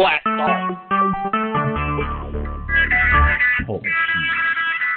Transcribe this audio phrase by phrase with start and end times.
[0.00, 0.78] Black Ball.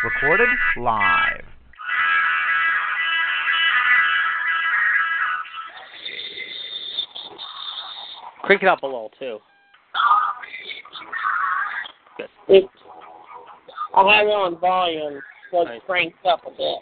[0.05, 0.47] Recorded
[0.77, 1.43] live.
[8.43, 9.39] Crank it up a little too.
[12.15, 12.29] Good.
[12.47, 12.69] It,
[13.93, 15.19] I'll have it on volume,
[15.51, 15.81] so it's Nice.
[15.85, 16.79] cranked up a bit.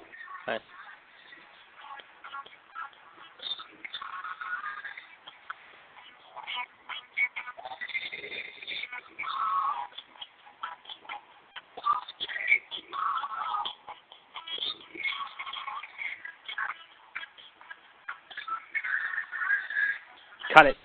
[20.53, 20.75] Cut it.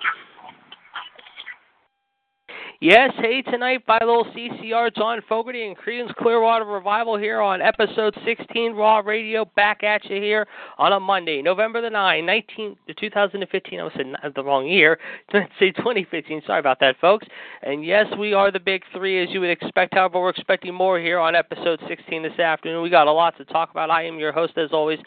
[2.78, 8.14] Yes, hey, tonight by little CCR, John Fogerty and Creedence Clearwater Revival here on episode
[8.27, 13.81] 16 Raw Radio, back at you here on a Monday, November the 9th, 19, 2015.
[13.81, 14.98] I was saying the wrong year.
[15.33, 16.42] Say 2015.
[16.47, 17.27] Sorry about that, folks.
[17.62, 19.94] And yes, we are the big three, as you would expect.
[19.94, 22.83] However, we're expecting more here on episode 16 this afternoon.
[22.83, 23.89] We got a lot to talk about.
[23.89, 24.98] I am your host, as always,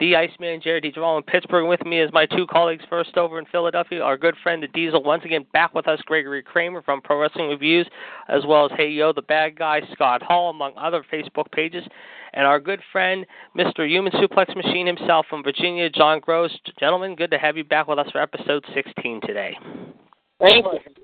[0.00, 1.68] the Iceman, Jared DeJeval in Pittsburgh.
[1.68, 5.02] With me is my two colleagues, first over in Philadelphia, our good friend, the Diesel.
[5.02, 7.86] Once again, back with us, Gregory Kramer from Pro Wrestling Reviews,
[8.28, 11.84] as well as Hey Yo, the Bad Guy, Scott Hall, among other Facebook pages.
[12.34, 13.26] And our good friend,
[13.56, 13.88] Mr.
[13.88, 16.56] Human Suplex Machine himself from Virginia, John Gross.
[16.80, 19.56] Gentlemen, good to have you back with us for episode 16 today.
[20.40, 21.02] Thank you.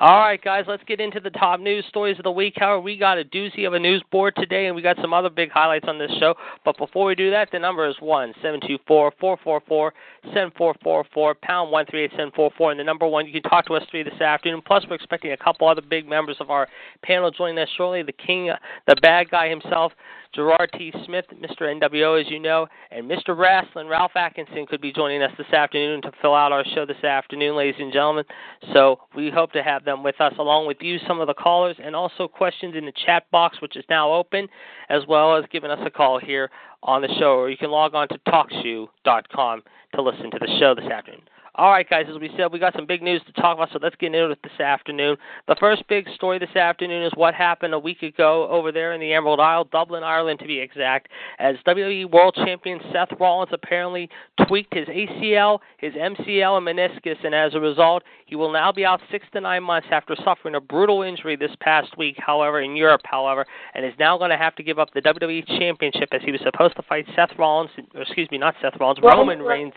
[0.00, 2.54] All right, guys, let's get into the top news stories of the week.
[2.56, 5.28] However, we got a doozy of a news board today, and we got some other
[5.28, 6.34] big highlights on this show.
[6.64, 9.92] But before we do that, the number is one seven two four four four four
[10.32, 12.70] seven four four four pound one three eight seven four four.
[12.70, 14.62] And the number one, you can talk to us three this afternoon.
[14.66, 16.66] Plus, we're expecting a couple other big members of our
[17.02, 18.02] panel joining us shortly.
[18.02, 18.50] The king,
[18.86, 19.92] the bad guy himself,
[20.32, 20.92] Gerard T.
[21.06, 21.62] Smith, Mr.
[21.62, 23.36] NWO, as you know, and Mr.
[23.36, 27.02] Wrestling, Ralph Atkinson, could be joining us this afternoon to fill out our show this
[27.02, 28.24] afternoon, ladies and gentlemen.
[28.72, 31.76] So we hope to have them with us, along with you, some of the callers,
[31.82, 34.46] and also questions in the chat box, which is now open,
[34.88, 36.48] as well as giving us a call here
[36.84, 39.62] on the show, or you can log on to TalkShoe.com
[39.94, 41.22] to listen to the show this afternoon.
[41.60, 43.78] All right, guys, as we said, we got some big news to talk about, so
[43.82, 45.18] let's get into it this afternoon.
[45.46, 49.00] The first big story this afternoon is what happened a week ago over there in
[49.00, 54.08] the Emerald Isle, Dublin, Ireland, to be exact, as WWE World Champion Seth Rollins apparently
[54.48, 58.86] tweaked his ACL, his MCL, and meniscus, and as a result, he will now be
[58.86, 62.74] out six to nine months after suffering a brutal injury this past week, however, in
[62.74, 63.44] Europe, however,
[63.74, 66.40] and is now going to have to give up the WWE Championship as he was
[66.42, 69.74] supposed to fight Seth Rollins, or excuse me, not Seth Rollins, Roman Roman Reigns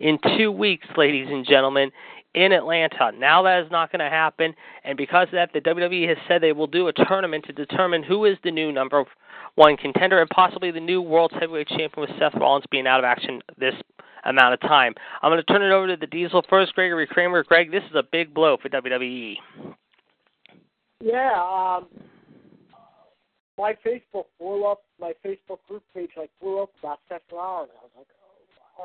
[0.00, 1.90] in two weeks, ladies and gentlemen,
[2.34, 3.12] in Atlanta.
[3.16, 6.42] Now that is not going to happen, and because of that, the WWE has said
[6.42, 9.04] they will do a tournament to determine who is the new number
[9.54, 13.04] one contender and possibly the new World Heavyweight Champion with Seth Rollins being out of
[13.04, 13.74] action this
[14.24, 14.94] amount of time.
[15.22, 17.42] I'm going to turn it over to the Diesel first, Gregory Kramer.
[17.42, 18.68] Greg, this is a big blow for.
[18.68, 19.36] WWE.
[21.00, 21.86] Yeah, um,
[23.56, 24.82] my Facebook blew up.
[25.00, 27.70] My Facebook group page like blew up about Seth Rollins.
[27.80, 28.06] I was like,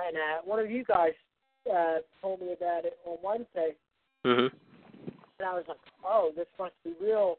[0.08, 1.14] and uh, one of you guys
[1.72, 3.76] uh, told me about it on Wednesday,
[4.26, 4.56] Mm-hmm.
[5.40, 7.38] and I was like, oh, this must be real.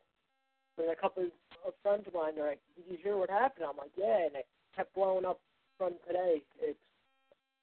[0.76, 3.64] And a couple of friends of mine are like, did you hear what happened?
[3.64, 5.40] I'm like, yeah, and it kept blowing up
[5.78, 6.42] from today.
[6.60, 6.78] It's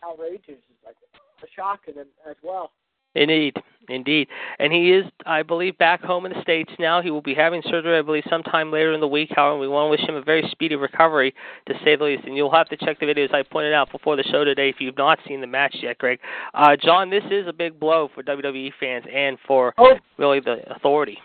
[0.03, 0.41] outrageous.
[0.57, 0.95] It's like
[1.43, 2.71] a shock to them as well.
[3.13, 3.57] Indeed,
[3.89, 4.27] indeed.
[4.59, 7.01] And he is, I believe, back home in the States now.
[7.01, 9.29] He will be having surgery, I believe, sometime later in the week.
[9.35, 11.33] However, we want to wish him a very speedy recovery,
[11.67, 12.23] to say the least.
[12.25, 14.77] And you'll have to check the videos I pointed out before the show today if
[14.79, 16.19] you've not seen the match yet, Greg.
[16.53, 20.59] Uh, John, this is a big blow for WWE fans and for Oh, really the
[20.73, 21.17] authority.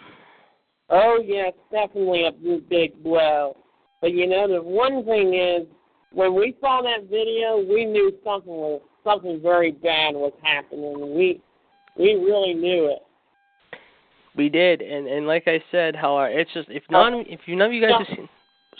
[0.90, 2.32] oh yes, definitely a
[2.68, 3.56] big blow.
[4.00, 5.66] But you know, the one thing is,
[6.12, 11.14] when we saw that video, we knew something was something very bad was happening.
[11.14, 11.40] We
[11.98, 13.02] we really knew it.
[14.36, 17.68] We did, and and like I said, how it's just if none if you none
[17.68, 18.28] of you guys have seen.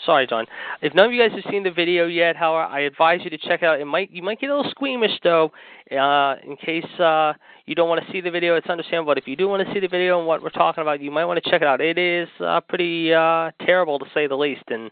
[0.05, 0.45] Sorry, John.
[0.81, 3.37] If none of you guys have seen the video yet, however, I advise you to
[3.37, 3.79] check it out.
[3.79, 5.51] It might you might get a little squeamish though,
[5.91, 7.33] uh, in case uh,
[7.65, 8.55] you don't want to see the video.
[8.55, 9.11] It's understandable.
[9.11, 11.09] But if you do want to see the video and what we're talking about, you
[11.09, 11.81] might want to check it out.
[11.81, 14.63] It is uh, pretty uh, terrible to say the least.
[14.67, 14.91] And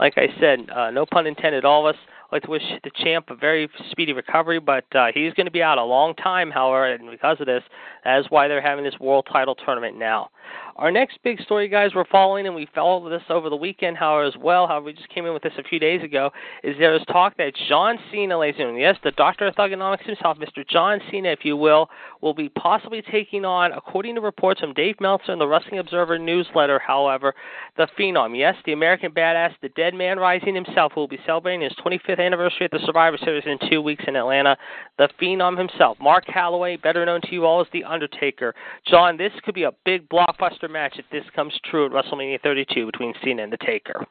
[0.00, 1.66] like I said, uh, no pun intended.
[1.66, 2.00] All of us
[2.30, 5.78] I'd wish the champ a very speedy recovery, but uh, he's going to be out
[5.78, 7.62] a long time, however, and because of this,
[8.04, 10.30] that is why they're having this world title tournament now.
[10.78, 14.22] Our next big story, guys, we're following, and we followed this over the weekend, however,
[14.22, 14.68] as well.
[14.68, 16.30] However, we just came in with this a few days ago.
[16.62, 20.06] Is there is talk that John Cena, ladies and gentlemen, yes, the Doctor of Thuganomics
[20.06, 20.64] himself, Mr.
[20.68, 21.90] John Cena, if you will,
[22.20, 26.16] will be possibly taking on, according to reports from Dave Meltzer in the Wrestling Observer
[26.16, 27.34] newsletter, however,
[27.76, 28.38] the Phenom.
[28.38, 32.24] Yes, the American Badass, the Dead Man Rising himself, who will be celebrating his 25th
[32.24, 34.56] anniversary at the Survivor Series in two weeks in Atlanta.
[34.96, 38.54] The Phenom himself, Mark Calaway, better known to you all as The Undertaker.
[38.86, 42.86] John, this could be a big blockbuster match if this comes true at WrestleMania 32
[42.86, 44.06] between Cena and The Taker.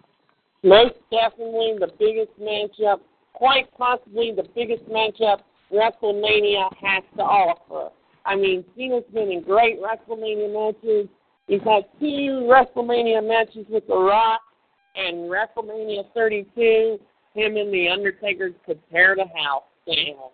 [0.63, 2.99] Most definitely the biggest matchup,
[3.33, 7.93] quite possibly the biggest matchup WrestleMania has to offer.
[8.25, 11.07] I mean, Cena's been in great WrestleMania matches.
[11.47, 14.41] He's had two WrestleMania matches with The Rock,
[14.95, 16.99] and WrestleMania 32,
[17.33, 20.31] him and The Undertaker could tear the house down.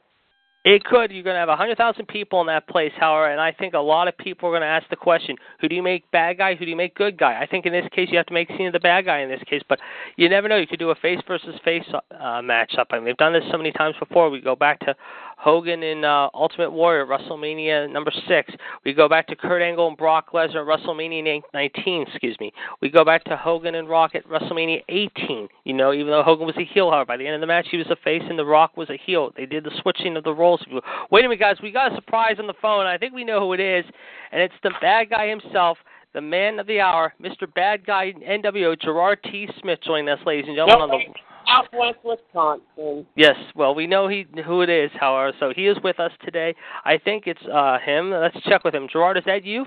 [0.66, 1.12] It could.
[1.12, 4.08] You're going to have 100,000 people in that place, however, and I think a lot
[4.08, 6.64] of people are going to ask the question, who do you make bad guy, who
[6.64, 7.42] do you make good guy?
[7.42, 9.42] I think in this case you have to make Cena the bad guy in this
[9.50, 9.80] case, but
[10.16, 10.56] you never know.
[10.56, 12.86] You could do a face versus face uh, matchup.
[12.92, 14.30] I mean, they've done this so many times before.
[14.30, 14.96] We go back to
[15.44, 18.54] Hogan in uh, Ultimate Warrior, WrestleMania number six.
[18.86, 22.06] We go back to Kurt Angle and Brock Lesnar, WrestleMania 19.
[22.08, 22.54] Excuse me.
[22.82, 25.50] We go back to Hogan and Rock at WrestleMania 18.
[25.66, 27.68] You know, even though Hogan was a heel, however, by the end of the match
[27.70, 29.32] he was a face and The Rock was a heel.
[29.36, 30.64] They did the switching of the roles.
[31.12, 31.58] Wait a minute, guys.
[31.62, 32.86] We got a surprise on the phone.
[32.86, 33.84] I think we know who it is,
[34.32, 35.78] and it's the bad guy himself
[36.14, 37.52] the man of the hour, Mr.
[37.52, 39.50] Bad Guy NWO, Gerard T.
[39.60, 40.90] Smith, joining us, ladies and gentlemen.
[40.90, 43.06] No, on the Southwest Wisconsin.
[43.16, 46.56] Yes, well, we know he who it is, however, so he is with us today.
[46.86, 48.12] I think it's uh him.
[48.12, 48.88] Let's check with him.
[48.92, 49.66] Gerard, is that you?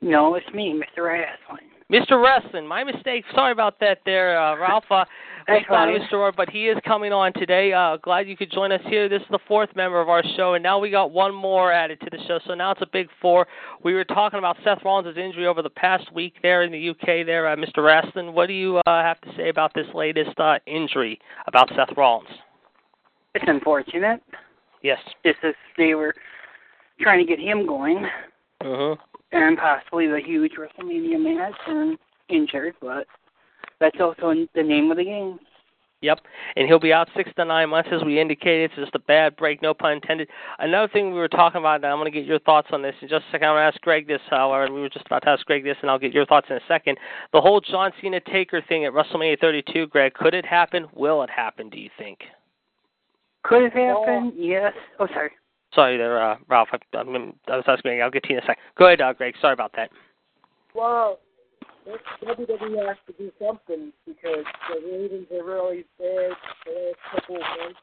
[0.00, 1.04] No, it's me, Mr.
[1.04, 1.68] Wrestling.
[1.90, 2.22] Mr.
[2.22, 3.24] Wrestling, my mistake.
[3.34, 4.84] Sorry about that there, uh, Ralph.
[4.90, 5.04] Uh,
[5.48, 5.98] not fine.
[5.98, 6.12] Mr.
[6.12, 7.72] Roy, but he is coming on today.
[7.72, 9.08] Uh, glad you could join us here.
[9.08, 11.98] This is the fourth member of our show, and now we got one more added
[12.00, 12.38] to the show.
[12.46, 13.46] So now it's a big four.
[13.82, 17.24] We were talking about Seth Rollins' injury over the past week there in the UK.
[17.24, 17.82] There, uh, Mr.
[17.82, 21.96] Wrestling, what do you uh, have to say about this latest uh, injury about Seth
[21.96, 22.28] Rollins?
[23.34, 24.22] It's unfortunate.
[24.82, 24.98] Yes.
[25.24, 26.14] Just as they were
[27.00, 28.06] trying to get him going,
[28.62, 29.00] Mm-hmm.
[29.32, 31.98] And possibly the huge WrestleMania match, and
[32.28, 33.06] injured, but
[33.80, 35.38] that's also the name of the game.
[36.00, 36.20] Yep,
[36.54, 38.70] and he'll be out six to nine months, as we indicated.
[38.70, 40.28] It's just a bad break, no pun intended.
[40.60, 42.94] Another thing we were talking about, and I'm going to get your thoughts on this
[43.02, 43.48] in just a second.
[43.48, 45.44] I'm going to ask Greg this, uh, however, and we were just about to ask
[45.46, 46.98] Greg this, and I'll get your thoughts in a second.
[47.32, 50.86] The whole John Cena Taker thing at WrestleMania 32, Greg, could it happen?
[50.94, 52.20] Will it happen, do you think?
[53.42, 54.32] Could it happen?
[54.36, 54.74] Yes.
[55.00, 55.32] Oh, sorry.
[55.74, 56.68] Sorry there, uh, Ralph.
[56.72, 58.62] I, I'm, I was asking I'll get to you in a second.
[58.76, 59.34] Go ahead, uh, Greg.
[59.40, 59.90] Sorry about that.
[60.74, 61.18] Well,
[61.86, 66.32] WWE has to do something because the ratings are really bad
[66.66, 67.80] the last couple of months.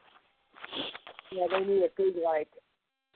[1.32, 2.48] Yeah, they need a big like,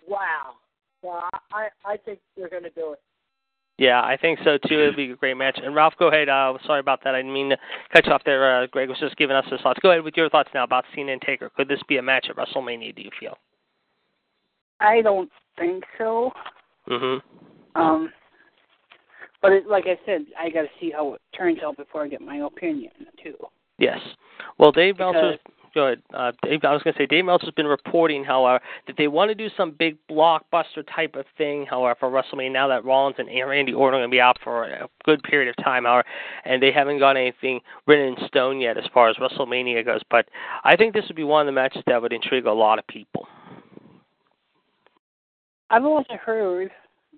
[0.08, 0.55] wow.
[1.02, 3.00] So I I, I think they're going to do it.
[3.78, 4.75] Yeah, I think so too.
[4.75, 5.58] It'd be a great match.
[5.62, 6.28] And Ralph, go ahead.
[6.28, 7.14] Uh, sorry about that.
[7.14, 7.56] I didn't mean to
[7.94, 8.62] cut you off there.
[8.62, 9.81] Uh, Greg was just giving us his thoughts.
[9.81, 11.50] Go ahead with your thoughts now about Cena and Taker.
[11.56, 12.94] Could this be a match at WrestleMania?
[12.94, 13.38] Do you feel?
[14.81, 16.32] I don't think so.
[16.88, 17.81] Mm-hmm.
[17.81, 18.11] Um,
[19.43, 22.09] but it, like I said, I got to see how it turns out before I
[22.09, 22.93] get my opinion
[23.23, 23.37] too.
[23.79, 23.99] Yes.
[24.59, 25.37] Well, Dave Meltzer.
[25.73, 26.03] Go ahead.
[26.12, 29.29] Uh, Dave, I was going to say Dave Meltzer's been reporting, however, that they want
[29.31, 32.53] to do some big blockbuster type of thing, however, for WrestleMania.
[32.53, 35.49] Now that Rollins and Randy Orton are going to be out for a good period
[35.49, 36.05] of time, however,
[36.44, 40.01] and they haven't got anything written in stone yet as far as WrestleMania goes.
[40.10, 40.27] But
[40.65, 42.87] I think this would be one of the matches that would intrigue a lot of
[42.89, 43.29] people.
[45.70, 46.70] I've also heard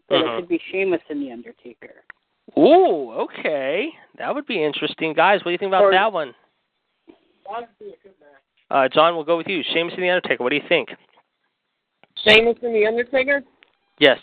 [0.08, 0.38] that Mhm.
[0.38, 2.04] it could be Sheamus and the Undertaker.
[2.58, 5.40] Ooh, okay, that would be interesting, guys.
[5.40, 6.34] What do you think about Or- that one?
[7.48, 8.28] That'd be a good match.
[8.70, 9.62] Uh, John, we'll go with you.
[9.62, 10.42] Sheamus and the Undertaker.
[10.42, 10.94] What do you think?
[12.16, 13.42] Sheamus and the Undertaker.
[13.98, 14.20] Yes.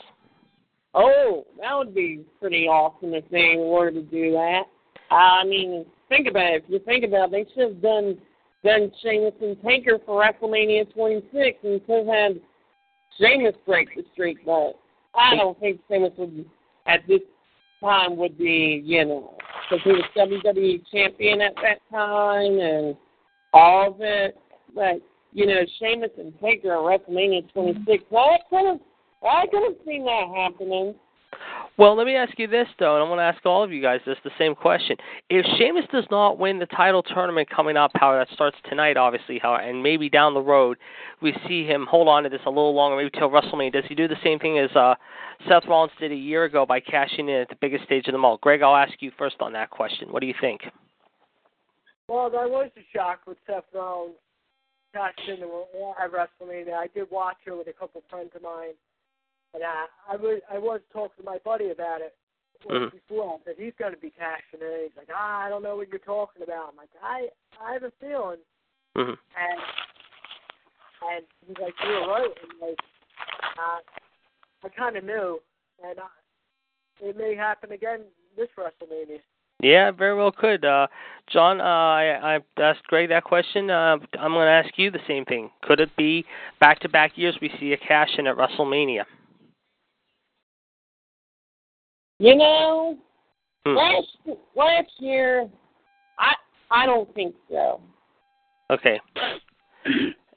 [0.94, 4.68] Oh, that would be pretty awesome if they were to do that.
[5.12, 6.64] I mean, think about it.
[6.64, 8.22] If you think about it, they should have done
[8.64, 12.42] done Sheamus and Taker for WrestleMania 26 and could have had
[13.20, 14.46] Sheamus break the streak.
[14.46, 14.74] But
[15.16, 16.46] I don't think Sheamus would
[16.86, 17.22] at this
[17.82, 19.38] time would be, you know,
[19.70, 22.96] because he was WWE champion at that time and
[23.54, 24.38] all of it.
[24.74, 25.02] But
[25.34, 28.04] you know, Sheamus and Taker at WrestleMania 26.
[28.10, 28.80] Well, I could have,
[29.24, 30.96] I could have seen that happening.
[31.80, 33.82] Well, let me ask you this though, and I want to ask all of you
[33.82, 34.98] guys this the same question.
[35.30, 39.40] If Sheamus does not win the title tournament coming up, how that starts tonight, obviously,
[39.40, 40.78] how and maybe down the road
[41.22, 43.72] we see him hold on to this a little longer, maybe till WrestleMania.
[43.72, 44.96] Does he do the same thing as uh,
[45.48, 48.26] Seth Rollins did a year ago by cashing in at the biggest stage of them
[48.26, 48.36] all?
[48.42, 50.12] Greg, I'll ask you first on that question.
[50.12, 50.60] What do you think?
[52.10, 54.16] Well, that was a shock with Seth Rollins
[54.94, 56.74] cashed in at WrestleMania.
[56.74, 58.74] I did watch it with a couple friends of mine,
[59.54, 62.16] and I I was I was talking to my buddy about it
[62.68, 62.92] Mhm.
[62.92, 63.36] before.
[63.36, 64.88] I said he's going to be cashing in.
[64.88, 66.70] He's like, ah, I don't know what you're talking about.
[66.70, 67.30] I'm like, I
[67.62, 68.40] I have a feeling,
[68.96, 69.62] hmm and
[71.12, 72.34] and he's like, you're right.
[72.44, 72.80] And like,
[73.58, 73.80] uh,
[74.66, 75.40] I kind of knew,
[75.84, 76.08] and I,
[77.06, 78.02] it may happen again
[78.36, 79.20] this WrestleMania.
[79.62, 80.64] Yeah, very well could.
[80.64, 80.88] Uh,
[81.28, 83.70] John, uh, I, I asked Greg that question.
[83.70, 85.50] Uh, I'm going to ask you the same thing.
[85.64, 86.26] Could it be
[86.62, 89.04] back-to-back years we see a cash in at WrestleMania?
[92.20, 92.98] You know,
[93.66, 93.76] Hmm.
[93.76, 94.18] last
[94.56, 95.50] last year,
[96.18, 96.36] I
[96.72, 97.82] I don't think so.
[98.70, 99.00] Okay.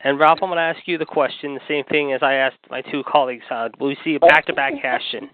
[0.05, 2.59] And Ralph, I'm going to ask you the question, the same thing as I asked
[2.71, 3.45] my two colleagues.
[3.49, 5.29] Uh, will we see a back-to-back cash in?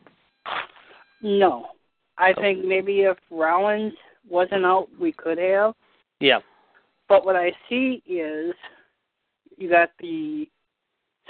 [1.22, 1.68] No.
[2.18, 3.94] I think maybe if Rollins
[4.28, 5.74] wasn't out, we could have.
[6.20, 6.40] Yeah.
[7.08, 8.54] But what I see is
[9.56, 10.46] you got the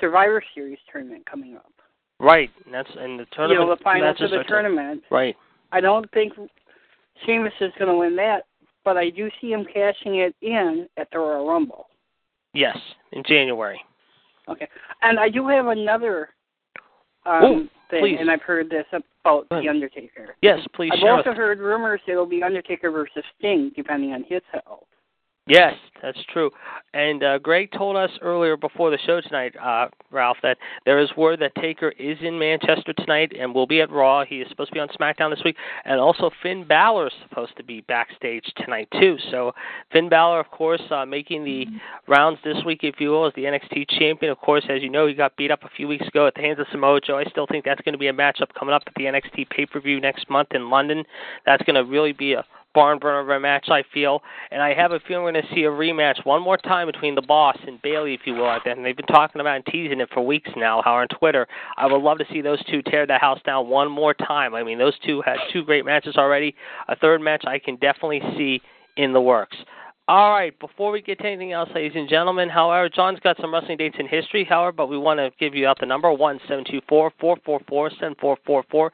[0.00, 1.72] Survivor Series tournament coming up.
[2.20, 2.50] Right.
[2.70, 3.60] That's and the tournament.
[3.60, 5.02] you know, the finals of the tournament.
[5.10, 5.36] Right.
[5.72, 6.32] I don't think
[7.24, 8.46] Sheamus is going to win that,
[8.84, 11.86] but I do see him cashing it in at the Royal Rumble.
[12.54, 12.76] Yes,
[13.12, 13.80] in January.
[14.48, 14.68] Okay.
[15.02, 16.30] And I do have another
[17.26, 18.16] um, Ooh, thing, please.
[18.18, 19.68] and I've heard this about The.
[19.68, 20.36] Undertaker.
[20.40, 24.86] Yes, please I've also heard rumors it'll be Undertaker versus Sting, depending on his health.
[25.48, 26.50] Yes, that's true.
[26.92, 31.08] And uh, Greg told us earlier before the show tonight, uh, Ralph, that there is
[31.16, 34.24] word that Taker is in Manchester tonight and will be at Raw.
[34.24, 37.56] He is supposed to be on SmackDown this week, and also Finn Balor is supposed
[37.56, 39.16] to be backstage tonight too.
[39.30, 39.52] So
[39.92, 41.66] Finn Balor, of course, uh, making the
[42.06, 44.30] rounds this week, if you will, as the NXT champion.
[44.30, 46.42] Of course, as you know, he got beat up a few weeks ago at the
[46.42, 47.18] hands of Samoa Joe.
[47.18, 49.64] I still think that's going to be a matchup coming up at the NXT pay
[49.66, 51.04] per view next month in London.
[51.46, 52.44] That's going to really be a
[52.78, 54.22] barn burner of a match, I feel.
[54.52, 57.16] And I have a feeling we're going to see a rematch one more time between
[57.16, 58.56] the boss and Bayley, if you will.
[58.64, 61.48] And they've been talking about and teasing it for weeks now, how on Twitter.
[61.76, 64.54] I would love to see those two tear the house down one more time.
[64.54, 66.54] I mean, those two had two great matches already.
[66.86, 68.62] A third match I can definitely see
[68.96, 69.56] in the works.
[70.08, 73.52] All right, before we get to anything else, ladies and gentlemen, however, John's got some
[73.52, 76.40] wrestling dates in history, however, but we want to give you out the number one
[76.48, 78.90] seven two four four four four seven four four four.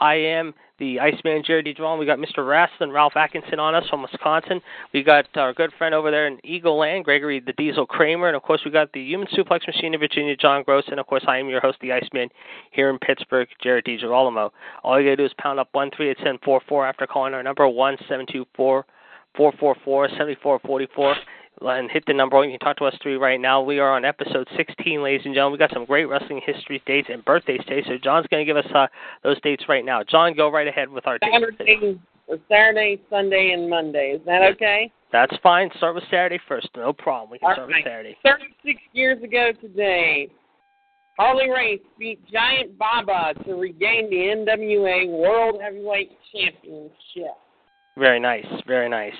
[0.00, 2.00] I am the Iceman Jared DeJuan.
[2.00, 2.38] We got Mr.
[2.38, 4.60] Rasslin, Ralph Atkinson on us from Wisconsin.
[4.92, 8.36] We got our good friend over there in Eagle Land, Gregory the Diesel Kramer, and
[8.36, 11.22] of course we got the Human Suplex Machine of Virginia, John Gross, and of course
[11.28, 12.28] I am your host, the Iceman,
[12.72, 14.50] here in Pittsburgh, Jared DiGirolamo.
[14.82, 17.34] All you gotta do is pound up one three eight seven four four after calling
[17.34, 18.84] our number one seven two four
[19.36, 21.14] four four four seventy four forty four
[21.62, 22.42] and hit the number.
[22.44, 23.62] You can talk to us three right now.
[23.62, 25.52] We are on episode 16, ladies and gentlemen.
[25.52, 27.82] We got some great wrestling history dates and birthdays today.
[27.86, 28.86] So John's going to give us uh,
[29.22, 30.02] those dates right now.
[30.02, 31.32] John, go right ahead with our dates.
[31.32, 31.98] Saturday,
[32.48, 34.16] Saturday, Sunday, and Monday.
[34.16, 34.92] Is that okay?
[35.12, 35.70] That's fine.
[35.76, 36.68] Start with Saturday first.
[36.76, 37.30] No problem.
[37.30, 37.84] We can All start right.
[37.84, 38.16] with Saturday.
[38.24, 40.28] 36 years ago today,
[41.18, 47.36] Harley Race beat Giant Baba to regain the NWA World Heavyweight Championship.
[47.98, 48.46] Very nice.
[48.66, 49.14] Very nice.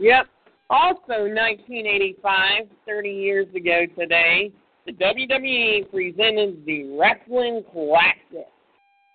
[0.00, 0.26] Yep.
[0.70, 4.50] Also, 1985, 30 years ago today,
[4.86, 8.48] the WWE presented the Wrestling Classic.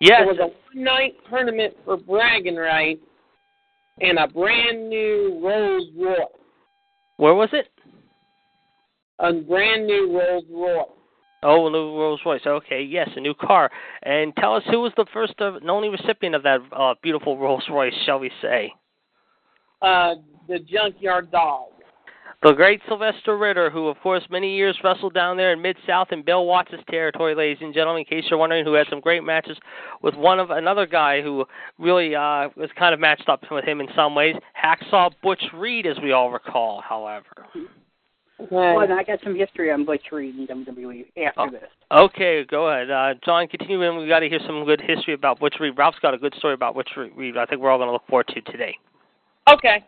[0.01, 0.22] Yes.
[0.22, 3.01] It was a one-night tournament for bragging rights
[4.00, 6.20] and a brand new Rolls Royce.
[7.18, 7.68] Where was it?
[9.20, 10.88] A brand new Rolls Royce.
[11.44, 12.41] Oh, a new Rolls Royce.
[12.46, 13.70] Okay, yes, a new car.
[14.03, 17.38] And tell us who was the first of, and only recipient of that uh, beautiful
[17.38, 18.74] Rolls Royce, shall we say?
[19.81, 20.15] Uh,
[20.48, 21.67] the Junkyard Dog.
[22.41, 26.07] The great Sylvester Ritter, who, of course, many years wrestled down there in Mid South
[26.13, 28.00] in Bill Watts' territory, ladies and gentlemen.
[28.00, 29.57] In case you're wondering, who had some great matches
[30.01, 31.43] with one of another guy who
[31.77, 35.86] really uh, was kind of matched up with him in some ways, Hacksaw Butch Reed,
[35.86, 36.81] as we all recall.
[36.81, 37.25] However,
[38.50, 41.50] Well, I got some history on Butch Reed and WWE after Oh.
[41.50, 41.69] this.
[41.91, 43.50] okay, go ahead, uh, John.
[43.50, 45.74] Continue, and we got to hear some good history about Butch Reed.
[45.77, 47.36] Ralph's got a good story about Butch Reed.
[47.36, 48.77] I think we're all going to look forward to today.
[49.53, 49.86] Okay.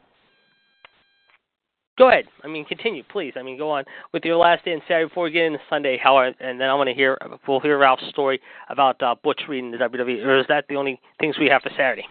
[1.98, 2.26] Go ahead.
[2.44, 3.34] I mean, continue, please.
[3.36, 6.00] I mean, go on with your last day and Saturday before we get into Sunday.
[6.02, 8.40] How and then I want to hear we'll hear Ralph's story
[8.70, 10.26] about uh, Butch reading the WWE.
[10.26, 12.06] Or is that the only things we have for Saturday?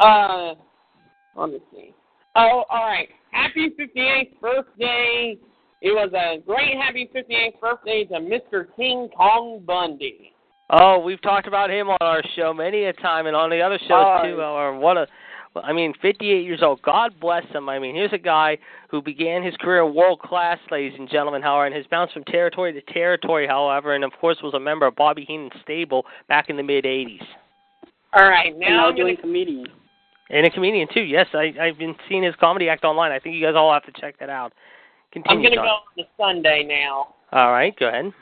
[0.00, 0.54] Uh,
[1.36, 1.94] let me see.
[2.36, 3.08] Oh, all right.
[3.30, 5.36] Happy 58th birthday.
[5.80, 8.66] It was a great happy 58th birthday to Mr.
[8.76, 10.32] King Kong Bundy.
[10.70, 13.78] Oh, we've talked about him on our show many a time, and on the other
[13.78, 14.40] shows Oh, too.
[14.40, 15.06] Or what a,
[15.62, 16.82] I mean, 58 years old.
[16.82, 17.68] God bless him.
[17.68, 18.58] I mean, here's a guy
[18.90, 22.72] who began his career world class, ladies and gentlemen, however, and has bounced from territory
[22.72, 26.56] to territory, however, and of course was a member of Bobby Heenan's stable back in
[26.56, 27.22] the mid 80s.
[28.14, 29.66] All right, and now now I'm going doing comedian.
[30.30, 31.02] And a comedian too.
[31.02, 33.12] Yes, I, I've been seeing his comedy act online.
[33.12, 34.52] I think you guys all have to check that out.
[35.12, 37.14] Continue, I'm going to go on to Sunday now.
[37.32, 38.12] All right, go ahead.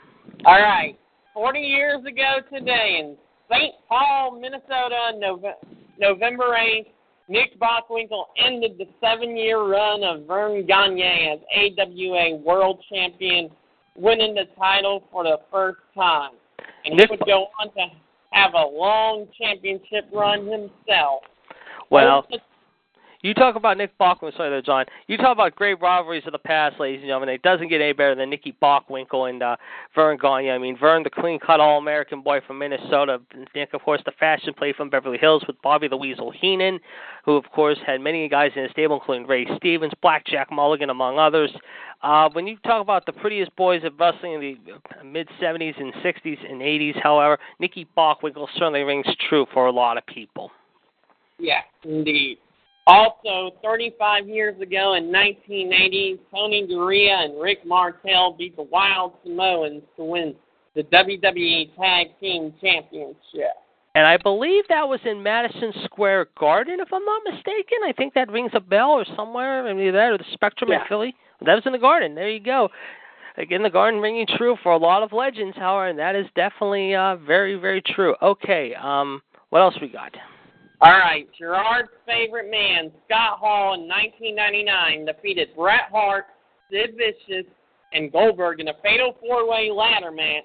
[0.45, 0.97] All right.
[1.33, 3.17] 40 years ago today in
[3.51, 3.73] St.
[3.89, 5.55] Paul, Minnesota, Nove-
[5.99, 6.92] November 8th,
[7.27, 13.49] Nick Bockwinkel ended the seven-year run of Verne Gagne as AWA World Champion,
[13.95, 16.31] winning the title for the first time.
[16.85, 17.87] And Nick- he would go on to
[18.31, 21.23] have a long championship run himself.
[21.89, 22.25] Well,
[23.23, 24.35] you talk about Nick Bockwinkel.
[24.35, 24.85] Sorry there, John.
[25.07, 27.29] You talk about great rivalries of the past, ladies and gentlemen.
[27.29, 29.55] It doesn't get any better than Nicky Bockwinkel and uh,
[29.95, 30.51] Verne Gagne.
[30.51, 33.19] I mean, Verne, the clean-cut All-American boy from Minnesota.
[33.55, 36.79] Nick, of course, the fashion play from Beverly Hills with Bobby the Weasel Heenan,
[37.23, 41.17] who, of course, had many guys in his stable, including Ray Stevens, Blackjack Mulligan, among
[41.17, 41.51] others.
[42.03, 45.93] Uh, when you talk about the prettiest boys of wrestling in the mid 70s and
[45.93, 50.51] 60s and 80s, however, Nicky Bockwinkel certainly rings true for a lot of people.
[51.39, 52.37] Yeah, indeed.
[52.85, 59.83] Also, 35 years ago in 1980, Tony Garea and Rick Martel beat the Wild Samoans
[59.95, 60.35] to win
[60.75, 63.55] the WWE Tag Team Championship.
[63.95, 67.77] And I believe that was in Madison Square Garden, if I'm not mistaken.
[67.85, 70.87] I think that rings a bell or somewhere, maybe that or the Spectrum in Yeah.
[70.89, 71.15] Philly.
[71.45, 72.15] That was in the Garden.
[72.15, 72.69] There you go.
[73.37, 76.95] Again, the Garden ringing true for a lot of legends, however, and that is definitely
[76.95, 78.15] uh, very, very true.
[78.21, 80.11] Okay, um, what else we got?
[80.83, 86.25] All right, Gerard's favorite man, Scott Hall, in 1999 defeated Bret Hart,
[86.69, 87.49] Sid Vicious,
[87.93, 90.43] and Goldberg in a fatal four-way ladder match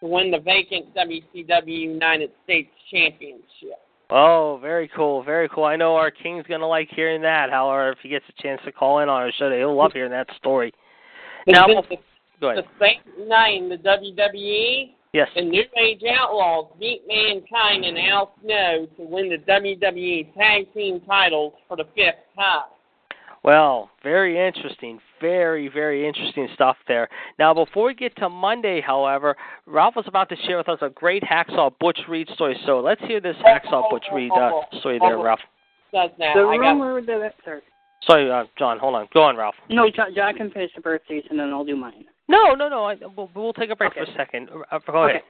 [0.00, 3.78] to win the vacant WCW United States Championship.
[4.10, 5.64] Oh, very cool, very cool.
[5.64, 7.50] I know our King's gonna like hearing that.
[7.50, 10.10] However, if he gets a chance to call in on our show, he'll love hearing
[10.10, 10.72] that story.
[11.46, 11.98] Now, then go
[12.40, 12.64] the, ahead.
[12.64, 15.28] the same night in the WWE, Yes.
[15.34, 21.00] The New Age Outlaws beat Mankind and Al Snow to win the WWE Tag Team
[21.06, 22.64] titles for the fifth time.
[23.44, 24.98] Well, very interesting.
[25.20, 27.08] Very, very interesting stuff there.
[27.38, 29.36] Now, before we get to Monday, however,
[29.66, 32.58] Ralph was about to share with us a great Hacksaw Butch Reed story.
[32.66, 34.50] So let's hear this Hacksaw Butch Reed uh,
[34.80, 35.40] story there, Ralph.
[35.92, 36.34] Does now.
[36.34, 37.62] The I got, rumor that sorry.
[38.06, 38.78] Sorry, uh, John.
[38.78, 39.08] Hold on.
[39.14, 39.54] Go on, Ralph.
[39.70, 42.04] No, John, John can finish the birthdays and then I'll do mine.
[42.28, 42.84] No, no, no.
[42.84, 44.50] I, we'll, we'll take a break for a second.
[44.70, 45.16] Uh, go ahead.
[45.16, 45.24] Okay.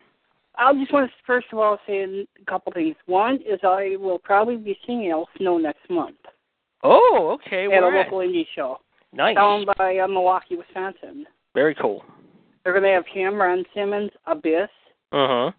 [0.56, 2.96] I just want to first of all say a couple things.
[3.06, 6.16] One is I will probably be seeing Al Snow next month
[6.82, 7.64] Oh, okay.
[7.66, 8.06] at a Where at?
[8.12, 8.78] local indie show
[9.12, 9.36] Nice.
[9.36, 11.26] down by uh, Milwaukee, Wisconsin.
[11.54, 12.02] Very cool.
[12.64, 14.68] They're going to have him, Ron Simmons, Abyss,
[15.12, 15.52] Uh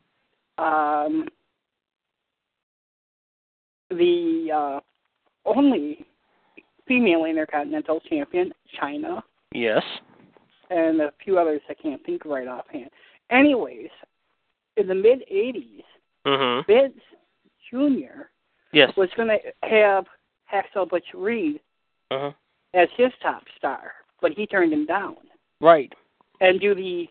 [0.59, 0.63] huh.
[0.63, 1.27] um,
[3.89, 4.79] the uh,
[5.45, 6.05] only
[6.87, 9.21] female intercontinental champion, Chyna,
[9.53, 9.81] Yes.
[10.69, 12.89] And a few others I can't think right offhand.
[13.29, 13.89] Anyways,
[14.77, 15.83] in the mid 80s,
[16.25, 16.65] Mhm.
[16.67, 17.01] Vince
[17.69, 18.23] Jr.
[18.71, 18.95] Yes.
[18.95, 20.05] was going to have
[20.51, 21.59] Hacksaw Butch Reed
[22.11, 22.31] huh.
[22.73, 25.17] as his top star, but he turned him down
[25.61, 25.93] Right.
[26.41, 27.09] and do the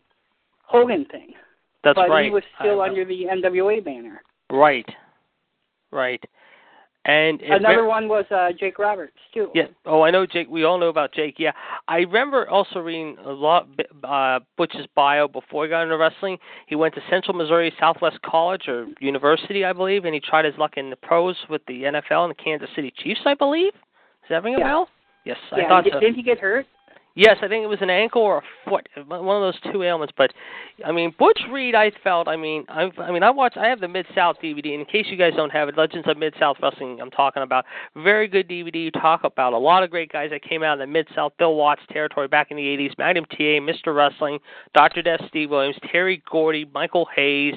[0.65, 1.35] Hogan thing.
[1.83, 2.25] That's but right.
[2.27, 4.23] he was still under the NWA banner.
[4.51, 4.89] Right.
[5.91, 6.23] Right.
[7.09, 9.51] And Another ver- one was uh, Jake Roberts too.
[9.55, 9.69] Yeah.
[9.87, 10.47] Oh, I know Jake.
[10.51, 11.37] We all know about Jake.
[11.39, 11.53] Yeah.
[11.89, 13.67] I remember also reading a lot
[14.05, 16.37] uh, Butch's bio before he got into wrestling.
[16.67, 20.55] He went to Central Missouri Southwest College or University, I believe, and he tried his
[20.59, 23.73] luck in the pros with the NFL and the Kansas City Chiefs, I believe.
[23.73, 24.65] Does that ring a Yeah.
[24.67, 24.89] bell?
[25.25, 26.01] Yes, I thought did, so.
[26.01, 26.67] didn't he get hurt?
[27.15, 30.15] Yes, I think it was an ankle or a foot, one of those two ailments.
[30.17, 30.33] But
[30.87, 32.29] I mean, Butch Reed, I felt.
[32.29, 33.57] I mean, I, I mean, I watched.
[33.57, 34.79] I have the Mid South DVD.
[34.79, 37.01] In case you guys don't have it, Legends of Mid South Wrestling.
[37.01, 37.65] I'm talking about
[37.97, 38.77] very good DVD.
[38.77, 41.33] You talk about a lot of great guys that came out of the Mid South,
[41.39, 42.97] Bill Watts territory back in the '80s.
[42.99, 43.95] Magnum TA, Mr.
[43.95, 44.39] Wrestling,
[44.75, 45.03] Dr.
[45.03, 47.55] Death, Steve Williams, Terry Gordy, Michael Hayes,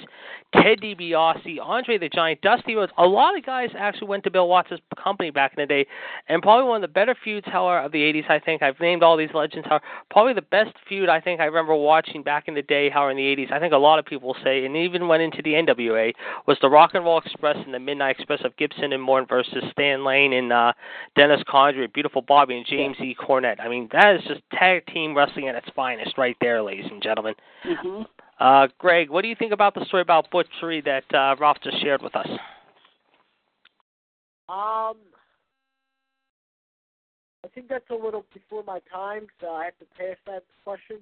[0.53, 2.91] Ted DiBiase, Andre the Giant, Dusty Rhodes.
[2.97, 5.87] A lot of guys actually went to Bill Watts' company back in the day,
[6.27, 8.29] and probably one of the better feuds, however, of the '80s.
[8.29, 9.67] I think I've named all these legends.
[9.67, 13.11] However, probably the best feud I think I remember watching back in the day, however,
[13.11, 13.51] in the '80s.
[13.51, 16.13] I think a lot of people say, and even went into the NWA,
[16.47, 19.63] was the Rock and Roll Express and the Midnight Express of Gibson and Morton versus
[19.71, 20.73] Stan Lane and uh,
[21.15, 23.15] Dennis Condrey, Beautiful Bobby, and James E.
[23.15, 23.61] Cornette.
[23.61, 27.01] I mean, that is just tag team wrestling at its finest, right there, ladies and
[27.01, 27.35] gentlemen.
[27.63, 28.01] hmm
[28.41, 31.57] Uh, Greg, what do you think about the story about Butch Reed that uh, Ralph
[31.63, 32.27] just shared with us?
[34.49, 34.97] Um,
[37.45, 40.97] I think that's a little before my time, so I have to pass that question.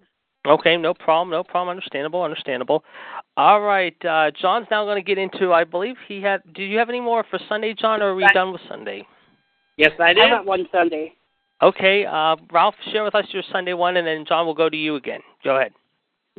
[0.45, 1.69] Okay, no problem, no problem.
[1.69, 2.83] Understandable, understandable.
[3.37, 5.53] All right, uh, John's now going to get into.
[5.53, 6.41] I believe he had.
[6.53, 8.33] Do you have any more for Sunday, John, or are we Right.
[8.33, 9.07] done with Sunday?
[9.77, 10.29] Yes, I I did.
[10.29, 11.13] got one Sunday.
[11.61, 14.77] Okay, uh, Ralph, share with us your Sunday one, and then John will go to
[14.77, 15.21] you again.
[15.41, 15.73] Go ahead.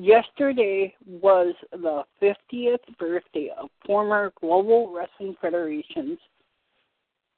[0.01, 6.19] Yesterday was the 50th birthday of former Global Wrestling Federation's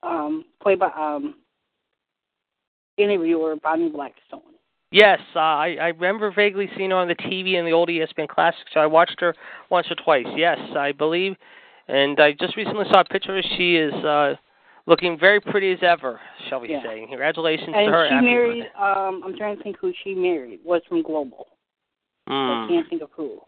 [0.04, 1.34] um, play by um,
[2.98, 4.42] interviewer Bonnie Blackstone.
[4.92, 8.28] Yes, uh, I I remember vaguely seeing her on the TV in the old ESPN
[8.28, 9.34] Classic, so I watched her
[9.68, 10.26] once or twice.
[10.36, 11.34] Yes, I believe,
[11.88, 13.38] and I just recently saw a picture.
[13.38, 13.44] of.
[13.56, 14.34] She is uh,
[14.86, 16.82] looking very pretty as ever, shall we Yeah.
[16.84, 17.04] say?
[17.08, 18.08] Congratulations And to her.
[18.08, 18.70] she married.
[18.78, 20.60] Um, I'm trying to think who she married.
[20.64, 21.48] Was from Global.
[22.26, 22.32] Birthday.
[22.34, 23.38] I can't think of who.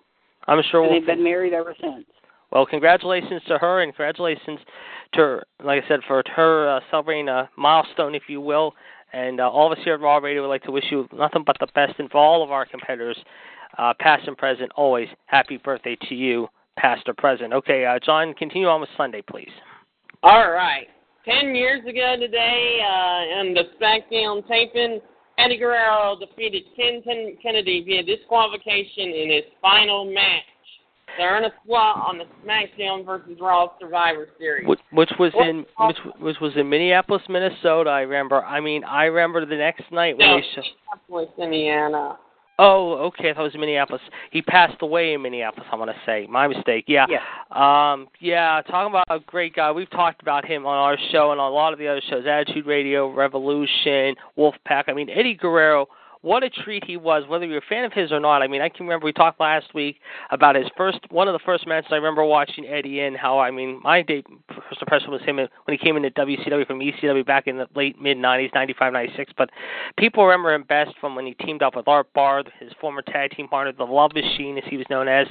[0.46, 2.04] I'm sure And we'll they've been married ever since.
[2.50, 4.60] Well, congratulations to her, and congratulations
[5.14, 8.74] to her, like I said, for her uh, celebrating a milestone, if you will.
[9.12, 11.44] And uh, all of us here at Raw Radio would like to wish you nothing
[11.46, 13.16] but the best, and for all of our competitors,
[13.78, 17.52] uh, past and present, always happy birthday to you, past or present.
[17.52, 19.52] Okay, uh, John, continue on with Sunday, please.
[20.22, 20.86] All right.
[21.24, 25.00] Ten years ago today, uh, in the SmackDown taping,
[25.38, 30.42] Eddie Guerrero defeated Ken Ken- Kennedy via disqualification in his final match
[31.16, 34.66] to earn a slot on the SmackDown versus Raw Survivor Series.
[34.66, 37.90] Which, which was What- in which, which was in Minneapolis, Minnesota.
[37.90, 38.44] I remember.
[38.44, 40.62] I mean, I remember the next night when No, they show.
[40.62, 42.18] Minneapolis, Indiana.
[42.58, 43.30] Oh, okay.
[43.30, 44.02] I thought it was Minneapolis.
[44.30, 45.66] He passed away in Minneapolis.
[45.72, 46.84] I'm gonna say my mistake.
[46.86, 47.06] Yeah.
[47.08, 47.20] Yeah.
[47.50, 48.08] Um.
[48.20, 48.60] Yeah.
[48.68, 49.72] Talking about a great guy.
[49.72, 52.24] We've talked about him on our show and on a lot of the other shows.
[52.26, 54.84] Attitude Radio, Revolution, Wolfpack.
[54.88, 55.88] I mean, Eddie Guerrero.
[56.24, 58.40] What a treat he was, whether you're a fan of his or not.
[58.40, 61.44] I mean, I can remember we talked last week about his first, one of the
[61.44, 63.14] first matches I remember watching Eddie in.
[63.14, 66.80] How I mean, my date, first impression was him when he came into WCW from
[66.80, 69.34] ECW back in the late mid '90s, '95, '96.
[69.36, 69.50] But
[69.98, 73.32] people remember him best from when he teamed up with Art Barr, his former tag
[73.32, 75.26] team partner, the Love Machine, as he was known as,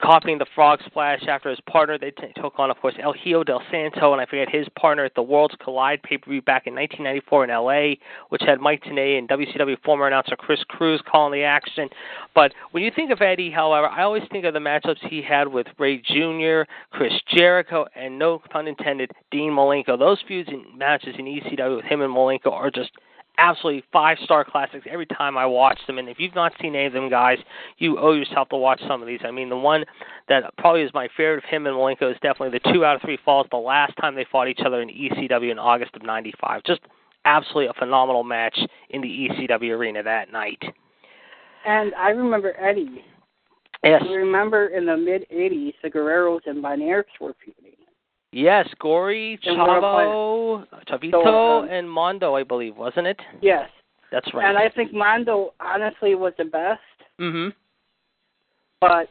[0.00, 1.98] copying the Frog Splash after his partner.
[1.98, 5.04] They t- took on, of course, El Hijo del Santo, and I forget his partner
[5.04, 7.96] at the Worlds Collide pay-per-view back in 1994 in LA,
[8.28, 11.88] which had Mike Tenay and WCW former announcer Chris Cruz calling the action.
[12.34, 15.48] But when you think of Eddie, however, I always think of the matchups he had
[15.48, 19.98] with Rey Jr., Chris Jericho, and no pun intended, Dean Malenko.
[19.98, 22.90] Those feuds and matches in ECW with him and Malenko are just
[23.38, 25.98] absolutely five star classics every time I watch them.
[25.98, 27.38] And if you've not seen any of them, guys,
[27.78, 29.20] you owe yourself to watch some of these.
[29.24, 29.84] I mean, the one
[30.28, 33.02] that probably is my favorite of him and Malenko is definitely the two out of
[33.02, 33.46] three falls.
[33.50, 36.80] The last time they fought each other in ECW in August of '95, just
[37.26, 38.58] absolutely a phenomenal match
[38.90, 40.62] in the ECW arena that night.
[41.66, 43.04] And I remember Eddie.
[43.84, 47.76] Yes, I remember in the mid '80s, the Guerreros and Von were feuding.
[48.32, 53.20] yes, Gory, And Chavo, Chavito, So, um, and Mando, I believe, wasn't it?
[53.42, 53.68] Yes.
[54.10, 54.48] That's right.
[54.48, 56.80] And I think Mando honestly was the best,
[57.20, 57.48] mm-hmm.
[58.80, 59.08] but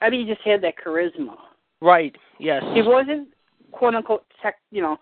[0.00, 1.36] Eddie just had that charisma.
[1.80, 2.14] Right.
[2.38, 2.62] Yes.
[2.74, 3.28] He wasn't
[3.72, 4.96] quote unquote tech, you know,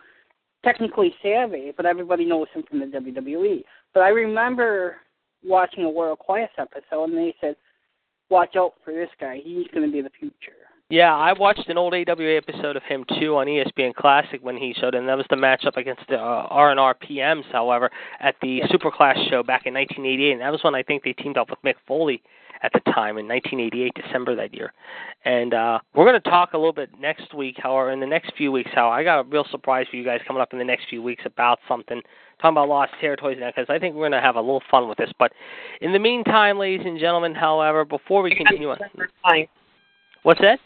[0.64, 3.62] technically savvy, but everybody knows him from the WWE.
[3.92, 4.96] But I remember
[5.44, 7.56] watching a World Class episode, and they said,
[8.30, 9.36] "Watch out for this guy.
[9.36, 13.04] He's going to be the future." Yeah, I watched an old AWA episode of him
[13.18, 16.46] too on ESPN Classic when he showed, and that was the matchup against the uh,
[16.50, 17.50] R&R PMs.
[17.50, 21.14] However, at the SuperClash show back in 1988, and that was when I think they
[21.14, 22.22] teamed up with Mick Foley
[22.62, 24.74] at the time in 1988, December that year.
[25.24, 28.32] And uh, we're going to talk a little bit next week, however, in the next
[28.36, 28.70] few weeks.
[28.74, 31.02] How I got a real surprise for you guys coming up in the next few
[31.02, 32.02] weeks about something
[32.40, 34.88] talking about lost territories now because I think we're going to have a little fun
[34.88, 35.10] with this.
[35.18, 35.32] But
[35.80, 38.78] in the meantime, ladies and gentlemen, however, before we continue on,
[40.22, 40.58] what's that?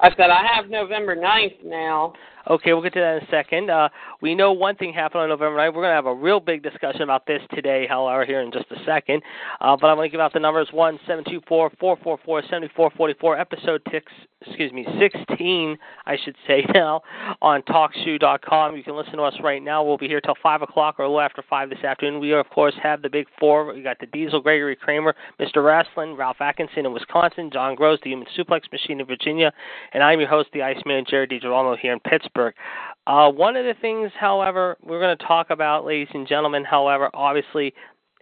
[0.00, 2.12] I said I have November 9th now.
[2.50, 3.70] Okay, we'll get to that in a second.
[3.70, 3.88] Uh,
[4.20, 5.74] we know one thing happened on November 9th.
[5.74, 8.66] We're going to have a real big discussion about this today, however, here in just
[8.70, 9.22] a second.
[9.60, 12.18] Uh, but I'm going to give out the numbers one seven two four four four
[12.24, 13.38] four seventy four forty four.
[13.38, 14.10] Episode six,
[14.44, 17.02] excuse me, 16, I should say now,
[17.40, 18.76] on TalkShoe.com.
[18.76, 19.84] You can listen to us right now.
[19.84, 22.20] We'll be here till 5 o'clock or a little after 5 this afternoon.
[22.20, 23.72] We, of course, have the big four.
[23.72, 25.64] We got the Diesel, Gregory Kramer, Mr.
[25.64, 29.52] Wrestling, Ralph Atkinson in Wisconsin, John Gross, the Human Suplex Machine in Virginia,
[29.92, 32.31] and I'm your host, the Iceman, Jared DiGirolamo here in Pittsburgh.
[33.06, 37.10] Uh, one of the things, however, we're going to talk about, ladies and gentlemen, however,
[37.14, 37.74] obviously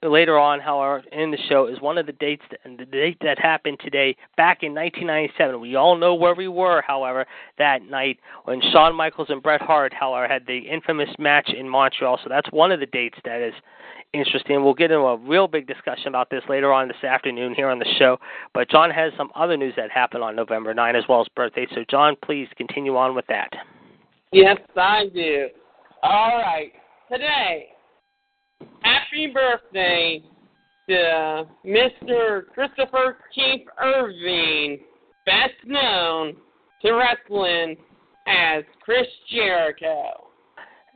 [0.02, 3.18] later on, however, in the show is one of the dates that, and the date
[3.20, 5.60] that happened today back in 1997.
[5.60, 7.26] We all know where we were, however,
[7.58, 12.18] that night when Shawn Michaels and Bret Hart, however, had the infamous match in Montreal.
[12.22, 13.54] So that's one of the dates that is
[14.12, 14.64] interesting.
[14.64, 17.78] We'll get into a real big discussion about this later on this afternoon here on
[17.78, 18.18] the show.
[18.54, 21.66] But John has some other news that happened on November 9 as well as birthday.
[21.74, 23.50] So John, please continue on with that.
[24.32, 25.48] Yes, I do.
[26.04, 26.72] All right.
[27.10, 27.70] Today,
[28.82, 30.22] happy birthday
[30.88, 32.46] to Mr.
[32.54, 34.78] Christopher Keith Irvine,
[35.26, 36.36] best known
[36.82, 37.76] to wrestling
[38.28, 40.29] as Chris Jericho.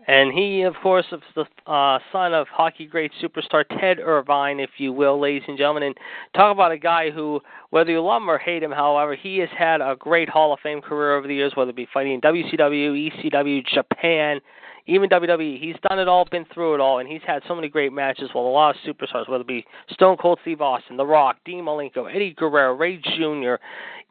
[0.07, 4.71] And he, of course, is the uh, son of hockey great superstar Ted Irvine, if
[4.77, 5.85] you will, ladies and gentlemen.
[5.85, 5.99] And
[6.35, 7.41] talk about a guy who,
[7.71, 10.61] whether you love him or hate him, however, he has had a great Hall of
[10.61, 14.41] Fame career over the years, whether it be fighting in WCW, ECW, Japan,
[14.87, 15.61] even WWE.
[15.61, 18.29] He's done it all, been through it all, and he's had so many great matches
[18.35, 21.65] with a lot of superstars, whether it be Stone Cold Steve Austin, The Rock, Dean
[21.65, 23.55] Malenko, Eddie Guerrero, Rey Jr.,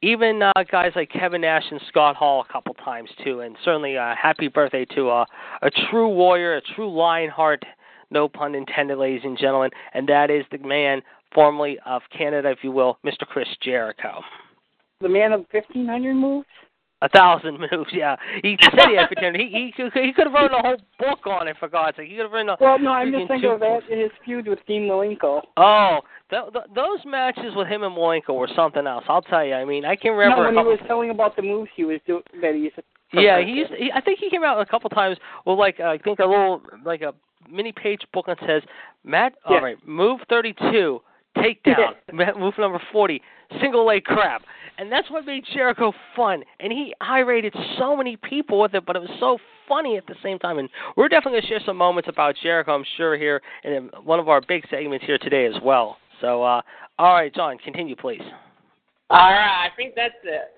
[0.02, 3.40] even uh, guys like Kevin Nash and Scott Hall a couple times too.
[3.40, 5.26] And certainly, uh, happy birthday to uh,
[5.62, 7.64] a true warrior, a true Lionheart,
[8.12, 11.02] no pun intended, ladies and gentlemen, and that is the man
[11.34, 13.26] formerly of Canada, if you will, Mr.
[13.26, 14.22] Chris Jericho.
[15.02, 16.48] The man of 1,500 moves?
[17.04, 18.16] A thousand moves, yeah.
[18.42, 19.42] He said he had potential.
[19.42, 22.08] He he he could have written a whole book on it for God's sake.
[22.08, 22.58] He could have written a.
[22.62, 23.86] Well, no, I'm just thinking of that books.
[23.89, 25.42] his feud with Dean Malenko.
[25.58, 29.04] Oh, th- th- those matches with him and Malenko were something else.
[29.10, 29.54] I'll tell you.
[29.54, 30.50] I mean, I can remember.
[30.50, 32.72] no, when he was telling about the moves he was doing that he's.
[33.12, 33.68] Yeah, he's.
[33.78, 36.26] He, I think he came out a couple times with like uh, I think a
[36.26, 37.13] little like a
[37.52, 38.62] mini page book that says
[39.04, 39.34] Matt.
[39.50, 39.58] Yeah.
[39.58, 41.02] All right, move thirty two,
[41.38, 41.93] takedown.
[42.39, 43.22] Move number forty,
[43.62, 44.41] single leg crab,
[44.78, 46.43] and that's what made Jericho fun.
[46.60, 50.15] And he irated so many people with it, but it was so funny at the
[50.24, 50.60] same time.
[50.60, 52.74] And we're definitely gonna share some moments about Jericho.
[52.74, 55.98] I'm sure here in one of our big segments here today as well.
[56.22, 56.62] So, uh,
[57.00, 58.22] all right, John, continue, please.
[59.10, 60.52] All right, I think that's it.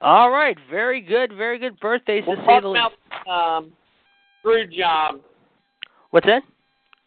[0.00, 2.86] All right, very good, very good birthdays We'll to say the least.
[3.26, 3.72] about um,
[4.40, 5.20] screw job.
[6.10, 6.42] What's that?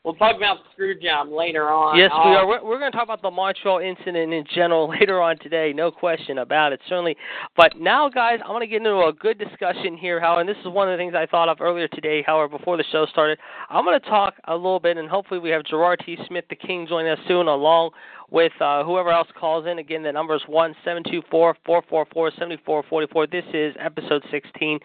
[0.04, 1.96] We'll talk about the screw job later on.
[1.96, 2.48] Yes, we are.
[2.48, 5.74] We're, we're going to talk about the Montreal incident in general later on today.
[5.76, 7.16] No question about it, certainly.
[7.56, 10.20] But now, guys, I want to get into a good discussion here.
[10.20, 12.24] How, and this is one of the things I thought of earlier today.
[12.26, 13.38] However, before the show started,
[13.70, 16.18] I'm going to talk a little bit, and hopefully we have Gerard T.
[16.28, 17.92] Smith, the King, joining us soon, along
[18.32, 19.78] with uh, whoever else calls in.
[19.78, 23.28] Again, the number is one seven two four four four four seventy four forty four.
[23.28, 24.80] This is episode 16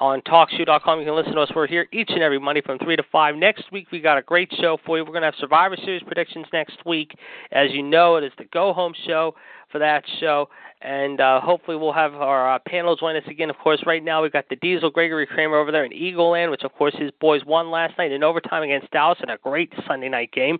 [0.00, 0.98] on TalkShoe.com.
[0.98, 1.50] You can listen to us.
[1.54, 3.36] We're here each and every Monday from 3 to 5.
[3.36, 5.04] Next week, we got a great show for you.
[5.04, 7.16] We're going to have Survivor Series predictions next week.
[7.52, 9.34] As you know, it is the go home show
[9.74, 10.48] for that show.
[10.82, 13.48] And uh, hopefully, we'll have our uh, panel join us again.
[13.48, 16.50] Of course, right now, we've got the Diesel Gregory Kramer over there in Eagle Land,
[16.50, 19.72] which, of course, his boys won last night in overtime against Dallas in a great
[19.88, 20.58] Sunday night game.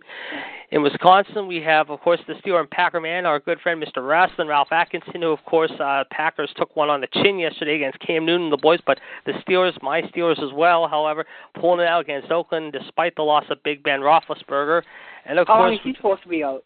[0.71, 4.05] In Wisconsin, we have, of course, the Steeler and Packer man, our good friend Mr.
[4.05, 7.99] Wrestling, Ralph Atkinson, who, of course, uh, Packers took one on the chin yesterday against
[7.99, 11.23] Cam Newton and the boys, but the Steelers, my Steelers as well, however,
[11.59, 14.81] pulling it out against Oakland despite the loss of Big Ben Roethlisberger.
[15.25, 16.63] And, of long course, is he supposed to be out?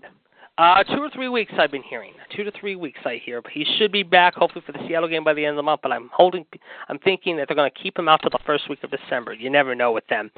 [0.59, 2.11] Uh, two or three weeks I've been hearing.
[2.35, 5.07] Two to three weeks I hear, but he should be back hopefully for the Seattle
[5.07, 5.79] game by the end of the month.
[5.81, 6.45] But I'm holding,
[6.89, 9.33] I'm thinking that they're going to keep him out till the first week of December.
[9.33, 10.29] You never know with them.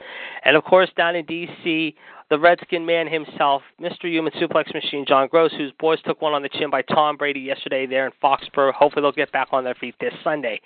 [0.45, 1.95] And of course, down in D.C.,
[2.31, 4.05] the Redskin man himself, Mr.
[4.05, 7.41] Human Suplex Machine, John Gross, whose boys took one on the chin by Tom Brady
[7.41, 8.71] yesterday there in Foxborough.
[8.73, 10.61] Hopefully they'll get back on their feet this Sunday.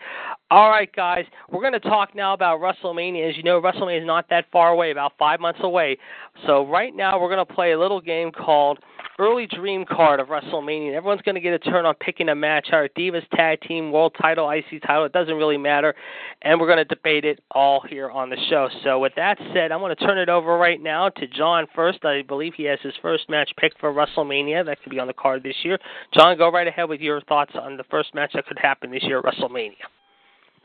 [0.52, 3.28] All right, guys, we're going to talk now about WrestleMania.
[3.28, 5.98] As you know, WrestleMania is not that far away, about five months away.
[6.46, 8.78] So right now we're going to play a little game called
[9.18, 10.94] early dream card of WrestleMania.
[10.94, 14.14] Everyone's going to get a turn on picking a match, our Divas Tag Team World
[14.22, 15.06] Title, IC Title.
[15.06, 15.96] It doesn't really matter,
[16.42, 18.70] and we're going to debate it all here on the show.
[18.84, 22.04] So with that said, I'm going to turn it over right now to John first.
[22.04, 25.14] I believe he has his first match picked for WrestleMania that could be on the
[25.14, 25.78] card this year.
[26.14, 29.04] John, go right ahead with your thoughts on the first match that could happen this
[29.04, 29.74] year at WrestleMania.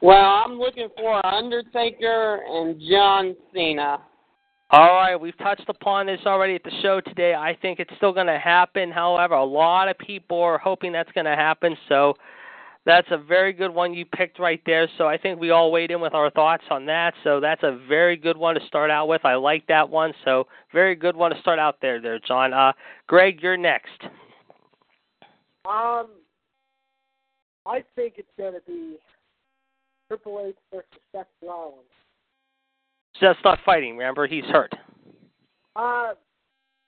[0.03, 3.99] Well, I'm looking for Undertaker and John Cena.
[4.73, 7.35] All right, we've touched upon this already at the show today.
[7.35, 8.93] I think it's still going to happen.
[8.93, 11.77] However, a lot of people are hoping that's going to happen.
[11.89, 12.15] So
[12.87, 14.89] that's a very good one you picked right there.
[14.97, 17.15] So I think we all weighed in with our thoughts on that.
[17.25, 19.25] So that's a very good one to start out with.
[19.25, 20.13] I like that one.
[20.25, 22.53] So very good one to start out there, there, John.
[22.55, 22.73] Uh,
[23.07, 24.03] Greg, you're next.
[25.69, 26.09] Um,
[27.67, 28.97] I think it's going to be
[30.09, 31.85] Triple H versus Seth Rollins.
[33.21, 33.99] Just not fighting.
[33.99, 34.73] Remember, he's hurt.
[35.77, 36.15] Uh,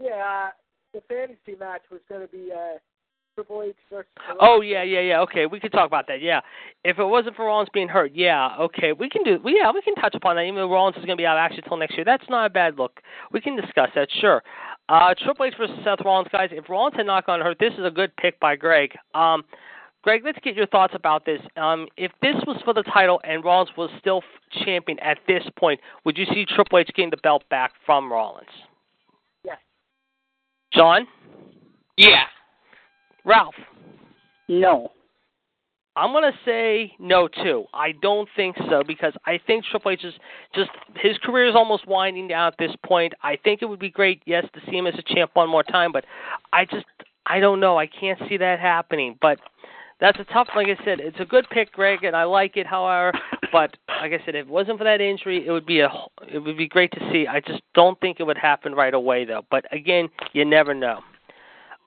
[0.02, 0.48] yeah,
[0.94, 2.91] the fantasy match was going to be uh, Triple H versus.
[4.40, 5.20] Oh yeah, yeah, yeah.
[5.20, 6.20] Okay, we could talk about that.
[6.20, 6.40] Yeah,
[6.84, 9.38] if it wasn't for Rollins being hurt, yeah, okay, we can do.
[9.42, 10.42] We yeah, we can touch upon that.
[10.42, 12.50] Even though Rollins is going to be out actually till next year, that's not a
[12.50, 13.00] bad look.
[13.32, 14.42] We can discuss that, sure.
[14.88, 16.50] Uh, Triple H versus Seth Rollins, guys.
[16.52, 18.94] If Rollins had not gotten hurt, this is a good pick by Greg.
[19.14, 19.44] Um,
[20.02, 21.40] Greg, let's get your thoughts about this.
[21.56, 25.44] Um, if this was for the title and Rollins was still f- champion at this
[25.56, 28.48] point, would you see Triple H getting the belt back from Rollins?
[29.44, 29.58] Yes.
[30.74, 31.06] John,
[31.96, 32.24] Yeah.
[33.24, 33.54] Ralph.
[34.48, 34.92] No.
[35.94, 37.66] I'm gonna say no too.
[37.74, 40.14] I don't think so because I think Triple H is
[40.54, 43.12] just his career is almost winding down at this point.
[43.22, 45.62] I think it would be great, yes, to see him as a champ one more
[45.62, 46.06] time, but
[46.50, 46.86] I just
[47.26, 47.78] I don't know.
[47.78, 49.18] I can't see that happening.
[49.20, 49.38] But
[50.00, 50.48] that's a tough.
[50.56, 52.66] Like I said, it's a good pick, Greg, and I like it.
[52.66, 53.12] However,
[53.52, 55.90] but like I said, if it wasn't for that injury, it would be a
[56.26, 57.26] it would be great to see.
[57.26, 59.42] I just don't think it would happen right away though.
[59.50, 61.00] But again, you never know.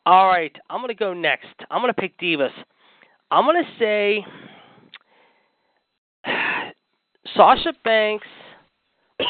[0.06, 1.48] All right, I'm gonna go next.
[1.72, 2.50] I'm gonna pick Divas.
[3.32, 4.26] I'm gonna say
[7.36, 8.28] Sasha Banks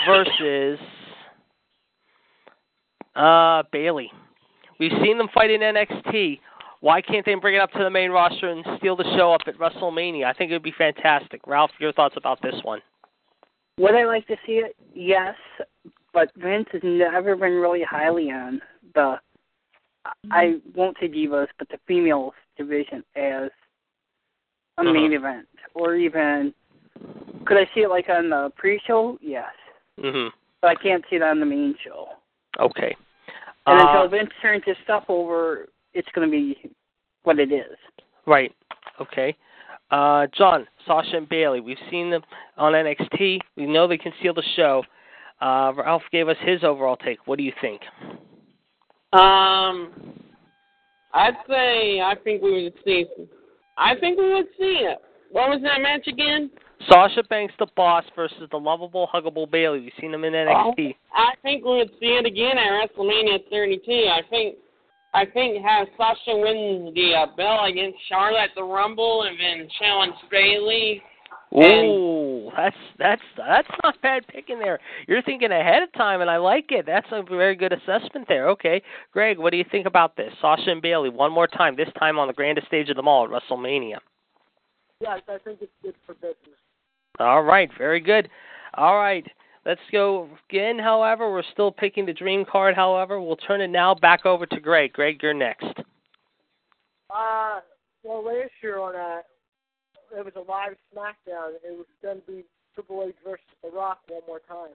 [0.08, 0.80] versus
[3.16, 4.12] uh, Bayley.
[4.80, 6.40] We've seen them fight in NXT.
[6.82, 9.42] Why can't they bring it up to the main roster and steal the show up
[9.48, 10.26] at WrestleMania?
[10.26, 11.42] I think it would be fantastic.
[11.48, 12.82] Ralph, your thoughts about this one?
[13.80, 14.76] Would I like to see it?
[14.94, 15.36] Yes,
[16.14, 18.62] but Vince has never been really highly on
[18.94, 19.16] the.
[20.32, 23.50] I won't say divas, but the females division as
[24.78, 24.94] a Uh-huh.
[24.94, 26.54] main event, or even
[27.46, 29.18] could I see it like on the pre-show?
[29.22, 29.54] Yes,
[30.00, 30.32] Mhm.
[30.62, 32.10] but I can't see it on the main show.
[32.60, 32.96] Okay.
[33.68, 36.72] And Uh, until Vince turns his stuff over, it's going to be
[37.24, 37.78] what it is.
[38.26, 38.54] Right.
[39.00, 39.36] Okay.
[39.91, 41.60] Uh, John, Sasha and Bayley.
[41.60, 42.24] We've seen them
[42.58, 43.39] on NXT.
[43.56, 44.84] We know they can steal the show.
[45.41, 47.28] Uh, Ralph gave us his overall take.
[47.28, 47.82] What do you think?
[49.13, 49.91] Um,
[51.13, 53.06] I'd say I think we would see.
[53.78, 55.00] I think we would see it.
[55.32, 56.50] What was that match again?
[56.89, 59.80] Sasha Banks, the boss, versus the lovable, huggable Bayley.
[59.80, 60.96] We've seen them in NXT.
[61.13, 63.91] I think we would see it again at WrestleMania 32.
[63.91, 64.56] I think.
[65.13, 69.70] I think have Sasha win the uh, belt against Charlotte at the Rumble and then
[69.80, 71.02] challenge Bayley.
[71.52, 74.80] And- Ooh, that's that's that's not bad picking there.
[75.08, 76.86] You're thinking ahead of time, and I like it.
[76.86, 78.50] That's a very good assessment there.
[78.50, 78.82] Okay,
[79.13, 80.34] Greg, what do you think about this?
[80.41, 81.76] Sasha and Bayley one more time.
[81.76, 83.98] This time on the grandest stage of them all at WrestleMania.
[85.00, 86.58] Yes, I think it's good for business.
[87.19, 88.30] All right, very good.
[88.76, 89.26] All right,
[89.65, 90.78] let's go again.
[90.80, 92.76] However, we're still picking the dream card.
[92.76, 94.93] However, we'll turn it now back over to Greg.
[94.93, 95.65] Greg, you're next.
[97.10, 97.60] Uh,
[98.04, 99.21] well, last year on a,
[100.15, 101.56] it was a live SmackDown.
[101.63, 104.73] It was going to be Triple H versus The Rock one more time.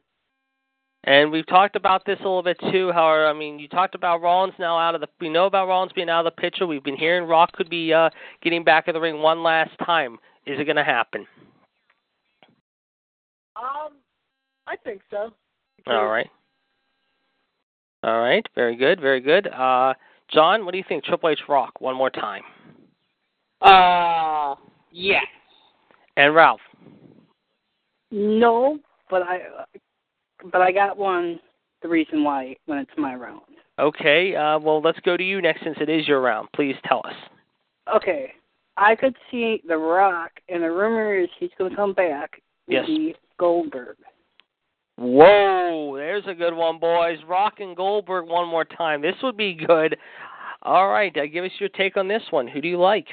[1.05, 2.93] And we've talked about this a little bit too.
[2.93, 5.09] However, I mean, you talked about Rollins now out of the.
[5.19, 6.67] We know about Rollins being out of the picture.
[6.67, 8.11] We've been hearing Rock could be uh,
[8.43, 10.19] getting back in the ring one last time.
[10.47, 11.27] Is it going to happen?
[13.57, 13.93] Um,
[14.67, 15.31] I think so.
[15.87, 16.29] All right.
[18.03, 18.47] All right.
[18.55, 19.01] Very good.
[19.01, 19.47] Very good.
[19.47, 19.95] Uh,
[20.33, 21.05] John, what do you think?
[21.05, 22.43] Triple H Rock one more time.
[23.63, 24.55] Uh,
[24.93, 25.25] yes.
[26.17, 26.61] And Ralph.
[28.11, 29.41] No, but I,
[30.51, 31.41] but I got one.
[31.83, 33.41] The reason why when it's my round.
[33.79, 34.37] Okay.
[34.37, 36.49] Uh, well, let's go to you next since it is your round.
[36.55, 37.15] Please tell us.
[37.95, 38.33] Okay,
[38.77, 42.43] I could see The Rock, and the rumor is he's going to come back.
[42.69, 42.87] Yes.
[42.87, 43.97] be Goldberg.
[44.97, 47.19] Whoa, there's a good one, boys.
[47.27, 49.03] Rock and Goldberg one more time.
[49.03, 49.97] This would be good.
[50.63, 52.47] All right, uh, give us your take on this one.
[52.47, 53.07] Who do you like?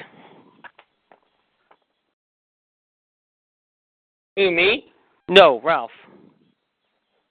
[4.38, 4.92] Who me?
[5.28, 5.90] No, Ralph.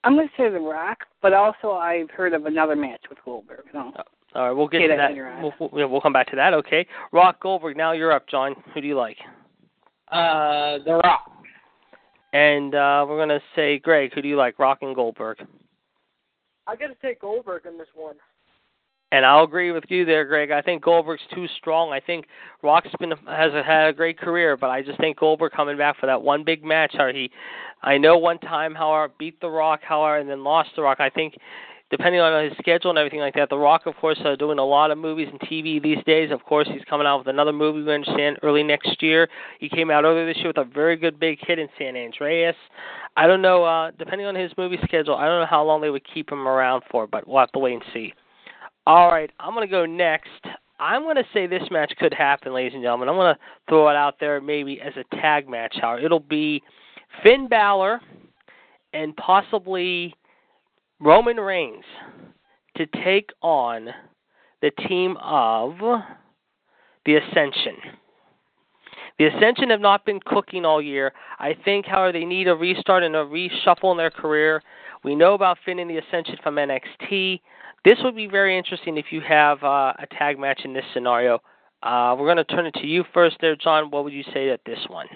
[0.04, 3.64] I'm going to say The Rock, but also I've heard of another match with Goldberg.
[3.74, 3.94] No.
[4.36, 5.42] All right, we'll get Get to that.
[5.42, 6.54] We'll, we'll, we'll come back to that.
[6.54, 7.78] Okay, Rock Goldberg.
[7.78, 8.56] Now you're up, John.
[8.74, 9.16] Who do you like?
[10.12, 11.32] Uh, The Rock.
[12.34, 14.12] And uh, we're gonna say Greg.
[14.14, 14.60] Who do you like?
[14.60, 15.38] Rock and Goldberg.
[16.68, 18.16] I got to take Goldberg in this one.
[19.12, 20.52] And I'll agree with you there, Greg.
[20.52, 21.94] I think Goldberg's too strong.
[21.94, 22.26] I think
[22.62, 26.08] Rock's been has had a great career, but I just think Goldberg coming back for
[26.08, 26.94] that one big match.
[26.98, 27.32] How he,
[27.82, 30.82] I know one time how I beat the Rock, how I and then lost the
[30.82, 31.00] Rock.
[31.00, 31.38] I think
[31.90, 34.66] depending on his schedule and everything like that, the Rock, of course, uh, doing a
[34.66, 36.32] lot of movies and TV these days.
[36.32, 37.82] Of course, he's coming out with another movie.
[37.84, 39.30] We understand early next year.
[39.60, 42.56] He came out earlier this year with a very good big hit in San Andreas.
[43.16, 43.64] I don't know.
[43.64, 46.46] Uh, depending on his movie schedule, I don't know how long they would keep him
[46.46, 48.14] around for, but we'll have to wait and see.
[48.88, 50.30] All right, I'm going to go next.
[50.80, 53.10] I'm going to say this match could happen, ladies and gentlemen.
[53.10, 55.76] I'm going to throw it out there maybe as a tag match.
[55.82, 56.64] How it'll be
[57.22, 58.00] Finn Balor
[58.94, 60.16] and possibly
[61.02, 61.84] Roman Reigns
[62.78, 63.90] to take on
[64.62, 65.74] the team of
[67.06, 67.76] the Ascension.
[69.20, 71.12] The Ascension have not been cooking all year.
[71.40, 74.64] I think, however, they need a restart and a reshuffle in their career.
[75.04, 77.42] We know about Finn and the Ascension from NXT.
[77.86, 81.40] This would be very interesting if you have uh, a tag match in this scenario.
[81.84, 83.92] Uh, we're going to turn it to you first, there, John.
[83.92, 85.08] What would you say at this one?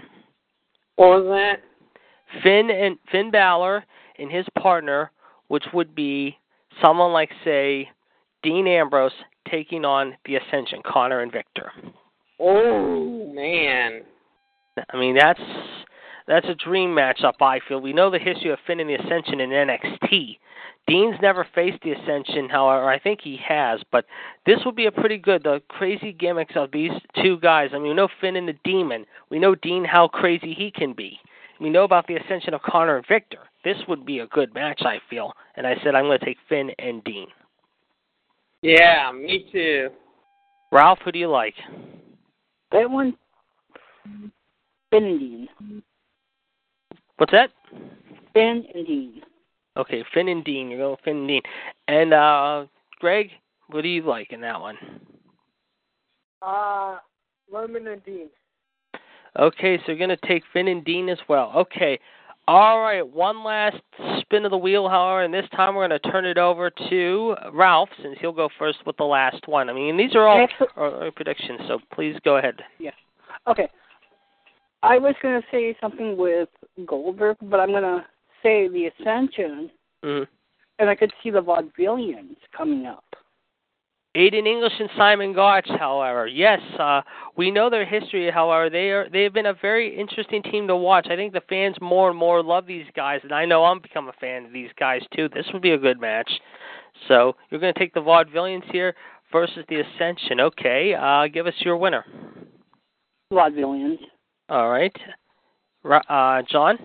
[0.95, 2.41] What was that?
[2.43, 3.83] Finn and Finn Balor
[4.19, 5.11] and his partner,
[5.47, 6.37] which would be
[6.81, 7.89] someone like, say,
[8.43, 9.11] Dean Ambrose
[9.49, 11.71] taking on the Ascension, Konnor and Victor.
[12.39, 14.01] Oh man.
[14.89, 15.39] I mean, that's
[16.31, 17.33] that's a dream matchup.
[17.41, 20.37] I feel we know the history of Finn and the Ascension in NXT.
[20.87, 23.81] Dean's never faced the Ascension, however, I think he has.
[23.91, 24.05] But
[24.45, 25.43] this would be a pretty good.
[25.43, 27.71] The crazy gimmicks of these two guys.
[27.73, 29.05] I mean, we know Finn and the Demon.
[29.29, 31.19] We know Dean how crazy he can be.
[31.59, 33.39] We know about the Ascension of Konnor and Victor.
[33.65, 35.33] This would be a good match, I feel.
[35.57, 37.27] And I said I'm going to take Finn and Dean.
[38.61, 39.89] Yeah, me too.
[40.71, 41.55] Ralph, who do you like?
[42.71, 43.17] That one,
[44.91, 45.83] Finn and Dean.
[47.21, 47.51] What's that?
[48.33, 49.21] Finn and Dean.
[49.77, 50.71] Okay, Finn and Dean.
[50.71, 51.41] You're going Finn and Dean.
[51.87, 52.65] And uh
[52.97, 53.29] Greg,
[53.67, 54.75] what do you like in that one?
[56.41, 56.97] Uh,
[57.53, 58.27] Roman and Dean.
[59.39, 61.51] Okay, so you're going to take Finn and Dean as well.
[61.55, 61.99] Okay.
[62.47, 63.77] All right, one last
[64.21, 67.35] spin of the wheel, however, and this time we're going to turn it over to
[67.53, 69.69] Ralph since he'll go first with the last one.
[69.69, 72.55] I mean, these are all Actually- are, are predictions, so please go ahead.
[72.79, 72.89] Yeah.
[73.47, 73.69] Okay.
[74.81, 76.49] I was going to say something with
[76.85, 78.05] Goldberg, but I'm going to
[78.43, 79.69] say the Ascension,
[80.03, 80.23] hmm
[80.79, 83.03] and I could see the Vaudevillians coming up.
[84.17, 87.01] Aiden English and Simon Gotch, however, yes, uh,
[87.37, 88.29] we know their history.
[88.29, 91.07] However, they are they have been a very interesting team to watch.
[91.09, 94.09] I think the fans more and more love these guys, and I know I'm become
[94.09, 95.29] a fan of these guys too.
[95.29, 96.29] This would be a good match.
[97.07, 98.95] So you're going to take the Vaudevillians here
[99.31, 100.41] versus the Ascension.
[100.41, 102.03] Okay, uh, give us your winner.
[103.31, 103.99] Vaudevillians.
[104.49, 104.95] All right,
[105.83, 106.77] uh, John.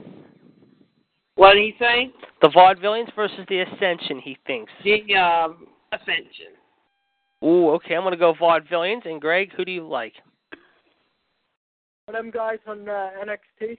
[1.36, 2.12] What did he say?
[2.40, 4.20] The Vaudevillians versus the Ascension.
[4.20, 4.72] He thinks.
[4.84, 6.55] The um, Ascension.
[7.44, 7.94] Ooh, okay.
[7.94, 9.07] I'm going to go Vaudevillians.
[9.07, 10.14] And Greg, who do you like?
[12.11, 13.78] Them guys on uh, NXT?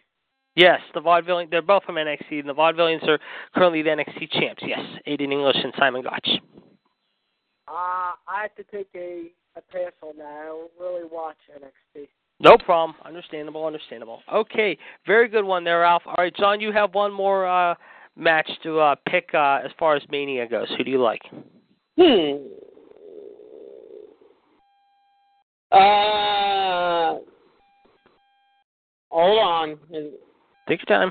[0.56, 1.50] Yes, the Vaudevillians.
[1.50, 3.20] They're both from NXT, and the Vaudevillians are
[3.56, 4.64] currently the NXT champs.
[4.66, 6.28] Yes, Aiden English and Simon Gotch.
[7.68, 10.26] Uh, I have to take a, a pass on that.
[10.26, 12.08] I don't really watch NXT.
[12.40, 12.96] No problem.
[13.04, 13.66] Understandable.
[13.66, 14.22] Understandable.
[14.32, 16.04] Okay, very good one there, Ralph.
[16.06, 17.76] All right, John, you have one more uh,
[18.16, 20.68] match to uh, pick uh, as far as Mania goes.
[20.78, 21.22] Who do you like?
[21.98, 22.38] Hmm.
[25.72, 27.18] Uh.
[29.10, 29.78] Hold on.
[30.70, 31.10] Take your time.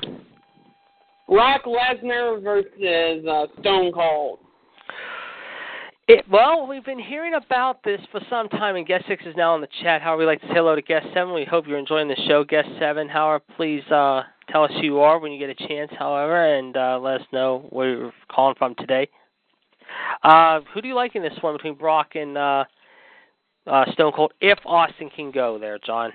[1.27, 4.39] Brock Lesnar versus uh, Stone Cold.
[6.07, 9.55] It, well, we've been hearing about this for some time, and Guest Six is now
[9.55, 10.01] in the chat.
[10.01, 11.33] However, we'd like to say hello to Guest Seven.
[11.33, 13.09] We hope you're enjoying the show, Guest Seven.
[13.09, 15.91] However, please uh, tell us who you are when you get a chance.
[15.99, 19.09] However, and uh, let us know where you're calling from today.
[20.23, 22.63] Uh, who do you like in this one between Brock and uh,
[23.65, 24.31] uh, Stone Cold?
[24.39, 26.13] If Austin can go there, John.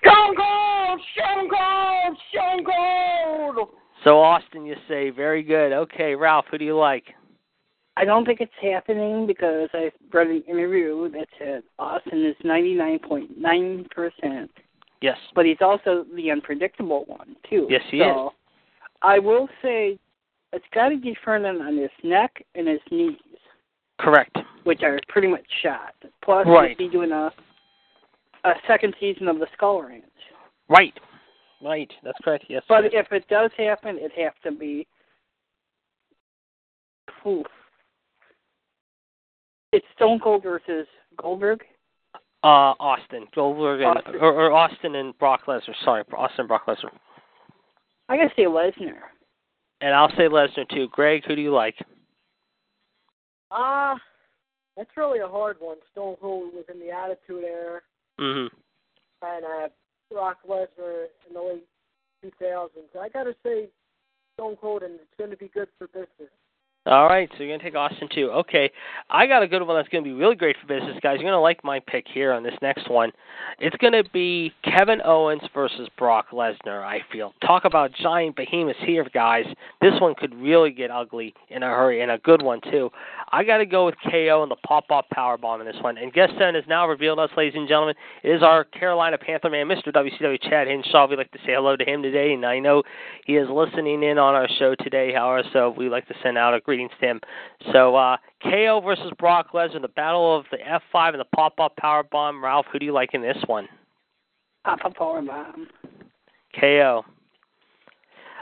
[0.00, 1.00] Stone Cold!
[1.16, 2.16] Stone Cold!
[2.30, 3.68] Stone Cold!
[4.04, 5.72] So Austin, you say very good.
[5.72, 7.06] Okay, Ralph, who do you like?
[8.00, 14.48] I don't think it's happening because I read an interview that said Austin is 99.9%,
[15.02, 15.18] Yes.
[15.34, 17.66] but he's also the unpredictable one, too.
[17.68, 18.32] Yes, he so, is.
[19.02, 19.98] I will say
[20.54, 23.18] it's got to be Fernan on his neck and his knees,
[23.98, 24.34] Correct.
[24.64, 25.94] which are pretty much shot.
[26.24, 26.74] Plus, Right.
[26.78, 27.30] he'll doing a,
[28.44, 30.04] a second season of the Skull Ranch.
[30.70, 30.98] Right.
[31.62, 31.92] Right.
[32.02, 32.46] That's correct.
[32.48, 32.62] Yes.
[32.66, 32.90] But sir.
[32.98, 34.86] if it does happen, it has to be.
[37.26, 37.46] Oof.
[39.72, 41.62] It's Stone Cold versus Goldberg.
[42.42, 44.14] Uh, Austin Goldberg and Austin.
[44.20, 45.74] Or, or Austin and Brock Lesnar.
[45.84, 46.90] Sorry, Austin and Brock Lesnar.
[48.08, 48.98] I gotta say Lesnar.
[49.80, 50.88] And I'll say Lesnar too.
[50.90, 51.76] Greg, who do you like?
[53.50, 53.96] Ah,
[54.76, 55.76] that's really a hard one.
[55.92, 57.80] Stone Cold was in the Attitude Era,
[58.18, 58.46] hmm
[59.22, 59.68] and uh,
[60.10, 61.66] Brock Lesnar in the late
[62.24, 62.98] 2000s.
[62.98, 63.68] I gotta say
[64.34, 66.32] Stone Cold, and it's going to be good for business.
[66.90, 68.32] All right, so you're gonna take Austin too.
[68.32, 68.68] Okay,
[69.08, 71.18] I got a good one that's gonna be really great for business, guys.
[71.20, 73.12] You're gonna like my pick here on this next one.
[73.60, 76.82] It's gonna be Kevin Owens versus Brock Lesnar.
[76.82, 77.32] I feel.
[77.46, 79.44] Talk about giant behemoths here, guys.
[79.80, 82.90] This one could really get ugly in a hurry, and a good one too.
[83.30, 85.96] I got to go with KO and the pop-up power bomb in this one.
[85.96, 89.48] And guest seven has now revealed us, ladies and gentlemen, it is our Carolina Panther
[89.48, 89.92] man, Mr.
[89.94, 91.06] WCW Chad Hinshaw.
[91.06, 92.82] We'd like to say hello to him today, and I know
[93.26, 96.54] he is listening in on our show today, however, so we'd like to send out
[96.54, 97.20] a greetings to him.
[97.72, 102.02] So, uh, KO versus Brock Lesnar, the battle of the F5 and the pop-up power
[102.02, 102.42] bomb.
[102.42, 103.68] Ralph, who do you like in this one?
[104.64, 105.68] Pop a power bomb.
[106.58, 107.04] KO.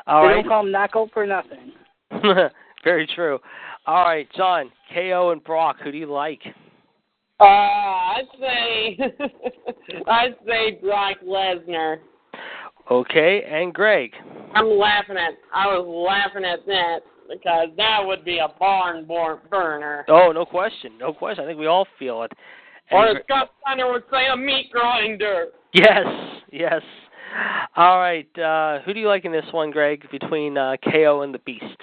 [0.07, 0.34] All they right.
[0.43, 1.72] don't call him knockout for nothing.
[2.84, 3.39] Very true.
[3.86, 6.41] All right, John, KO and Brock, who do you like?
[7.41, 8.99] Uh, I'd say
[10.09, 11.99] I'd say Brock Lesnar.
[12.91, 14.12] Okay, and Greg.
[14.55, 15.34] I'm laughing at.
[15.55, 20.05] I was laughing at that because that would be a barn bor- burner.
[20.09, 21.45] Oh, no question, no question.
[21.45, 22.33] I think we all feel it.
[22.91, 25.49] Or as Scott Steiner would say, a meat grinder.
[25.74, 26.07] yes,
[26.51, 26.83] yes.
[27.76, 31.35] All right, uh, who do you like in this one, Greg, between uh, KO and
[31.35, 31.83] the Beast?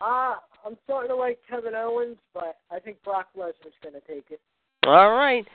[0.00, 4.26] Ah, I'm starting to like Kevin Owens, but I think Brock Lesnar's going to take
[4.30, 4.40] it.
[4.86, 5.46] All right.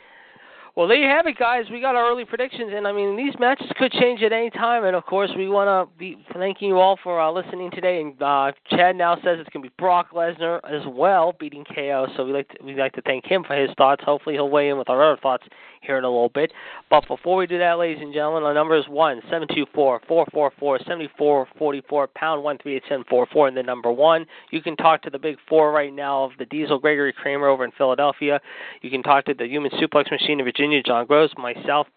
[0.75, 1.65] Well, there you have it, guys.
[1.71, 4.85] We got our early predictions, and I mean these matches could change at any time.
[4.85, 8.01] And of course, we want to be thanking you all for uh, listening today.
[8.01, 12.07] And uh, Chad now says it's going to be Brock Lesnar as well beating KO.
[12.17, 14.03] So we like to, we like to thank him for his thoughts.
[14.03, 15.43] Hopefully, he'll weigh in with our other thoughts
[15.83, 16.51] here in a little bit.
[16.89, 20.01] But before we do that, ladies and gentlemen, our number is one seven two four
[20.07, 23.55] four four four seventy four forty four pound one three eight seven four four, and
[23.55, 24.25] the number one.
[24.51, 27.65] You can talk to the big four right now of the Diesel Gregory Kramer over
[27.65, 28.39] in Philadelphia.
[28.81, 31.87] You can talk to the Human Suplex Machine in Virginia, John Gross, myself,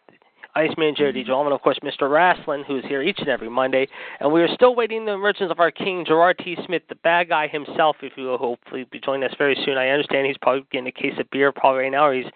[0.57, 2.03] Iceman Jerry DiGiolamo, and of course Mr.
[2.03, 3.87] Rasslin, who's here each and every Monday.
[4.21, 6.57] And we are still waiting the emergence of our king, Gerard T.
[6.65, 9.77] Smith, the bad guy himself, if you will hopefully be joining us very soon.
[9.77, 12.33] I understand he's probably getting a case of beer probably right now, or he's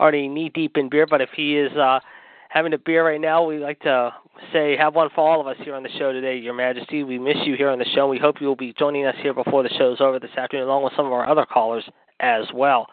[0.00, 1.06] already knee deep in beer.
[1.08, 2.00] But if he is uh,
[2.48, 4.12] having a beer right now, we'd like to
[4.52, 7.04] say have one for all of us here on the show today, Your Majesty.
[7.04, 8.08] We miss you here on the show.
[8.08, 10.82] We hope you will be joining us here before the show's over this afternoon, along
[10.82, 11.84] with some of our other callers
[12.18, 12.88] as well.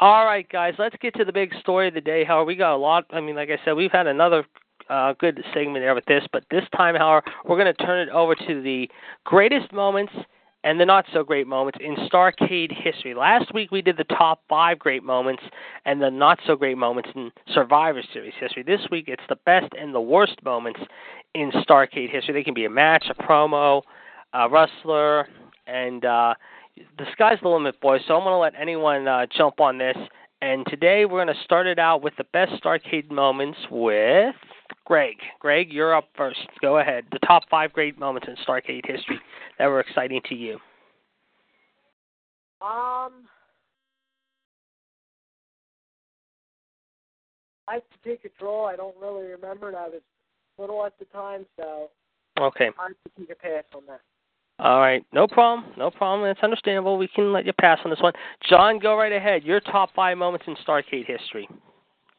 [0.00, 2.24] All right, guys, let's get to the big story of the day.
[2.24, 3.04] However, we got a lot.
[3.10, 4.46] I mean, like I said, we've had another
[4.88, 8.10] uh, good segment there with this, but this time, however, we're going to turn it
[8.10, 8.88] over to the
[9.24, 10.14] greatest moments
[10.64, 13.12] and the not so great moments in Starrcade history.
[13.12, 15.42] Last week we did the top five great moments
[15.84, 18.62] and the not so great moments in Survivor Series history.
[18.62, 20.80] This week it's the best and the worst moments
[21.34, 22.32] in Starrcade history.
[22.32, 23.82] They can be a match, a promo,
[24.32, 25.28] a wrestler,
[25.66, 26.34] and uh,
[26.98, 28.00] the sky's the limit, boys.
[28.06, 29.96] So I'm going to let anyone uh, jump on this.
[30.42, 34.34] And today we're going to start it out with the best Starrcade moments with
[34.86, 35.16] Greg.
[35.38, 36.40] Greg, you're up first.
[36.60, 37.04] Go ahead.
[37.12, 39.20] The top five great moments in Starrcade history
[39.58, 40.54] that were exciting to you.
[42.62, 43.24] Um,
[47.68, 48.66] I take a draw.
[48.66, 49.68] I don't really remember.
[49.68, 50.00] I was
[50.58, 51.90] little at the time, so
[52.38, 52.70] Okay.
[52.78, 54.00] I have to take a pass on that.
[54.60, 55.04] All right.
[55.12, 55.72] No problem.
[55.78, 56.28] No problem.
[56.28, 56.98] It's understandable.
[56.98, 58.12] We can let you pass on this one.
[58.48, 59.42] John, go right ahead.
[59.42, 61.48] Your top five moments in Starrcade history.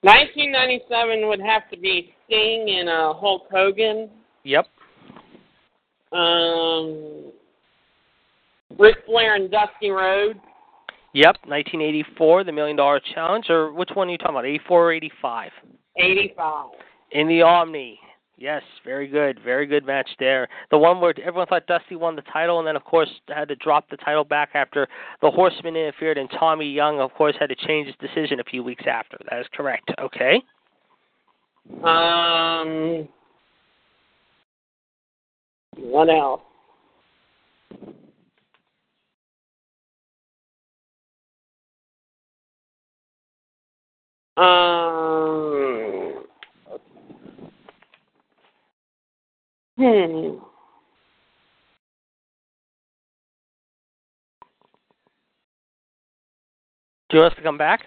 [0.01, 4.09] 1997 would have to be Sting and uh, Hulk Hogan.
[4.43, 4.65] Yep.
[6.11, 7.31] Um,
[8.79, 10.39] Ric Flair and Dusty Rhodes.
[11.13, 11.35] Yep.
[11.45, 13.45] 1984, the Million Dollar Challenge.
[13.49, 14.45] Or which one are you talking about?
[14.45, 15.51] 84 or 85?
[15.97, 16.69] 85.
[17.11, 17.99] In the Omni.
[18.41, 20.47] Yes, very good, very good match there.
[20.71, 23.55] The one where everyone thought Dusty won the title, and then of course had to
[23.55, 24.87] drop the title back after
[25.21, 28.63] the Horseman interfered, and Tommy Young, of course, had to change his decision a few
[28.63, 29.17] weeks after.
[29.29, 29.91] That is correct.
[30.01, 30.41] Okay.
[31.83, 33.07] Um,
[35.77, 36.41] what else?
[44.35, 46.10] Um,
[49.81, 50.37] hmm.
[57.09, 57.81] Do you want us to come back?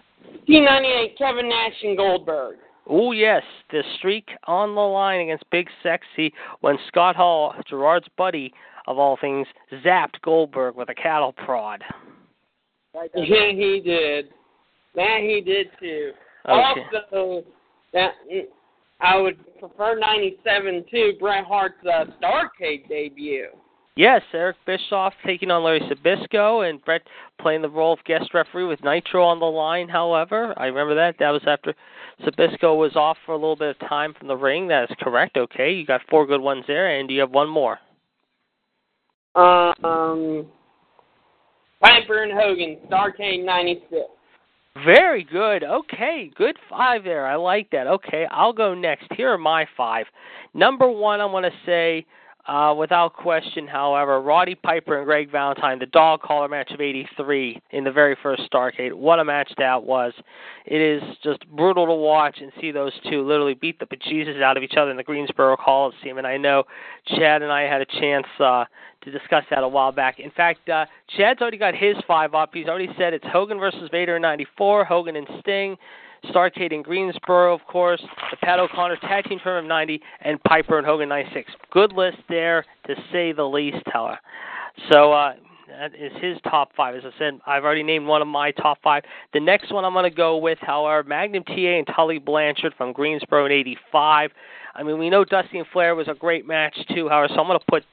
[0.47, 2.57] T98, Kevin Nash and Goldberg.
[2.87, 8.53] Oh yes, the streak on the line against Big Sexy when Scott Hall, Gerard's buddy
[8.87, 9.47] of all things,
[9.83, 11.83] zapped Goldberg with a cattle prod.
[13.15, 14.27] Yeah, he did.
[14.95, 16.13] That he did too.
[16.47, 16.83] Okay.
[17.13, 17.45] Also,
[17.95, 18.13] that
[19.01, 21.13] I would prefer '97 too.
[21.21, 23.49] Bret Hart's uh, Starrcade debut.
[23.97, 27.03] Yes, Eric Bischoff taking on Larry Zbyszko and Bret
[27.41, 30.53] playing the role of guest referee with Nitro on the line, however.
[30.57, 31.15] I remember that.
[31.21, 31.75] That was after
[32.23, 34.67] Zbyszko was off for a little bit of time from the ring.
[34.67, 35.37] That is correct.
[35.37, 37.79] Okay, you got four good ones there, and you have one more.
[39.37, 40.47] Um,
[41.81, 44.07] Piper and Hogan, Starrcade '96.
[44.83, 45.63] Very good.
[45.63, 47.27] Okay, good five there.
[47.27, 47.87] I like that.
[47.87, 49.07] Okay, I'll go next.
[49.17, 50.07] Here are my five.
[50.53, 52.05] Number one, I want to say,
[52.47, 57.63] uh, without question, however, Roddy Piper and Greg Valentine, the dog collar match of '83
[57.71, 58.93] in the very first Starrcade.
[58.93, 60.13] What a match that was!
[60.67, 64.59] It is just brutal to watch and see those two literally beat the bejesus out
[64.59, 66.19] of each other in the Greensboro Coliseum.
[66.19, 66.65] And I know
[67.07, 68.67] Chad and I had a chance uh,
[69.05, 70.21] to discuss that a while back.
[70.21, 70.85] In fact, uh,
[71.17, 72.51] Chad's already got his five up.
[72.53, 75.79] He's already said it's Hogan versus Vader in '94, Hogan and Sting.
[76.25, 80.79] Starrcade in Greensboro, of course, the Pat O'Connor Tag Team Tournament of 90, and Piper
[80.79, 81.51] and Hogan 96.
[81.71, 84.19] Good list there, to say the least, Teller.
[84.91, 85.35] So uh,
[85.69, 86.95] that is his top five.
[86.95, 89.03] As I said, I've already named one of my top five.
[89.33, 92.93] The next one I'm going to go with, however, Magnum TA and Tully Blanchard from
[92.93, 94.31] Greensboro in 85.
[94.75, 97.47] I mean, we know Dusty and Flair was a great match, too, however, so I'm
[97.47, 97.85] going to put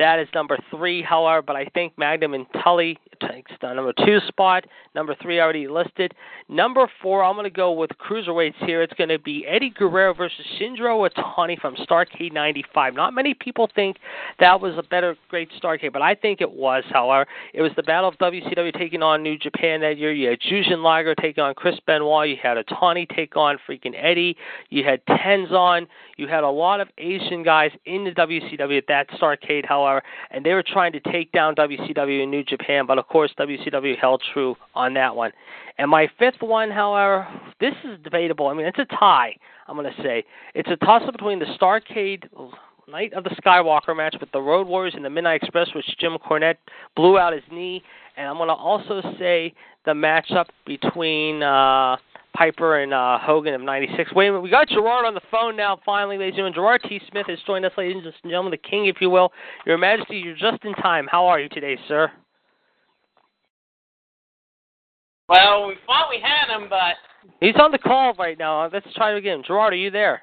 [0.00, 4.18] That is number three, however, but I think Magnum and Tully takes the number two
[4.28, 4.64] spot.
[4.94, 6.14] Number three already listed.
[6.48, 8.80] Number four, I'm going to go with cruiserweights here.
[8.80, 12.94] It's going to be Eddie Guerrero versus Shinjiro Otani from Starrcade 95.
[12.94, 13.98] Not many people think
[14.38, 17.26] that was a better, great Starrcade, but I think it was, however.
[17.52, 20.12] It was the battle of WCW taking on New Japan that year.
[20.12, 22.30] You had Jushin Liger taking on Chris Benoit.
[22.30, 24.34] You had Otani take on freaking Eddie.
[24.70, 25.86] You had Tenzan.
[26.16, 29.89] You had a lot of Asian guys in the WCW at that Starrcade, however,
[30.30, 33.98] and they were trying to take down WCW in New Japan, but of course WCW
[33.98, 35.32] held true on that one.
[35.78, 37.26] And my fifth one, however,
[37.60, 38.46] this is debatable.
[38.48, 39.36] I mean, it's a tie.
[39.66, 40.24] I'm going to say
[40.54, 42.24] it's a toss-up between the Starrcade
[42.88, 46.16] Night of the Skywalker match with the Road Warriors and the Midnight Express, which Jim
[46.18, 46.56] Cornette
[46.96, 47.82] blew out his knee,
[48.16, 51.42] and I'm going to also say the matchup between.
[51.42, 51.96] uh
[52.34, 54.12] Piper and uh, Hogan of '96.
[54.14, 55.78] Wait a minute, we got Gerard on the phone now.
[55.84, 57.00] Finally, ladies and gentlemen, Gerard T.
[57.10, 59.32] Smith has joined us, ladies and gentlemen, the King, if you will.
[59.66, 61.08] Your Majesty, you're just in time.
[61.10, 62.10] How are you today, sir?
[65.28, 66.96] Well, we thought we had him, but
[67.40, 68.68] he's on the call right now.
[68.72, 69.42] Let's try it again.
[69.46, 70.22] Gerard, are you there?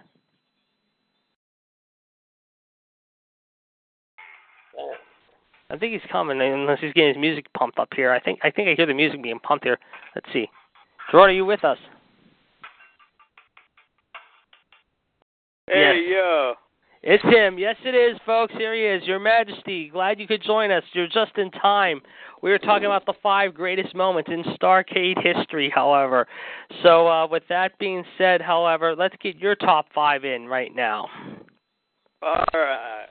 [5.69, 8.11] I think he's coming unless he's getting his music pumped up here.
[8.11, 9.77] I think I think I hear the music being pumped here.
[10.15, 10.49] Let's see.
[11.11, 11.77] Gerard, are you with us?
[15.69, 16.17] Hey, yes.
[16.17, 16.53] yo.
[17.03, 17.59] It's him.
[17.59, 18.53] Yes, it is, folks.
[18.57, 19.07] Here he is.
[19.07, 19.89] Your Majesty.
[19.89, 20.83] Glad you could join us.
[20.93, 22.01] You're just in time.
[22.41, 26.27] We were talking about the five greatest moments in Starrcade history, however.
[26.83, 31.07] So, uh, with that being said, however, let's get your top five in right now.
[32.21, 33.07] All right.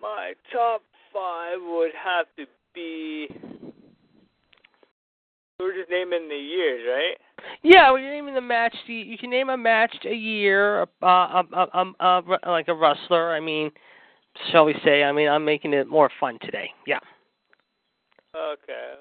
[0.00, 0.82] My top
[1.12, 3.28] five would have to be.
[5.64, 7.46] We're just naming the years, right?
[7.62, 8.76] Yeah, we're naming the match.
[8.86, 13.34] You can name a match a year, uh, um, um, uh, like a wrestler.
[13.34, 13.70] I mean,
[14.52, 15.02] shall we say?
[15.02, 16.68] I mean, I'm making it more fun today.
[16.86, 16.98] Yeah.
[18.36, 18.92] Okay.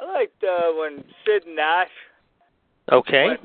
[0.00, 1.88] I liked uh, when Sid Nash.
[2.90, 3.36] Okay.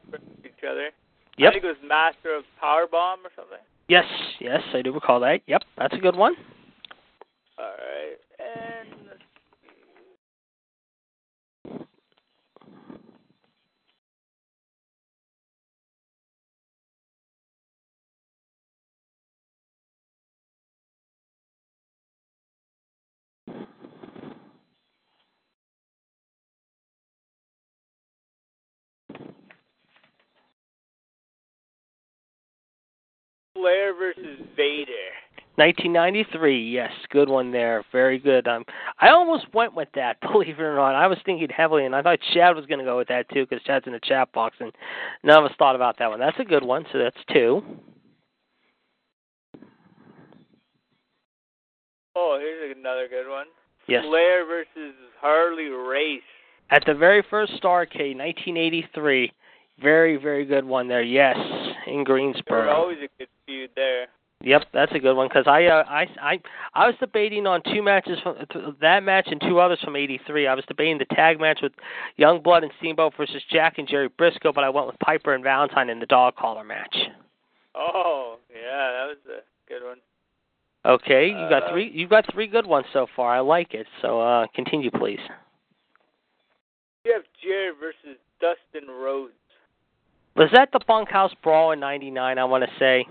[0.46, 0.92] Each other.
[1.40, 1.50] Yep.
[1.50, 3.64] I think it was Master of Powerbomb or something.
[3.88, 4.04] Yes,
[4.42, 5.40] yes, I do recall that.
[5.48, 6.36] Yep, that's a good one.
[7.58, 8.90] All right, and
[33.54, 35.12] Flair versus Vader.
[35.60, 38.48] 1993, yes, good one there, very good.
[38.48, 38.64] Um,
[39.02, 40.96] I almost went with that, believe it or not.
[40.96, 43.46] I was thinking heavily, and I thought Chad was going to go with that too,
[43.46, 44.72] because Chad's in the chat box, and
[45.24, 46.20] none of us thought about that one.
[46.20, 47.62] That's a good one, so that's two.
[52.16, 53.48] Oh, here's another good one.
[53.88, 54.04] Yes.
[54.06, 56.22] Flair versus Harley Race.
[56.72, 59.32] At the very first Starrcade, 1983.
[59.82, 61.02] Very, very good one there.
[61.02, 61.38] Yes,
[61.88, 62.66] in Greensboro.
[62.66, 64.08] There's always a good feud there.
[64.42, 66.40] Yep, that's a good one because I, uh, I, I,
[66.74, 68.38] I was debating on two matches from
[68.80, 70.48] that match and two others from '83.
[70.48, 71.74] I was debating the tag match with
[72.18, 75.90] Youngblood and Steamboat versus Jack and Jerry Briscoe, but I went with Piper and Valentine
[75.90, 76.96] in the dog collar match.
[77.76, 79.98] Oh, yeah, that was a good one.
[80.86, 81.92] Okay, you got Uh, three.
[81.94, 83.36] You got three good ones so far.
[83.36, 83.88] I like it.
[84.02, 85.20] So uh continue, please.
[87.06, 89.34] Jeff Jarrett versus Dustin Rhodes.
[90.40, 92.40] Was that the bunkhouse brawl in '99?
[92.40, 93.06] I want to say.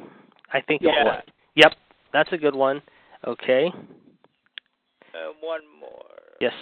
[0.51, 1.05] I think it Yeah.
[1.05, 1.23] was.
[1.57, 1.75] Yep,
[2.11, 2.81] that's a good one.
[3.27, 3.67] Okay.
[3.67, 6.07] And one more.
[6.41, 6.55] Yes.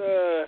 [0.00, 0.44] The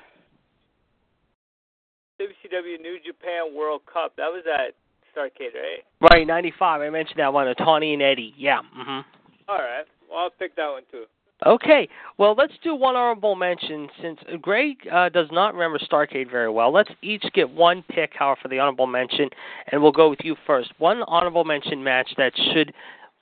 [2.21, 4.15] WCW New Japan World Cup.
[4.17, 4.75] That was at
[5.15, 6.11] Starrcade, right?
[6.11, 6.81] Right, '95.
[6.81, 7.53] I mentioned that one.
[7.57, 8.35] Tawny and Eddie.
[8.37, 8.61] Yeah.
[8.77, 9.05] Mhm.
[9.49, 9.85] All right.
[10.09, 11.05] Well, I'll pick that one too.
[11.45, 11.89] Okay,
[12.19, 16.71] well, let's do one honorable mention since Greg uh, does not remember Starrcade very well.
[16.71, 19.29] Let's each get one pick, however, for the honorable mention,
[19.67, 20.73] and we'll go with you first.
[20.79, 22.73] One honorable mention match that should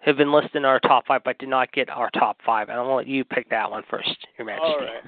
[0.00, 2.78] have been listed in our top five but did not get our top five, and
[2.78, 4.66] I'm going to let you pick that one first, Your Majesty.
[4.66, 5.02] All right.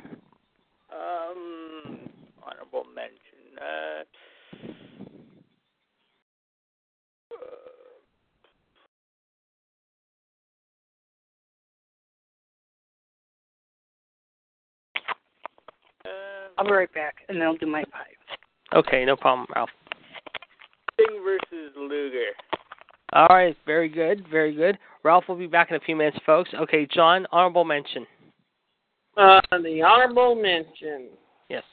[1.03, 1.99] Um,
[2.47, 3.59] honorable mention.
[3.59, 4.05] Uh,
[16.05, 16.09] uh,
[16.57, 18.17] I'll be right back, and then I'll do my pipe.
[18.75, 19.71] Okay, no problem, Ralph.
[20.95, 22.31] Sting versus Luger.
[23.13, 24.79] All right, very good, very good.
[25.03, 26.51] Ralph will be back in a few minutes, folks.
[26.55, 28.07] Okay, John, honorable mention.
[29.17, 31.09] Uh, the honorable mention.
[31.49, 31.65] Yes.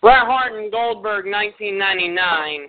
[0.00, 2.68] Bret Hart and Goldberg, 1999.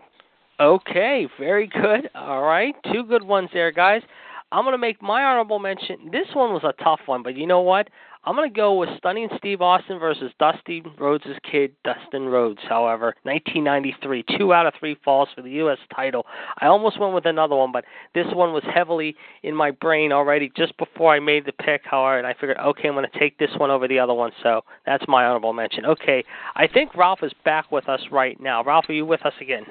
[0.59, 2.09] Okay, very good.
[2.13, 4.03] All right, two good ones there, guys.
[4.51, 6.11] I'm going to make my honorable mention.
[6.11, 7.89] This one was a tough one, but you know what?
[8.25, 13.15] I'm going to go with Stunning Steve Austin versus Dusty Rhodes' kid, Dustin Rhodes, however.
[13.23, 14.23] 1993.
[14.37, 15.77] Two out of three falls for the U.S.
[15.93, 16.25] title.
[16.59, 17.83] I almost went with another one, but
[18.15, 22.17] this one was heavily in my brain already just before I made the pick, however,
[22.17, 24.61] and I figured, okay, I'm going to take this one over the other one, so
[24.85, 25.85] that's my honorable mention.
[25.85, 26.23] Okay,
[26.55, 28.63] I think Ralph is back with us right now.
[28.63, 29.65] Ralph, are you with us again?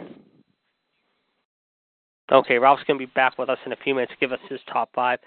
[2.30, 4.38] Okay, Ralph's going to be back with us in a few minutes to give us
[4.48, 5.18] his top five.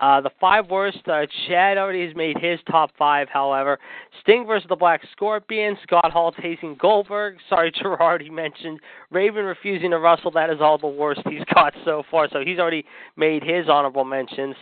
[0.00, 3.78] Uh, the five worst, uh, Chad already has made his top five, however.
[4.20, 7.36] Sting versus the Black Scorpion, Scott Hall tasing Goldberg.
[7.48, 8.80] Sorry, Gerard, he mentioned.
[9.10, 10.30] Raven refusing to wrestle.
[10.30, 12.28] That is all the worst he's got so far.
[12.30, 12.84] So he's already
[13.16, 14.54] made his honorable mentions.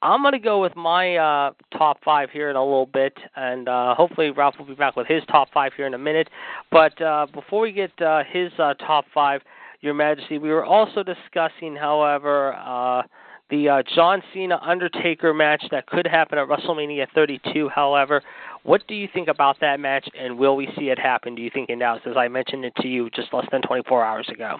[0.00, 3.68] I'm going to go with my uh, top five here in a little bit, and
[3.68, 6.28] uh, hopefully Ralph will be back with his top five here in a minute.
[6.70, 9.42] But uh, before we get uh, his uh, top five,
[9.82, 10.38] your Majesty.
[10.38, 13.02] We were also discussing, however, uh,
[13.50, 17.68] the uh, John Cena Undertaker match that could happen at WrestleMania 32.
[17.68, 18.22] However,
[18.62, 21.34] what do you think about that match, and will we see it happen?
[21.34, 24.04] Do you think in Dallas, as I mentioned it to you just less than 24
[24.04, 24.56] hours ago?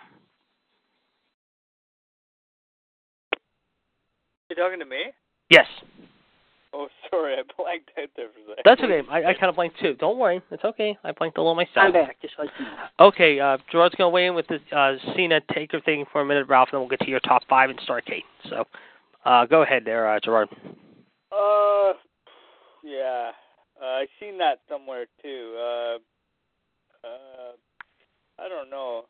[4.50, 5.04] You talking to me?
[5.48, 5.66] Yes.
[6.74, 8.62] Oh, sorry, I blanked out there for a second.
[8.64, 9.02] That's okay.
[9.10, 9.94] I, I kind of blanked too.
[9.94, 10.40] Don't worry.
[10.50, 10.96] It's okay.
[11.04, 11.76] I blanked a little myself.
[11.76, 12.66] I'm back, just like you.
[12.98, 16.24] Okay, uh, Gerard's going to weigh in with this uh, Cena Taker thing for a
[16.24, 18.22] minute, Ralph, and then we'll get to your top five in Starrcade.
[18.48, 18.64] So,
[19.26, 20.48] uh, go ahead there, uh, Gerard.
[21.30, 21.92] Uh,
[22.82, 23.32] yeah.
[23.80, 25.54] Uh, I seen that somewhere too.
[25.58, 25.96] Uh,
[27.06, 27.52] uh,
[28.38, 29.04] I don't know.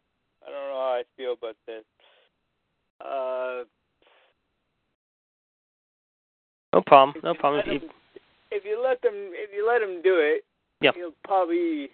[0.44, 1.84] I don't know how I feel about this.
[3.00, 3.64] Uh,
[6.72, 7.20] No problem.
[7.22, 7.62] No you problem.
[7.66, 7.90] If- him-
[8.50, 10.44] If you let them, if you let them do it,
[10.82, 10.94] Yep.
[10.94, 11.90] he'll probably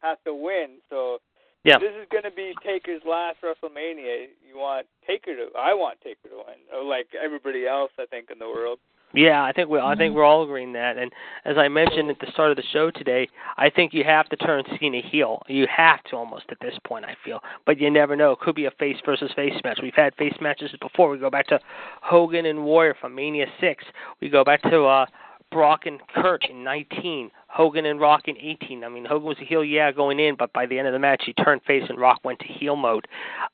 [0.00, 0.80] have to win.
[0.90, 1.20] So
[1.64, 1.78] Yeah.
[1.78, 4.30] this is going to be Taker's last WrestleMania.
[4.46, 5.50] You want Taker to?
[5.58, 8.78] I want Taker to win, like everybody else, I think, in the world.
[9.14, 10.98] Yeah, I think we I think we're all agreeing that.
[10.98, 11.10] And
[11.44, 14.36] as I mentioned at the start of the show today, I think you have to
[14.36, 15.42] turn Cena heel.
[15.48, 17.40] You have to almost at this point, I feel.
[17.64, 18.32] But you never know.
[18.32, 19.80] It could be a face versus face match.
[19.82, 21.08] We've had face matches before.
[21.08, 21.58] We go back to
[22.02, 23.82] Hogan and Warrior from Mania six.
[24.20, 25.06] We go back to uh
[25.50, 28.84] Brock and Kurt in 19, Hogan and Rock in 18.
[28.84, 30.98] I mean, Hogan was a heel, yeah, going in, but by the end of the
[30.98, 33.08] match, he turned face and Rock went to heel mode.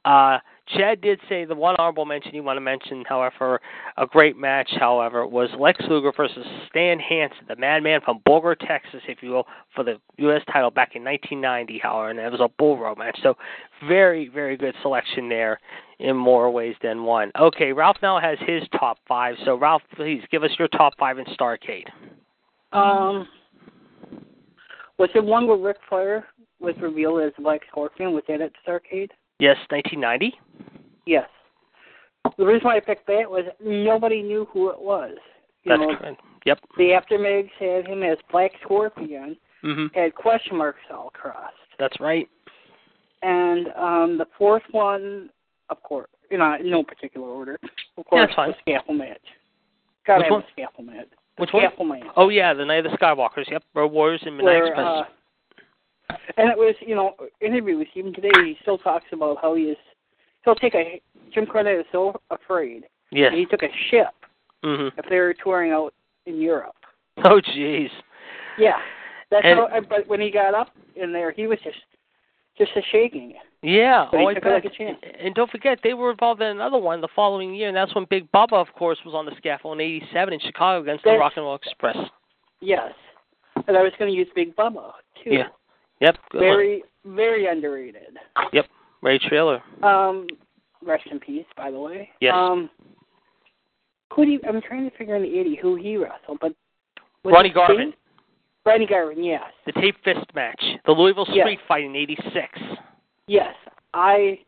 [0.05, 0.39] Uh,
[0.69, 3.61] Chad did say the one honorable mention you want to mention, however,
[3.99, 9.03] a great match, however, was Lex Luger versus Stan Hansen, the madman from Boulder, Texas,
[9.07, 10.41] if you will, for the U.S.
[10.51, 13.19] title back in 1990, however, and it was a bull rope match.
[13.23, 13.37] So,
[13.87, 15.61] very, very good selection there
[15.99, 17.31] in more ways than one.
[17.39, 19.35] Okay, Ralph now has his top five.
[19.45, 21.89] So, Ralph, please give us your top five in Starrcade.
[22.73, 23.29] Um,
[24.99, 26.27] was it one where Ric Flair
[26.59, 28.13] was revealed as Black Scorpion?
[28.13, 29.11] Was that at Starrcade?
[29.45, 30.33] Yes, 1990.
[31.05, 31.29] Yes.
[32.39, 35.11] The reason why I picked that was nobody knew who it was.
[35.65, 36.21] You That's know, correct.
[36.47, 36.61] Yep.
[36.79, 39.87] the Aftermags had him as Black Scorpion, mm-hmm.
[39.95, 41.53] had question marks all crossed.
[41.79, 42.27] That's right.
[43.23, 45.29] And um the fourth one,
[45.69, 47.59] of course, you know, in no particular order.
[47.99, 48.51] Of course, fine.
[48.51, 49.19] the scaffold match.
[50.07, 50.43] Gotta Which have one?
[50.43, 51.09] a scaffold match.
[51.37, 52.01] Which the one?
[52.01, 52.09] Match.
[52.17, 53.51] Oh yeah, the Night of the Skywalkers.
[53.51, 54.87] Yep, Road Warriors and Midnight where, Express.
[54.87, 55.03] uh,
[56.37, 57.89] and it was, you know, interview interviews.
[57.95, 59.77] Even today, he still talks about how he is.
[60.45, 61.01] He'll take a.
[61.33, 62.85] Jim Cornette is so afraid.
[63.11, 63.33] yes.
[63.35, 64.09] He took a ship
[64.63, 65.93] hmm if they were touring out
[66.27, 66.77] in Europe.
[67.25, 67.89] Oh jeez.
[68.59, 68.79] Yeah,
[69.31, 69.81] that's And- how.
[69.89, 71.77] But when he got up in there, he was just,
[72.59, 73.35] just a shaking.
[73.63, 74.07] Yeah.
[74.11, 74.99] But oh, I took like a champ.
[75.19, 78.05] And don't forget, they were involved in another one the following year, and that's when
[78.11, 81.33] Big Bubba, of course, was on the scaffold in '87 in Chicago against the Rock
[81.37, 81.97] and Roll Express.
[82.61, 82.93] Yes,
[83.67, 84.93] and I was going to use Big Bubba
[85.23, 85.31] too.
[85.33, 85.49] Yeah.
[86.05, 86.17] Yep.
[86.33, 86.45] Good one.
[86.49, 88.19] Very, very underrated.
[88.53, 88.67] Yep.
[89.01, 89.63] Ray Traylor.
[89.83, 90.27] Um,
[90.85, 92.11] rest in peace, by the way.
[92.21, 92.35] Yes.
[92.37, 92.69] Um,
[94.15, 96.53] who do you, I'm trying to figure in the '80s who he wrestled, but
[97.25, 97.55] Ronnie Sting?
[97.55, 97.93] Garvin.
[98.67, 100.63] Ronnie Garvin, yes, The tape fist match.
[100.87, 101.45] The Louisville Yes.
[101.47, 102.47] Street Fight in '86.
[103.27, 103.55] yes.
[103.93, 104.41] I,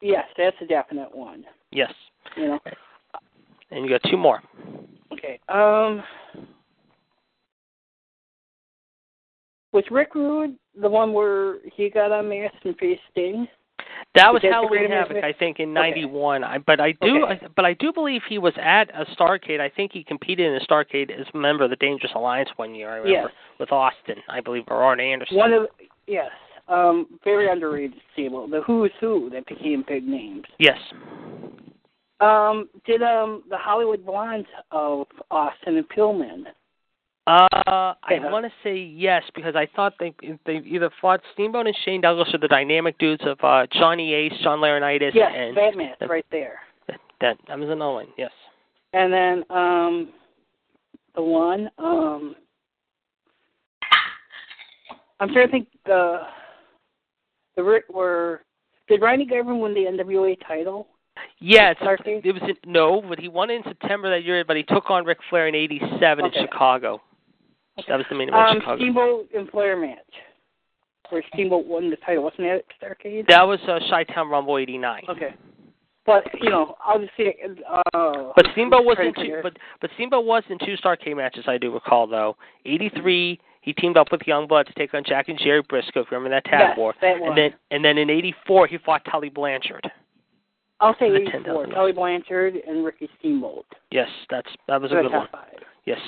[0.00, 1.44] yes, that's a definite one.
[1.72, 1.92] Yes.
[2.36, 2.58] You know.
[3.70, 4.40] And you got two more.
[5.12, 5.38] Okay.
[5.48, 6.02] Um,
[9.72, 13.46] was Rick Rude the one where he got and faced Sting?
[14.14, 15.22] That was Is that the Halloween Havoc?
[15.22, 15.90] I think, in Okay.
[15.90, 16.42] '91.
[16.44, 17.44] I, but I do, Okay.
[17.44, 19.60] I, but I do believe he was at a Starrcade.
[19.60, 22.74] I think he competed in a Starrcade as a member of the Dangerous Alliance one
[22.74, 22.90] year.
[22.90, 23.32] I remember Yes.
[23.58, 25.36] with Austin, I believe, or Arn Anderson.
[25.36, 25.68] One of
[26.06, 26.30] yes,
[26.68, 28.46] um, very underrated stable.
[28.48, 30.44] The Who's Who that became big names.
[30.58, 30.78] yes.
[32.20, 36.44] Um, did um the Hollywood Blondes of Austin and Pillman?
[37.30, 40.12] Uh, I want to say yes because I thought they
[40.46, 44.32] they either fought Steamboat and Shane Douglas or the Dynamic Dudes of uh, Johnny Ace,
[44.42, 46.58] John Laurinaitis, Yes, and the- right there.
[47.20, 48.08] that that was another one.
[48.18, 48.32] Yes.
[48.94, 50.08] And then um
[51.14, 52.34] the one um
[55.20, 56.22] I'm trying to think the
[57.54, 58.40] the Rick were
[58.88, 60.88] did Randy Garvin win the NWA title?
[61.38, 64.44] Yeah, it was in, no, but he won it in September that year.
[64.44, 66.38] But he took on Ric Flair in '87 Okay.
[66.38, 67.00] in Chicago.
[67.88, 68.76] That was the main event Um Chicago.
[68.76, 69.98] Steamboat and Flair match.
[71.10, 73.26] Where Steamboat won the title, wasn't that at Starrcade?
[73.28, 75.02] That was uh, Chi-Town Rumble '89.
[75.08, 75.34] Okay.
[76.06, 77.34] But you know, obviously,
[77.68, 79.40] uh, But Steamboat was in two.
[79.42, 81.44] But but Steamboat was in two Starrcade matches.
[81.46, 82.36] I do recall though.
[82.64, 86.00] '83, he teamed up with Youngblood to take on Jack and Jerry Briscoe.
[86.00, 86.94] If you remember that tag yes, war.
[87.00, 87.16] that.
[87.22, 89.90] And then and then in '84, he fought Tully Blanchard.
[90.80, 91.66] I'll say eighty four.
[91.66, 91.72] 10,000.
[91.72, 93.66] Kelly Blanchard and Ricky Steamboat.
[93.90, 95.28] Yes, that's that was a Good good one.
[95.30, 95.58] five.
[95.84, 95.98] Yes.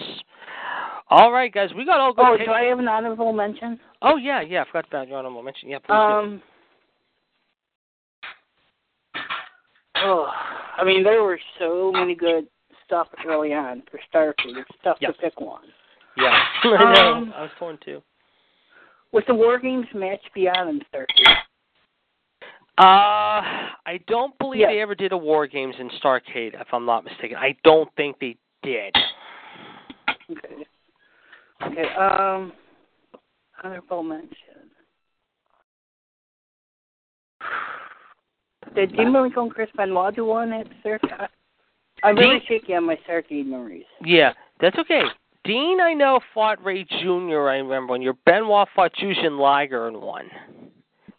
[1.12, 2.24] All right, guys, we got all good.
[2.26, 3.78] Oh, do I have an honorable mention?
[4.00, 4.62] Oh yeah, yeah.
[4.62, 5.68] I forgot about your honorable mention.
[5.68, 5.94] Yeah, please do.
[5.94, 6.42] Um.
[9.96, 10.26] Oh,
[10.78, 12.46] I mean, there were so many good
[12.86, 14.56] stuff early on for Starfleet.
[14.56, 15.64] It's tough to pick one.
[16.16, 16.30] Yeah,
[16.64, 17.12] I know.
[17.12, 18.02] Um, I was torn too.
[19.12, 21.36] Was the War Games match beyond in Starfleet?
[22.78, 27.04] Uh, I don't believe they ever did a War Games in Starrcade, if I'm not
[27.04, 27.36] mistaken.
[27.36, 28.96] I don't think they did.
[30.30, 30.64] Okay.
[31.66, 31.94] Okay.
[31.98, 32.52] Um.
[33.62, 34.36] Honorable mention.
[38.74, 41.28] Did Dean and Chris Benoit do one at Starrcade?
[42.02, 43.84] I'm really shaky on my Starrcade memories.
[44.04, 45.02] Yeah, that's okay.
[45.44, 48.14] Dean, I know, fought Rey Jr., I remember one year.
[48.24, 50.30] Benoit fought Jushin Liger in one.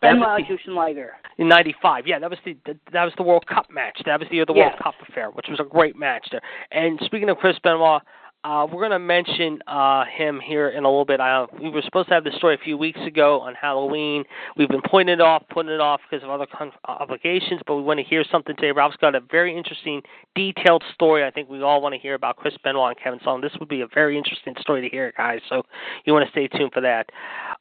[0.02, 1.12] Benoit, Jushin Liger.
[1.38, 4.00] In '95, yeah, that was the that, that was the World Cup match.
[4.06, 4.82] That was the year of the World Yes.
[4.84, 6.42] Cup affair, which was a great match there.
[6.72, 8.02] And speaking of Chris Benoit,
[8.44, 11.22] uh, we're going to mention uh, him here in a little bit.
[11.22, 14.26] Uh, we were supposed to have this story a few weeks ago on Halloween.
[14.58, 17.84] We've been putting it off, putting it off because of other con- obligations, but we
[17.84, 18.72] want to hear something today.
[18.72, 20.02] Ralph's got a very interesting,
[20.36, 21.24] detailed story.
[21.24, 23.42] I think we all want to hear about Chris Benoit and Kevin Sullivan.
[23.42, 25.40] This would be a very interesting story to hear, guys.
[25.48, 25.64] So
[26.04, 27.10] you want to stay tuned for that.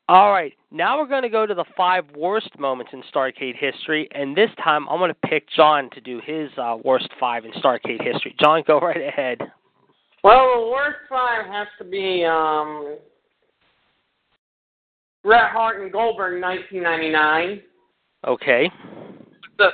[0.09, 4.09] All right, now we're going to go to the five worst moments in Starrcade history,
[4.13, 7.53] and this time I'm going to pick John to do his uh, worst five in
[7.53, 8.35] Starrcade history.
[8.41, 9.39] John, go right ahead.
[10.25, 12.97] Well, the worst five has to be um,
[15.23, 17.63] Bret Hart and Goldberg, 1999,
[18.27, 18.71] Okay.
[19.59, 19.69] the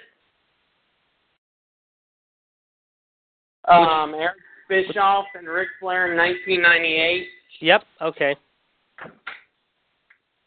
[3.68, 4.38] Um, Eric
[4.70, 7.28] Bischoff and Ric Flair in 1998.
[7.62, 7.84] Yep.
[8.01, 8.36] Okay.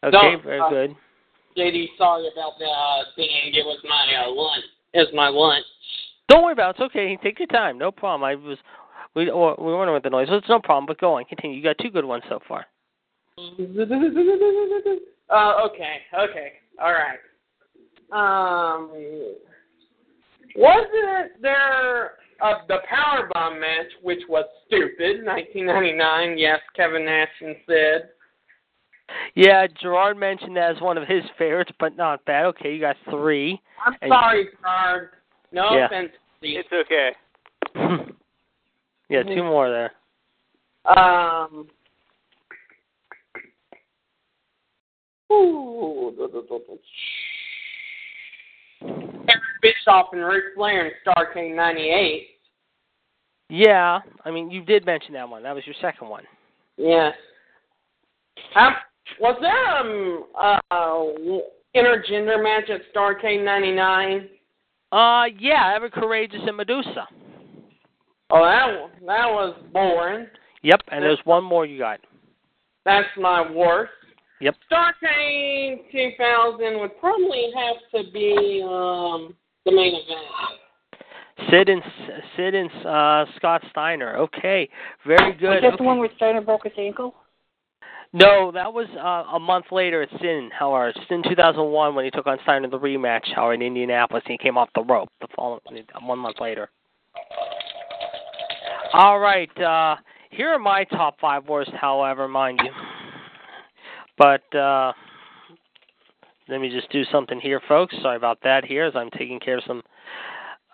[0.03, 0.11] Okay.
[0.11, 0.95] No, very uh, good.
[1.57, 3.53] JD, sorry about the uh, thing.
[3.53, 4.63] It was my uh, lunch.
[4.93, 5.65] It was my lunch.
[6.31, 6.83] Don't worry about it.
[6.83, 7.17] It's okay.
[7.21, 7.77] Take your time.
[7.77, 8.23] No problem.
[8.23, 8.57] I was
[9.15, 10.29] we or, we were wondering what the noise.
[10.29, 10.39] was.
[10.41, 10.85] It's no problem.
[10.85, 11.25] But go on.
[11.25, 11.57] Continue.
[11.57, 12.65] You got two good ones so far.
[13.37, 13.43] Uh,
[15.65, 17.19] okay, okay, all right.
[18.13, 18.91] Um,
[20.55, 22.11] wasn't there
[22.41, 26.37] uh, the power bomb match, which was stupid, 1999?
[26.37, 28.01] Yes, Kevin Nash and Sid.
[29.35, 32.45] Yeah, Gerard mentioned that as one of his favorites, but not bad.
[32.45, 33.61] Okay, you got three.
[33.85, 35.09] I'm sorry, Gerard.
[35.51, 35.85] No Yeah.
[35.85, 36.11] offense.
[36.37, 36.59] Steve.
[36.59, 37.15] It's okay.
[39.09, 39.93] yeah, two more there.
[40.85, 41.67] Um.
[45.31, 46.13] Ooh,
[48.81, 52.27] Eric Bischoff and Ric Flair in Starrcade '98.
[53.49, 55.43] Yeah, I mean you did mention that one.
[55.43, 56.23] That was your second one.
[56.77, 57.11] Yeah.
[58.55, 58.73] Um,
[59.19, 60.59] was there um uh
[61.75, 64.29] intergender match at Starrcade '99?
[64.91, 67.05] Uh, yeah, Evan Karagias and Madusa.
[68.29, 70.27] Oh, that one- that was boring.
[70.63, 71.99] Yep, and there's one more you got.
[72.85, 73.91] That's my worst.
[74.41, 74.55] Yep.
[74.71, 79.35] Starrcade 2000 would probably have to be um,
[79.65, 81.49] the main event.
[81.49, 81.81] Sid and
[82.35, 84.15] Sid and uh, Scott Steiner.
[84.17, 84.69] Okay,
[85.05, 85.49] very good.
[85.49, 85.77] Was that Okay.
[85.77, 87.15] the one where Steiner broke his ankle?
[88.13, 90.89] No, that was uh, a month later at Sin, however.
[90.89, 94.33] It's in 2001 when he took on Steiner in the rematch, however, in Indianapolis, and
[94.33, 95.61] he came off the rope the following
[96.01, 96.69] one month later.
[98.93, 99.95] All right, uh,
[100.29, 102.71] here are my top five worst, however, mind you.
[104.17, 104.91] But uh,
[106.49, 107.95] let me just do something here, folks.
[108.01, 109.81] Sorry about that here as I'm taking care of some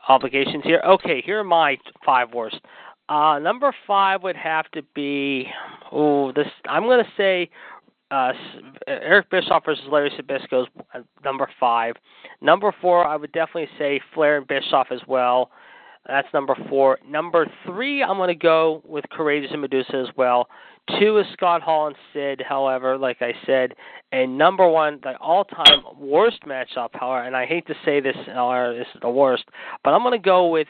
[0.10, 0.82] obligations here.
[0.86, 2.60] Okay, here are my five worst.
[3.10, 5.48] Uh, number five would have to be.
[5.92, 6.48] Oh, this.
[6.68, 7.50] I'm going to say
[8.12, 8.34] uh,
[8.88, 11.96] Eric Bischoff versus Larry Zbyszko is uh, number five.
[12.42, 15.52] Number four, I would definitely say Flair and Bischoff as well.
[16.08, 17.00] That's number four.
[17.06, 20.48] Number three, I'm going to go with Karagias and Madusa as well.
[21.00, 23.74] Two is Scott Hall and Sid, however, like I said.
[24.14, 28.16] And number one, the all time worst matchup, however, and I hate to say this,
[28.34, 29.44] or this is the worst,
[29.84, 30.68] but I'm going to go with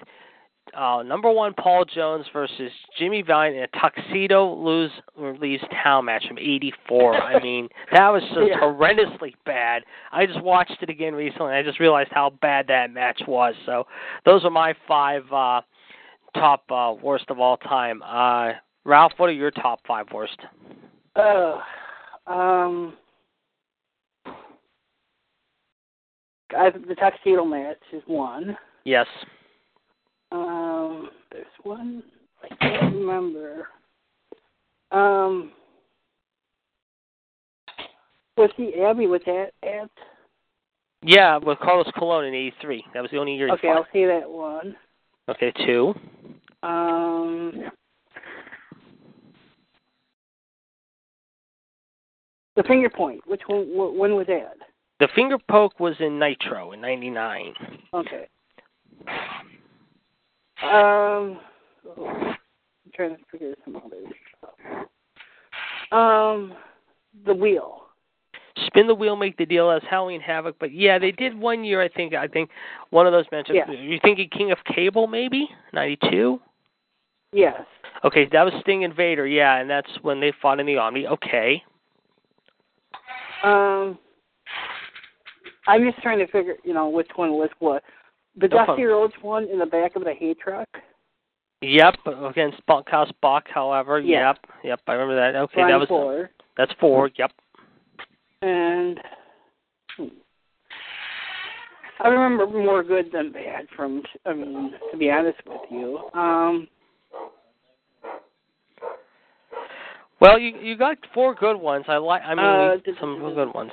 [0.75, 6.05] uh, number one Paul Jones versus Jimmy Valiant in a tuxedo lose or leaves town
[6.05, 7.15] match from '84.
[7.15, 8.59] I mean, that was just Yeah.
[8.59, 9.83] horrendously bad.
[10.11, 11.47] I just watched it again recently.
[11.47, 13.55] And I just realized how bad that match was.
[13.65, 13.85] So
[14.25, 15.61] those are my five uh,
[16.33, 18.01] top uh, worst of all time.
[18.03, 18.53] Uh,
[18.85, 20.37] Ralph, what are your top five worst?
[21.15, 21.59] Uh,
[22.27, 22.93] um,
[26.55, 28.57] I, the tuxedo match is one.
[28.85, 29.07] Yes.
[30.31, 32.03] Um, there's one
[32.43, 33.67] I can't remember.
[34.91, 35.51] Um,
[38.37, 39.07] was the Abby?
[39.07, 39.89] was that at?
[41.01, 42.85] Yeah, with Carlos Colon in '83.
[42.93, 43.69] That was the only year Okay.
[43.69, 44.75] I'll see that one.
[45.29, 45.93] Okay, two.
[46.63, 47.69] Um,
[52.55, 53.21] the finger point.
[53.27, 53.65] Which one?
[53.67, 54.55] wh- When was that?
[54.99, 57.53] The finger poke was in Nitro in '99.
[57.93, 58.27] Okay.
[60.63, 61.39] Um,
[61.97, 62.35] I'm
[62.95, 64.01] trying to figure some other
[64.37, 64.87] stuff.
[65.91, 66.53] Um,
[67.25, 67.83] the wheel.
[68.65, 70.55] Spin the wheel, make the deal as Halloween Havoc.
[70.59, 71.81] But yeah, they did one year.
[71.81, 72.15] I think.
[72.15, 72.49] I think
[72.89, 73.55] one of those matches.
[73.55, 73.71] Yeah.
[73.71, 76.39] You thinking King of Cable maybe '92?
[77.33, 77.61] Yes.
[78.03, 79.27] Okay, that was Sting and Vader.
[79.27, 81.07] Yeah, and that's when they fought in the Omni.
[81.07, 81.63] Okay.
[83.43, 83.99] Um,
[85.67, 87.83] I'm just trying to figure, you know, which one was what.
[88.39, 88.83] The No Dusty.
[88.83, 90.67] Rhodes one in the back of the hay truck.
[91.61, 93.45] Yep, against Bunkhouse Buck.
[93.51, 94.27] However, Yeah.
[94.27, 95.35] yep, yep, I remember that.
[95.35, 96.29] Okay, Brian that was Fuller.
[96.55, 97.09] that's four.
[97.17, 97.31] Yep.
[98.43, 98.99] And
[99.97, 100.05] hmm.
[101.99, 104.03] I remember more good than bad from.
[104.27, 105.99] I mean, to be honest with you.
[106.13, 106.67] Um,
[110.19, 111.85] Well, you you got four good ones.
[111.87, 112.21] I like.
[112.23, 113.71] I mean, Uh, we- did- some good ones.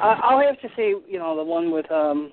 [0.00, 2.32] I, I'll have to say, you know, the one with um.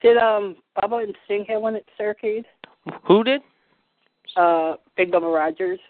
[0.00, 2.44] Did um Bubba and Sting have one at Starrcade?
[3.06, 3.42] Who did?
[4.36, 5.80] Uh, Big Bubba Rogers.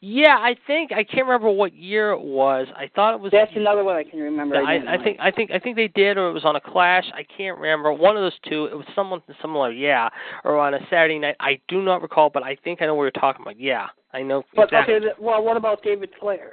[0.00, 2.68] Yeah, I think I can't remember what year it was.
[2.76, 3.32] I thought it was.
[3.32, 4.56] That's another one I can remember.
[4.56, 6.60] I, didn't I think I think I think they did, or it was on a
[6.60, 7.04] Clash.
[7.12, 7.92] I can't remember.
[7.92, 8.66] One of those two.
[8.66, 10.08] It was someone similar, yeah,
[10.44, 11.36] or on a Saturday night.
[11.40, 13.58] I do not recall, but I think I know what you're talking about.
[13.58, 14.94] Yeah, I know But exactly.
[14.94, 16.52] okay, well, what about David Flair?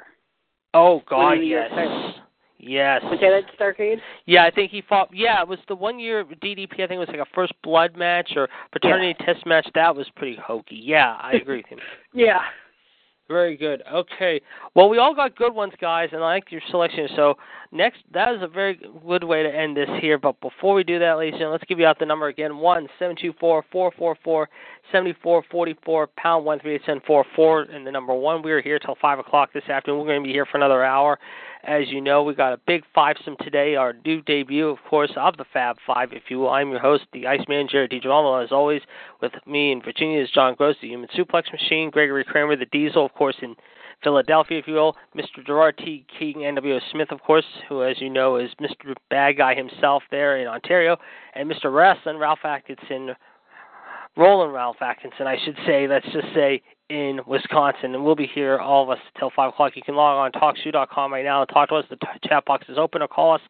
[0.73, 1.69] oh God, yes.
[2.65, 3.01] Yes.
[3.03, 3.97] Was that at Starrcade?
[4.25, 5.09] Yeah, I think he fought.
[5.13, 6.73] Yeah, it was the one year DDP.
[6.73, 9.67] I think it was like a first blood match or paternity test match.
[9.75, 10.81] That was pretty hokey.
[10.83, 11.79] Yeah, I agree with him.
[12.13, 12.39] Yeah.
[13.27, 13.81] Very good.
[13.91, 14.39] Okay.
[14.75, 17.07] Well, we all got good ones, guys, and I like your selection.
[17.15, 17.35] So
[17.71, 20.19] next, that is a very good way to end this here.
[20.19, 22.57] But before we do that, ladies and gentlemen, let's give you out the number again:
[22.57, 24.49] one seven two four four four four
[24.91, 27.63] seventy four forty four pound one three eight seven four four.
[27.63, 29.99] And the number one, we are here till five o'clock this afternoon.
[29.99, 31.17] We're going to be here for another hour.
[31.67, 33.75] As you know, we got a big fivesome today.
[33.75, 36.51] Our new debut, of course, of the Fab Five, if you will.
[36.51, 38.83] I'm your host, the Iceman, Jared DiGirolamo, as always.
[39.19, 43.03] With me in Virginia is John Gross, the Human Suplex Machine, Gregory Kramer, the Diesel,
[43.03, 43.55] of course, in
[44.03, 44.95] Philadelphia, if you will.
[45.17, 45.43] Mr.
[45.43, 46.05] Gerard T.
[46.19, 48.93] King, NWO Smith, of course, who, as you know, is Mr.
[49.09, 50.97] Bad Guy himself there in Ontario,
[51.33, 51.73] and Mr.
[51.73, 53.15] Wrestling, Ralph Atkinson,
[54.15, 57.95] Roland Ralph Atkinson, I should say, let's just say, in Wisconsin.
[57.95, 59.73] And we'll be here, all of us, till 5 o'clock.
[59.75, 61.85] You can log on TalkShoe.com right now and talk to us.
[61.89, 63.41] The t- chat box is open or call us.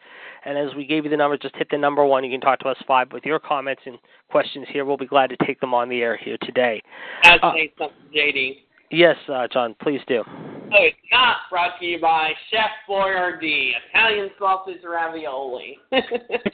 [0.46, 2.24] And as we gave you the number, just hit the number one.
[2.24, 3.98] You can talk to us five with your comments and
[4.30, 4.86] questions here.
[4.86, 6.82] We'll be glad to take them on the air here today.
[7.24, 8.62] I'd Uh, say something, JD.
[8.92, 10.24] Yes, uh, John, please do.
[10.72, 15.78] So it's not brought to you by Chef Boyardee, Italian sausage ravioli.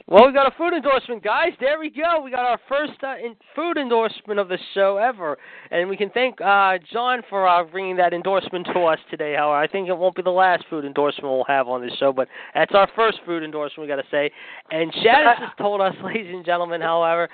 [0.06, 1.52] well, we got a food endorsement, guys.
[1.60, 2.20] There we go.
[2.22, 5.38] We got our first uh, in food endorsement of the show ever,
[5.70, 9.34] and we can thank uh, John for uh, bringing that endorsement to us today.
[9.36, 12.12] However, I think it won't be the last food endorsement we'll have on this show,
[12.12, 13.88] but that's our first food endorsement.
[13.88, 14.30] We got to say.
[14.70, 17.28] And Chad has told us, ladies and gentlemen, however,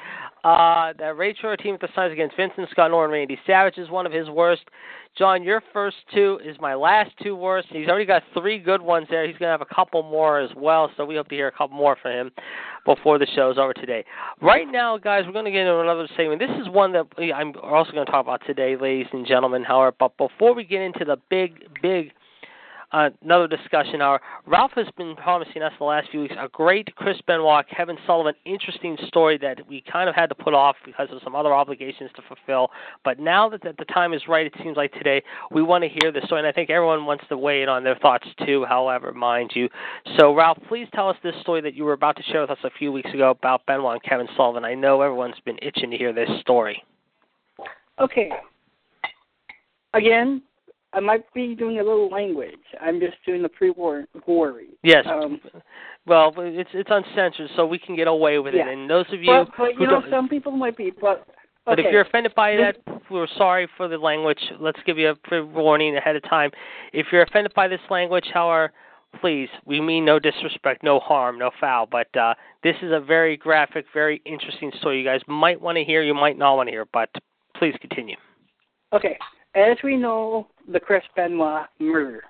[0.49, 3.91] uh, that Ray Shore team at the Suns against Vincent Scott Norton Randy Savage is
[3.91, 4.63] one of his worst.
[5.17, 7.69] John, your first two is my last two worst.
[7.71, 9.27] He's already got three good ones there.
[9.27, 11.53] He's going to have a couple more as well, so we hope to hear a
[11.53, 12.31] couple more from him
[12.87, 14.05] before the show is over today.
[14.41, 16.41] Right now, guys, we're going to get into another segment.
[16.41, 19.95] This is one that I'm also going to talk about today, ladies and gentlemen, however,
[19.99, 22.13] but before we get into the big, big
[22.93, 24.21] uh, another discussion hour.
[24.47, 28.35] Ralph has been promising us the last few weeks a great Chris Benoit, Kevin Sullivan,
[28.45, 32.11] interesting story that we kind of had to put off because of some other obligations
[32.17, 32.71] to fulfill.
[33.05, 36.13] But now that the time is right, it seems like today we want to hear
[36.13, 38.65] this story, and I think everyone wants to weigh in on their thoughts too.
[38.67, 39.69] However, mind you.
[40.19, 42.59] So, Ralph, please tell us this story that you were about to share with us
[42.65, 44.65] a few weeks ago about Benoit and Kevin Sullivan.
[44.65, 46.83] I know everyone's been itching to hear this story.
[48.01, 48.31] Okay.
[49.95, 50.43] Again,
[50.99, 52.59] I might be doing a little language.
[52.81, 54.71] I'm just doing the pre-war worry.
[54.83, 55.07] Yes.
[55.09, 55.41] Um,
[56.09, 58.67] well, it's it's uncensored, so we can get away with Yeah.
[58.67, 58.73] it.
[58.73, 60.91] And those of you but, but who you know, some people might be.
[60.91, 61.25] But
[61.65, 64.41] but if you're offended by This- that, we're sorry for the language.
[64.59, 66.51] Let's give you a pre warning ahead of time.
[66.93, 68.73] If you're offended by this language, however,
[69.21, 71.87] please, we mean no disrespect, no harm, no foul.
[71.87, 72.35] But uh,
[72.65, 74.99] this is a very graphic, very interesting story.
[74.99, 77.09] You guys might want to hear, you might not want to hear, but
[77.55, 78.17] please continue.
[78.93, 79.17] okay,
[79.55, 82.25] as we know, the Chris Benoit murder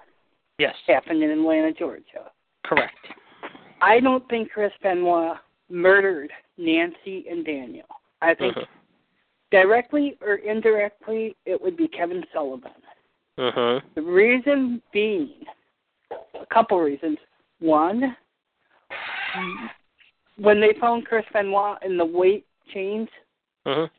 [0.59, 2.30] Yes, happened in Atlanta, Georgia.
[2.64, 2.97] correct.
[3.80, 7.86] I don't think Chris Benoit murdered Nancy and Daniel.
[8.20, 8.66] I think Mhm.
[9.51, 12.82] directly or indirectly, it would be Kevin Sullivan.
[13.39, 13.95] Mhm.
[13.95, 15.47] The reason being,
[16.34, 17.18] a couple reasons.
[17.61, 18.16] One,
[20.36, 23.09] when they found Chris Benoit in the weight chains
[23.64, 23.91] Mhm.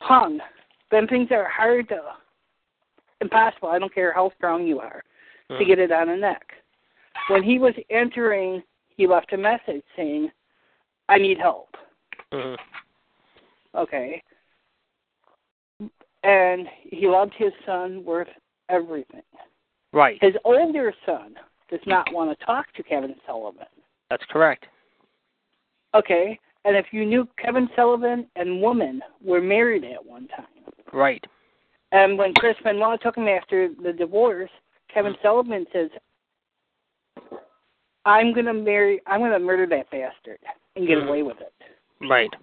[0.00, 0.40] hung,
[0.90, 2.16] then things are hard to,
[3.22, 3.70] impossible.
[3.70, 5.02] I don't care how strong you are
[5.48, 5.66] to Mhm.
[5.66, 6.54] get it on a neck.
[7.28, 10.30] When he was entering, he left a message saying,
[11.08, 11.76] "I need help."
[12.30, 12.58] Mhm.
[13.74, 14.22] Okay.
[16.22, 18.28] And he loved his son worth
[18.68, 19.24] everything.
[19.92, 20.20] Right.
[20.20, 23.66] His older son does not want to talk to Kevin Sullivan.
[24.08, 24.68] That's correct.
[25.94, 26.38] Okay.
[26.64, 30.46] And if you knew Kevin Sullivan and woman were married at one time,
[30.92, 31.26] Right.
[31.92, 34.50] And when Chris Benoit took him after the divorce,
[34.92, 35.90] Kevin Sullivan says,
[38.04, 39.00] "I'm gonna marry.
[39.06, 40.38] I'm gonna murder that bastard
[40.76, 41.08] and get Mhm.
[41.08, 41.52] away with it."
[42.00, 42.34] Right.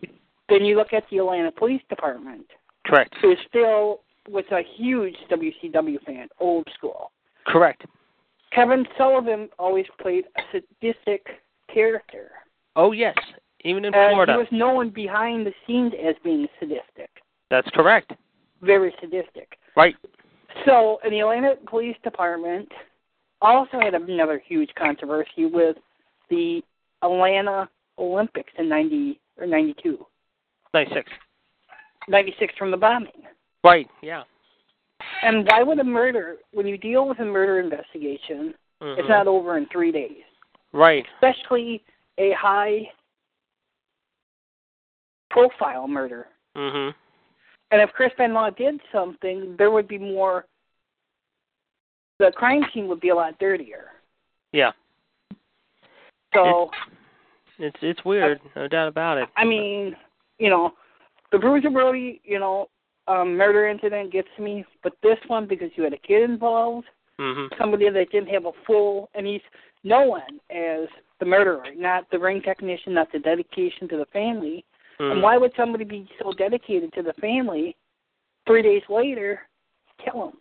[0.47, 2.49] Then you look at the Atlanta Police Department,
[2.85, 3.13] Correct.
[3.15, 7.11] who still was a huge WCW fan, old school.
[7.45, 7.85] Correct.
[8.51, 12.31] Kevin Sullivan always played a sadistic character.
[12.75, 13.15] Oh yes,
[13.61, 14.33] even in And Florida.
[14.33, 17.09] he was known behind the scenes as being sadistic,
[17.49, 18.13] That's correct.
[18.61, 19.57] Very sadistic.
[19.75, 19.95] Right.
[20.65, 22.69] So, the Atlanta Police Department,
[23.41, 25.77] also had another huge controversy with
[26.29, 26.61] the
[27.01, 30.05] Atlanta Olympics in 90 or 92,
[30.73, 31.09] Ninety six.
[32.07, 33.11] 96 from the bombing.
[33.63, 33.87] Right.
[34.01, 34.23] Yeah.
[35.23, 38.99] And why would a murder, when you deal with a murder investigation, Mhm.
[38.99, 40.23] it's not over in three days,
[40.73, 41.05] Right.
[41.15, 41.83] especially
[42.17, 42.91] a high
[45.29, 46.27] profile murder.
[46.55, 46.93] Mhm.
[47.71, 50.45] And if Chris Benoit did something, there would be more.
[52.17, 53.91] The crime scene would be a lot dirtier.
[54.51, 54.71] Yeah.
[56.33, 56.69] So,
[57.59, 59.29] It's it's weird, no doubt about it.
[59.35, 59.95] I mean,
[60.37, 60.73] you know,
[61.31, 62.69] the Bruiser Brody, you know,
[63.07, 66.87] um, murder incident gets me, but this one because you had a kid involved,
[67.19, 67.57] Mhm.
[67.57, 69.41] somebody that didn't have a full, and he's
[69.83, 70.87] known as
[71.19, 74.63] the murderer, not the ring technician, not the dedication to the family.
[74.99, 75.11] Mhm.
[75.11, 77.75] And why would somebody be so dedicated to the family?
[78.45, 79.47] Three days later,
[80.03, 80.37] kill him.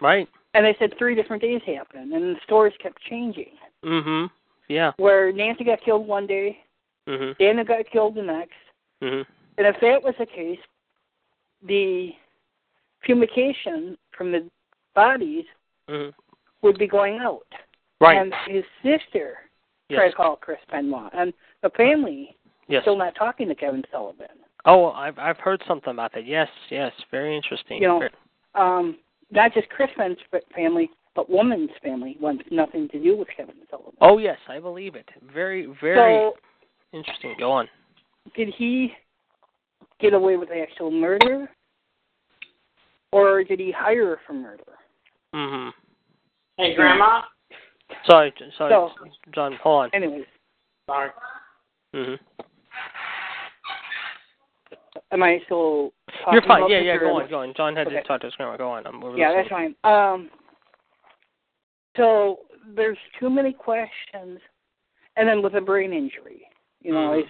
[0.00, 0.28] Right.
[0.54, 3.52] And they said three different days happened, and the stories kept changing.
[3.84, 4.26] Mm-hmm.
[4.68, 4.92] Yeah.
[4.96, 6.64] Where Nancy got killed one day,
[7.06, 7.36] Mhm.
[7.38, 8.58] Dana got killed the next.
[9.02, 9.30] Mm-hmm.
[9.58, 10.60] And if that was the case,
[11.62, 12.14] the
[13.00, 14.50] fumication from the
[14.94, 15.46] bodies
[15.88, 16.14] Mhm.
[16.62, 17.46] would be going out.
[18.00, 18.16] Right.
[18.16, 19.38] And his sister
[19.88, 19.98] yes.
[19.98, 22.36] tried to call Chris Benoit, and the family
[22.70, 22.82] Yes.
[22.82, 24.26] still not talking to Kevin Sullivan.
[24.64, 26.26] Oh, I've I've heard something about that.
[26.26, 26.48] Yes.
[26.70, 26.92] Yes.
[27.10, 27.82] Very interesting.
[27.82, 28.12] You know, Very-
[28.54, 28.96] Um,
[29.30, 30.18] not just Chris Ben's
[30.54, 33.94] family, but woman's family wants nothing to do with Kevin Sullivan.
[34.00, 35.08] Oh yes, I believe it.
[35.32, 36.36] Very very so
[36.92, 37.34] interesting.
[37.38, 37.68] Go on.
[38.36, 38.92] did he
[39.98, 41.48] get away with the actual murder,
[43.12, 44.78] or did he hire her for murder?
[45.34, 45.72] Mhm.
[46.56, 47.22] Hey, Grandma.
[48.04, 48.92] Sorry, sorry, So-
[49.32, 49.54] John.
[49.54, 49.90] Hold on.
[49.94, 50.26] Anyways,
[50.86, 51.10] Sorry.
[51.92, 52.14] hmm
[55.12, 55.92] am I still?
[56.32, 56.68] You're fine.
[56.70, 56.98] Yeah, yeah.
[56.98, 57.54] Go on, go on.
[57.56, 57.96] John had Okay.
[57.96, 58.56] to talk to his grandma.
[58.56, 58.86] Go on.
[58.86, 59.74] I'm we're Yeah, that's fine.
[59.84, 60.30] Um,
[61.96, 62.40] so
[62.74, 64.40] there's too many questions,
[65.16, 66.46] and then with a brain injury,
[66.80, 67.24] you know, as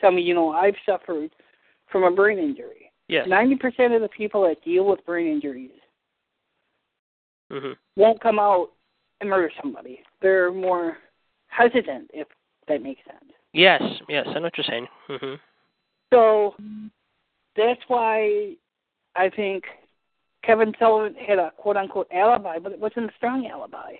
[0.00, 1.30] some of you know, I've suffered
[1.90, 2.92] from a brain injury.
[3.08, 3.26] Yes.
[3.28, 5.70] Ninety percent of the people that deal with brain injuries
[7.50, 8.68] hmm won't come out
[9.20, 10.00] and murder somebody.
[10.20, 10.98] They're more
[11.48, 12.28] hesitant, if
[12.68, 13.32] that makes sense.
[13.58, 13.82] Yes.
[14.08, 14.24] Yes.
[14.28, 14.86] I know what you're saying.
[15.10, 15.34] Mm-hmm.
[16.12, 16.54] So
[17.56, 18.52] that's why
[19.16, 19.64] I think
[20.44, 23.94] Kevin Sullivan had a quote unquote alibi, but it wasn't a strong alibi.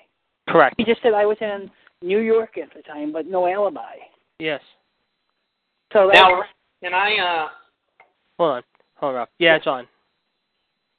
[0.49, 0.77] Correct.
[0.79, 1.69] He just said I was in
[2.03, 3.97] New York at the time, but no alibi.
[4.39, 4.61] Yes.
[5.93, 6.43] So that's, Now,
[6.81, 7.49] can I uh
[8.39, 8.63] Hold on.
[8.99, 9.27] Hold on.
[9.41, 9.89] Yeah, John.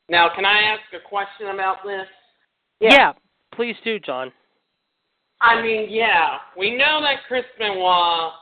[0.10, 2.08] now can I ask a question about this?
[2.82, 3.14] Yeah.
[3.56, 4.34] Please do, John.
[5.40, 8.34] I mean, yeah, we know that Chris Benoit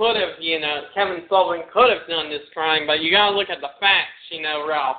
[0.00, 3.50] could have, you know, Kevin Sullivan could have done this crime, but you gotta look
[3.50, 4.96] at the facts, you know, Ralph.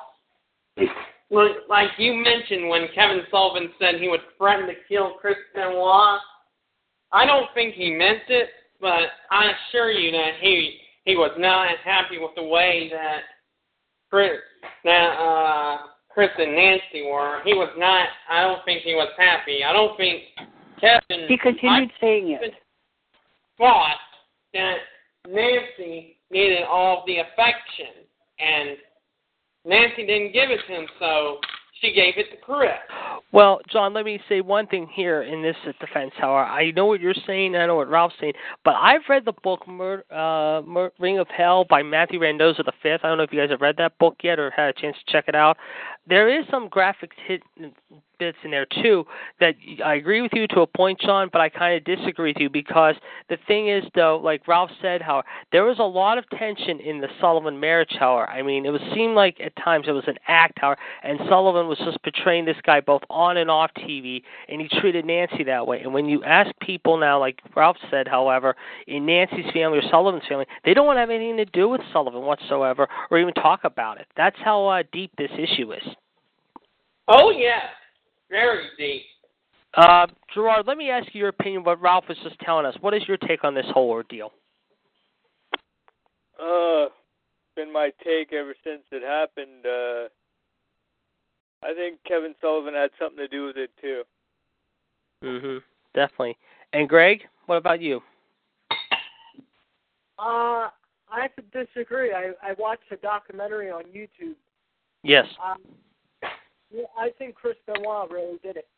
[1.30, 6.20] Look, like you mentioned when Kevin Sullivan said he would threaten to kill Chris Benoit,
[7.10, 8.50] I don't think he meant it,
[8.80, 13.22] but I assure you that he he was not happy with the way that
[14.10, 14.38] Chris
[14.84, 15.78] that uh
[16.10, 17.40] Chris and Nancy were.
[17.44, 18.08] He was not.
[18.30, 19.64] I don't think he was happy.
[19.64, 20.24] I don't think
[20.80, 21.26] Kevin.
[21.28, 22.52] he continued saying it.
[23.56, 23.96] thought
[24.52, 24.76] that
[25.28, 28.04] Nancy needed all the affection,
[28.38, 28.76] and
[29.64, 31.38] Nancy didn't give it to him, so
[31.80, 32.70] she gave it to Chris.
[33.32, 36.12] Well, John, let me say one thing here in this defense.
[36.16, 38.34] However, I know what you're saying, I know what Ralph's saying,
[38.64, 43.00] but I've read the book Mur- uh, Mur- Ring of Hell by Matthew the Fifth.
[43.04, 44.96] I don't know if you guys have read that book yet or had a chance
[45.04, 45.56] to check it out.
[46.08, 47.42] There is some graphic hit
[48.22, 49.04] bits in there too
[49.40, 49.54] that
[49.84, 52.48] I agree with you to a point, John, but I kind of disagree with you
[52.48, 52.94] because
[53.28, 57.00] the thing is, though, like Ralph said, how there was a lot of tension in
[57.00, 57.96] the Sullivan marriage.
[57.98, 61.18] However, I mean, it was seemed like at times it was an act, however, and
[61.28, 65.42] Sullivan was just portraying this guy both on and off TV, and he treated Nancy
[65.44, 65.80] that way.
[65.80, 68.54] And when you ask people now, like Ralph said, however,
[68.86, 71.80] in Nancy's family or Sullivan's family, they don't want to have anything to do with
[71.92, 74.06] Sullivan whatsoever, or even talk about it.
[74.16, 75.91] That's how uh, deep this issue is.
[77.08, 77.60] Oh yeah,
[78.30, 79.02] very deep.
[79.74, 81.64] Uh, Gerard, let me ask you your opinion.
[81.64, 82.74] What Ralph was just telling us.
[82.80, 84.32] What is your take on this whole ordeal?
[86.38, 86.86] Uh,
[87.56, 89.66] been my take ever since it happened.
[89.66, 90.08] Uh,
[91.64, 94.02] I think Kevin Sullivan had something to do with it too.
[95.22, 95.58] hmm
[95.94, 96.36] Definitely.
[96.72, 98.00] And Greg, what about you?
[100.18, 100.68] Uh,
[101.10, 102.12] I have to disagree.
[102.12, 104.36] I I watched a documentary on YouTube.
[105.02, 105.26] Yes.
[105.44, 105.58] Um,
[106.72, 108.68] yeah, I think Chris Benoit really did it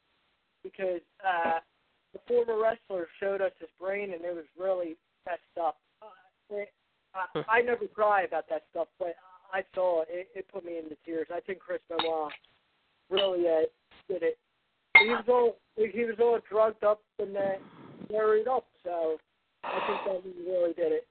[0.63, 1.61] because uh,
[2.13, 4.97] the former wrestler showed us his brain, and it was really
[5.27, 5.79] messed up.
[6.03, 6.73] Uh, it.
[7.15, 9.15] I, I never cry about that stuff, but
[9.53, 10.09] I saw it.
[10.11, 11.29] It, it put me into tears.
[11.33, 12.33] I think Chris Benoit
[13.11, 13.67] really uh,
[14.09, 14.39] did it.
[14.99, 17.41] He was all he was all drugged up and uh,
[18.11, 19.17] carried up, so
[19.65, 21.07] I think that he really did it.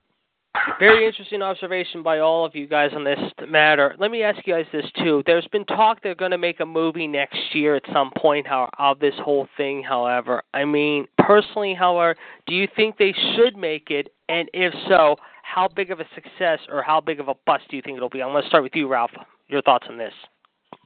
[0.79, 3.95] Very interesting observation by all of you guys on this matter.
[3.99, 5.23] Let me ask you guys this too.
[5.25, 8.69] There's been talk they're going to make a movie next year at some point how,
[8.77, 9.83] of this whole thing.
[9.83, 12.15] However, I mean, personally, however,
[12.47, 14.13] do you think they should make it?
[14.29, 17.75] And if so, how big of a success or how big of a bust do
[17.75, 18.21] you think it'll be?
[18.21, 19.11] I'm going to start with you, Ralph.
[19.47, 20.13] Your thoughts on this?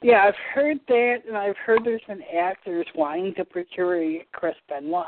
[0.02, 5.06] Yeah, I've heard that, and I've heard there's been actors wanting to portray Chris Benoit.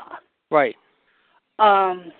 [0.50, 0.74] Right.
[1.58, 2.12] Um,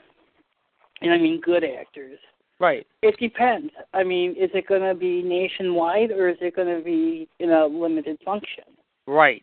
[1.01, 2.19] and I mean good actors.
[2.59, 2.87] Right.
[3.03, 3.73] It depends.
[3.95, 7.51] I mean, is it going to be nationwide or is it going to be in
[7.51, 8.65] a limited function?
[9.07, 9.43] Right.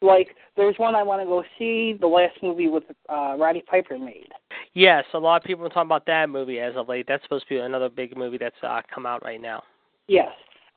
[0.00, 1.96] Like, there's one I want to go see.
[2.00, 4.28] The last movie with uh, Roddy Piper made.
[4.74, 7.06] Yes, a lot of people are talking about that movie as of late.
[7.06, 9.62] That's supposed to be another big movie that's uh, come out right now.
[10.06, 10.30] Yes.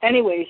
[0.04, 0.48] Anyways,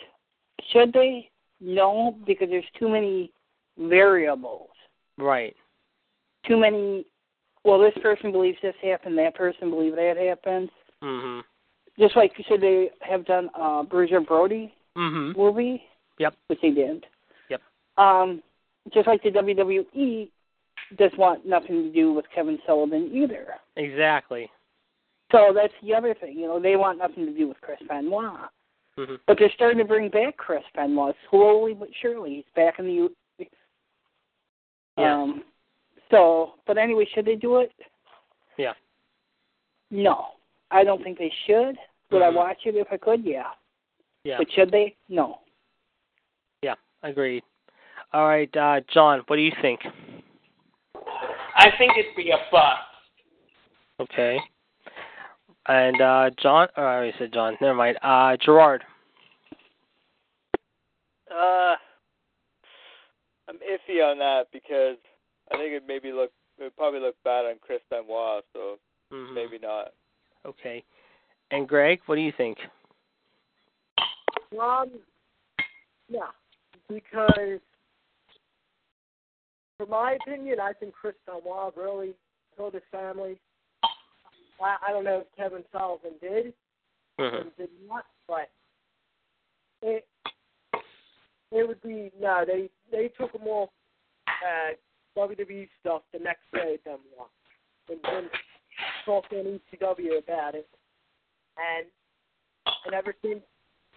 [0.71, 1.29] should they?
[1.59, 3.31] No, because there's too many
[3.77, 4.69] variables.
[5.17, 5.55] Right.
[6.47, 7.05] Too many.
[7.63, 9.17] Well, this person believes this happened.
[9.17, 10.69] That person believes that happened.
[11.03, 11.43] Mhm.
[11.99, 15.35] Just like you said, they have done uh, Bruiser Brody Mhm.
[15.35, 15.83] movie?
[16.17, 16.35] Yep.
[16.47, 17.05] Which they did.
[17.49, 17.61] Yep.
[17.97, 18.41] Um,
[18.93, 20.29] just like the WWE
[20.97, 23.59] does want nothing to do with Kevin Sullivan either.
[23.75, 24.49] Exactly.
[25.31, 26.38] So that's the other thing.
[26.38, 28.49] You know, they want nothing to do with Chris Benoit.
[28.97, 29.19] Mhm.
[29.25, 32.35] But they're starting to bring back Chris Benoit slowly but surely.
[32.35, 33.15] He's back in the U.
[34.97, 35.33] Yeah.
[36.11, 37.71] So, but anyway, should they do it?
[38.57, 38.73] Yeah.
[39.89, 40.27] No,
[40.69, 41.77] I don't think they should.
[42.11, 42.25] Would Mhm.
[42.25, 43.23] I watch it if I could?
[43.25, 43.51] Yeah.
[44.23, 44.38] Yeah.
[44.38, 44.95] But should they?
[45.09, 45.39] No.
[46.61, 46.75] Yeah.
[47.01, 47.43] Agreed.
[48.13, 49.19] All right, uh, John.
[49.27, 49.81] What do you think?
[51.55, 52.81] I think it'd be a bust.
[53.99, 54.39] Okay.
[55.67, 57.57] And uh John, or I already said John.
[57.61, 57.97] Never mind.
[58.01, 58.83] Uh Gerard.
[61.29, 61.75] Uh,
[63.47, 64.97] I'm iffy on that because
[65.52, 68.80] I think it maybe look it would probably look bad on Chris Benoit, so
[69.11, 69.34] Mhm.
[69.34, 69.94] maybe not.
[70.45, 70.84] Okay.
[71.52, 72.57] And Greg, what do you think?
[74.57, 75.02] Um,
[76.07, 76.32] yeah,
[76.88, 77.61] because
[79.78, 82.15] for my opinion, I think Chris Benoit really
[82.56, 83.40] killed his family.
[84.61, 86.53] I, I don't know if Kevin Sullivan did
[87.18, 87.41] Mhm.
[87.41, 88.49] and did not, but
[89.82, 90.07] it
[91.52, 92.45] it would be no.
[92.45, 93.69] They they took him off
[94.28, 94.73] uh,
[95.17, 96.77] WWE stuff the next day.
[96.83, 96.99] Benoit
[97.89, 98.29] and then
[99.05, 100.67] talked on ECW about it,
[101.57, 101.88] and
[102.85, 103.41] and ever since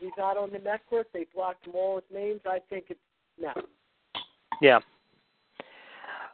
[0.01, 2.41] he's not on the network, they blocked him all his names.
[2.47, 3.01] I think it's
[3.39, 3.53] no.
[4.61, 4.81] Yeah.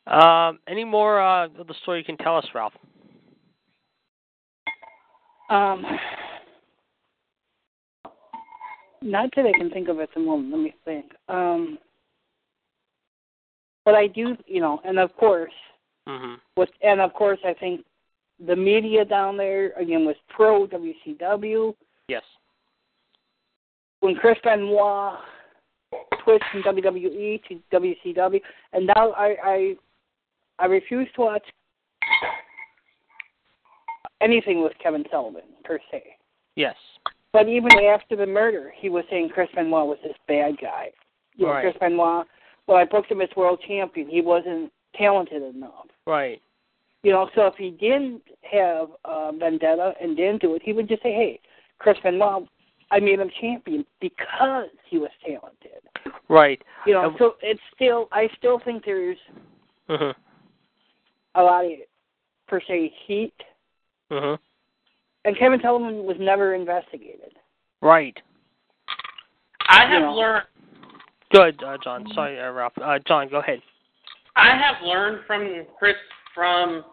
[0.06, 2.72] Um, any more uh, of the story you can tell us, Ralph?
[5.50, 5.84] Um,
[9.02, 10.52] not that I can think of at the moment.
[10.52, 11.06] Let me think.
[11.28, 11.78] Um,
[13.90, 15.52] but I do, you know, and of course,
[16.06, 17.84] hmm with and of course, I think
[18.46, 21.74] the media down there again was pro WCW.
[22.08, 22.22] Yes.
[24.00, 25.18] When Chris Benoit
[26.22, 28.40] switched from WWE to WCW,
[28.72, 29.74] and now I I
[30.60, 31.44] I refuse to watch
[34.20, 36.02] anything with Kevin Sullivan per se.
[36.54, 36.76] Yes.
[37.32, 40.90] But even after the murder, he was saying Chris Benoit was this bad guy.
[41.36, 41.62] You know, Right.
[41.62, 42.26] Chris Benoit.
[42.70, 44.08] Well, I booked him as world champion.
[44.08, 45.88] He wasn't talented enough.
[46.06, 46.40] Right.
[47.02, 50.86] You know, so if he didn't have uh, vendetta and didn't do it, he would
[50.86, 51.40] just say, "Hey,
[51.80, 52.46] Chris Benoit,
[52.92, 55.82] I made him champion because he was talented."
[56.28, 56.62] Right.
[56.86, 59.18] You know, so it's still, I still think there's
[59.88, 60.14] Mhm.
[61.34, 61.72] a lot of
[62.46, 63.34] per se heat,
[64.10, 64.38] Mhm.
[65.24, 67.36] and Kevin Sullivan was never investigated.
[67.80, 68.22] Right.
[69.68, 70.10] I have Yeah.
[70.10, 70.46] learned
[71.30, 72.06] Good, uh, John.
[72.14, 72.72] Sorry, uh, Ralph.
[72.82, 73.62] Uh, John, go ahead.
[74.36, 75.96] I have learned from Chris
[76.34, 76.84] from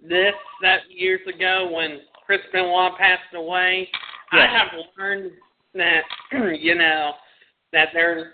[0.00, 3.88] this that years ago when Chris Benoit passed away.
[4.32, 4.68] I have
[4.98, 5.30] learned
[5.74, 6.02] that
[6.60, 7.12] you know
[7.72, 8.26] that there's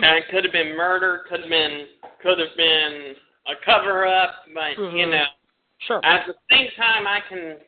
[0.00, 1.86] that it could have been murder, could have been
[2.22, 3.14] could have been
[3.46, 5.10] a cover up, but you Mhm.
[5.10, 5.24] know
[5.80, 6.00] Sure.
[6.04, 7.58] at the same time I can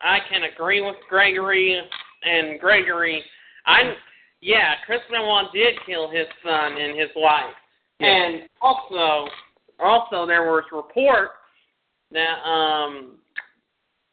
[0.00, 1.80] I can agree with Gregory
[2.24, 3.24] and Gregory.
[3.66, 3.96] I
[4.42, 7.54] yeah, Chris Benoit did kill his son and his wife.
[8.00, 8.08] Yeah.
[8.08, 9.28] And also
[9.80, 11.32] also there was reports
[12.10, 13.12] that um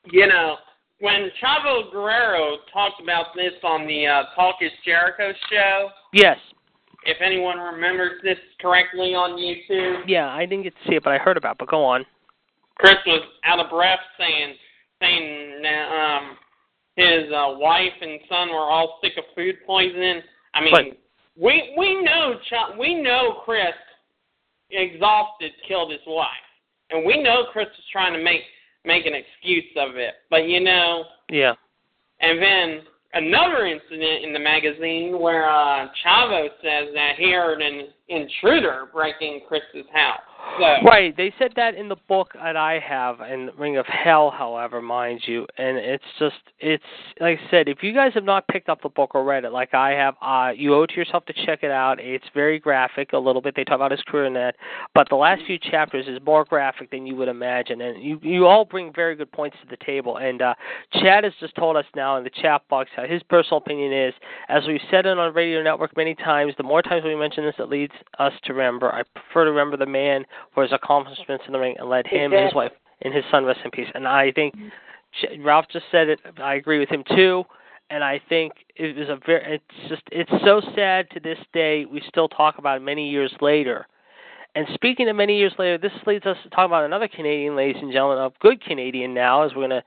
[0.06, 0.56] you know
[1.00, 6.38] when Chavo Guerrero talked about this on the uh, Talk is Jericho show, Yes.
[7.06, 11.14] if anyone remembers this correctly on YouTube, Yeah, I didn't get to see it, but
[11.14, 11.54] I heard about.
[11.54, 12.06] it, But go on.
[12.78, 14.56] Chris was out of breath saying
[15.02, 16.38] saying um
[17.00, 20.22] his uh, wife and son were all sick of food poisoning.
[20.54, 21.00] I mean, Right.
[21.38, 23.74] we we know Ch- we know Chris
[24.72, 26.28] exhausted killed his wife,
[26.92, 28.42] and we know Chris was trying to make
[28.86, 30.16] make an excuse of it.
[30.30, 31.54] But you know, Yeah.
[32.22, 32.82] and then
[33.14, 39.42] another incident in the magazine where uh, Chavo says that he heard an intruder breaking
[39.48, 40.20] Chris's house.
[40.58, 41.16] So, Right.
[41.16, 45.22] They said that in the book that I have in Ring of Hell, however, mind
[45.26, 46.84] you, and it's just it's
[47.22, 49.52] like I said, if you guys have not picked up the book or read it
[49.52, 52.00] like I have, uh you owe it to yourself to check it out.
[52.00, 53.56] It's very graphic a little bit.
[53.56, 54.56] They talk about his career in that,
[54.94, 58.48] but the last few chapters is more graphic than you would imagine and you you
[58.48, 60.18] all bring very good points to the table.
[60.18, 60.56] And uh
[60.94, 64.14] Chad has just told us now in the chat box how his personal opinion is,
[64.50, 67.56] as we've said it on Radio Network many times, the more times we mention this,
[67.60, 68.94] it leads us to remember.
[68.94, 72.34] I prefer to remember the man for his accomplishments in the ring and let him
[72.34, 72.72] and his wife
[73.02, 73.88] and his son rest in peace.
[73.94, 74.54] And I think
[75.40, 76.20] Ralph just said it.
[76.38, 77.44] I agree with him too.
[77.92, 79.56] And I think it was a very.
[79.56, 80.04] It's just.
[80.12, 81.86] It's so sad to this day.
[81.86, 83.88] We still talk about it many years later.
[84.56, 87.82] And speaking of many years later, this leads us to talk about another Canadian, ladies
[87.82, 89.84] and gentlemen, a good Canadian now, as we're going to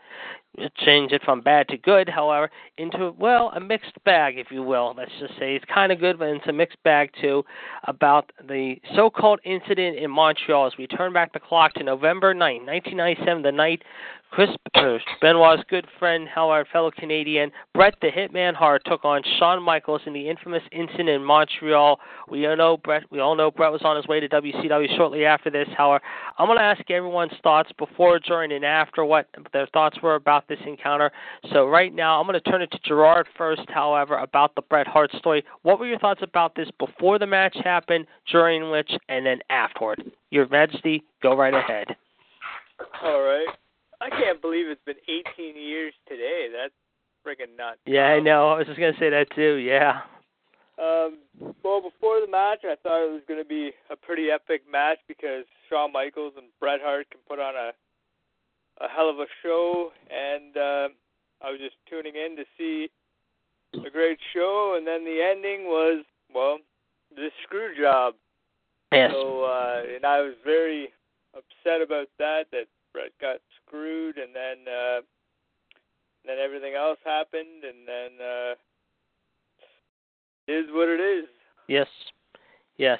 [0.84, 4.94] change it from bad to good, however, into, well, a mixed bag, if you will.
[4.96, 7.44] Let's just say it's kind of good, but it's a mixed bag, too,
[7.84, 12.34] about the so called incident in Montreal as we turn back the clock to November
[12.34, 13.82] 9, 1997, the night
[14.32, 19.62] Chris uh, Benoit's good friend, Howard, fellow Canadian, Bret the Hitman Hart took on Shawn
[19.62, 22.00] Michaels in the infamous incident in Montreal.
[22.30, 23.04] We all know Bret.
[23.10, 25.68] We all know Bret was on his way to WCW shortly after this.
[25.76, 26.00] Howard,
[26.38, 30.41] I'm going to ask everyone's thoughts before, during, and after what their thoughts were about
[30.48, 31.10] this encounter.
[31.52, 33.62] So right now, I'm going to turn it to Gerard first.
[33.68, 37.56] However, about the Bret Hart story, what were your thoughts about this before the match
[37.64, 40.02] happened, during which, and then afterward?
[40.30, 41.88] Your Majesty, go right ahead.
[43.02, 43.46] All right.
[44.00, 44.96] I can't believe it's been
[45.36, 46.48] 18 years today.
[46.52, 46.74] That's
[47.24, 47.78] friggin' nuts.
[47.86, 48.48] Yeah, I know.
[48.48, 49.54] I was just gonna say that too.
[49.54, 50.00] Yeah.
[50.82, 51.18] Um,
[51.62, 54.98] well, before the match, I thought it was going to be a pretty epic match
[55.06, 57.72] because Shawn Michaels and Bret Hart can put on a
[58.82, 60.88] a hell of a show, and uh,
[61.40, 62.90] I was just tuning in to see
[63.86, 66.04] a great show, and then the ending was
[66.34, 66.58] well,
[67.14, 68.14] the screw job.
[68.92, 69.10] Yes.
[69.12, 70.92] So, uh, and I was very
[71.34, 72.44] upset about that.
[72.52, 75.00] That Bret got screwed, and then uh,
[76.26, 78.54] then everything else happened, and then uh,
[80.48, 81.24] it is what it is.
[81.68, 81.88] Yes.
[82.76, 82.98] Yes.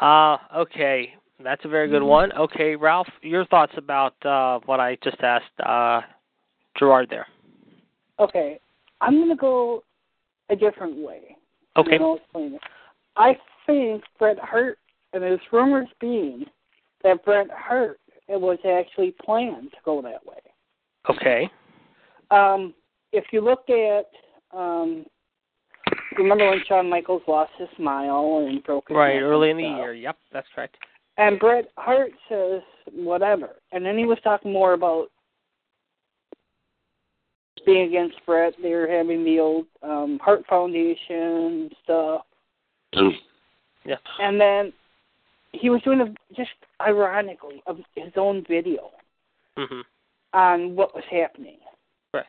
[0.00, 1.14] Uh okay.
[1.42, 2.32] That's a very good one.
[2.32, 6.00] Okay, Ralph, your thoughts about uh what I just asked uh
[6.78, 7.26] Gerard there.
[8.20, 8.60] Okay,
[9.00, 9.82] I'm going to go
[10.50, 11.36] a different way.
[11.76, 11.98] Okay.
[12.00, 12.60] I'll explain it.
[13.16, 13.36] I
[13.66, 14.78] think Bret Hart,
[15.12, 16.44] and there's rumors being
[17.02, 17.98] that Bret Hart
[18.28, 20.38] it was actually planned to go that way.
[21.10, 21.50] Okay.
[22.30, 22.72] Um,
[23.12, 24.06] if you look at,
[24.56, 25.04] um,
[26.16, 29.92] remember when Shawn Michaels lost his smile and broke his Right, early in the year.
[29.92, 30.76] Yep, that's correct.
[31.16, 32.62] And Bret Hart says
[32.92, 35.10] whatever, and then he was talking more about
[37.64, 38.54] being against Bret.
[38.60, 42.22] They were having the old um, Hart Foundation stuff,
[43.84, 43.96] Yeah.
[44.18, 44.72] and then
[45.52, 46.50] he was doing a just
[46.80, 48.90] ironically of his own video
[49.56, 49.84] Mhm.
[50.32, 51.58] on what was happening.
[52.12, 52.26] Right.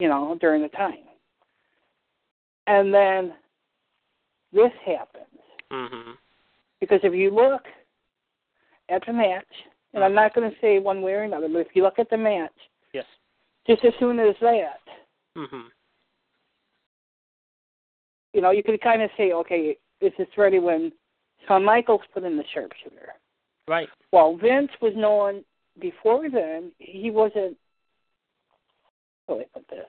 [0.00, 1.08] you know, during the time.
[2.68, 3.36] And then
[4.52, 5.40] this happens.
[5.70, 6.16] Mhm.
[6.80, 7.62] Because if you look
[8.88, 9.44] at the match,
[9.94, 12.10] and I'm not going to say one way or another, but if you look at
[12.10, 12.52] the match,
[12.92, 13.06] Yes.
[13.66, 14.80] just as soon as that,
[15.36, 15.70] Mhm.
[18.32, 20.92] you know, you could kind of say, okay, is this ready when
[21.46, 23.14] Shawn Michaels put in the sharpshooter?
[23.66, 23.88] Right.
[24.12, 25.44] Well, Vince was known
[25.78, 27.58] before then, he wasn't,
[29.26, 29.88] how do I put this,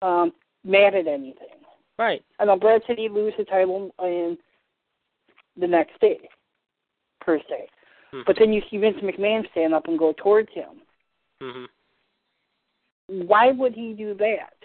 [0.00, 0.34] um,
[0.64, 1.64] mad at anything.
[1.98, 2.24] Right.
[2.38, 4.38] I know Brad said he'd lose the title in
[5.56, 6.28] the next day,
[7.20, 7.68] per se.
[8.12, 8.24] Mhm.
[8.26, 10.82] But then you see Vince McMahon stand up and go towards him.
[11.40, 11.68] Mhm.
[13.06, 14.56] Why would he do that?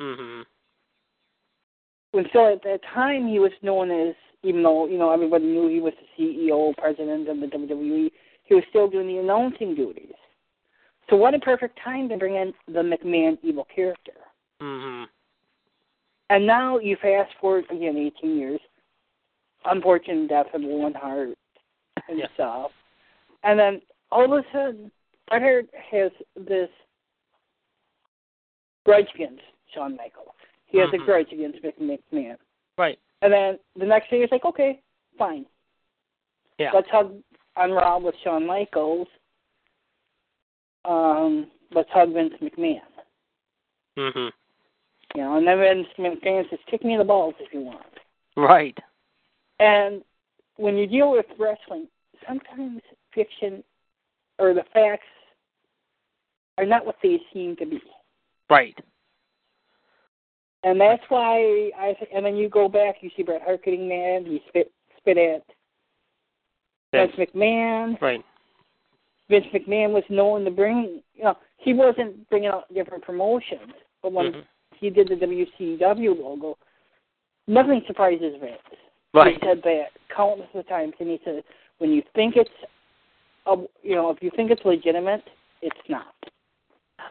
[0.00, 0.46] Mhm.
[2.12, 5.68] When still at that time he was known as, even though you know everybody knew
[5.68, 8.12] he was the CEO, president of the WWE,
[8.44, 10.14] he was still doing the announcing duties.
[11.08, 14.14] So what a perfect time to bring in the McMahon evil character.
[14.60, 15.08] Mhm.
[16.30, 18.60] And now you fast forward again 18 years,
[19.64, 20.62] unfortunate death of
[20.94, 21.36] Hart
[22.08, 22.26] and Yeah.
[22.34, 22.72] stuff,
[23.42, 24.90] and then all of a sudden,
[25.28, 26.70] Bret Hart has this
[28.84, 29.42] grudge against
[29.72, 30.34] Shawn Michaels.
[30.66, 31.04] He has a Mhm.
[31.04, 32.38] grudge against McMahon,
[32.78, 32.98] Right.
[33.22, 34.80] and then the next day he's like, okay,
[35.18, 35.46] fine,
[36.58, 36.72] Yeah.
[36.72, 37.22] let's hug
[37.56, 39.08] on Raw with Shawn Michaels.
[40.84, 42.80] Um, let's hug Vince McMahon.
[43.98, 44.32] Mm Mhm.
[45.14, 47.84] You know, and then Vince McMahon says, kick me in the balls if you want.
[48.36, 48.78] Right.
[49.60, 50.02] And
[50.56, 51.86] when you deal with wrestling,
[52.26, 52.80] sometimes
[53.14, 53.62] fiction
[54.38, 55.06] or the facts
[56.58, 57.80] are not what they seem to be.
[58.48, 58.76] Right.
[60.64, 64.26] And that's why I and then you go back, you see Bret Hart getting mad,
[64.26, 65.44] he spit spit at
[66.92, 67.08] Yes.
[67.16, 68.00] Vince McMahon.
[68.00, 68.24] Right.
[69.28, 73.72] Vince McMahon was known to bring, you know, he wasn't bringing out different promotions,
[74.02, 74.46] but when Mhm.
[74.74, 76.58] he did the WCW logo,
[77.46, 78.58] nothing surprises Vince.
[79.12, 79.34] Right.
[79.34, 81.42] He said that countless of times, and he said,
[81.78, 82.50] when you think it's,
[83.46, 85.24] a, you know, if you think it's legitimate,
[85.62, 86.14] it's not.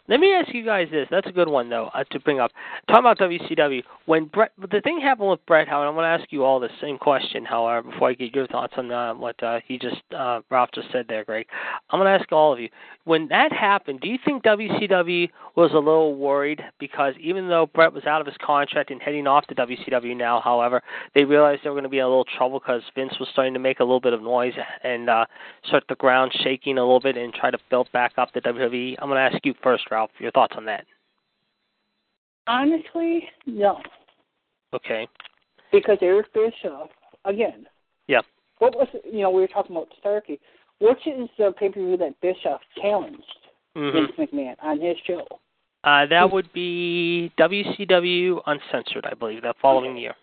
[0.07, 1.07] Let me ask you guys this.
[1.11, 2.51] That's a good one, though, uh, to bring up.
[2.87, 6.31] Talking about WCW, when Bret, the thing happened with Bret Howard, I'm going to ask
[6.31, 9.59] you all the same question, however, before I get your thoughts on uh, what uh,
[9.67, 11.45] he just, uh, Ralph just said there, Greg.
[11.89, 12.69] I'm going to ask all of you.
[13.05, 16.61] When that happened, do you think WCW was a little worried?
[16.79, 20.41] Because even though Bret was out of his contract and heading off to WCW now,
[20.41, 20.81] however,
[21.15, 23.53] they realized they were going to be in a little trouble because Vince was starting
[23.53, 24.53] to make a little bit of noise
[24.83, 25.25] and uh,
[25.65, 28.95] start the ground shaking a little bit and try to build back up the WWE.
[28.99, 30.85] I'm going to ask you first, Ralph, your thoughts on that.
[32.47, 33.79] Honestly, no,
[34.73, 35.07] Okay.
[35.71, 36.89] because Eric Bischoff,
[37.25, 37.67] again.
[38.07, 38.21] Yeah.
[38.57, 40.39] What was you know we were talking about Starrcade.
[40.79, 43.23] which is the pay per view that Bischoff challenged
[43.75, 45.25] hmm Vince McMahon on his show?
[45.83, 50.13] Uh, that would be WCW Uncensored, I believe, that following year.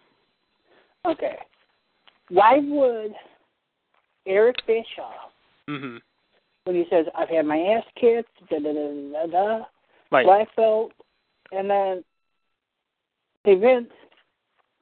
[1.06, 1.36] Okay.
[2.28, 3.12] Why would
[4.26, 5.30] Eric Bischoff,
[5.68, 5.96] hmm
[6.66, 9.64] when he says, I've had my ass kicked, da da da da da,
[10.10, 10.26] Right.
[10.26, 10.93] black belt,
[11.52, 12.05] and then,
[13.44, 13.90] hey Vince,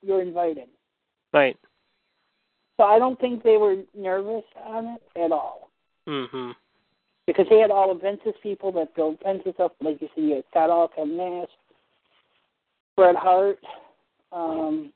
[0.02, 0.68] you're invited.
[1.32, 1.56] Right.
[2.78, 5.70] So I don't think they were nervous on it at all.
[6.08, 6.50] Mm-hmm.
[7.26, 10.34] Because he had all of Vince's people that built Vince's up, like you see, you
[10.36, 11.48] had Scott Hall, Kevin Nash,
[12.96, 13.58] Bret Hart,
[14.32, 14.92] um,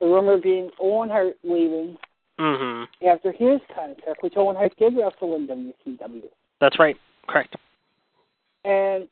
[0.00, 1.96] the rumor being Owen Hart leaving
[2.38, 6.22] hmm after his contract, which Owen Hart did wrestle in WCW.
[6.60, 6.96] That's right.
[7.28, 7.54] Correct.
[8.64, 9.08] And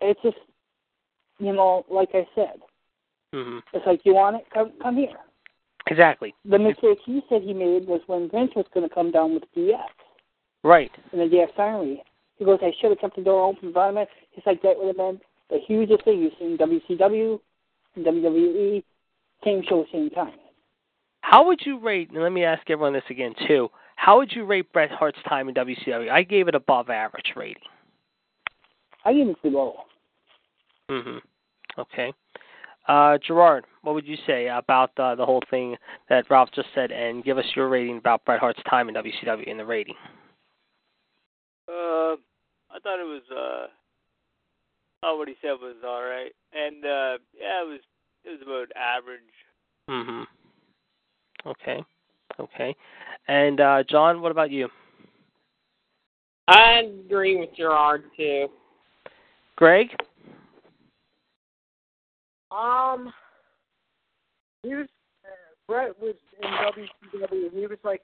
[0.00, 0.36] it's just,
[1.38, 2.60] you know, like I said,
[3.32, 4.46] hmm it's like, you want it?
[4.52, 5.08] Come, come here.
[5.88, 6.34] Exactly.
[6.44, 9.44] The mistake he said he made was when Vince was going to come down with
[9.56, 9.78] DX
[10.64, 10.90] Right.
[11.12, 12.02] in the DX Army.
[12.38, 14.06] He goes, I should have kept the door open for him.
[14.32, 17.38] He's like, that would have been the hugest thing you've seen WCW,
[17.94, 18.82] and WWE,
[19.44, 20.34] same show, same time.
[21.28, 22.10] How would you rate?
[22.10, 23.68] And let me ask everyone this again too.
[23.96, 26.08] How would you rate Bret Hart's time in WCW?
[26.08, 27.64] I gave it above average rating.
[29.04, 29.74] I give it below.
[30.88, 31.18] hmm
[31.76, 32.12] Okay.
[32.86, 35.76] Uh, Gerard, what would you say about uh, the whole thing
[36.08, 39.48] that Ralph just said, and give us your rating about Bret Hart's time in WCW
[39.48, 39.96] in the rating?
[41.68, 42.14] Uh,
[42.70, 43.66] I thought it was uh,
[45.02, 47.80] oh, what he said was all right, and uh, yeah, it was
[48.24, 49.22] it was about average.
[49.88, 50.22] hmm
[51.46, 51.84] Okay.
[52.38, 52.74] Okay.
[53.28, 54.68] And uh, John, what about you?
[56.48, 58.48] I agree with Gerard too.
[59.56, 59.88] Greg?
[62.50, 63.12] Um,
[64.62, 64.86] he was
[65.24, 65.28] uh,
[65.66, 67.48] Bret was in WCW.
[67.48, 68.02] and He was like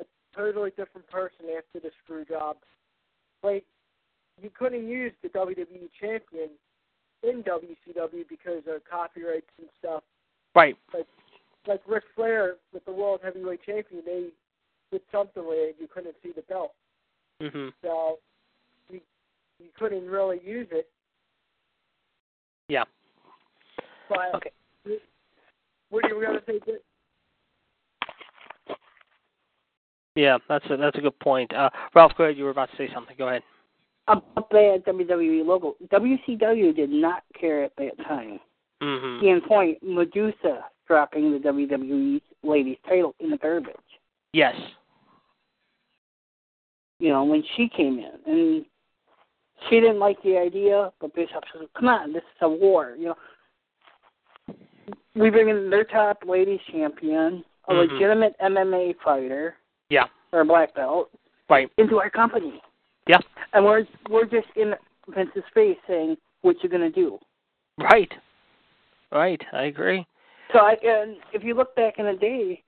[0.00, 0.04] a
[0.36, 2.56] totally different person after the screw job.
[3.42, 3.64] Like
[4.42, 6.50] you couldn't use the WWE champion
[7.22, 10.02] in WCW because of copyrights and stuff.
[10.54, 10.76] Right.
[11.66, 14.28] Like Ric Flair with the World Heavyweight Champion, they
[14.92, 16.72] did something where you couldn't see the belt,
[17.40, 18.18] hmm so
[18.90, 19.00] you
[19.58, 20.88] you couldn't really use it.
[22.68, 22.84] Yeah.
[24.08, 24.50] But Okay.
[25.90, 26.60] what are you gonna say?
[26.66, 26.82] Dick?
[30.16, 31.52] Yeah, that's a that's a good point.
[31.54, 32.36] Uh, Ralph, go ahead.
[32.36, 33.16] You were about to say something.
[33.16, 33.42] Go ahead.
[34.06, 38.38] About that WWE logo, WCW did not care at that time.
[38.82, 43.74] hmm in point, Madusa dropping the WWE Ladies title in the garbage.
[44.32, 44.54] Yes.
[46.98, 48.66] You know, when she came in, and
[49.68, 53.14] she didn't like the idea, but Bischoff said, "Come on, this is a war." You
[54.48, 54.54] know,
[55.14, 57.90] we bring in their top ladies champion, a Mhm.
[57.90, 59.56] legitimate MMA fighter
[59.88, 60.06] Yeah.
[60.32, 61.10] or a black belt,
[61.48, 61.70] Right.
[61.78, 62.62] into our company.
[63.06, 63.20] Yeah.
[63.52, 64.76] And we're we're just in
[65.08, 67.18] Vince's face saying, "What you gonna do?"
[67.78, 68.12] Right.
[69.10, 69.42] Right.
[69.52, 70.06] I agree.
[70.54, 72.62] So I and if you look back in the day,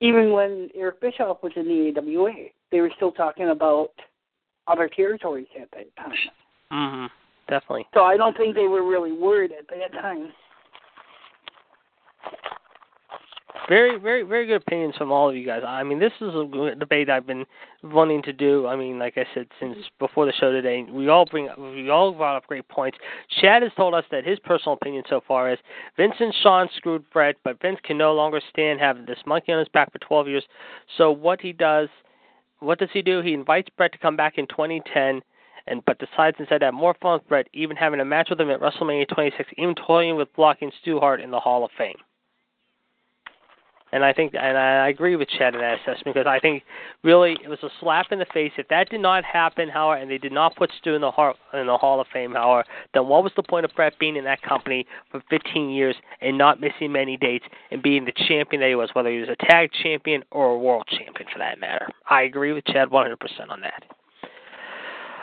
[0.00, 2.32] even when Eric Bischoff was in the AWA,
[2.70, 3.90] they were still talking about
[4.68, 6.12] other territories at that time.
[6.72, 7.06] Mm hmm
[7.48, 7.86] Definitely.
[7.94, 10.32] So I don't think they were really worried at that time.
[13.68, 15.62] Very, very, very good opinions from all of you guys.
[15.66, 17.44] I mean, this is a debate I've been
[17.82, 18.66] wanting to do.
[18.66, 20.04] I mean, like I said, since mm-hmm.
[20.04, 22.98] before the show today, we all bring, we all brought up great points.
[23.40, 25.58] Chad has told us that his personal opinion so far is
[25.96, 29.58] Vince and Shawn screwed Bret, but Vince can no longer stand having this monkey on
[29.58, 30.44] his back for 12 years.
[30.96, 31.88] So what he does,
[32.60, 33.20] what does he do?
[33.20, 35.22] He invites Bret to come back in 2010
[35.66, 38.40] and but decides instead to have more fun with Bret, even having a match with
[38.40, 41.96] him at WrestleMania 26, even toying with blocking Stu Hart in the Hall of Fame.
[43.92, 46.62] And I think, and I agree with Chad in that assessment because I think
[47.02, 48.52] really it was a slap in the face.
[48.56, 51.34] If that did not happen, however, and they did not put Stu in the Hall,
[51.52, 52.64] in the Hall of Fame, however,
[52.94, 56.38] then what was the point of Bret being in that company for 15 years and
[56.38, 59.46] not missing many dates and being the champion that he was, whether he was a
[59.46, 61.88] tag champion or a world champion for that matter?
[62.08, 63.16] I agree with Chad 100%
[63.48, 63.84] on that.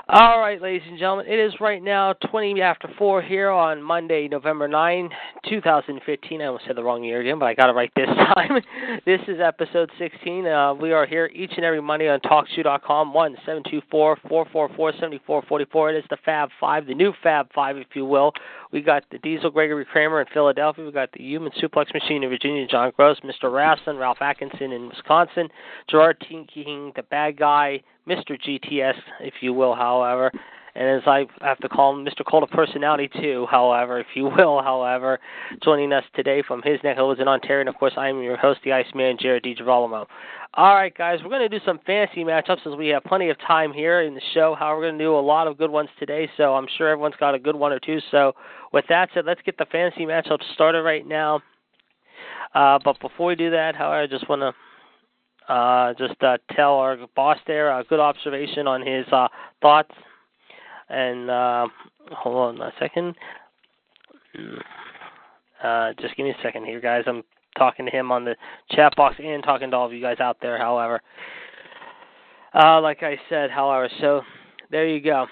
[0.10, 4.30] All right, ladies and gentlemen, it is right now 20 after 4 here on Monday,
[4.30, 5.10] November 9,
[5.50, 6.42] 2015.
[6.42, 8.62] I almost said the wrong year again, but I got it right this time.
[9.06, 10.48] this is episode 16.
[10.48, 15.90] Uh, we are here each and every Monday on TalkShoe.com, 1 724 444 7444.
[15.92, 18.32] It is the Fab 5, the new Fab 5, if you will.
[18.72, 20.86] We got the Diesel Gregory Kramer in Philadelphia.
[20.86, 23.44] We got the Human Suplex Machine in Virginia, John Gross, Mr.
[23.44, 25.50] Rasslin, Ralph Atkinson in Wisconsin,
[25.90, 28.38] Gerard King, the bad guy, Mr.
[28.40, 30.32] GTS, if you will, however,
[30.78, 32.24] and as I have to call Mr.
[32.30, 33.48] Cult Personality too.
[33.50, 35.20] However, if you will, however,
[35.64, 38.22] joining us today from his neck of woods in Ontario, and of course I am
[38.22, 40.06] your host, the Iceman, Jared DiGirolamo.
[40.54, 43.38] All right, guys, we're going to do some fantasy matchups as we have plenty of
[43.40, 44.56] time here in the show.
[44.58, 47.16] However, we're going to do a lot of good ones today, so I'm sure everyone's
[47.20, 48.00] got a good one or two.
[48.12, 48.34] So,
[48.72, 51.42] with that said, let's get the fantasy matchups started right now.
[52.54, 56.76] Uh, but before we do that, however, I just want to uh, just uh, tell
[56.76, 59.28] our boss there a good observation on his uh,
[59.62, 59.92] thoughts.
[60.90, 61.68] And uh,
[62.12, 63.16] hold on a second.
[65.64, 67.04] Uh, just give me a second here, guys.
[67.08, 67.24] I'm
[67.58, 68.36] talking to him on the
[68.72, 70.58] chat box and talking to all of you guys out there.
[70.58, 71.02] However,
[72.54, 74.22] uh, like I said, however, so
[74.72, 75.26] there you go.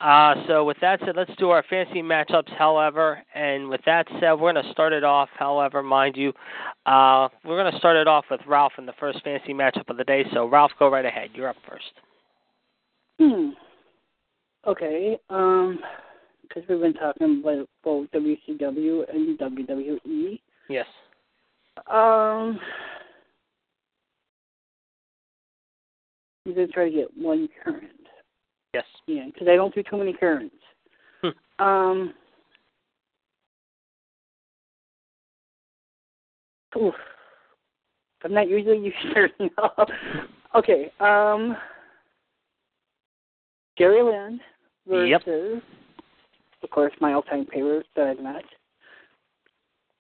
[0.00, 2.50] Uh, so with that said, let's do our fancy matchups.
[2.56, 5.28] However, and with that said, we're going to start it off.
[5.36, 6.32] However, mind you,
[6.86, 9.96] uh, we're going to start it off with Ralph in the first fancy matchup of
[9.96, 10.24] the day.
[10.32, 11.30] So Ralph, go right ahead.
[11.34, 11.84] You're up first.
[13.18, 13.50] Hmm.
[14.66, 15.18] Okay.
[15.30, 15.78] Um,
[16.42, 20.40] because we've been talking about both WCW and WWE.
[20.68, 20.86] Yes.
[21.86, 22.58] Um,
[26.46, 27.84] I'm gonna try to get one current.
[28.74, 28.84] Yes.
[29.06, 30.56] Yeah, because I don't do too many currents.
[31.22, 31.62] Hmm.
[31.62, 32.14] Um.
[36.76, 36.94] Oof.
[38.24, 39.28] I'm not usually used to
[40.54, 40.90] Okay.
[41.00, 41.56] Um.
[43.78, 44.40] Jerry Lynn
[44.86, 45.62] versus, Yep.
[46.62, 48.44] of course, my all-time favorite that I've met,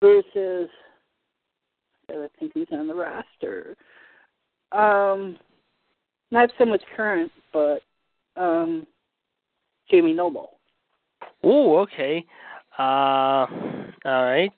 [0.01, 0.69] versus
[2.09, 3.75] I think he's on the roster.
[4.71, 5.37] Um,
[6.31, 7.81] not so much current, but
[8.35, 8.85] um,
[9.89, 10.51] Jamie Noble.
[11.43, 12.25] Oh, okay.
[12.77, 14.51] Uh, all right.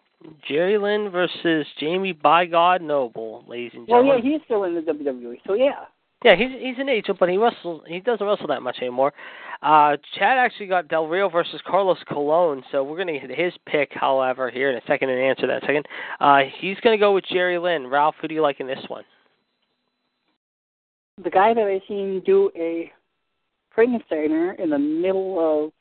[0.47, 4.07] Jerry Lynn versus Jamie by God Noble, ladies and gentlemen.
[4.09, 5.85] Well, yeah, he's still in the WWE, so yeah.
[6.23, 7.83] Yeah, he's he's an agent, but he wrestles.
[7.87, 9.13] He doesn't wrestle that much anymore.
[9.61, 13.91] Uh, Chad actually got Del Rio versus Carlos Colon, so we're gonna get his pick.
[13.93, 15.85] However, here in a second and answer that second.
[16.19, 17.87] Uh, he's gonna go with Jerry Lynn.
[17.87, 19.03] Ralph, who do you like in this one?
[21.23, 22.91] The guy that I seen do a
[23.75, 25.71] Frankensteiner in the middle of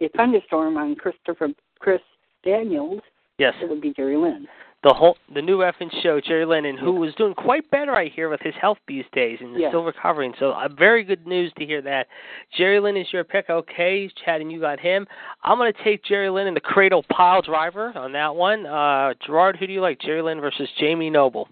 [0.00, 1.48] a thunderstorm on Christopher
[1.78, 2.00] Chris
[2.44, 3.00] Daniels,
[3.38, 4.46] Yes, it would be Jerry Lynn.
[4.86, 8.06] The whole the new effing show, Jerry Lynn, and who was doing quite better, I
[8.06, 9.70] hear, with his health these days and is Yeah.
[9.70, 10.32] still recovering.
[10.38, 12.06] So, uh, very good news to hear that.
[12.52, 13.50] Jerry Lynn is your pick.
[13.50, 15.08] Okay, Chad, and you got him.
[15.42, 18.64] I'm going to take Jerry Lynn and the Cradle Pile Driver on that one.
[18.64, 19.98] Uh, Gerard, who do you like?
[19.98, 21.48] Jerry Lynn versus Jamie Noble.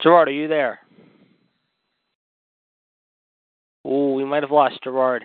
[0.00, 0.78] Gerard, are you there?
[3.84, 5.24] Ooh, we might have lost Gerard.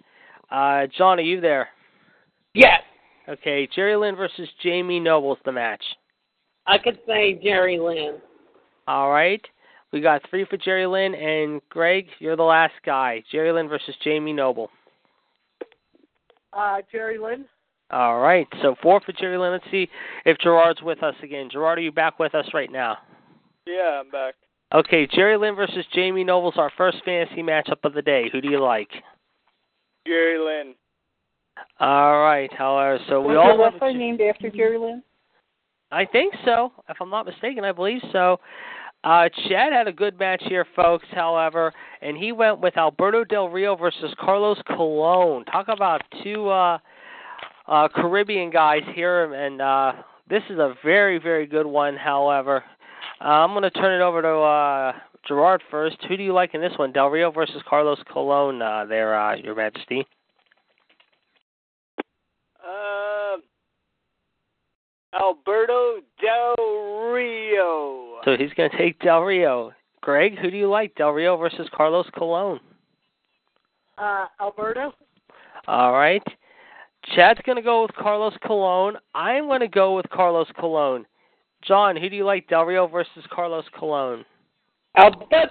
[0.50, 1.70] Uh, John, are you there?
[2.54, 2.82] Yes,
[3.30, 5.84] Okay, Jerry Lynn versus Jamie Noble's the match.
[6.66, 8.16] I could say Jerry Lynn.
[8.88, 9.46] All right.
[9.94, 13.24] We got three for Jerry Lynn, and Greg, you're the last guy.
[13.32, 14.72] Jerry Lynn versus Jamie Noble.
[16.54, 17.46] Uh, Jerry Lynn.
[17.92, 18.48] All right.
[18.64, 19.52] So four for Jerry Lynn.
[19.52, 19.88] Let's see
[20.26, 21.50] if Gerard's with us again.
[21.52, 22.98] Gerard, are you back with us right now?
[23.68, 24.34] Yeah, I'm back.
[24.74, 28.30] Okay, Jerry Lynn versus Jamie Noble's our first fantasy matchup of the day.
[28.32, 28.90] Who do you like?
[30.08, 30.74] Jerry Lynn.
[31.80, 32.52] All right.
[32.54, 35.02] However, so we Was all with named after Jerry Lynn?
[35.92, 36.72] I think so.
[36.88, 38.40] If I'm not mistaken, I believe so.
[39.04, 41.72] Uh, Chad had a good match here, folks, however,
[42.02, 45.46] and he went with Alberto Del Rio versus Carlos Colon.
[45.46, 46.78] Talk about two uh,
[47.68, 49.94] uh, Caribbean guys here, and uh,
[50.30, 52.64] this is a very, very good one, however.
[53.22, 54.92] Uh, I'm going to turn it over to uh,
[55.26, 55.98] Gerard first.
[56.10, 56.92] Who do you like in this one?
[56.92, 60.06] Del Rio versus Carlos Colon, uh, there, uh, Your Majesty.
[62.62, 63.38] Uh,
[65.14, 68.20] Alberto Del Rio.
[68.24, 69.72] So he's going to take Del Rio.
[70.02, 70.96] Greg, who do you like?
[70.96, 72.60] Del Rio versus Carlos Colon.
[73.98, 74.94] Uh, Alberto.
[75.68, 76.24] All right.
[77.16, 78.98] Chad's going to go with Carlos Colon.
[79.16, 81.06] I'm going to go with Carlos Colon.
[81.64, 82.48] John, who do you like?
[82.48, 84.26] Del Rio versus Carlos Colon.
[84.98, 85.50] Alberto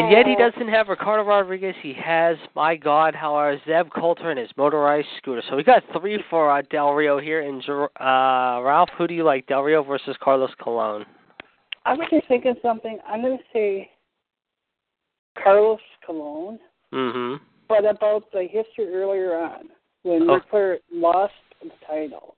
[0.00, 1.74] And yet he doesn't have Ricardo Rodriguez.
[1.82, 5.42] He has, my God, however, Zeb Colter and his motorized scooter.
[5.50, 7.40] So we got three for uh, Del Rio here.
[7.42, 9.46] And uh, Ralph, who do you like?
[9.46, 11.04] Del Rio versus Carlos Colon.
[11.84, 12.98] I was just thinking something.
[13.06, 13.90] I'm going to say
[15.42, 16.58] Carlos Colon,
[16.92, 17.42] Mm-hmm.
[17.68, 19.68] but about the history earlier on
[20.02, 20.40] when Oh.
[20.52, 21.32] Ric lost
[21.62, 22.34] the title.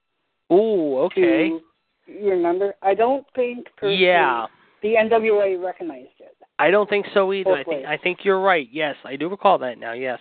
[0.52, 1.48] Ooh, okay.
[1.48, 1.60] To,
[2.06, 2.74] you remember?
[2.82, 4.46] I don't think personally Yeah.
[4.82, 6.36] the NWA recognized it.
[6.58, 7.52] I don't think so either.
[7.52, 7.86] I think.
[7.86, 8.68] I think you're right.
[8.70, 9.92] Yes, I do recall that now.
[9.92, 10.20] Yes.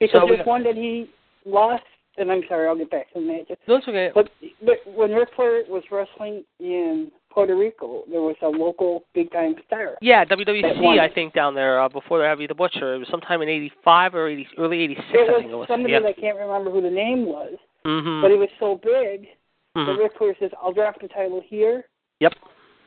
[0.00, 1.10] Because So there's one that he
[1.44, 1.84] lost
[2.18, 3.56] and I'm sorry, I'll get back to that.
[3.66, 4.10] No, it's okay.
[4.14, 4.30] But
[4.64, 9.54] but when Ric Flair was wrestling in Puerto Rico, there was a local big time
[9.66, 9.96] star.
[10.00, 10.98] Yeah, That WWC.
[10.98, 12.94] I think, down there uh, before they had the Butcher.
[12.94, 15.68] It was sometime in '85 or 80, early '86, It I was think it was.
[15.68, 16.00] somebody yeah.
[16.00, 17.54] that I can't remember who the name was,
[17.86, 18.22] mm-hmm.
[18.22, 19.28] but he was so big
[19.74, 21.84] that hmm Ric Flair says, "I'll drop the title here."
[22.20, 22.32] Yep.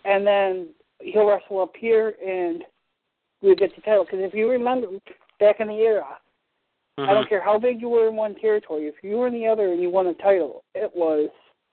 [0.03, 0.67] And then
[1.01, 2.63] he'll wrestle up here, and
[3.41, 4.05] we'll get the title.
[4.05, 4.87] Because if you remember,
[5.39, 6.05] back in the era,
[6.97, 7.13] I Mm-hmm.
[7.13, 9.71] don't care how big you were in one territory, if you were in the other
[9.71, 11.29] and you won a title, it was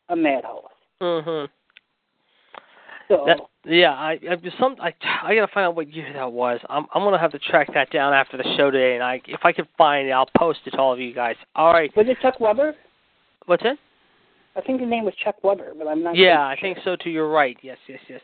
[0.09, 0.63] a madhouse.
[1.03, 1.47] Mm-hmm.
[3.09, 4.93] So That, yeah, I, I some I
[5.23, 6.61] I gotta find out what year that was.
[6.69, 9.41] I'm I'm gonna have to track that down after the show today, and I if
[9.45, 11.37] I can find it, I'll post it to all of you guys.
[11.57, 12.75] All right, was it Chuck Weber?
[13.47, 13.79] what's it?
[14.57, 16.17] I think his name was Chuck Weber, but I'm not.
[16.17, 17.11] Yeah, quite I think so too.
[17.11, 17.57] You're right.
[17.63, 18.21] Yes, yes, yes.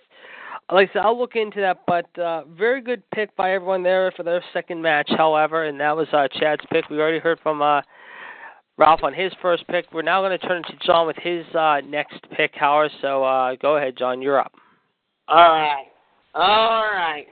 [0.72, 4.10] Like I said, I'll look into that, but uh, very good pick by everyone there
[4.16, 5.10] for their second match.
[5.16, 6.88] However, and that was uh, Chad's pick.
[6.88, 7.82] We already heard from uh,
[8.78, 9.84] Ralph on his first pick.
[9.92, 12.90] We're now going to turn to John with his uh, next pick, Howard.
[13.02, 14.22] So uh, go ahead, John.
[14.22, 14.52] You're up.
[15.28, 15.86] All right.
[16.34, 17.26] All right.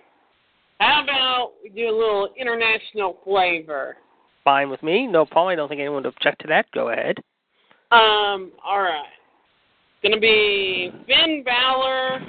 [0.79, 3.97] How about we do a little international flavor?
[4.45, 5.07] Fine with me.
[5.07, 5.53] No problem.
[5.53, 6.67] I don't think anyone would object to that.
[6.75, 7.17] Go ahead.
[7.93, 9.07] Um, all right.
[10.03, 12.21] It's gonna be Finn Balor.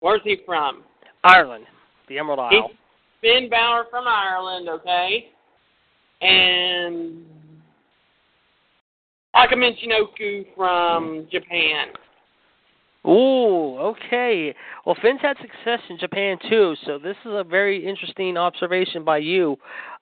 [0.00, 0.82] Where's he from?
[1.24, 1.64] Ireland,
[2.08, 2.50] the Emerald Isle.
[2.50, 2.76] He's
[3.20, 5.30] Finn Balor from Ireland, okay?
[6.20, 7.24] And
[9.34, 11.88] Taka Michinoku from Japan.
[13.06, 14.54] Ooh, okay.
[14.84, 19.18] Well, Finn's had success in Japan too, so this is a very interesting observation by
[19.18, 19.56] you.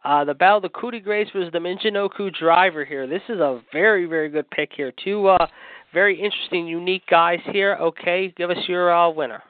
[0.04, 3.06] Uh, the battle of the coup de grace was the Michinoku driver here.
[3.06, 4.92] This is a very, very good pick here.
[5.04, 5.46] Two uh,
[5.92, 7.76] very interesting, unique guys here.
[7.80, 9.42] Okay, give us your uh, winner.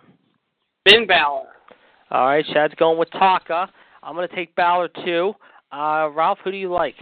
[0.89, 1.47] Finn Balor.
[2.11, 3.71] All right, Chad's going with Taka.
[4.03, 5.33] I'm going to take Balor too.
[5.73, 6.95] Uh, Ralph, who do you like?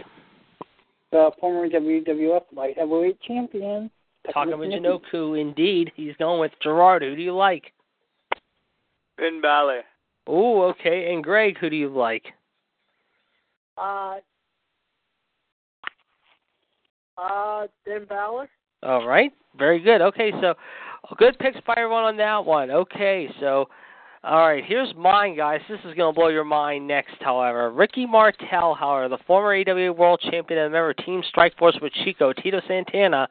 [1.13, 3.89] the former WWF light heavyweight champion.
[4.33, 5.91] Taka Michinoku, indeed.
[5.95, 7.03] He's going with Gerard.
[7.03, 7.71] Who do you like?
[9.17, 9.83] Finn Balor.
[10.27, 11.13] Ooh, okay.
[11.13, 12.25] And Greg, who do you like?
[13.77, 14.15] Uh,
[17.17, 18.49] uh, Finn Balor.
[18.81, 19.31] All right.
[19.57, 20.01] Very good.
[20.01, 20.55] Okay, so
[21.17, 22.71] good picks by everyone on that one.
[22.71, 23.67] Okay, so
[24.25, 25.59] all right, here's mine, guys.
[25.67, 27.69] This is going to blow your mind next, however.
[27.69, 32.31] Ricky Martel, however, the former AWA World Champion and member of Team Strikeforce with Chico,
[32.31, 33.27] Tito Santana,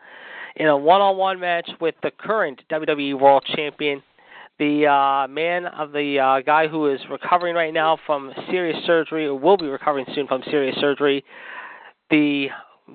[0.57, 4.03] in a one-on-one match with the current WWE World Champion,
[4.59, 9.27] the uh, man of the uh, guy who is recovering right now from serious surgery,
[9.27, 11.24] or will be recovering soon from serious surgery,
[12.11, 12.49] the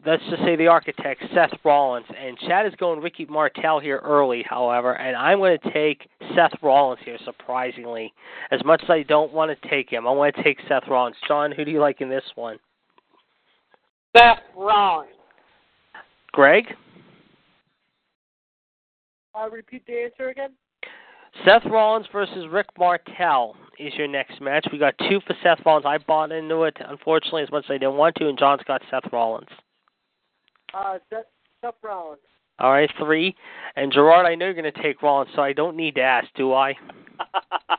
[0.06, 2.06] let's just say the architect, Seth Rollins.
[2.18, 6.54] And Chad is going Ricky Martel here early, however, and I'm going to take Seth
[6.62, 8.14] Rollins here, surprisingly.
[8.52, 11.16] As much as I don't want to take him, I want to take Seth Rollins.
[11.28, 12.58] John, who do you like in this one?
[14.16, 15.12] Seth Rollins.
[16.32, 16.66] Greg?
[19.36, 20.52] Uh, repeat the answer again.
[21.46, 24.68] Seth Rollins versus Rick Martel is your next match.
[24.72, 25.86] We got two for Seth Rollins.
[25.86, 28.82] I bought into it, unfortunately, as much as I didn't want to, and John's got
[28.90, 29.50] Seth Rollins.
[30.74, 31.26] Uh, Seth,
[31.62, 32.20] Seth Rollins.
[32.60, 33.36] All right, three.
[33.76, 36.28] And Gerard, I know you're going to take Rollins, so I don't need to ask,
[36.36, 36.74] do I?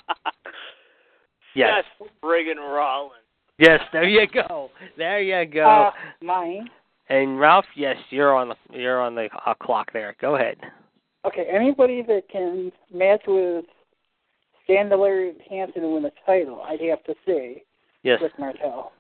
[1.55, 1.85] Yes.
[1.99, 3.15] Seth friggin' Rollins.
[3.59, 4.71] Yes, there you go.
[4.97, 5.69] There you go.
[5.69, 5.91] Uh,
[6.23, 6.69] mine.
[7.09, 10.15] and Ralph, yes, you're on the you're on the uh, clock there.
[10.21, 10.57] Go ahead.
[11.27, 13.65] Okay, anybody that can match with
[14.63, 17.65] Scandalary Hansen and win a title, I'd have to say
[18.05, 18.21] Yes.
[18.23, 18.93] Rick Martel.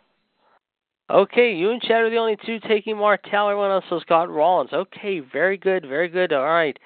[1.11, 3.49] Okay, you and Chad are the only two taking Martel.
[3.49, 4.73] Everyone else has got Rollins.
[4.75, 6.35] Okay, very good, very good.
[6.35, 6.79] All right,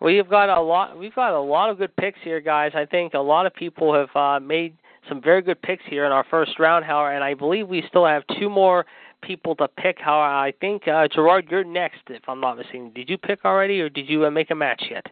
[0.00, 0.96] we've got a lot.
[0.96, 2.70] We've got a lot of good picks here, guys.
[2.76, 4.76] I think a lot of people have uh, made
[5.08, 8.06] some very good picks here in our first round, however, and I believe we still
[8.06, 8.86] have two more
[9.22, 9.98] people to pick.
[9.98, 12.92] How I think uh, Gerard, you're next, if I'm not mistaken.
[12.94, 15.04] Did you pick already, or did you uh, make a match yet?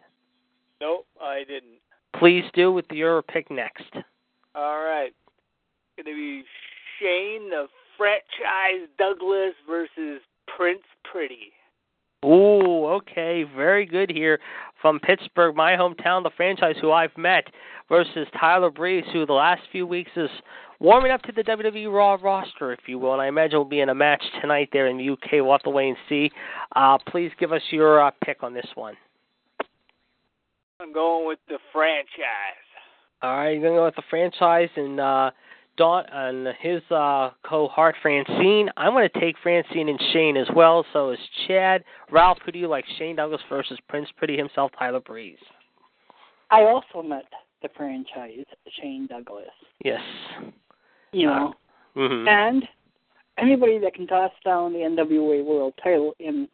[0.80, 1.80] Nope, I didn't.
[2.16, 3.90] Please do with your pick next.
[4.54, 5.12] All right.
[5.96, 6.44] It's to be
[7.00, 10.20] Shane the franchise Douglas versus
[10.56, 11.52] Prince Pretty.
[12.24, 14.38] Ooh, okay, very good here
[14.80, 17.44] from Pittsburgh, my hometown, the franchise who I've met,
[17.88, 20.30] versus Tyler Breeze, who the last few weeks is
[20.78, 23.80] warming up to the WWE Raw roster, if you will, and I imagine will be
[23.80, 25.32] in a match tonight there in the UK.
[25.32, 26.30] We'll have to wait and see.
[26.76, 28.94] Uh, please give us your uh, pick on this one.
[30.80, 32.06] I'm going with the franchise.
[33.22, 35.30] All right, you're gonna go with the franchise and uh,
[35.76, 38.68] Don and his uh, cohort Francine.
[38.76, 40.84] I'm gonna take Francine and Shane as well.
[40.92, 41.82] So is Chad.
[42.10, 42.84] Ralph, who do you like?
[42.98, 45.38] Shane Douglas versus Prince Pretty himself, Tyler Breeze.
[46.50, 47.24] I also met
[47.62, 48.44] the franchise
[48.80, 49.46] Shane Douglas.
[49.84, 50.00] Yes.
[51.12, 51.54] You know,
[51.94, 52.64] hmm and
[53.38, 56.48] anybody that can toss down the NWA World Title in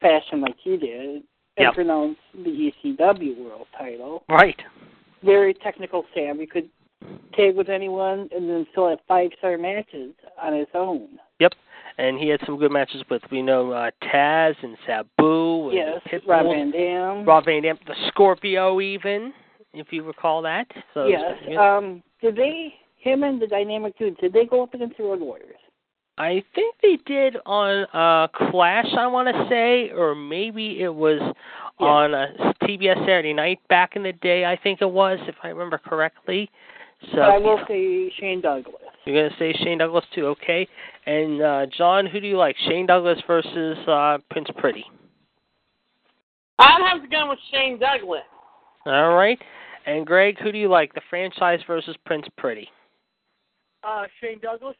[0.00, 1.22] fashion like he did,
[1.56, 1.74] and Yep.
[1.74, 4.60] pronounce the ECW World Title, Right.
[5.22, 6.36] very technical Sam.
[6.36, 6.70] savvy, could
[7.34, 10.12] tag with anyone, and then still have five star matches
[10.42, 11.08] on his own.
[11.40, 11.52] Yep,
[11.98, 16.00] and he had some good matches with we know uh, Taz and Sabu and Yes,
[16.10, 17.24] Pitbull, Rob Van Dam.
[17.24, 19.32] Rob Van Dam, the Scorpio, even
[19.72, 20.66] if you recall that.
[20.94, 21.34] So yes.
[21.58, 25.20] Um, did they, him and the Dynamic Dudes, did they go up against the Road
[25.20, 25.56] Warriors?
[26.18, 31.20] I think they did on uh Clash, I want to say, or maybe it was
[31.78, 31.86] Yeah.
[31.86, 32.26] on uh,
[32.64, 34.44] TBS Saturday Night back in the day.
[34.44, 36.50] I think it was, if I remember correctly.
[37.02, 38.74] So But I will say Shane Douglas.
[39.04, 40.66] you're gonna say Shane Douglas too, okay?
[41.06, 44.84] And uh John, who do you like, Shane Douglas versus uh Prince Pretty?
[46.58, 48.22] I'd have to go with Shane Douglas.
[48.84, 49.38] All right.
[49.86, 52.68] And Greg, who do you like, the franchise versus Prince Pretty?
[53.84, 54.76] Uh, Shane Douglas.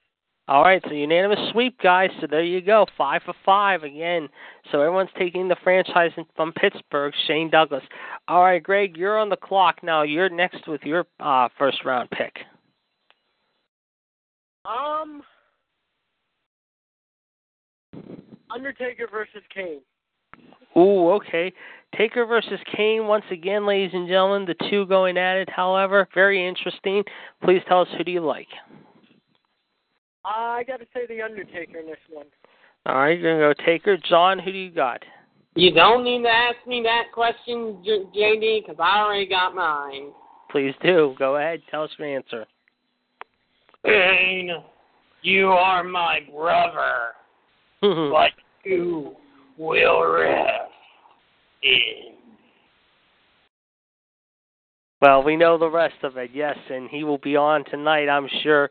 [0.48, 2.08] All right, so unanimous sweep, guys.
[2.22, 4.30] So there you go, five for five again.
[4.72, 7.82] So everyone's taking the franchise from Pittsburgh, Shane Douglas.
[8.28, 10.02] All right, Greg, you're on the clock now.
[10.02, 12.34] You're next with your uh, first round pick.
[14.64, 15.22] Um,
[18.50, 19.80] Undertaker versus Kane.
[20.78, 21.52] Ooh, okay.
[21.96, 24.46] Taker versus Kane once again, ladies and gentlemen.
[24.46, 25.50] The two going at it.
[25.50, 27.02] However, very interesting.
[27.44, 28.48] Please tell us who do you like.
[30.28, 32.26] I got to say the Undertaker in this one.
[32.86, 33.96] All right, you're gonna go Taker.
[33.96, 35.02] John, who do you got?
[35.54, 40.12] You don't need to ask me that question, J- JD, because I already got mine.
[40.50, 41.14] Please do.
[41.18, 41.60] Go ahead.
[41.70, 42.46] Tell us your answer.
[43.84, 44.50] Kane,
[45.22, 47.14] you are my brother,
[47.80, 48.30] but
[48.64, 49.16] you
[49.56, 50.70] will rest
[51.62, 52.14] in.
[55.00, 58.28] Well, we know the rest of it, yes, and he will be on tonight, I'm
[58.42, 58.68] sure,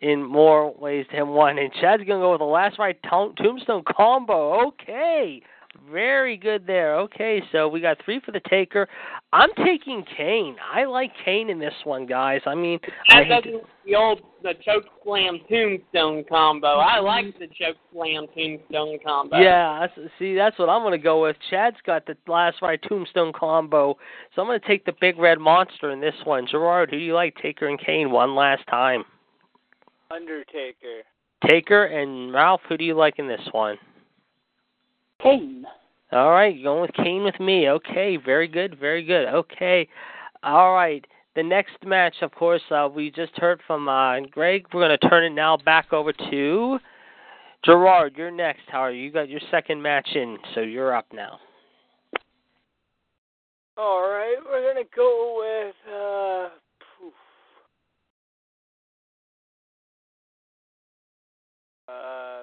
[0.00, 1.58] in more ways than one.
[1.58, 4.66] And Chad's going to go with the Last Ride tombstone combo.
[4.68, 5.42] Okay.
[5.90, 6.96] Very good there.
[6.96, 8.88] Okay, so we got three for the taker.
[9.32, 10.56] I'm taking Kane.
[10.74, 12.40] I like Kane in this one, guys.
[12.46, 12.80] I mean,
[13.10, 16.78] I That hate doesn't the old the choke slam tombstone combo.
[16.78, 17.06] I mm-hmm.
[17.06, 19.38] like the choke slam tombstone combo.
[19.38, 21.36] Yeah, that's, see, that's what I'm going to go with.
[21.50, 23.96] Chad's got the Last Ride tombstone combo,
[24.34, 26.46] so I'm going to take the big red monster in this one.
[26.46, 29.04] Gerard, who do you like, Taker and Kane, one last time?
[30.10, 31.02] Undertaker.
[31.46, 33.76] Taker and Ralph, who do you like in this one?
[35.22, 35.64] Kane.
[36.10, 37.68] All right, you're going with Kane with me.
[37.68, 39.28] Okay, very good, very good.
[39.28, 39.88] Okay,
[40.42, 41.04] all right.
[41.36, 44.66] The next match, of course, uh, we just heard from uh, Greg.
[44.72, 46.78] We're going to turn it now back over to
[47.64, 48.14] Gerard.
[48.16, 48.96] You're next, Howard.
[48.96, 51.38] You You got your second match in, so you're up now.
[53.76, 55.74] All right, we're gonna go with.
[55.88, 56.48] Uh.
[61.92, 62.42] uh,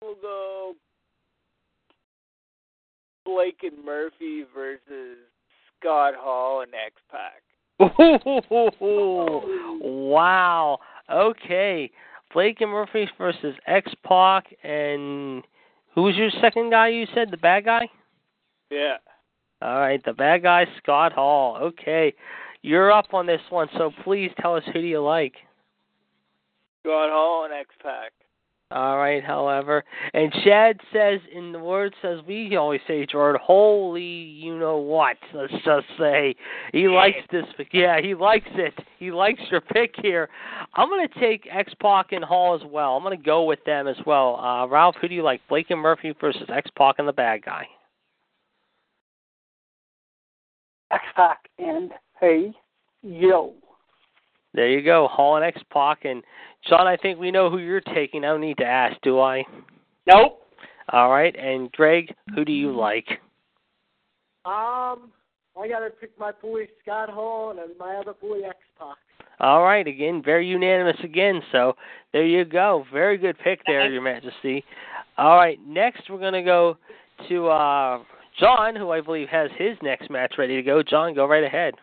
[0.00, 0.74] We'll go
[3.24, 5.18] Blake and Murphy versus
[5.78, 7.42] Scott Hall and X Pac.
[9.80, 10.78] wow.
[11.12, 11.90] Okay.
[12.32, 15.42] Blake and Murphy versus X Pac and
[15.94, 17.30] who was your second guy you said?
[17.30, 17.88] The bad guy?
[18.70, 18.96] Yeah.
[19.60, 21.56] All right, the bad guy, Scott Hall.
[21.56, 22.14] Okay.
[22.62, 25.34] You're up on this one, so please tell us who do you like.
[26.82, 28.12] Scott Hall and X Pac.
[28.70, 29.82] All right, however.
[30.12, 35.16] And Chad says in the words as we always say, Jordan, holy you know what,
[35.32, 36.36] let's just say.
[36.72, 38.74] He likes this yeah, he likes it.
[38.98, 40.28] He likes your pick here.
[40.74, 42.94] I'm gonna take X Pac and Hall as well.
[42.94, 44.36] I'm gonna go with them as well.
[44.36, 45.40] Uh Ralph, who do you like?
[45.48, 47.66] Blake and Murphy versus X Pac and the bad guy.
[50.90, 51.90] X Pac and
[52.20, 52.52] Hey
[53.02, 53.54] Yo.
[54.54, 56.22] There you go, Hall and X Pac and
[56.68, 58.24] John, I think we know who you're taking.
[58.24, 59.44] I don't need to ask, do I?
[60.06, 60.42] Nope.
[60.90, 63.06] All right, and Greg, who do you like?
[64.44, 65.12] Um,
[65.60, 68.96] I got to pick my boy Scott Hall and my other boy X Pac.
[69.40, 71.40] All right, again, very unanimous again.
[71.52, 71.74] So
[72.12, 72.84] there you go.
[72.92, 74.64] Very good pick there, Your Majesty.
[75.16, 76.76] All right, next we're gonna go
[77.28, 78.02] to uh
[78.40, 80.82] John, who I believe has his next match ready to go.
[80.82, 81.74] John, go right ahead.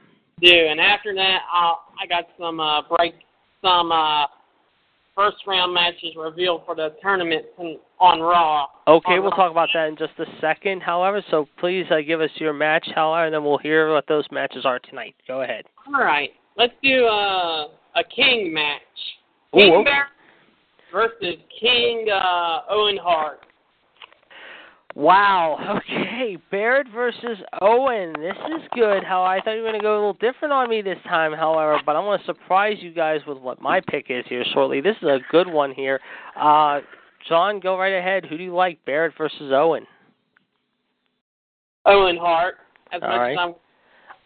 [0.45, 3.15] Do and after that, I'll, I got some uh, break,
[3.63, 4.25] some uh,
[5.15, 8.67] first round matches revealed for the tournament on- on Raw.
[8.87, 9.37] Okay, On we'll Raw.
[9.37, 10.81] talk about that in just a second.
[10.81, 14.25] However, so please uh, give us your match, however, and then we'll hear what those
[14.31, 15.15] matches are tonight.
[15.27, 15.65] Go ahead.
[15.87, 18.81] All right, let's do uh, a King match.
[19.55, 19.83] Ooh, King okay.
[19.85, 20.07] Bear
[20.91, 23.39] versus King uh, Owen Hart.
[24.95, 25.81] Wow.
[25.85, 28.13] Okay, Barrett versus Owen.
[28.19, 29.03] This is good.
[29.03, 31.33] How I thought you were going to go a little different on me this time,
[31.33, 34.79] however, but I'm going to surprise you guys with what my pick is here shortly.
[34.81, 35.99] This is a good one here.
[36.39, 36.79] Uh,
[37.27, 38.25] John, go right ahead.
[38.25, 39.85] Who do you like, Barrett versus Owen?
[41.85, 42.55] Owen Hart.
[42.91, 43.31] As All much right.
[43.33, 43.55] as I'm,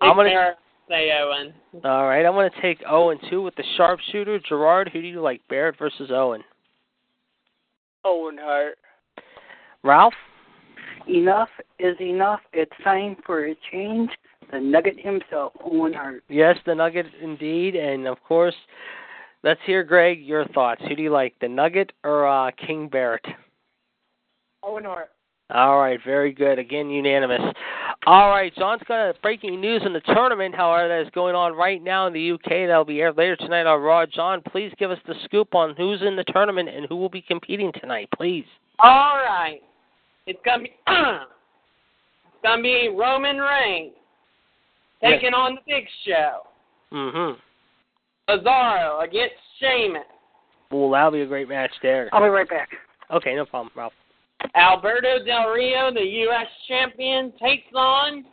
[0.01, 0.55] I'm gonna-
[0.87, 1.53] say Owen.
[1.83, 4.39] All right, I'm going to take Owen too with the sharpshooter.
[4.47, 6.43] Gerard, who do you like, Barrett versus Owen?
[8.05, 8.77] Owen Hart.
[9.83, 10.13] Ralph?
[11.09, 11.49] Enough
[11.79, 12.39] is enough.
[12.53, 14.11] It's time for a change.
[14.51, 16.23] The Nugget himself, Owen Hart.
[16.29, 18.55] Yes, the Nugget indeed, and of course,
[19.43, 20.81] let's hear Greg your thoughts.
[20.87, 23.25] Who do you like, the Nugget or uh, King Barrett?
[24.63, 25.09] Owen Hart.
[25.51, 26.59] All right, very good.
[26.59, 27.41] Again, unanimous.
[28.05, 31.53] All right, John's got a breaking news in the tournament, however, that is going on
[31.53, 32.67] right now in the UK.
[32.67, 34.05] That'll be aired later tonight on Raw.
[34.05, 37.21] John, please give us the scoop on who's in the tournament and who will be
[37.21, 38.45] competing tonight, please.
[38.83, 39.61] All right.
[40.29, 43.93] It's gonna be it's gonna be Roman Reigns
[45.01, 46.41] taking on the Big Show.
[46.93, 47.39] Mm-hmm.
[48.29, 50.03] Cesaro against Sheamus.
[50.69, 52.09] Well, that'll be a great match there.
[52.13, 52.69] I'll be right back.
[53.11, 53.93] Okay, no problem, Ralph.
[54.55, 56.45] Alberto Del Rio, the U.S.
[56.67, 58.23] champion, takes on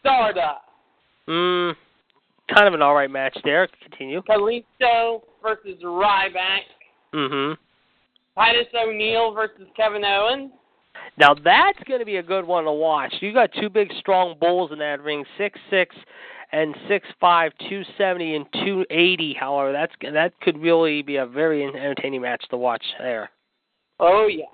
[0.00, 0.64] Stardust.
[1.28, 1.74] Mm,
[2.54, 3.68] kind of an all right match there.
[3.82, 4.22] Continue.
[4.22, 6.64] Kalisto versus Ryback.
[7.14, 7.52] Mm-hmm.
[8.34, 10.52] Titus O'Neil versus Kevin Owens.
[11.18, 13.14] Now that's going to be a good one to watch.
[13.20, 15.94] You got two big, strong bulls in that ring, six six
[16.52, 19.34] and six five, two seventy and two eighty.
[19.38, 23.30] However, that's that could really be a very entertaining match to watch there.
[23.98, 24.44] Oh yeah.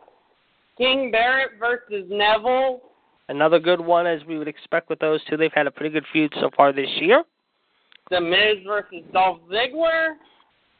[0.79, 2.81] King Barrett versus Neville.
[3.29, 5.37] Another good one, as we would expect with those two.
[5.37, 7.25] They've had a pretty good feud so far this year.
[8.11, 10.15] The Miz versus Dolph Ziggler.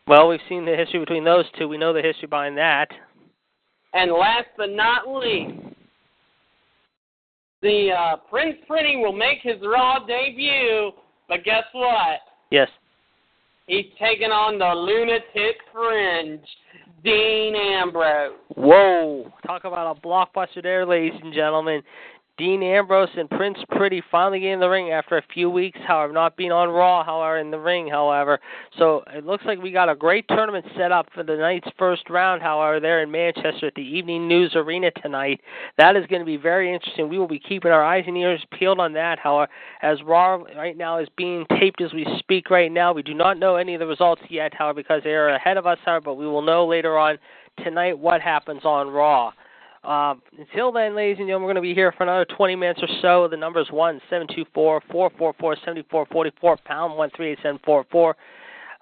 [0.07, 1.69] Well, we've seen the history between those two.
[1.69, 2.89] We know the history behind that.
[3.95, 5.59] And last but not least,
[7.61, 10.93] the uh, Prince Pretty will make his Raw debut.
[11.29, 12.21] But guess what?
[12.51, 12.69] Yes.
[13.67, 16.45] He's taking on the lunatic fringe,
[17.05, 18.33] Dean Ambrose.
[18.57, 19.33] Whoa!
[19.47, 21.83] Talk about a blockbuster there, ladies and gentlemen.
[22.39, 26.13] Dean Ambrose and Prince Pretty finally getting in the ring after a few weeks, however,
[26.15, 28.41] not being on Raw, however, in the ring, however.
[28.79, 32.09] So it looks like we got a great tournament set up for the night's first
[32.09, 35.41] round, however, there in Manchester at the Evening News Arena tonight.
[35.77, 37.11] That is going to be very interesting.
[37.11, 39.51] We will be keeping our eyes and ears peeled on that, however,
[39.83, 42.95] as Raw right now is being taped as we speak right now.
[42.95, 45.67] We do not know any of the results yet, however, because they are ahead of
[45.67, 47.19] us, however, but we will know later on
[47.63, 49.33] tonight what happens on Raw.
[49.85, 52.81] Uh, until then, ladies and gentlemen, we're going to be here for another 20 minutes
[52.83, 53.27] or so.
[53.29, 56.97] The number is one seven two four four four four seventy four forty four pound
[56.97, 58.17] one three eight seven four four.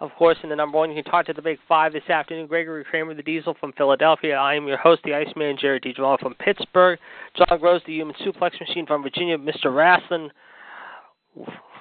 [0.00, 2.46] Of course, in the number one, you can talk to the Big Five this afternoon.
[2.46, 4.34] Gregory Kramer, the Diesel from Philadelphia.
[4.34, 6.98] I am your host, the Iceman, Jared DiGiorno from Pittsburgh.
[7.36, 9.36] John Gross, the Human Suplex Machine from Virginia.
[9.36, 9.74] Mr.
[9.74, 10.30] Wrestling,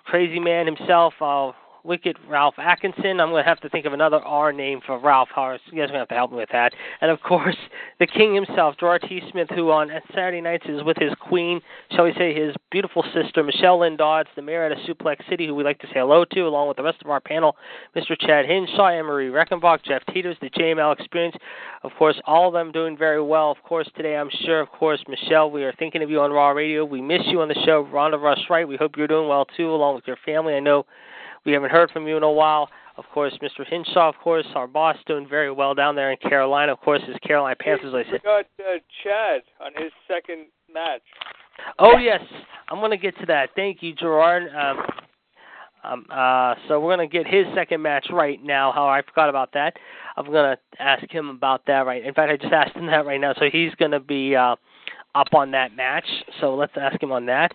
[0.05, 1.13] crazy man himself.
[1.21, 1.51] Uh,
[1.83, 3.19] Wicked Ralph Atkinson.
[3.19, 5.29] I'm going to have to think of another R name for Ralph.
[5.33, 5.61] Horace.
[5.67, 6.73] You guys are going to have to help me with that.
[7.01, 7.57] And of course,
[7.99, 9.21] the King himself, Gerard T.
[9.31, 11.61] Smith, who on Saturday nights is with his queen,
[11.91, 15.55] shall we say, his beautiful sister, Michelle Lynn Dodds, the mayor of Suplex City, who
[15.55, 17.55] we'd like to say hello to, along with the rest of our panel,
[17.95, 18.19] Mr.
[18.19, 21.35] Chad Hinshaw, Emery Reckenbach, Jeff Teeters, the JML Experience.
[21.83, 23.51] Of course, all of them doing very well.
[23.51, 26.49] Of course, today I'm sure, of course, Michelle, we are thinking of you on Raw
[26.49, 26.83] Radio.
[26.85, 27.85] We miss you on the show.
[27.85, 30.55] Rhonda Rush Wright, we hope you're doing well too, along with your family.
[30.55, 30.85] I know
[31.45, 32.69] we haven't heard from you in a while.
[32.97, 33.65] Of course, Mr.
[33.65, 36.73] Hinshaw, of course, our boss, doing very well down there in Carolina.
[36.73, 38.23] Of course, his Carolina Panthers, like I We said.
[38.23, 41.01] got uh, Chad on his second match.
[41.77, 42.21] Oh yes,
[42.69, 43.49] I'm going to get to that.
[43.55, 44.43] Thank you, Gerard.
[44.53, 44.85] Um,
[45.83, 48.71] um, uh, so we're going to get his second match right now.
[48.71, 49.77] How I forgot about that.
[50.17, 52.03] I'm going to ask him about that right.
[52.03, 53.33] In fact, I just asked him that right now.
[53.39, 54.55] So he's going to be uh,
[55.15, 56.05] up on that match.
[56.41, 57.53] So let's ask him on that.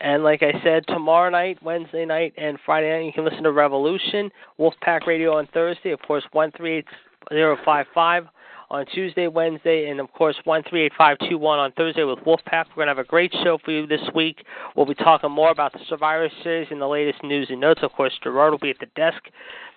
[0.00, 3.52] And like I said, tomorrow night, Wednesday night, and Friday night, you can listen to
[3.52, 8.26] Revolution, Wolfpack Radio on Thursday, of course, 138055
[8.70, 12.66] on Tuesday, Wednesday, and of course, 138521 on Thursday with Wolfpack.
[12.70, 14.44] We're going to have a great show for you this week.
[14.74, 17.80] We'll be talking more about the Survivor Series and the latest news and notes.
[17.82, 19.22] Of course, Gerard will be at the desk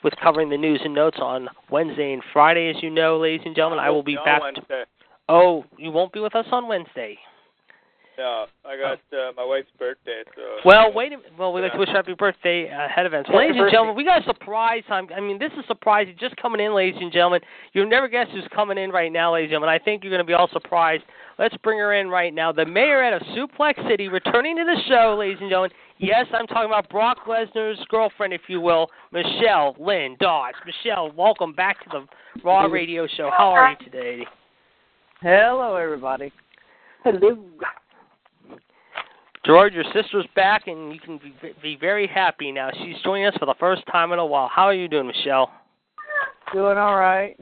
[0.03, 3.55] with covering the news and notes on Wednesday and Friday, as you know, ladies and
[3.55, 3.79] gentlemen.
[3.79, 4.41] I will be back.
[5.29, 7.17] Oh, you won't be with us on Wednesday.
[8.17, 10.23] No, I got uh, my wife's birthday.
[10.35, 11.33] So Well, wait a minute.
[11.37, 13.27] Well, we'd like to wish her happy birthday ahead of events.
[13.27, 14.81] Happy Ladies and gentlemen, we got a surprise.
[14.89, 16.15] I'm, I mean, this is surprising.
[16.19, 17.41] Just coming in, ladies and gentlemen.
[17.73, 19.69] You'll never guess who's coming in right now, ladies and gentlemen.
[19.69, 21.03] I think you're going to be all surprised.
[21.37, 22.51] Let's bring her in right now.
[22.51, 25.71] The mayor out of Suplex City, returning to the show, ladies and gentlemen.
[25.99, 30.57] Yes, I'm talking about Brock Lesnar's girlfriend, if you will, Michelle Lynn Dodds.
[30.65, 33.29] Michelle, welcome back to the Raw Radio Show.
[33.35, 34.25] How are you today?
[35.21, 36.31] Hello, everybody.
[37.03, 37.37] Hello.
[39.45, 42.69] Gerard, your sister's back, and you can be, be very happy now.
[42.73, 44.49] She's joining us for the first time in a while.
[44.53, 45.51] How are you doing, Michelle?
[46.53, 47.37] Doing all right.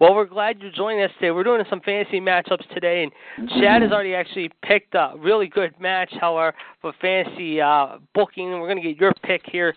[0.00, 1.30] Well, we're glad you're joining us today.
[1.30, 3.04] We're doing some fantasy matchups today,
[3.38, 8.50] and Chad has already actually picked a really good match, however, for fantasy uh, booking.
[8.50, 9.74] We're going to get your pick here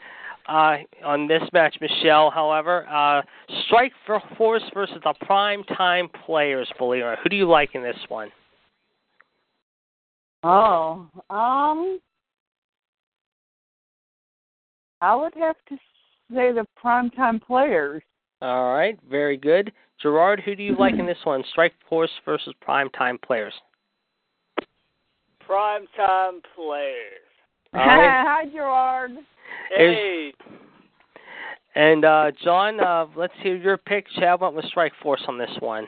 [0.47, 2.31] uh, on this match, Michelle.
[2.31, 3.21] However, uh,
[3.65, 3.91] Strike
[4.37, 7.19] Force versus the Prime Time Players, believe it or not.
[7.23, 8.29] Who do you like in this one?
[10.47, 11.99] Oh, um,
[15.01, 15.75] I would have to
[16.31, 18.03] say the primetime players.
[18.43, 19.71] All right, very good.
[19.99, 21.43] Gerard, who do you like in this one?
[21.49, 23.55] Strike Force versus primetime Players.
[25.49, 27.25] Primetime players.
[27.73, 28.23] All right.
[28.27, 29.11] Hi, Gerard.
[29.75, 30.31] Hey,
[31.73, 34.05] And uh, John, uh, let's hear your pick.
[34.19, 35.87] Chad went with Strike Force on this one.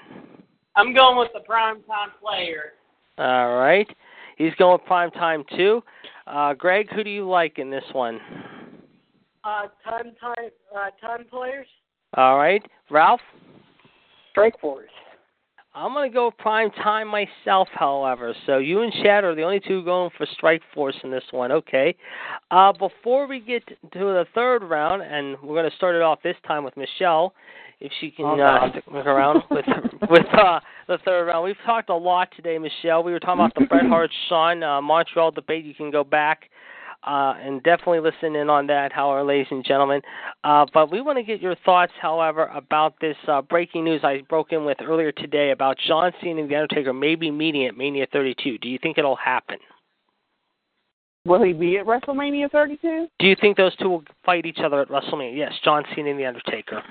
[0.76, 2.74] I'm going with the primetime player.
[3.20, 3.88] All right.
[4.38, 5.84] He's going Prime Time too.
[6.28, 8.20] Uh, Greg, who do you like in this one?
[9.44, 11.68] Uh, time, time, uh, time players.
[12.16, 12.64] All right.
[12.90, 13.22] Ralph?
[14.32, 14.90] Strike Force.
[15.78, 18.34] I'm going to go Prime Time myself, however.
[18.48, 21.52] So you and Chad are the only two going for Strike Force in this one.
[21.52, 21.95] Okay.
[22.49, 26.18] Uh, before we get to the third round, and we're going to start it off
[26.24, 27.36] this time with Michelle,
[27.80, 29.66] if she can Oh, uh, stick around with
[30.10, 31.45] with uh, the third round.
[31.45, 33.04] We've talked a lot today, Michelle.
[33.04, 35.64] We were talking about the Bret Hart Shawn uh, Montreal debate.
[35.64, 36.49] You can go back.
[37.03, 40.02] Uh, and definitely listen in on that, however, ladies and gentlemen.
[40.44, 44.24] Uh, but we want to get your thoughts, however, about this uh, breaking news I
[44.28, 48.07] broke in with earlier today about John Cena and The Undertaker maybe meeting at Mania
[48.11, 48.57] 32.
[48.57, 49.57] Do you think it'll happen?
[51.26, 53.07] Will he be at WrestleMania 32?
[53.19, 55.38] Do you think those two will fight each other at WrestleMania?
[55.38, 56.84] Yes, John Cena and The Undertaker.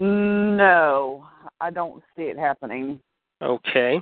[0.00, 1.26] No,
[1.60, 2.98] I don't see it happening.
[3.42, 4.00] Okay.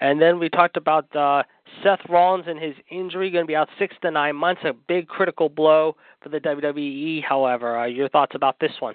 [0.00, 1.42] And then we talked about uh,
[1.82, 4.62] Seth Rollins and his injury, going to be out six to nine months.
[4.64, 7.22] A big critical blow for the WWE.
[7.22, 8.94] However, uh, your thoughts about this one?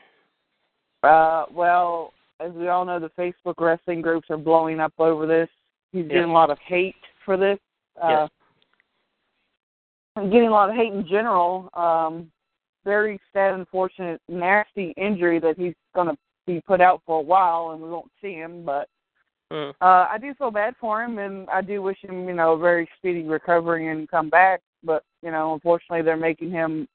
[1.04, 5.50] Uh, well, as we all know, the Facebook wrestling groups are blowing up over this.
[5.92, 6.12] He's Yes.
[6.12, 7.60] getting a lot of hate for this.
[8.02, 8.28] Uh,
[10.16, 10.30] Yes.
[10.30, 11.70] getting a lot of hate in general.
[11.74, 12.32] Um,
[12.84, 17.72] very sad, unfortunate, nasty injury that he's going to be put out for a while,
[17.72, 18.64] and we won't see him.
[18.64, 18.90] But
[19.52, 19.70] Mm.
[19.82, 22.58] uh, I do feel bad for him, and I do wish him, you know, a
[22.58, 24.62] very speedy recovery and come back.
[24.84, 26.88] But you know, unfortunately, they're making him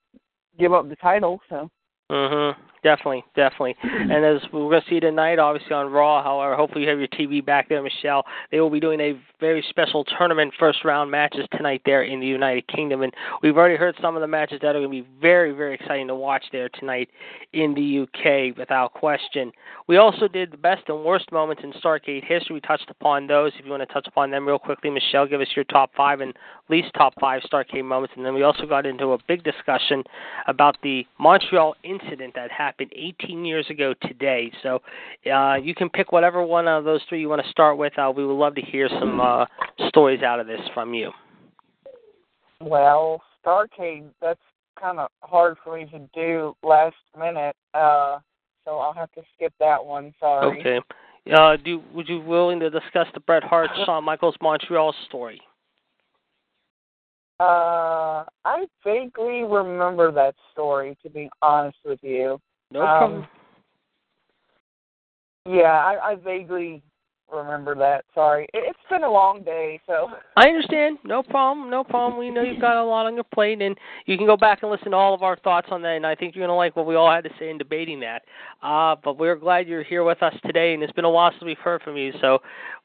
[0.59, 1.41] give up the title.
[1.49, 1.71] So
[2.11, 2.57] Mhm.
[2.83, 3.77] Definitely, definitely.
[3.85, 6.23] And as we're going to see tonight, obviously on Raw.
[6.23, 8.25] However, hopefully you have your TV back there, Michelle.
[8.51, 12.27] They will be doing a very special tournament first round matches tonight there in the
[12.27, 15.09] United Kingdom, and we've already heard some of the matches that are going to be
[15.21, 17.09] very, very exciting to watch there tonight
[17.53, 19.53] in the UK, without question.
[19.87, 22.55] We also did the best and worst moments in Starrcade history.
[22.55, 23.53] We touched upon those.
[23.59, 26.21] If you want to touch upon them real quickly, Michelle, give us your top five
[26.21, 26.35] and
[26.69, 30.03] least top five Starrcade moments, and then we also got into a big discussion
[30.47, 34.51] about the Montreal incident that happened 18 years ago today.
[34.63, 34.81] So
[35.33, 37.97] uh, you can pick whatever one of those three you want to start with.
[37.99, 39.47] Uh, we would love to hear some uh,
[39.89, 41.11] stories out of this from you.
[42.61, 44.41] Well, Starrcade, that's
[44.81, 48.19] kind of hard for me to do last minute, uh,
[48.65, 50.15] so I'll have to skip that one.
[50.21, 50.61] Sorry.
[50.61, 50.81] Okay.
[51.33, 55.41] Uh, do would you willing to discuss the Bret Hart Shawn Michaels Montreal story?
[57.39, 62.41] Uh, I vaguely remember that story, to be honest with you.
[62.73, 63.27] No Um, problem.
[65.47, 66.83] Yeah, I, I vaguely
[67.33, 68.05] remember that.
[68.15, 70.09] Sorry, it, it's been a long day, so.
[70.37, 70.99] I understand.
[71.05, 71.71] No problem.
[71.71, 72.19] No problem.
[72.19, 73.77] We know you've got a lot on your plate, and
[74.07, 75.97] you can go back and listen to all of our thoughts on that.
[75.97, 78.01] And I think you're going to like what we all had to say in debating
[78.01, 78.23] that.
[78.63, 81.45] Uh, but we're glad you're here with us today, and it's been a while since
[81.45, 82.13] we've heard from you.
[82.21, 82.39] So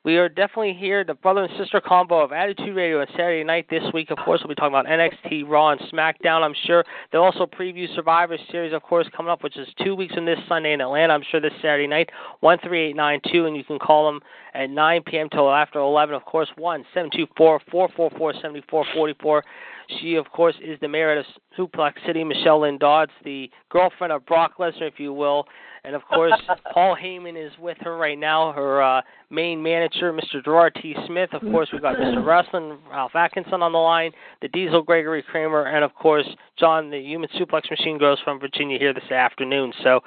[0.08, 3.68] we are definitely here, the brother and sister combo of Attitude Radio on Saturday night
[3.70, 4.10] this week.
[4.10, 6.44] Of course, we'll be talking about NXT, Raw, and SmackDown.
[6.44, 10.14] I'm sure they'll also preview Survivor Series, of course, coming up, which is two weeks
[10.14, 11.14] from this Sunday in Atlanta.
[11.14, 12.10] I'm sure this Saturday night,
[12.40, 14.22] one three eight nine two, and you can call them
[14.54, 15.30] at 9 p.m.
[15.30, 16.16] till after 11.
[16.16, 19.44] Of course, one seven two four four four four seventy four forty four.
[20.02, 21.26] She, of course, is the mayor of
[21.58, 25.46] Suplex City, Michelle Lynn Dodds, the girlfriend of Brock Lesnar, if you will.
[25.88, 26.34] And of course,
[26.74, 30.44] Paul Heyman is with her right now, her uh, main manager, Mr.
[30.44, 30.94] Gerard T.
[31.08, 31.30] Smith.
[31.32, 32.26] Of course, we've got Mr.
[32.26, 34.12] Wrestling, Ralph Atkinson on the line,
[34.42, 36.28] the Diesel Gregory Kramer, and of course,
[36.60, 39.72] John, the Human Suplex Machine, goes from Virginia here this afternoon.
[39.82, 40.02] So,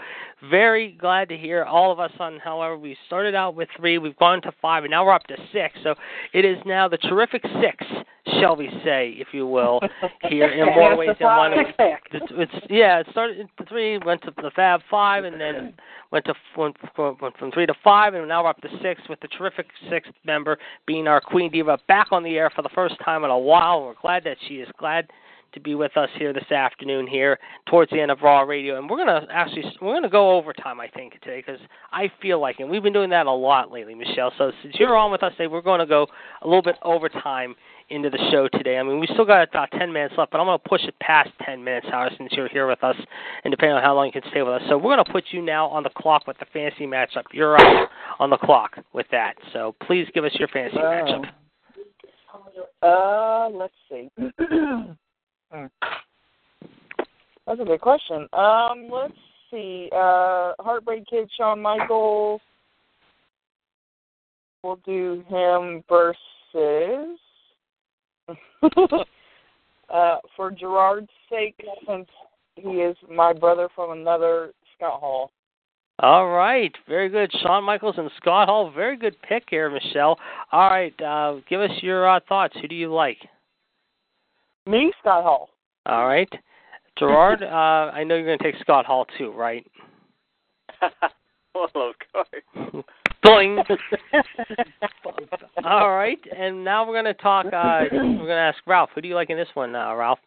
[0.51, 2.39] very glad to hear all of us on.
[2.41, 5.37] However, we started out with three, we've gone to five, and now we're up to
[5.53, 5.79] six.
[5.83, 5.95] So,
[6.35, 7.87] it is now the terrific six,
[8.41, 9.81] shall we say, if you will,
[10.29, 11.53] here in more ways than one.
[12.13, 13.01] It's, it's yeah.
[13.01, 15.70] It started at three, went to the Fab Five, and then
[16.11, 16.77] went to went,
[17.39, 19.01] from three to five, and now we're up to six.
[19.09, 22.71] with the terrific sixth member being our Queen Diva back on the air for the
[22.75, 23.85] first time in a while.
[23.85, 25.09] We're glad that she is glad
[25.53, 27.39] to be with us here this afternoon here
[27.69, 30.89] towards the end of Raw Radio, and we're gonna actually we're gonna go overtime I
[30.89, 31.61] think today because
[31.93, 34.33] I feel like, it and we've been doing that a lot lately, Michelle.
[34.39, 36.07] So since you're on with us today, we're to go
[36.43, 37.55] a little bit overtime
[37.91, 38.79] into the show today.
[38.79, 40.95] I mean, we still got about 10 minutes left, but I'm going to push it
[41.01, 42.97] past 10 minutes, Howard, since you're here with us,
[43.45, 44.63] and depending on how long you can stay with us.
[44.69, 47.25] So we're going to put you now on the clock with the fantasy matchup.
[47.33, 49.35] You're up on the clock with that.
[49.53, 50.83] So please give us your fantasy Oh.
[50.83, 51.25] matchup.
[52.83, 54.09] Uh, let's see.
[54.19, 54.93] Hmm.
[57.47, 58.29] That's a good question.
[58.33, 59.15] Um, let's
[59.51, 59.89] see.
[59.93, 62.41] Uh, Heartbreak Kid, Shawn Michaels.
[64.63, 67.19] We'll do him versus.
[69.93, 72.09] uh, for Gerard's sake, since
[72.57, 75.31] he is my brother from another Scott Hall.
[76.03, 77.31] All right, very good.
[77.43, 80.19] Shawn Michaels and Scott Hall, very good pick here, Michelle.
[80.51, 82.57] All right, uh, give us your uh, thoughts.
[82.61, 83.19] Who do you like?
[84.67, 85.51] Me, Scott Hall.
[85.85, 86.29] All right,
[86.99, 87.43] Gerard.
[87.43, 89.67] uh, I know you're going to take Scott Hall too, right?
[91.55, 92.85] well, of course.
[93.25, 93.63] Boing.
[95.65, 97.47] All right, and now we're going to talk.
[97.47, 98.91] Uh, we're going to ask Ralph.
[98.95, 100.19] Who do you like in this one, uh, Ralph?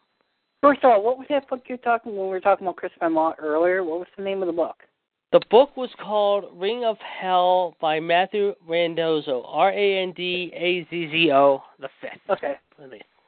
[0.62, 2.92] First of all, what was that book you're talking when we were talking about Chris
[2.98, 3.84] Benoit earlier?
[3.84, 4.76] What was the name of the book?
[5.32, 9.42] The book was called Ring of Hell by Matthew Randazzo.
[9.46, 11.62] R A N D A Z Z O.
[11.80, 12.20] The fifth.
[12.30, 12.54] Okay.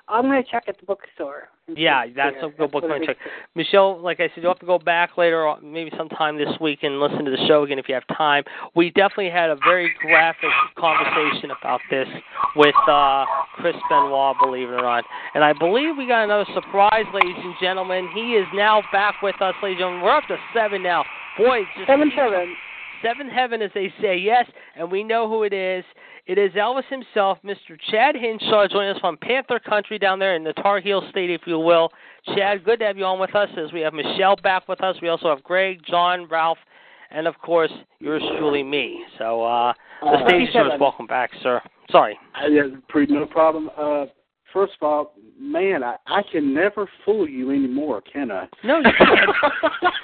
[0.09, 1.49] I'm going to check at the bookstore.
[1.75, 3.17] Yeah, that's a good book to check.
[3.57, 6.81] Michelle, like I said, you'll have to go back later, on, maybe sometime this week,
[6.83, 8.45] and listen to the show again if you have time.
[8.77, 12.07] We definitely had a very graphic conversation about this
[12.55, 13.25] with uh,
[13.57, 15.03] Chris Benoit, believe it or not.
[15.35, 18.09] And I believe we got another surprise, ladies and gentlemen.
[18.15, 20.03] He is now back with us, ladies and gentlemen.
[20.03, 21.05] We're up to seven now.
[21.37, 22.55] Boy, just Seven seven.
[23.03, 24.47] Seven heaven, as they say, yes,
[24.77, 25.85] and we know who it is.
[26.27, 27.79] It is Elvis himself, Mr.
[27.91, 31.43] Chad Hinshaw, joining us from Panther Country down there in the Tar Heel State, if
[31.47, 31.91] you will.
[32.35, 33.49] Chad, good to have you on with us.
[33.57, 36.59] As we have Michelle back with us, we also have Greg, John, Ralph,
[37.11, 37.71] and of course
[38.01, 39.05] yours truly, me.
[39.19, 40.73] So uh, the Uh, stage is yours.
[40.81, 41.63] Welcome back, sir.
[41.91, 42.19] Sorry.
[42.35, 43.71] I, yeah, pretty no problem.
[43.77, 44.07] Uh,
[44.57, 48.49] first of all, man, I, I can never fool you anymore, can I?
[48.65, 49.31] No, you can't.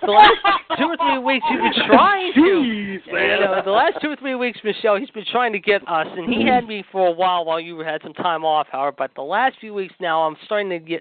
[0.03, 0.31] the last
[0.79, 2.41] two or three weeks you've been trying to.
[2.41, 3.41] Jeez, man.
[3.41, 6.07] You know, the last two or three weeks, Michelle, he's been trying to get us,
[6.07, 8.97] and he had me for a while while you had some time off, Howard.
[8.99, 11.01] But the last few weeks now, I'm starting to get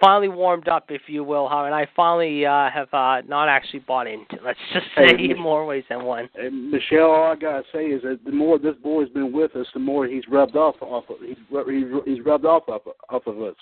[0.00, 1.66] finally warmed up, if you will, Howard.
[1.66, 4.38] And I finally uh, have uh, not actually bought into.
[4.42, 6.30] Let's just say Hey, in more ways than one.
[6.34, 9.66] And Michelle, all I gotta say is that the more this boy's been with us,
[9.74, 13.40] the more he's rubbed off off of, he's he's, he's rubbed off off, off of
[13.40, 13.54] us.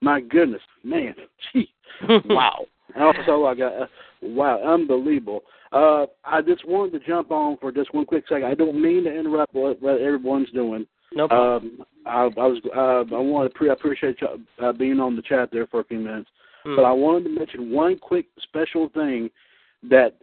[0.00, 1.14] My goodness, man,
[1.52, 1.68] gee,
[2.26, 2.66] wow.
[2.98, 3.82] All I got.
[3.82, 3.86] Uh,
[4.22, 5.42] wow, unbelievable.
[5.72, 8.46] Uh, I just wanted to jump on for just one quick second.
[8.46, 10.86] I don't mean to interrupt what, what everyone's doing.
[11.14, 11.80] No problem.
[11.80, 14.28] Um, I, I was uh, I wanted to pre- I appreciate you
[14.62, 16.30] uh, being on the chat there for a few minutes,
[16.64, 16.76] Hmm.
[16.76, 19.30] but I wanted to mention one quick special thing
[19.88, 20.16] that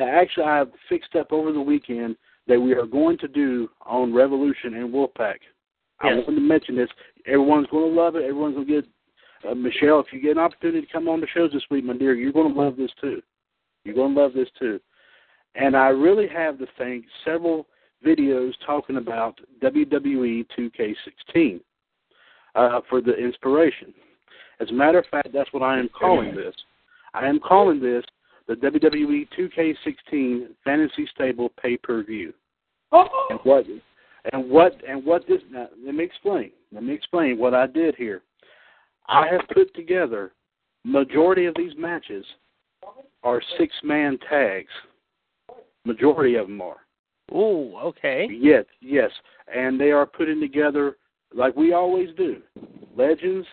[0.00, 2.16] actually I fixed up over the weekend
[2.48, 5.36] that we are going to do on Revolution and Wolfpack.
[6.02, 6.26] I Yes.
[6.26, 6.90] wanted to mention this.
[7.26, 8.24] Everyone's going to love it.
[8.24, 8.84] Everyone's going to get.
[9.48, 11.94] Uh, Michelle, if you get an opportunity to come on the shows this week, my
[11.96, 13.20] dear, you're going to love this too.
[13.84, 14.80] You're going to love this too.
[15.54, 17.66] And I really have to thank several
[18.06, 21.60] videos talking about WWE 2K16
[22.54, 23.92] uh, for the inspiration.
[24.60, 26.54] As a matter of fact, that's what I am calling this.
[27.14, 28.04] I am calling this
[28.46, 32.32] the WWE 2K16 Fantasy Stable Pay Per View.
[33.30, 33.66] And what
[34.32, 36.50] and what and what this now, let me explain.
[36.72, 38.22] Let me explain what I did here.
[39.08, 40.32] I have put together
[40.84, 42.24] majority of these matches
[43.22, 44.70] are six man tags.
[45.84, 46.76] Majority of them are.
[47.32, 48.28] Ooh, okay.
[48.30, 49.10] Yes, yes.
[49.52, 50.96] And they are putting together
[51.34, 52.42] like we always do.
[52.96, 53.46] Legends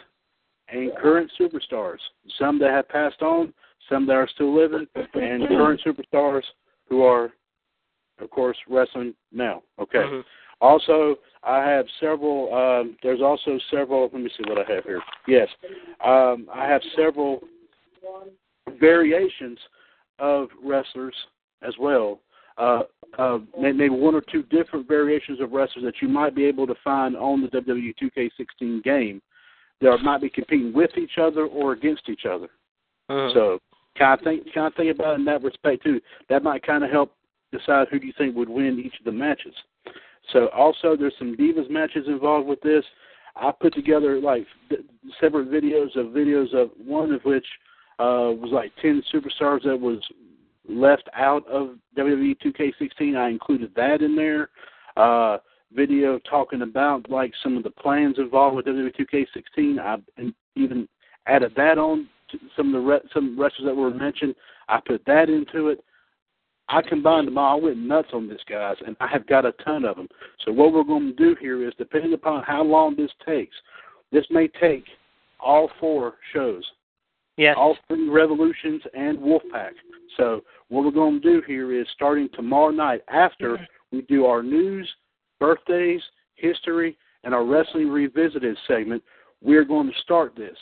[0.67, 1.97] and current superstars.
[2.37, 3.53] Some that have passed on,
[3.89, 6.43] some that are still living, and current superstars
[6.87, 7.31] who are
[8.19, 9.63] of course wrestling now.
[9.79, 9.99] Okay.
[9.99, 10.25] Mhm.
[10.61, 12.53] Also, I have several.
[12.53, 14.09] Um, there's also several.
[14.11, 15.01] Let me see what I have here.
[15.27, 15.47] Yes,
[16.05, 17.41] um, I have several
[18.79, 19.57] variations
[20.19, 21.15] of wrestlers
[21.61, 22.19] as well.
[22.57, 22.81] Uh,
[23.17, 26.75] uh, maybe one or two different variations of wrestlers that you might be able to
[26.83, 29.21] find on the WWE 2K16 game
[29.81, 32.49] that might be competing with each other or against each other.
[33.09, 33.33] Mhm.
[33.33, 33.61] So,
[33.95, 36.01] kind of think, kind of think about it in that respect too.
[36.27, 37.15] That might kind of help
[37.51, 39.55] decide who do you think would win each of the matches.
[40.31, 42.83] So, also there's some divas matches involved with this.
[43.35, 44.81] I put together like th-
[45.19, 47.45] separate videos of videos of one of which
[47.99, 49.99] uh, was like ten superstars that was
[50.67, 53.17] left out of WWE 2K16.
[53.17, 54.49] I included that in there.
[54.97, 55.37] Uh,
[55.73, 59.79] video talking about like some of the plans involved with WWE 2K16.
[59.79, 60.87] I even
[61.27, 64.35] added that on to some of the re- some wrestlers that were mentioned.
[64.67, 65.83] I put that into it.
[66.69, 67.59] I combined them all.
[67.59, 70.07] I went nuts on this, guys, and I have got a ton of them.
[70.45, 73.55] So what we're going to do here is, depending upon how long this takes,
[74.11, 74.85] this may take
[75.39, 76.63] all four shows.
[77.37, 77.55] Yes.
[77.57, 79.71] All three revolutions and Wolfpack.
[80.17, 83.97] So what we're going to do here is starting tomorrow night after Mm-hmm.
[83.97, 84.87] we do our news,
[85.39, 86.01] birthdays,
[86.35, 89.03] history, and our wrestling revisited segment,
[89.41, 90.57] we're going to start this.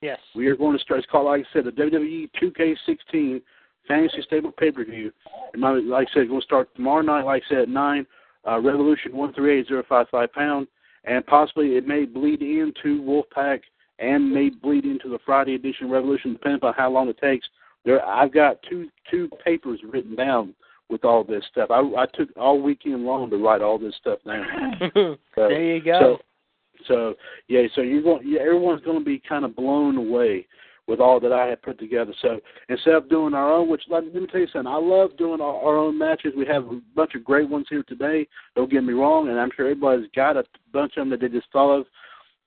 [0.00, 0.18] Yes.
[0.34, 1.00] We are going to start.
[1.00, 3.42] It's called, like I said, the WWE 2K16
[3.86, 5.12] Fantasy Stable Pay Per View.
[5.52, 7.24] And my, like I said, we'll start tomorrow night.
[7.24, 8.06] Like I said, at nine.
[8.48, 10.68] Uh, Revolution one three eight zero five five pound,
[11.04, 13.60] and possibly it may bleed into Wolfpack
[13.98, 17.44] and may bleed into the Friday edition Revolution, depending on how long it takes.
[17.84, 20.54] There, I've got two two papers written down
[20.88, 21.70] with all this stuff.
[21.72, 24.46] I, I took all weekend long to write all this stuff down.
[25.34, 25.98] So- there you go.
[26.00, 27.14] So, so
[27.48, 28.22] yeah, so you're going.
[28.24, 30.46] Yeah, everyone's going to be kind of blown away
[30.86, 32.12] with all that I had put together.
[32.22, 35.40] So instead of doing our own, which let, me tell you something, I love doing
[35.40, 36.32] our, our own matches.
[36.36, 38.26] We have a bunch of great ones here today.
[38.54, 41.28] Don't get me wrong, and I'm sure everybody's got a bunch of them that they
[41.28, 41.86] just of.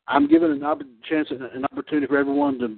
[0.07, 2.77] I'm giving an opp- chance, an opportunity for everyone to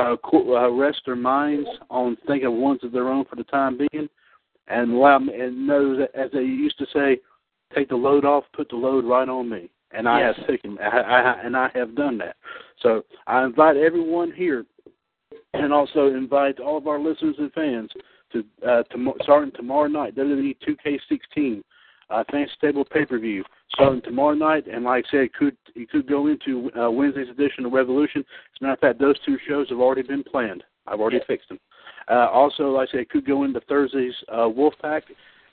[0.00, 3.44] uh, co- uh, rest their minds on thinking of ones of their own for the
[3.44, 4.08] time being,
[4.68, 7.20] and allow me, and know that, as they used to say,
[7.74, 9.70] take the load off, put the load right on me.
[9.92, 10.34] And I Yes.
[10.36, 12.36] have taken, I, I, and I have done that.
[12.80, 14.66] So I invite everyone here,
[15.54, 17.90] and also invite all of our listeners and fans
[18.32, 21.62] to uh, to starting tomorrow night, WWE 2K16
[22.10, 24.66] uh, Fantasy Stable pay per view starting tomorrow night.
[24.66, 28.20] And like I said, it could it could go into uh, Wednesday's edition of Revolution.
[28.20, 30.62] As a matter of fact, those two shows have already been planned.
[30.86, 31.58] I've already fixed them.
[32.10, 35.02] Uh, also, like I said, it could go into Thursday's uh, Wolfpack,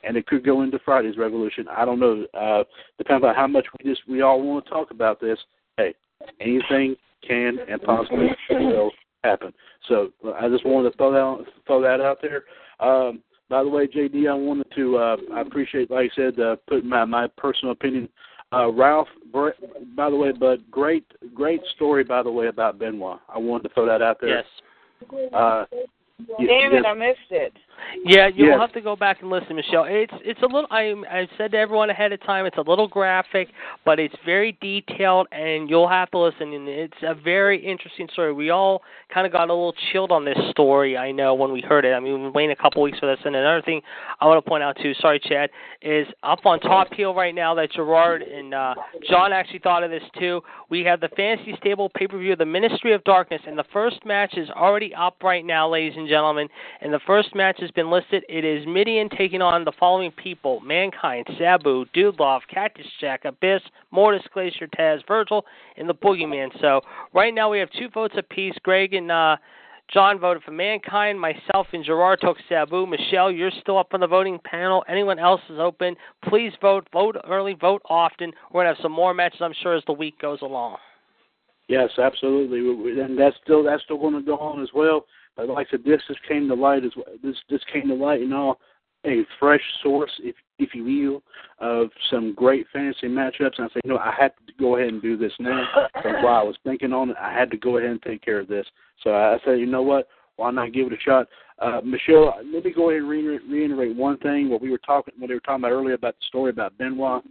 [0.04, 1.68] and it could go into Friday's Revolution.
[1.70, 2.26] I don't know.
[2.34, 2.64] Uh,
[2.98, 5.38] depending on how much we just we all want to talk about this.
[5.78, 5.94] Hey,
[6.40, 6.96] anything
[7.26, 8.92] can and possibly will
[9.24, 9.54] happen.
[9.88, 12.44] So I just wanted to throw that throw that out there.
[12.80, 16.56] Um, by the way, JD, I wanted to uh, I appreciate, like I said, uh,
[16.68, 18.10] putting my my personal opinion.
[18.54, 23.20] Uh, Ralph, by the way, but great great story by the way about Benoit.
[23.34, 24.38] I wanted to throw that out there.
[24.38, 24.46] Yes.
[25.34, 27.54] Uh, y- Damn it, yes, I missed it.
[28.04, 28.60] Yeah, you'll Yes.
[28.60, 29.86] have to go back and listen, Michelle.
[29.86, 30.68] It's it's a little.
[30.72, 32.46] I I said to everyone ahead of time.
[32.46, 33.50] It's a little graphic,
[33.86, 36.54] but it's very detailed, and you'll have to listen.
[36.54, 38.34] And it's a very interesting story.
[38.34, 38.82] We all
[39.14, 40.98] kind of got a little chilled on this story.
[40.98, 41.94] I know when we heard it.
[41.94, 43.20] I mean, we've been waiting a couple weeks for this.
[43.26, 43.82] And another thing
[44.20, 44.94] I want to point out too.
[44.96, 45.50] Sorry, Chad,
[45.82, 48.74] is up on top heel right now that Gerard and uh,
[49.10, 50.42] John actually thought of this too.
[50.70, 54.06] We have the Fantasy Stable pay per view, the Ministry of Darkness, and the first
[54.06, 56.48] match is already up right now, ladies and gentlemen.
[56.82, 58.26] And the first match has been listed.
[58.28, 63.62] It is Mideon taking on the following people: Mankind, Sabu, Dude Love, Cactus Jack, Abyss,
[63.92, 65.46] Mortis, Glacier, Taz, Virgil,
[65.78, 66.50] and the Boogeyman.
[66.60, 66.82] So
[67.14, 68.56] right now we have two votes apiece.
[68.64, 69.38] Greg and uh,
[69.94, 71.20] John voted for Mankind.
[71.20, 72.86] Myself and Gerard took Sabu.
[72.86, 74.84] Michelle, you're still up on the voting panel.
[74.90, 75.96] Anyone else is open?
[76.28, 76.88] Please vote.
[76.92, 77.54] Vote early.
[77.54, 78.34] Vote often.
[78.52, 80.78] We're gonna have some more matches, I'm sure, as the week goes along.
[81.72, 85.06] Yes, absolutely, and that's still that's still going to go on as well.
[85.38, 87.06] But like I said, this just came to light as well.
[87.24, 88.58] This this came to light, you know,
[89.06, 91.24] a fresh source, if if you will,
[91.66, 93.58] of some great fantasy matchups.
[93.58, 95.66] And I said, you know, I had to go ahead and do this now.
[96.04, 98.42] So while I was thinking on it, I had to go ahead and take care
[98.42, 98.66] of this.
[99.02, 100.10] So I said, you know what?
[100.36, 101.28] Why not give it a shot?
[101.58, 104.50] Uh, Michelle, let me go ahead and re- reiterate one thing.
[104.50, 107.24] What we were talking, what we were talking about earlier about the story about Benoit.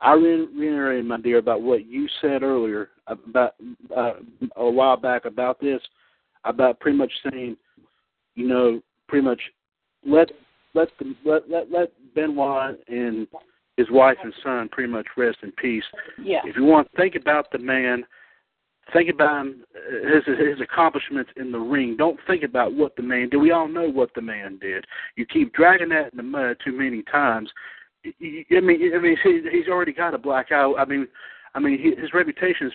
[0.00, 3.54] I re- reiterated, my dear, about what you said earlier about
[3.96, 4.14] uh,
[4.56, 5.80] a while back about this,
[6.44, 7.56] about pretty much saying,
[8.34, 9.40] you know, pretty much
[10.06, 10.30] let
[10.74, 13.26] let the, let let let Benoit and
[13.76, 15.84] his wife and son pretty much rest in peace.
[16.22, 16.40] Yeah.
[16.44, 18.04] If you want to think about the man,
[18.92, 21.96] think about him, uh, his his accomplishments in the ring.
[21.96, 23.38] Don't think about what the man did.
[23.38, 24.84] We all know what the man did.
[25.16, 27.50] You keep dragging that in the mud too many times.
[28.04, 28.44] I mean,
[28.94, 30.72] I mean, he, he's already got a black eye.
[30.78, 31.08] I mean,
[31.54, 32.72] I mean, he, his reputation is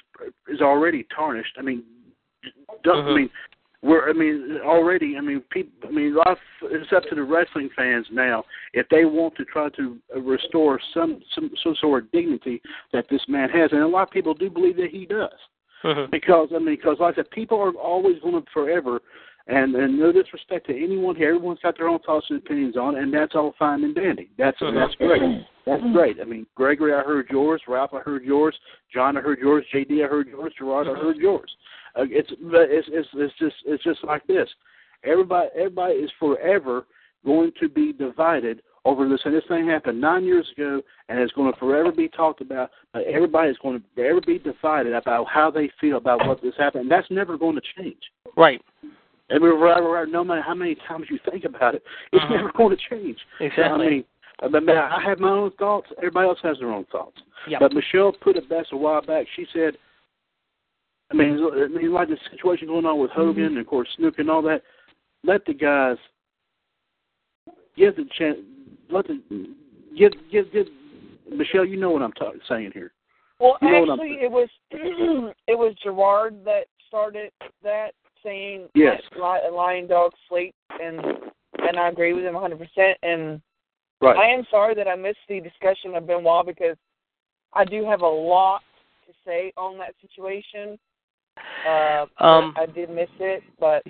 [0.47, 1.56] is already tarnished.
[1.57, 1.84] I mean,
[2.84, 3.30] don't, I mean,
[3.81, 5.15] we're I mean already.
[5.18, 5.89] I mean, people.
[5.89, 8.43] I mean, life, it's up to the wrestling fans now
[8.73, 12.61] if they want to try to uh, restore some some some sort of dignity
[12.93, 15.30] that this man has, and a lot of people do believe that he does
[15.84, 16.11] Mhm.
[16.11, 19.01] because I mean, because like I said, people are always going to forever,
[19.49, 22.95] and and no disrespect to anyone here, everyone's got their own thoughts and opinions on
[22.95, 24.30] it, and that's all fine and dandy.
[24.38, 24.76] That's Mhm.
[24.76, 25.45] that's great.
[25.65, 26.21] That's great.
[26.21, 27.61] I mean, Gregory, I heard yours.
[27.67, 28.57] Ralph, I heard yours.
[28.93, 29.65] John, I heard yours.
[29.71, 30.53] JD, I heard yours.
[30.57, 31.55] Gerard, I heard yours.
[31.95, 34.49] Uh, it's it's it's it's just it's just like this.
[35.03, 36.85] Everybody everybody is forever
[37.26, 41.34] going to be divided over this, and this thing happened nine years ago, and it's
[41.34, 42.69] going to forever be talked about.
[42.93, 46.55] Uh, everybody is going to forever be divided about how they feel about what this
[46.57, 48.01] happened, and that's never going to change.
[48.38, 48.61] Right.
[49.30, 52.31] And we right, no matter how many times you think about it, it's Mhm.
[52.31, 53.19] never going to change.
[53.39, 53.85] Exactly.
[53.85, 54.06] I mean,
[54.41, 55.91] I mean, I have my own thoughts.
[55.97, 57.22] Everybody else has their own thoughts.
[57.47, 57.60] Yep.
[57.60, 59.27] But Michelle put it best a while back.
[59.35, 59.77] She said,
[61.11, 64.19] I mean, I mean, like the situation going on with Hogan and of course Snook
[64.19, 64.61] and all that.
[65.23, 65.97] Let the guys
[67.76, 68.38] give the chance.
[68.89, 69.22] Let the
[69.97, 70.68] give give give
[71.31, 71.65] Michelle.
[71.65, 72.93] You know what I'm talking saying here.
[73.39, 77.31] Well, You know actually, it was it was Gerard that started
[77.64, 77.91] that,
[78.23, 79.01] saying Yes.
[79.11, 80.99] that li- lion dogs sleep, and
[81.59, 82.57] and I agree with him 100.
[82.57, 83.41] percent And
[84.01, 84.15] Right.
[84.17, 86.77] I am sorry that I missed the discussion of Benoit because
[87.53, 88.61] I do have a lot
[89.07, 90.79] to say on that situation.
[91.65, 93.83] Uh, Um, I did miss it, but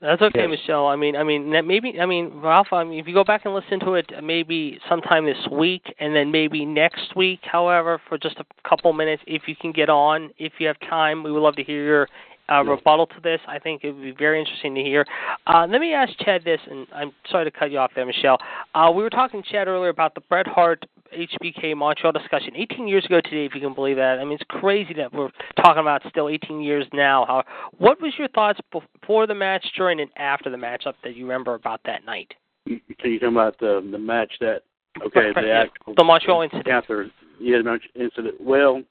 [0.00, 0.50] That's okay, Yes.
[0.50, 0.86] Michelle.
[0.88, 2.72] I mean, I mean, that maybe, I mean, Ralph.
[2.72, 6.16] I mean, if you go back and listen to it, maybe sometime this week, and
[6.16, 7.40] then maybe next week.
[7.44, 11.22] However, for just a couple minutes, if you can get on, if you have time,
[11.22, 12.08] we would love to hear your
[12.48, 12.70] uh, Yeah.
[12.72, 13.40] rebuttal to this.
[13.46, 15.04] I think it would be very interesting to hear.
[15.46, 18.38] Uh, let me ask Chad this, and I'm sorry to cut you off there, Michelle.
[18.74, 23.04] Uh, we were talking, Chad, earlier about the Bret Hart HBK Montreal discussion 18 years
[23.06, 24.18] ago today, if you can believe that.
[24.18, 27.24] I mean, it's crazy that we're talking about still 18 years now.
[27.26, 27.44] How?
[27.78, 31.54] What was your thoughts before the match, during, and after the matchup that you remember
[31.54, 32.34] about that night?
[32.66, 34.62] So You, you talking about the the match that
[35.06, 36.68] okay the actual The Montreal incident.
[36.68, 37.08] after
[37.40, 38.34] yeah the Montreal incident.
[38.40, 38.82] Well,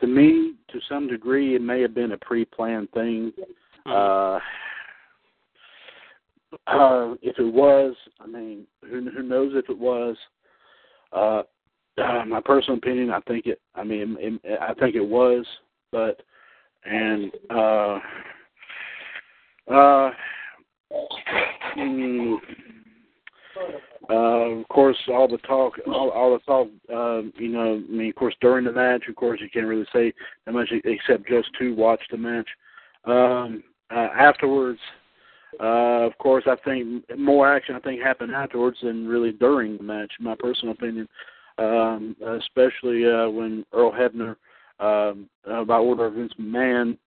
[0.00, 3.32] to me, to some degree, it may have been a pre-planned thing.
[3.86, 3.92] Mhm.
[3.92, 4.40] Uh,
[6.66, 10.16] uh, if it was, I mean, who who knows if it was?
[11.12, 11.42] Uh,
[11.98, 13.60] uh, my personal opinion, I think it.
[13.74, 15.46] I mean, it, I think it was,
[15.92, 16.22] but
[16.84, 17.98] and uh,
[19.68, 20.10] uh,
[21.76, 22.36] mm,
[24.08, 28.10] uh, of course, all the talk, all, all the talk, uh, you know, I mean,
[28.10, 30.12] of course, during the match, of course, you can't really say
[30.44, 32.48] that much except just to watch the match.
[33.04, 34.80] Um, uh, afterwards,
[35.60, 39.82] uh, of course, I think more action, I think, happened afterwards than really during the
[39.82, 41.08] match, in my personal opinion.
[41.58, 44.36] Um, especially uh, when Earl Hebner,
[44.78, 46.98] um, uh, by order of Vince McMahon,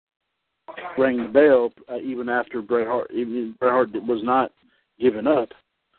[0.96, 4.50] rang the bell, uh, even after Bret Hart, even Bret Hart was not
[4.98, 5.50] given up.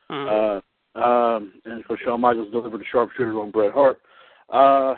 [0.10, 0.58] Mhm.
[0.58, 0.62] Uh,
[0.96, 4.00] um, and of course, Shawn Michaels delivered a sharpshooter on Bret Hart.
[4.52, 4.96] Uh,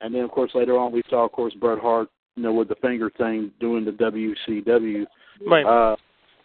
[0.00, 2.68] and then, of course, later on, we saw, of course, Bret Hart, you know, with
[2.68, 5.06] the finger thing doing the WCW.
[5.46, 5.64] right.
[5.64, 5.96] Uh,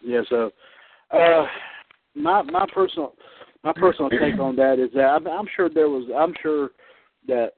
[0.02, 0.22] yeah.
[0.30, 0.52] So,
[1.12, 1.46] uh,
[2.16, 3.14] my my personal
[3.64, 6.70] my personal take on that is that I'm, I'm sure there was I'm sure
[7.28, 7.52] that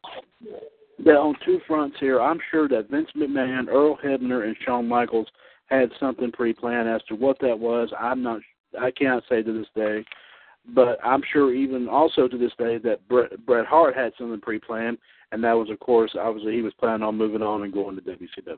[1.03, 5.27] that on two fronts here, I'm sure that Vince McMahon, Earl Hebner, and Shawn Michaels
[5.67, 7.89] had something pre-planned as to what that was.
[7.97, 8.41] I'm not.
[8.79, 10.05] I can't say to this day,
[10.73, 14.97] but I'm sure even also to this day that Bret, Bret Hart had something pre-planned,
[15.31, 18.01] and that was, of course, obviously he was planning on moving on and going to
[18.01, 18.57] WCW.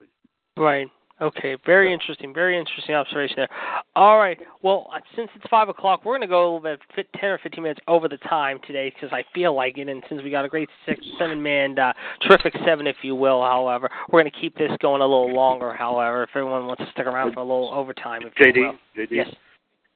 [0.58, 0.88] Right.
[1.22, 1.56] Okay.
[1.66, 2.34] Very interesting.
[2.34, 3.50] Very interesting observation there.
[3.96, 4.40] All right.
[4.64, 7.30] Well, uh, since it's five o'clock, we're going to go a little bit, fit, ten
[7.30, 10.32] or fifteen minutes over the time today because I feel like it, and since we
[10.32, 11.94] got a great six, seven-man, uh,
[12.28, 13.44] terrific seven, if you will.
[13.44, 15.74] However, we're going to keep this going a little longer.
[15.74, 18.72] However, if everyone wants to stick around for a little overtime, if you JD.
[18.98, 19.28] JD, Yes.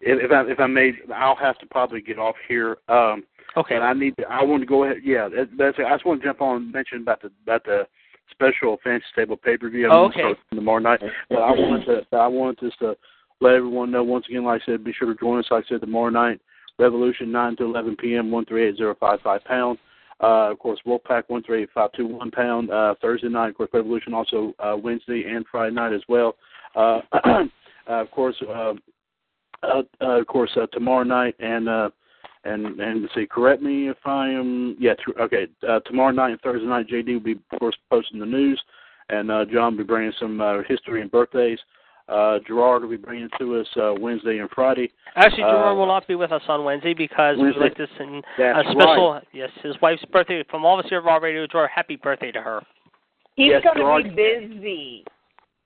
[0.02, 2.78] If, if I if I may, I'll have to probably get off here.
[2.88, 3.24] Um,
[3.58, 3.76] Okay.
[3.76, 4.16] But I need.
[4.18, 4.98] To, I want to go ahead.
[5.04, 5.78] Yeah, that, that's.
[5.80, 7.88] I just want to jump on and mention about the about the
[8.32, 9.88] special fantasy stable pay per view.
[9.90, 10.34] Oh, okay.
[10.54, 11.00] Tomorrow night.
[11.30, 12.18] But I wanted to.
[12.18, 12.96] I wanted just to
[13.40, 14.44] let everyone know once again.
[14.44, 15.46] Like I said, be sure to join us.
[15.50, 16.42] Like I said, tomorrow night,
[16.78, 18.30] Revolution nine to eleven p.m.
[18.30, 19.78] One three eight zero five five pound.
[20.22, 22.72] Uh, of course, Wolfpack one three eight five two one pound.
[22.72, 26.36] Uh, Thursday night, of course, Revolution also uh, Wednesday and Friday night as well.
[26.76, 27.46] Uh, uh,
[27.88, 28.74] of course, uh,
[29.64, 31.70] uh, uh, of course, uh, tomorrow night and.
[31.70, 31.90] Uh,
[32.48, 34.78] and and to see, correct me if I am.
[34.80, 35.48] Yeah, tr- okay.
[35.68, 38.62] Uh, tomorrow night and Thursday night, JD will be of course posting the news,
[39.10, 41.58] and uh, John will be bringing some uh, history and birthdays.
[42.08, 44.92] Uh, Gerard will be bringing to us uh, Wednesday and Friday.
[45.16, 47.60] Actually, Gerard uh, will not be with us on Wednesday because Wednesday.
[47.60, 49.14] we like this in a special.
[49.14, 49.24] right.
[49.34, 51.48] Yes, his wife's birthday from all of us here at Raw Radio.
[51.48, 52.62] Gerard, happy birthday to her.
[53.36, 55.06] he's Yes, going to be busy.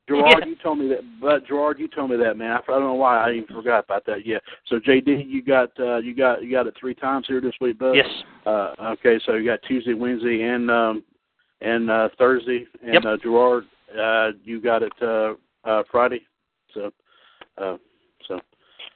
[0.09, 0.45] Gerard, Yeah.
[0.47, 2.51] you told me that, but Gerard, you told me that, man.
[2.51, 4.25] I, I don't know why I even forgot about that.
[4.25, 4.39] Yeah.
[4.65, 7.79] So JD, you got uh, you got you got it three times here this week,
[7.79, 7.93] bud.
[7.93, 8.07] Yes.
[8.45, 11.03] Uh, okay, so you got Tuesday, Wednesday, and um,
[11.61, 13.03] and uh, Thursday, and Yep.
[13.05, 13.63] uh, Gerard,
[13.97, 15.33] uh, you got it uh,
[15.63, 16.21] uh, Friday.
[16.73, 16.91] So,
[17.57, 17.77] uh,
[18.27, 18.39] so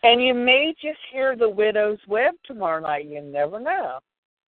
[0.04, 3.06] And you may just hear the widow's web tomorrow night.
[3.06, 4.00] You never know.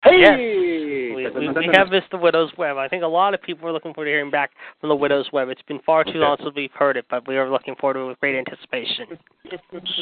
[0.06, 0.38] Hey, Yes.
[0.38, 2.78] We, we, we have missed the Widow's Web.
[2.78, 5.28] I think a lot of people are looking forward to hearing back from the Widow's
[5.34, 5.50] Web.
[5.50, 6.20] It's been far too Okay.
[6.20, 9.18] long since we've heard it, but we are looking forward to it with great anticipation.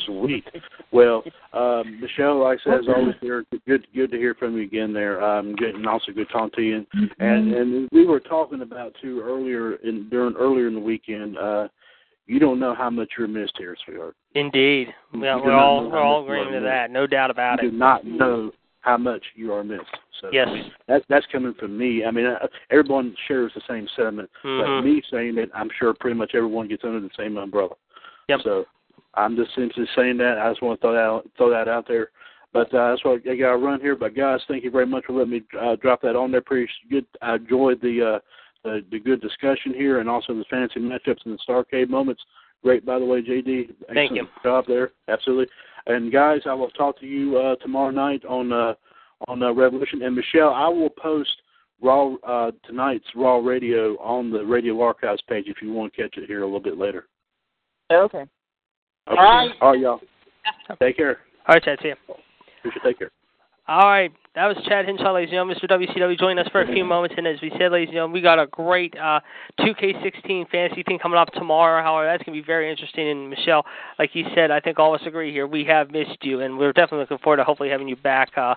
[0.06, 0.46] Sweet.
[0.92, 1.24] Well,
[1.54, 4.92] um, Michelle, like I said, as always, dear, good good to hear from you again
[4.92, 5.24] there.
[5.24, 6.86] Um, good, and also good talking to you.
[6.94, 11.38] And, and and we were talking about too earlier in during earlier in the weekend.
[11.38, 11.68] Uh,
[12.26, 14.16] you don't know how much you're missed here, sweetheart.
[14.36, 14.88] Indeed.
[15.14, 16.90] You Well, we're all we're all agreeing to that.
[16.92, 17.72] No doubt about you it.
[17.72, 18.52] do not know
[18.84, 19.84] how much you are missed.
[20.20, 20.48] So Yes.
[20.88, 22.04] that's that's coming from me.
[22.06, 24.62] I mean, uh, everyone shares the same sentiment, Mhm.
[24.62, 27.76] but me saying it, I'm sure pretty much everyone gets under the same umbrella.
[28.28, 28.42] Yep.
[28.42, 28.66] So
[29.16, 30.38] I'm just simply saying that.
[30.38, 32.12] I just want to throw that out, throw that out there.
[32.52, 33.96] But uh, that's what I got to run here.
[33.96, 36.42] But guys, thank you very much for letting me uh, drop that on there.
[36.42, 37.06] Pretty good.
[37.22, 38.20] I enjoyed the, uh,
[38.64, 42.22] the the good discussion here, and also the fantasy matchups and the Starrcade moments.
[42.64, 43.68] Great, by the way, JD.
[43.94, 44.27] Thank Excellent you.
[44.44, 44.91] job there.
[45.10, 45.48] Absolutely.
[45.85, 48.73] And guys, I will talk to you uh, tomorrow night on uh,
[49.27, 50.02] on uh, Revolution.
[50.02, 51.31] And Michelle, I will post
[51.81, 56.18] Raw uh, tonight's Raw Radio on the Radio Archives page if you want to catch
[56.18, 57.07] it here a little bit later.
[57.91, 58.19] Okay.
[58.19, 58.30] Okay.
[59.07, 59.52] All right.
[59.60, 59.99] All right, y'all.
[60.81, 61.19] Take care.
[61.48, 61.95] All right, Chad, see ya.
[62.64, 63.11] You should take care.
[63.65, 65.56] All right, that was Chad Hinshaw, ladies and gentlemen.
[65.56, 65.98] Mr.
[65.98, 68.19] WCW joined us for a few moments, and as we said, ladies and gentlemen, we
[68.19, 69.22] got a great uh,
[69.61, 71.81] 2K16 fantasy thing coming up tomorrow.
[71.81, 73.10] However, that's going to be very interesting.
[73.10, 73.64] And Michelle,
[73.98, 75.48] like you said, I think all of us agree here.
[75.48, 78.56] We have missed you, and we're definitely looking forward to hopefully having you back uh,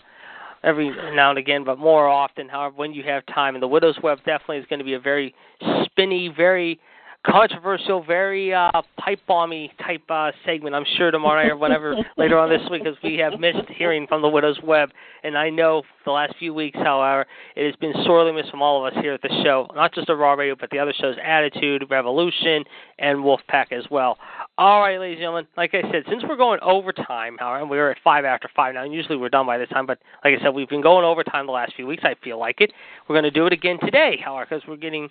[0.64, 2.48] every now and again, but more often.
[2.48, 5.00] However, when you have time, and the Widow's Web definitely is going to be a
[5.00, 5.36] very
[5.84, 6.80] spinny, very
[7.26, 10.74] controversial, very uh, pipe bomby type uh, segment.
[10.74, 14.06] I'm sure tomorrow night or whatever later on this week, because we have missed hearing
[14.06, 14.90] from the Widow's Web,
[15.22, 17.26] and I know the last few weeks, however,
[17.56, 20.06] it has been sorely missed from all of us here at the show, not just
[20.06, 22.64] the Raw Radio, but the other shows, Attitude, Revolution,
[22.98, 24.16] and Wolfpack as well.
[24.58, 27.98] All right, ladies and gentlemen, like I said, since we're going overtime, however, we're at
[28.02, 28.84] five after five now.
[28.84, 31.46] And usually we're done by this time, but like I said, we've been going overtime
[31.46, 32.04] the last few weeks.
[32.06, 32.72] I feel like it.
[33.08, 35.08] We're going to do it again today, however, because we're getting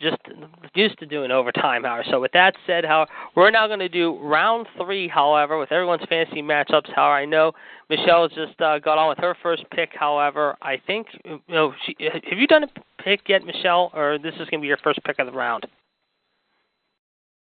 [0.00, 0.16] just
[0.74, 2.04] used to doing overtime, however.
[2.10, 6.04] So with that said, how we're now going to do round three, however, with everyone's
[6.08, 6.92] fantasy matchups.
[6.94, 7.52] However, I know
[7.88, 9.90] Michelle just uh, got on with her first pick.
[9.92, 14.34] However, I think you know, she, have you done a pick yet, Michelle, or this
[14.34, 15.66] is going to be your first pick of the round?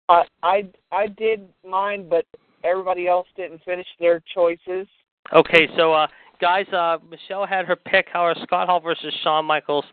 [0.08, 2.24] I I I did mine, but
[2.64, 4.86] everybody else didn't finish their choices.
[5.32, 6.06] Okay, so uh,
[6.40, 8.06] guys, uh, Michelle had her pick.
[8.12, 9.84] However, Scott Hall versus Shawn Michaels.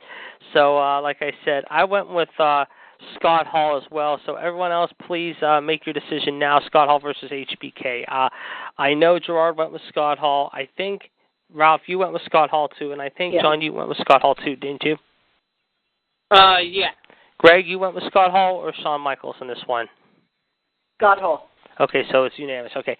[0.54, 2.66] So, uh, like I said, I went with uh,
[3.16, 4.20] Scott Hall as well.
[4.26, 6.60] So, everyone else, please uh, make your decision now.
[6.66, 8.04] Scott Hall versus HBK.
[8.12, 8.30] Uh,
[8.78, 10.50] I know Gerard went with Scott Hall.
[10.54, 11.10] I think
[11.54, 13.42] Ralph, you went with Scott Hall too, and I think Yeah.
[13.42, 14.98] John, you went with Scott Hall too, didn't you?
[16.32, 16.90] Uh, yeah.
[17.38, 19.88] Greg, you went with Scott Hall or Shawn Michaels in this one?
[21.00, 21.50] Scott Hall.
[21.80, 22.72] Okay, so it's unanimous.
[22.76, 22.98] Okay.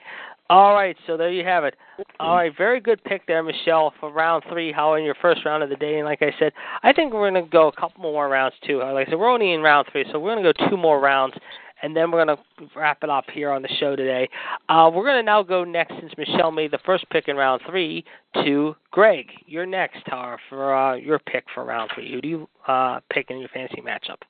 [0.50, 1.76] All right, so there you have it.
[2.22, 4.72] All right, very good pick there, Michelle, for round three.
[4.72, 6.54] How in your first round of the day, and like I said,
[6.84, 8.80] I think we're going to go a couple more rounds too.
[8.80, 11.02] Like I said, we're only in round three, so we're going to go two more
[11.02, 11.36] rounds,
[11.84, 14.30] and then we're going to wrap it up here on the show today.
[14.70, 17.62] Uh, we're going to now go next, since Michelle made the first pick in round
[17.70, 18.06] three,
[18.46, 19.26] to Greg.
[19.48, 22.10] You're next, Tara, for uh, your pick for round three.
[22.10, 24.22] Who do you uh, pick in your fantasy matchup?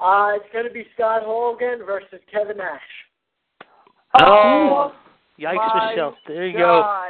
[0.00, 2.80] Uh, it's going to be Scott Hogan versus Kevin Nash.
[4.18, 4.92] Oh,
[5.38, 6.16] yikes, Michelle.
[6.26, 7.04] There you go.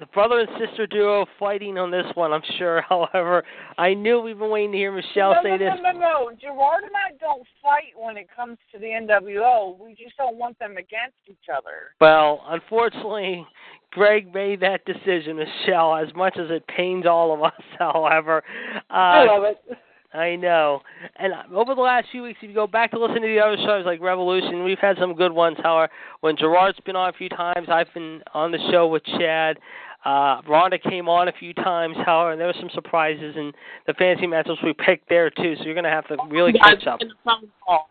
[0.00, 2.82] The brother and sister duo fighting on this one, I'm sure.
[2.88, 3.42] However,
[3.78, 5.70] I knew we've been waiting to hear Michelle no, say no, this.
[5.82, 6.30] no, no, no.
[6.40, 9.78] Gerard and I don't fight when it comes to the NWO.
[9.78, 11.94] We just don't want them against each other.
[12.00, 13.46] Well, unfortunately,
[13.90, 18.42] Greg made that decision, Michelle, as much as it pains all of us, however.
[18.90, 19.78] Uh, I love it.
[20.14, 20.80] I know.
[21.16, 23.56] And over the last few weeks, if you go back to listen to the other
[23.56, 25.56] shows like Revolution, we've had some good ones.
[25.62, 25.90] However,
[26.20, 29.58] when Gerard's been on a few times, I've been on the show with Chad.
[30.04, 33.52] Uh, Rhonda came on a few times, however, and there were some surprises in
[33.86, 35.54] the fantasy matchups we picked there too.
[35.56, 37.00] So you're going to have to really Guys, catch up.
[37.00, 37.88] I'm getting a phone call.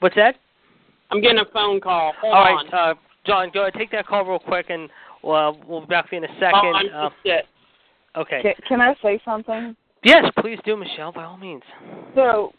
[0.00, 0.36] What's that?
[1.10, 2.14] I'm getting a phone call.
[2.20, 2.68] Hold All on.
[2.72, 2.94] uh,
[3.26, 4.88] John, go ahead, take that call real quick, and
[5.22, 6.74] uh, we'll be back with you in a oh, second.
[6.74, 8.42] I'm Uh, okay.
[8.42, 9.76] Can, can I say something?
[10.04, 11.62] Yes, please do, Michelle, by all means.
[12.14, 12.52] So,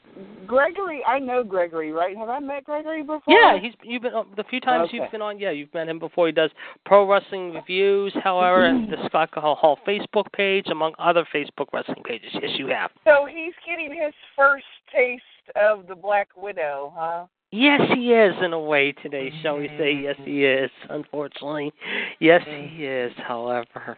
[0.48, 2.16] Gregory, I know Gregory, right?
[2.16, 3.22] Have I met Gregory before?
[3.28, 4.98] Yeah, he's you've been on the few times Okay.
[4.98, 5.40] you've been on.
[5.40, 6.28] Yeah, you've met him before.
[6.28, 6.52] He does
[6.86, 8.14] pro wrestling reviews.
[8.24, 8.92] However, Mm-hmm.
[8.92, 12.30] the Scott Hall Hall Facebook page, among other Facebook wrestling pages.
[12.34, 12.92] Yes, you have.
[13.06, 14.66] So he's getting his first
[14.96, 15.24] taste
[15.56, 17.26] of the Black Widow, huh?
[17.52, 19.32] Yes, he is in a way today.
[19.42, 19.94] Shall we say?
[19.94, 20.72] Yes, he is.
[20.90, 21.72] Unfortunately,
[22.20, 23.12] yes, he is.
[23.28, 23.98] However,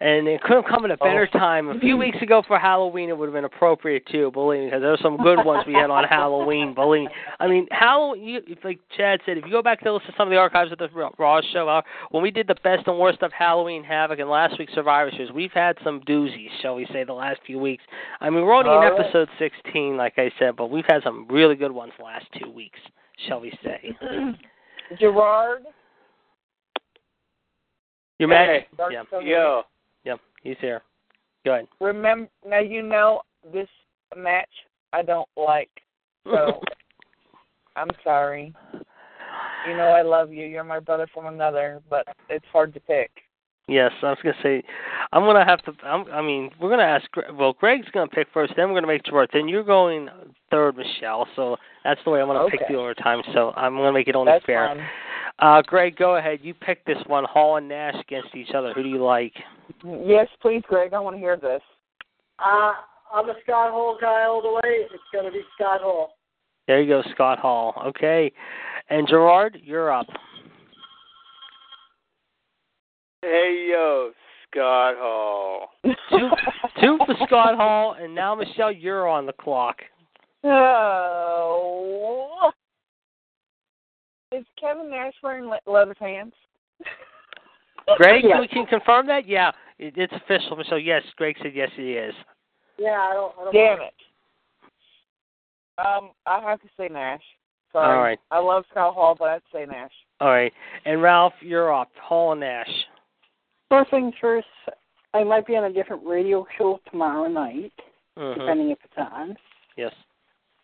[0.00, 1.38] and it couldn't come at a better Oh.
[1.38, 1.68] time.
[1.68, 4.30] A few weeks ago for Halloween, it would have been appropriate too.
[4.32, 6.74] Believe me, because there were some good ones we had on Halloween.
[6.74, 7.14] Believe me.
[7.40, 8.22] I mean, Halloween.
[8.24, 10.70] You, like Chad said, if you go back to listen to some of the archives
[10.72, 10.88] of the
[11.18, 14.58] Raw- show, uh, when we did the best and worst of Halloween Havoc and last
[14.58, 17.82] week's Survivor Series, we've had some doozies, shall we say, the last few weeks.
[18.20, 19.00] I mean, we're only in All right.
[19.00, 22.50] episode 16, like I said, but we've had some really good ones the last two
[22.50, 22.78] weeks,
[23.26, 23.96] shall we say?
[24.98, 25.62] Gerard.
[28.18, 28.28] Your.
[28.28, 29.02] Hey, Dark Yeah.
[29.22, 29.62] Yo.
[30.42, 30.82] He's here.
[31.44, 31.68] Go ahead.
[31.80, 33.22] Remember now you know
[33.52, 33.68] this
[34.16, 34.48] match
[34.92, 35.70] I don't like.
[36.24, 36.60] So
[37.76, 38.54] I'm sorry.
[39.68, 40.46] You know I love you.
[40.46, 43.10] You're my brother from another, but it's hard to pick.
[43.68, 44.64] Yes, I was gonna say,
[45.12, 45.72] I'm gonna have to.
[45.86, 47.06] I'm, I mean, we're gonna ask.
[47.32, 49.30] Well, Greg's gonna pick first, then we're gonna make Gerard.
[49.32, 50.08] Then you're going
[50.50, 51.28] third, Michelle.
[51.36, 52.72] So that's the way I'm gonna pick Okay.
[52.72, 53.22] the overtime.
[53.32, 54.66] So I'm gonna make it only That's fair.
[54.66, 54.84] fine.
[55.40, 56.40] Uh, Greg, go ahead.
[56.42, 57.24] You pick this one.
[57.24, 58.72] Hall and Nash against each other.
[58.74, 59.32] Who do you like?
[59.84, 60.92] Yes, please, Greg.
[60.92, 61.62] I want to hear this.
[62.38, 62.72] Uh,
[63.12, 64.86] I'm a Scott Hall guy all the way.
[64.92, 66.16] It's going to be Scott Hall.
[66.66, 67.74] There you go, Scott Hall.
[67.86, 68.30] Okay,
[68.90, 70.06] and Gerard, you're up.
[73.22, 74.12] Hey yo,
[74.50, 75.70] Scott Hall.
[75.84, 76.30] Two,
[76.80, 79.78] two for Scott Hall, and now Michelle, you're on the clock.
[80.44, 82.52] Oh.
[84.32, 86.36] Is Kevin Nash wearing le- leather pants?
[87.96, 88.40] Greg, Yeah.
[88.40, 89.26] we can confirm that.
[89.26, 90.78] Yeah, it, it's official, Michelle.
[90.78, 92.14] Yes, Greg said yes, he is.
[92.78, 93.32] Yeah, I don't.
[93.40, 93.94] I don't Damn it.
[95.78, 97.22] Um, I have to say Nash.
[97.72, 97.96] Sorry.
[97.96, 98.18] All right.
[98.30, 99.92] I love Scott Hall, but I'd say Nash.
[100.20, 100.52] All right.
[100.84, 101.90] And Ralph, you're up.
[102.00, 102.68] Hall and Nash.
[103.68, 104.46] First things first,
[105.14, 107.72] I might be on a different radio show tomorrow night,
[108.18, 108.34] Mhm.
[108.34, 109.36] depending if it's on.
[109.76, 109.94] Yes.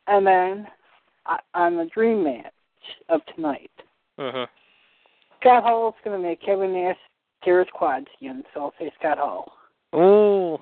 [0.06, 0.68] And then
[1.24, 2.52] I, on the dream match
[3.08, 3.70] of tonight,
[4.18, 4.46] Uh-huh.
[5.40, 6.96] Scott Hall is going to make Kevin Nash
[7.44, 9.52] tear his quads again, so I'll say Scott Hall.
[9.94, 10.58] Ooh.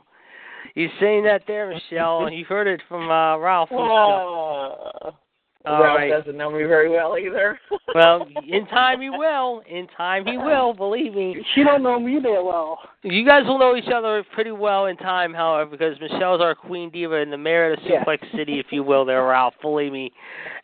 [0.75, 2.29] He's saying that there, Michelle.
[2.31, 3.71] you heard it from uh, Ralph.
[3.71, 5.11] Uh,
[5.67, 6.11] All Ralph right.
[6.11, 7.59] doesn't know me very well either.
[7.95, 9.63] Well, in time he will.
[9.71, 10.75] In time he will.
[10.75, 11.37] Believe me.
[11.55, 12.81] She don't know me that well.
[13.03, 16.91] You guys will know each other pretty well in time, however, because Michelle's our queen
[16.91, 18.03] diva and the mayor of the Yeah.
[18.03, 19.55] Suplex City, if you will, there, Ralph.
[19.63, 20.11] Believe me.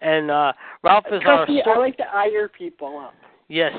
[0.01, 0.53] And uh
[0.83, 3.15] Ralph is our me, stor- I like to ire people up.
[3.51, 3.73] Yes,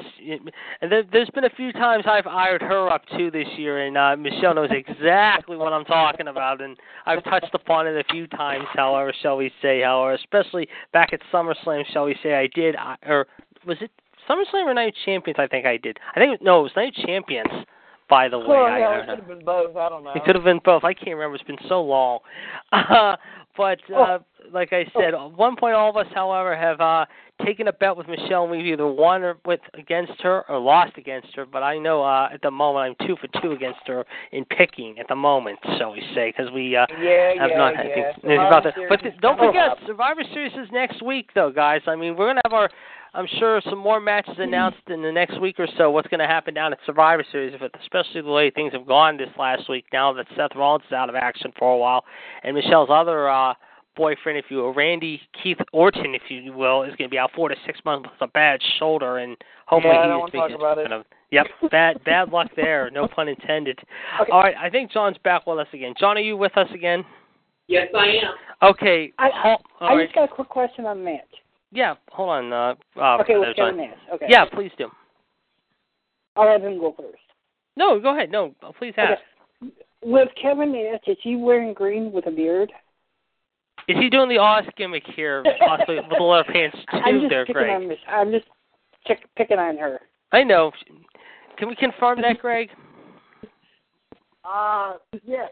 [0.81, 3.97] and there, there's been a few times I've ironed her up too this year, and
[3.97, 6.75] uh, Michelle knows exactly what I'm talking about, and
[7.05, 8.65] I've touched upon it a few times.
[8.73, 12.75] However, shall we say, however, especially back at SummerSlam, shall we say, I did,
[13.07, 13.27] or
[13.65, 13.91] was it
[14.29, 15.37] SummerSlam or Night Champions?
[15.39, 15.99] I think I did.
[16.17, 17.47] I think no, it was Night Champions.
[18.11, 19.75] By the way, Well, I yeah, it could have been both.
[19.77, 20.11] I don't know.
[20.13, 20.83] It could have been both.
[20.83, 21.35] I can't remember.
[21.35, 22.19] It's been so long.
[22.73, 23.15] Uh,
[23.57, 24.19] but uh,
[24.51, 27.05] like I said, at one point, all of us, however, have uh,
[27.45, 30.97] taken a bet with Michelle, and we've either won or with against her or lost
[30.97, 31.45] against her.
[31.45, 34.99] But I know uh, at the moment I'm two for two against her in picking
[34.99, 37.73] at the moment, shall we say, because we uh, Yeah, have yeah, not.
[37.75, 37.79] yeah.
[37.79, 38.73] I think Survivor about that.
[38.89, 39.77] But is don't forget.
[39.87, 41.81] Survivor Series is next week, though, guys.
[41.87, 42.69] I mean, we're gonna have our.
[43.13, 45.91] I'm sure some more matches announced in the next week or so.
[45.91, 49.17] What's going to happen down at Survivor Series, if especially the way things have gone
[49.17, 49.85] this last week.
[49.91, 52.05] Now that Seth Rollins is out of action for a while,
[52.43, 53.53] and Michelle's other uh,
[53.97, 57.31] boyfriend, if you will, Randy Keith Orton, if you will, is going to be out
[57.35, 59.35] four to six months with a bad shoulder, and
[59.65, 60.91] hopefully Yeah, I he's don't talk about it.
[60.91, 62.89] of- Yep, bad bad luck there.
[62.91, 63.79] No pun intended.
[64.21, 64.31] Okay.
[64.33, 65.93] All right, I think John's back with us again.
[65.97, 67.05] John, are you with us again?
[67.67, 68.69] Yes, I am.
[68.71, 69.13] Okay.
[69.17, 70.03] I- hol- all I right.
[70.07, 71.21] just got a quick question on the match.
[71.71, 72.53] Yeah, hold on.
[72.53, 73.89] Uh, uh, okay, with there's Kevin one.
[74.13, 74.25] Okay.
[74.29, 74.89] Yeah, please do.
[76.35, 77.17] I'll have him go first.
[77.77, 78.29] No, go ahead.
[78.31, 79.21] No, please ask.
[79.63, 79.71] Okay.
[80.03, 82.71] With Kevin Nash, is he wearing green with a beard?
[83.87, 86.97] Is he doing the Oz gimmick here, possibly with the leather pants too?
[86.97, 87.19] I'm too?
[87.21, 87.75] just There, picking Greg.
[87.75, 88.45] on Mich- I'm just
[89.07, 89.99] check, picking on her.
[90.31, 90.71] I know.
[91.57, 92.69] Can we confirm that, Greg?
[94.43, 94.93] Uh,
[95.25, 95.47] yeah.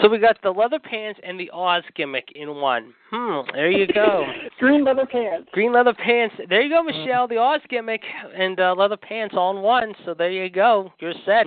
[0.00, 2.92] So we got the leather pants and the Oz gimmick in one.
[3.10, 3.40] Hmm.
[3.52, 4.24] There you go.
[4.58, 5.48] Green leather pants.
[5.52, 6.34] Green leather pants.
[6.48, 7.28] There you go, Michelle.
[7.28, 8.02] The Oz gimmick
[8.36, 9.94] and uh, leather pants all in one.
[10.04, 10.92] So there you go.
[10.98, 11.46] You're set.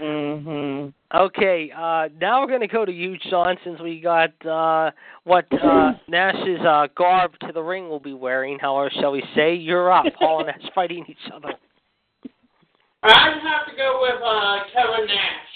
[0.00, 0.88] Mm-hmm.
[1.14, 4.92] Okay, uh, now we're going to go to you, Sean, since we got uh,
[5.24, 8.58] what uh, Nash's uh, garb to the ring will be wearing.
[8.58, 9.54] However, shall we say?
[9.54, 10.06] You're up.
[10.18, 11.52] Paul and Nash fighting each other.
[13.02, 15.49] I'd have to go with uh, Kevin Nash.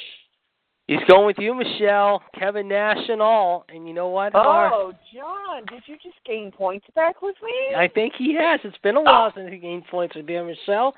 [0.86, 3.64] He's going with you, Michelle, Kevin Nash, and all.
[3.70, 4.32] And you know what?
[4.32, 4.70] Har?
[4.72, 7.74] Oh, John, did you just gain points back with me?
[7.74, 8.60] I think he has.
[8.64, 9.34] It's been a while oh.
[9.34, 10.94] since he gained points with you, Michelle.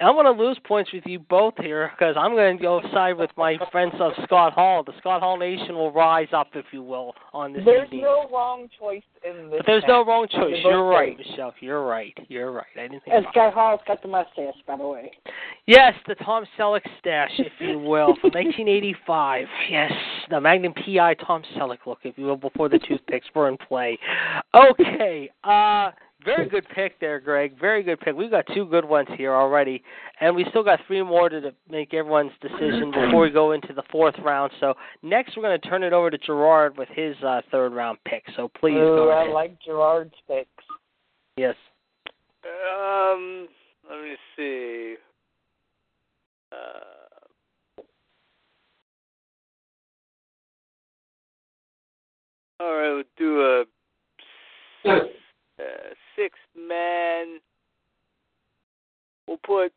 [0.00, 3.12] I'm going to lose points with you both here because I'm going to go side
[3.18, 4.82] with my friends of Scott Hall.
[4.82, 8.02] The Scott Hall Nation will rise up, if you will, on this There's evening.
[8.02, 9.58] no wrong choice in this.
[9.58, 10.56] but there's no wrong choice.
[10.64, 11.28] You're right, great.
[11.28, 11.54] Michelle.
[11.60, 12.16] You're right.
[12.28, 12.64] You're right.
[12.76, 13.14] I didn't think.
[13.16, 15.10] And Sky Hall's got the mustache, by the way.
[15.66, 19.46] Yes, the Tom Selleck stash, if you will, from 1985.
[19.70, 19.92] Yes,
[20.30, 23.98] the Magnum PI Tom Selleck look, if you will, before the toothpicks were in play.
[24.54, 25.90] Okay, uh,
[26.24, 27.58] very good pick there, Greg.
[27.58, 28.14] Very good pick.
[28.14, 29.82] We've got two good ones here already,
[30.20, 33.82] and we still got three more to make everyone's decision before we go into the
[33.90, 34.52] fourth round.
[34.60, 37.98] So next, we're going to turn it over to Gerard with his uh, third round
[38.04, 38.24] pick.
[38.36, 40.48] So please Ooh, go I like Gerard's picks.
[41.36, 41.54] yes.
[42.44, 43.48] Um,
[43.88, 44.94] let me see.
[46.52, 47.82] Uh,
[52.60, 53.64] all right, we'll do a
[54.88, 54.94] uh,
[56.20, 57.38] six man.
[59.26, 59.72] We'll put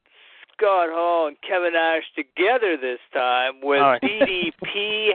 [0.57, 4.01] Scott Hall and Kevin Nash together this time with right.
[4.01, 5.11] DDP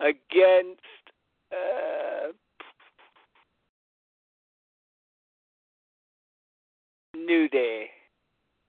[0.00, 0.80] against.
[1.50, 2.32] Uh,
[7.14, 7.86] New Day.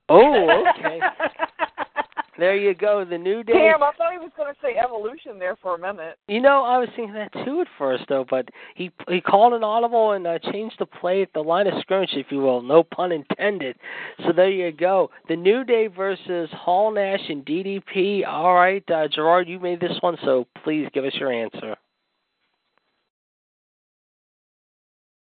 [0.10, 1.00] Oh, okay.
[2.38, 3.06] there you go.
[3.06, 3.54] The new day.
[3.54, 6.18] Damn, I thought he was going to say evolution there for a minute.
[6.28, 8.26] You know, I was thinking that too at first, though.
[8.28, 11.74] But he he called an audible and uh, changed the play at the line of
[11.82, 12.62] scrimmage, if you will.
[12.62, 13.78] No pun intended.
[14.26, 15.10] So there you go.
[15.30, 18.26] The New Day versus Hall Nash and DDP.
[18.28, 21.76] All right, uh, Gerard, you made this one, so please give us your answer.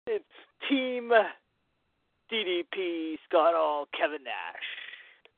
[0.07, 0.25] It's
[0.68, 1.10] Team
[2.33, 4.88] DDP, Scott Hall, Kevin Nash.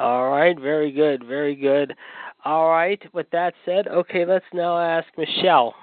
[0.01, 1.95] All right, very good, very good.
[2.47, 3.01] All right.
[3.13, 5.75] With that said, okay, let's now ask Michelle.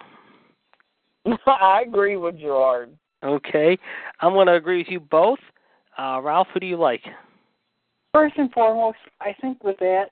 [1.45, 2.97] I agree with Gerard.
[3.23, 3.77] Okay,
[4.21, 5.37] I'm going to agree with you both.
[5.99, 7.03] Uh, Ralph, who do you like?
[8.11, 10.05] First and foremost, I think with that,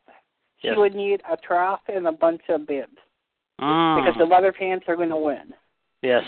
[0.59, 0.77] she Yes.
[0.77, 2.97] would need a trough and a bunch of bibs
[3.59, 4.03] Mm.
[4.03, 5.53] because the leather pants are going to win.
[6.01, 6.23] Yes.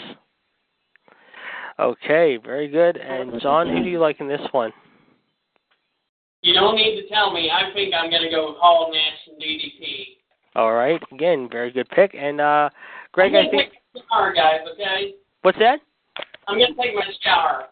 [1.77, 2.97] Okay, very good.
[2.97, 4.73] And John, who do you like in this one?
[6.47, 7.51] You don't need to tell me.
[7.51, 10.15] I think I'm going to go with Hall, Nash, and DDP.
[10.55, 12.15] All right, again, very good pick.
[12.17, 12.69] And uh
[13.11, 14.61] Greg, I'm I gonna think take my shower, guys.
[14.73, 15.13] Okay.
[15.41, 15.79] what's that?
[16.47, 17.65] I'm going to take my shower.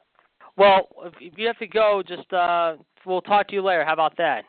[0.58, 3.86] Well, if if you have to go, just uh we'll talk to you later.
[3.86, 4.44] How about that?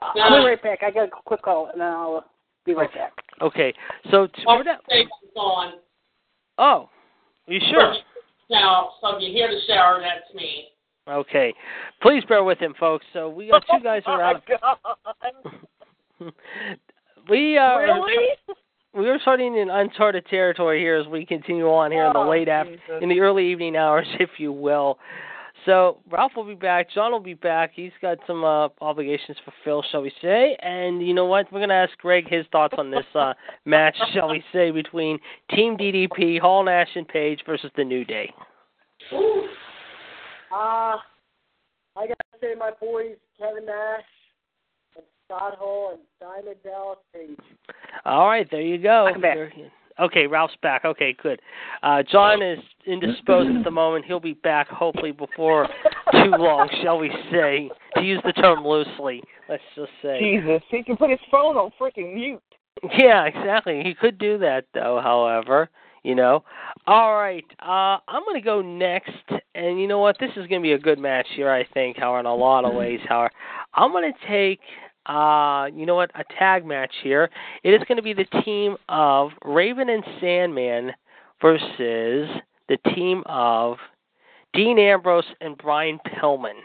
[0.00, 0.12] I'll
[0.42, 0.80] be right back.
[0.82, 2.26] I got a quick call, and then I'll
[2.66, 3.12] be right back.
[3.40, 3.72] Okay.
[4.10, 5.72] So t- Oh, we're not- stay on.
[6.58, 6.90] oh,
[7.46, 7.94] you sure?
[8.50, 10.68] Now, so if you hear the shower, that's me.
[11.08, 11.54] Okay.
[12.02, 13.06] Please bear with him, folks.
[13.12, 14.42] So we got two guys oh who are out.
[14.48, 15.16] my
[16.20, 16.32] God.
[17.30, 18.28] we uh Really?
[18.94, 22.28] we are starting in uncharted territory here as we continue on here in the Oh,
[22.28, 22.80] late af- Jesus.
[23.02, 24.98] in the early evening hours, if you will.
[25.66, 26.88] So Ralph will be back.
[26.90, 27.72] John will be back.
[27.74, 30.56] He's got some uh, obligations to fulfill, shall we say?
[30.62, 31.52] And you know what?
[31.52, 35.18] We're going to ask Greg his thoughts on this uh, match, shall we say, between
[35.50, 38.32] Team DDP, Hall Nash and Page versus the New Day.
[40.52, 40.96] Uh,
[41.96, 44.02] I got to say my boys, Kevin Nash
[44.96, 47.38] and Scott Hall and Diamond Dallas Page.
[48.04, 49.06] All right, there you go.
[49.06, 49.36] I'm back.
[50.00, 50.84] Okay, Ralph's back.
[50.84, 51.40] Okay, good.
[51.82, 54.04] Uh, John is indisposed at the moment.
[54.04, 55.68] He'll be back hopefully before
[56.12, 59.22] too long, shall we say, to use the term loosely.
[59.48, 60.20] Let's just say.
[60.20, 62.40] Jesus, he can put his phone on freaking mute.
[62.96, 63.82] Yeah, exactly.
[63.84, 65.68] He could do that though, however,
[66.08, 66.42] you know.
[66.86, 67.44] All right.
[67.60, 69.12] Uh I'm gonna go next
[69.54, 72.20] and you know what, this is gonna be a good match here, I think, however
[72.20, 73.30] in a lot of ways, however.
[73.74, 74.60] I'm gonna take
[75.06, 77.28] uh you know what, a tag match here.
[77.62, 80.92] It is gonna be the team of Raven and Sandman
[81.42, 82.28] versus
[82.68, 83.76] the team of
[84.54, 86.58] Dean Ambrose and Brian Pillman,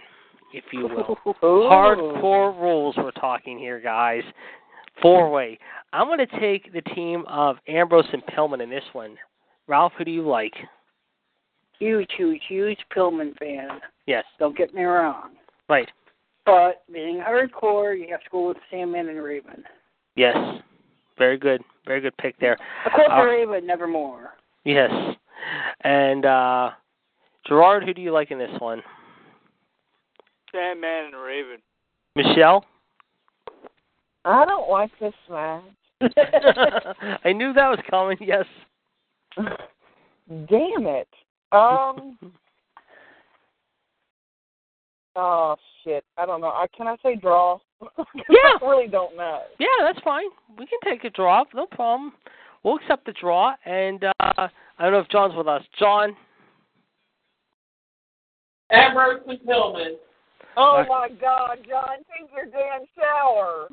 [0.53, 1.17] if you will.
[1.43, 4.23] Hardcore rules we're talking here, guys.
[5.01, 5.57] Four way.
[5.91, 9.15] I'm going to take the team of Ambrose and Pillman in this one.
[9.67, 10.53] Ralph, who do you like?
[11.80, 13.80] Huge, huge, huge Pillman fan.
[14.06, 15.32] Yes, Don't get me wrong.
[15.69, 15.90] right.
[16.45, 19.64] But being hardcore, you have to go with Sandman and Raven.
[20.17, 20.35] Yes.
[21.17, 21.61] Very good.
[21.85, 22.58] Very good pick there.
[22.85, 24.32] Of course, Uh, Raven, nevermore.
[24.66, 24.92] Yes.
[25.82, 26.72] And uh
[27.48, 28.82] Gerard, who do you like in this one?
[30.51, 31.58] Sandman and Raven.
[32.17, 32.66] Michelle?
[34.25, 35.64] I don't like this match.
[37.24, 38.45] I knew that was coming, yes.
[40.28, 41.08] Damn it.
[41.52, 42.18] Um.
[45.16, 46.03] oh shit.
[46.18, 46.48] I don't know.
[46.48, 47.60] I can I say draw?
[48.30, 48.58] Yeah.
[48.62, 49.42] I really don't know.
[49.60, 50.28] Yeah, that's fine.
[50.58, 52.14] We can take a draw, no problem.
[52.64, 55.64] We'll accept the draw and uh I don't know if John's with us.
[55.78, 56.16] John,
[58.72, 59.95] Ambrose and Pillman.
[60.56, 63.68] Oh my God, John, take your damn shower.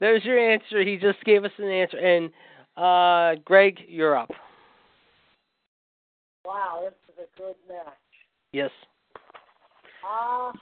[0.00, 0.82] There's your answer.
[0.82, 1.98] He just gave us an answer.
[1.98, 2.30] And
[2.76, 4.30] uh Greg, you're up.
[6.44, 7.94] Wow, this is a good match.
[8.52, 8.70] Yes.
[10.04, 10.52] Uh,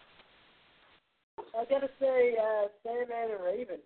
[1.58, 3.78] I gotta say, uh, Sandman and Raven.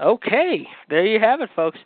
[0.00, 1.78] Okay, there you have it, folks.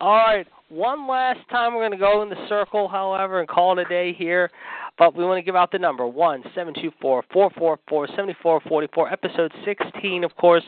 [0.00, 3.78] All right, one last time we're going to go in the circle, however, and call
[3.78, 4.50] it a day here.
[4.98, 8.06] But we want to give out the number one seven two four four four four
[8.08, 10.24] seventy four forty four, episode sixteen.
[10.24, 10.64] Of course,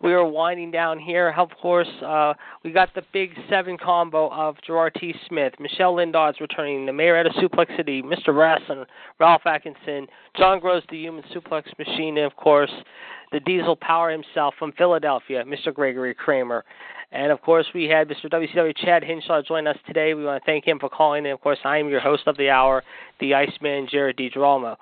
[0.00, 1.34] we are winding down here.
[1.36, 5.14] Of course, uh, we got the big seven combo of Gerard T.
[5.28, 8.36] Smith, Michelle Lindard's returning, the Mayor out of Suplex City, Mr.
[8.36, 8.84] Wrestling,
[9.18, 12.70] Ralph Atkinson, John Gross, the Human Suplex Machine, and of course,
[13.32, 15.72] the Diesel Power himself from Philadelphia, Mr.
[15.72, 16.64] Gregory Kramer.
[17.12, 18.30] And of course, we had Mr.
[18.30, 20.14] WCW Chad Hinshaw join us today.
[20.14, 21.26] We want to thank him for calling.
[21.26, 22.82] And of course, I am your host of the hour,
[23.20, 24.76] the Iceman, Jared DiGirolamo.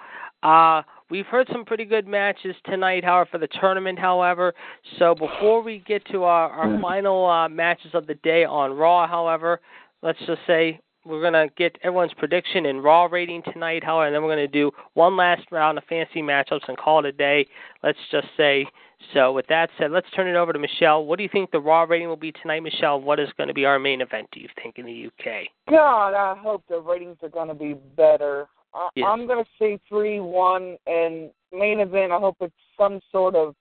[0.45, 4.55] Uh, we've heard some pretty good matches tonight, however, for the tournament, however.
[4.99, 9.09] So before we get to our, our final uh, matches of the day on Raw,
[9.09, 9.61] however,
[10.03, 14.15] let's just say we're going to get everyone's prediction and Raw rating tonight, however, and
[14.15, 17.13] then we're going to do one last round of fancy matchups and call it a
[17.13, 17.47] day.
[17.83, 18.67] Let's just say.
[19.15, 21.05] So with that said, let's turn it over to Michelle.
[21.05, 23.01] What do you think the Raw rating will be tonight, Michelle?
[23.01, 25.49] What is going to be our main event, do you think, in the UK?
[25.69, 28.47] God, I hope the ratings are going to be better.
[28.75, 29.07] I, Yes.
[29.09, 33.55] I'm going to say 3 1, and main event, I hope it's some sort of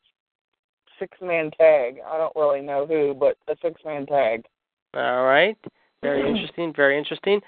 [0.99, 1.97] six man tag.
[2.05, 4.45] I don't really know who, but a six man tag.
[4.93, 5.57] All right.
[6.01, 6.73] Very interesting.
[6.75, 7.41] Very interesting.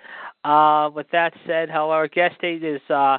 [0.43, 3.17] Uh, with that said, however, our guest state is uh,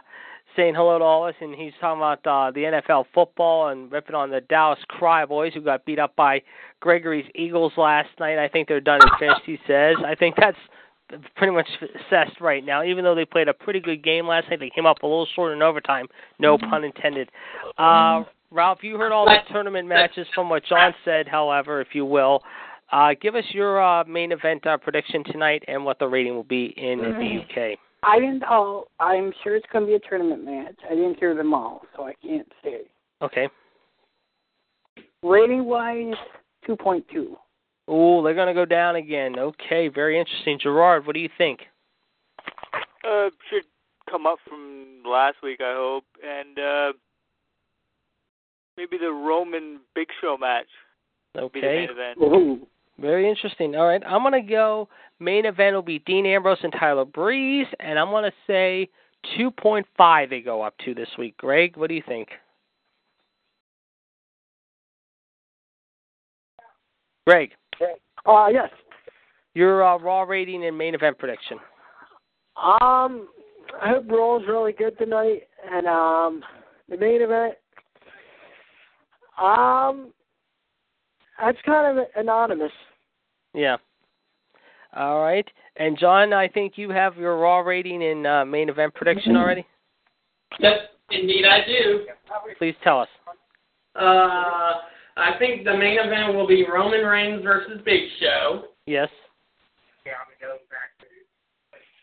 [0.57, 3.91] saying hello to all of us, and he's talking about uh, the NFL football and
[3.91, 6.43] ripping on the Dallas Cry Boys, who got beat up by
[6.81, 8.39] Gregory's Eagles last night.
[8.39, 9.97] I think they're done and finished, he says.
[10.05, 10.59] I think that's
[11.37, 12.85] pretty much assessed right now.
[12.85, 15.29] Even though they played a pretty good game last night, they came up a little
[15.35, 16.07] short in overtime.
[16.39, 17.31] No pun intended.
[17.79, 22.05] Uh, Ralph, you heard all the tournament matches from what John said, however, if you
[22.05, 22.43] will.
[22.91, 26.43] Uh, give us your uh, main event uh, prediction tonight and what the rating will
[26.43, 27.79] be in the UK.
[28.03, 28.43] I didn't.
[28.45, 28.89] all.
[28.99, 30.77] I'm sure it's going to be a tournament match.
[30.91, 32.81] I didn't hear them all, so I can't say.
[33.21, 33.49] Okay.
[35.23, 36.15] Rating wise,
[36.67, 37.37] two point two.
[37.89, 39.39] Oh, they're going to go down again.
[39.39, 40.59] Okay, very interesting.
[40.61, 41.61] Gerard, what do you think?
[43.05, 43.65] Uh, should
[44.11, 46.93] come up from last week, I hope, and uh,
[48.77, 50.67] maybe the Roman Big Show match.
[51.35, 51.77] will Be the Okay.
[51.87, 52.19] main event.
[52.21, 52.67] Ooh.
[52.99, 53.75] Very interesting.
[53.75, 54.89] All right, I'm going to go.
[55.19, 58.89] Main event will be Dean Ambrose and Tyler Breeze, and I'm going to say
[59.39, 61.37] 2.5 they go up to this week.
[61.37, 62.29] Greg, what do you think?
[67.27, 67.53] Greg,
[68.27, 68.69] Uh, yes.
[69.55, 71.59] your uh, Raw rating and main event prediction.
[72.57, 73.29] Um,
[73.81, 76.43] I hope Raw's really good tonight, and um,
[76.89, 77.55] the main event.
[79.41, 80.13] Um,
[81.41, 82.73] that's kind of anonymous.
[83.55, 83.77] Yeah.
[84.95, 85.47] All right.
[85.77, 89.67] And John, I think you have your Raw rating and uh, main event prediction already.
[90.59, 90.79] Yes,
[91.11, 92.07] indeed I do.
[92.59, 93.09] Please tell us.
[93.95, 94.81] Uh,
[95.17, 98.65] I think the main event will be Roman Reigns versus Big Show.
[98.87, 99.09] Yes.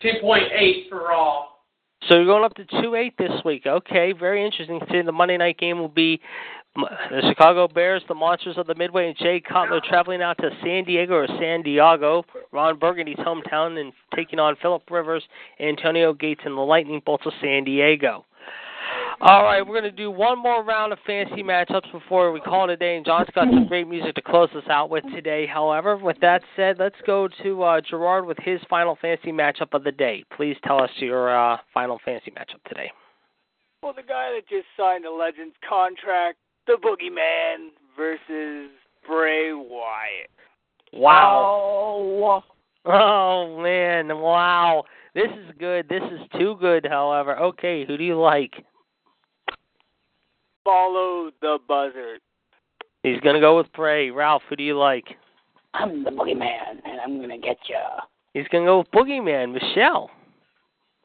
[0.03, 1.45] 2.8 for Raw.
[2.07, 3.63] So you're going up to two eight this week.
[3.67, 4.79] Okay, very interesting.
[4.89, 6.19] See, the Monday night game will be m-
[6.75, 10.83] the Chicago Bears, the Monsters of the Midway, and Jay Cutler traveling out to San
[10.85, 15.23] Diego or San Diego, Ron Burgundy's hometown, and taking on Philip Rivers,
[15.59, 18.25] Antonio Gates, and the Lightning Bolts of San Diego.
[19.21, 22.69] All right, we're going to do one more round of fantasy matchups before we call
[22.69, 22.95] it a day.
[22.95, 25.45] And John's got some great music to close us out with today.
[25.45, 29.83] However, with that said, let's go to uh, Gerard with his final fantasy matchup of
[29.83, 30.23] the day.
[30.37, 32.89] Please tell us your uh, final fantasy matchup today.
[33.83, 36.37] Well, the guy that just signed a Legends contract,
[36.69, 38.69] the Boogeyman versus
[39.07, 40.29] Bray Wyatt.
[40.93, 41.41] Wow.
[42.05, 42.43] Oh,
[42.85, 44.83] Oh man, wow.
[45.15, 45.89] This is good.
[45.89, 47.37] This is too good, however.
[47.37, 48.53] Okay, who do you like?
[50.63, 52.21] Follow the buzzard.
[53.03, 54.11] He's gonna go with Bray.
[54.11, 55.05] Ralph, who do you like?
[55.73, 57.75] I'm the boogeyman, and I'm gonna get you.
[58.33, 59.53] He's gonna go with Boogeyman.
[59.53, 60.09] Michelle.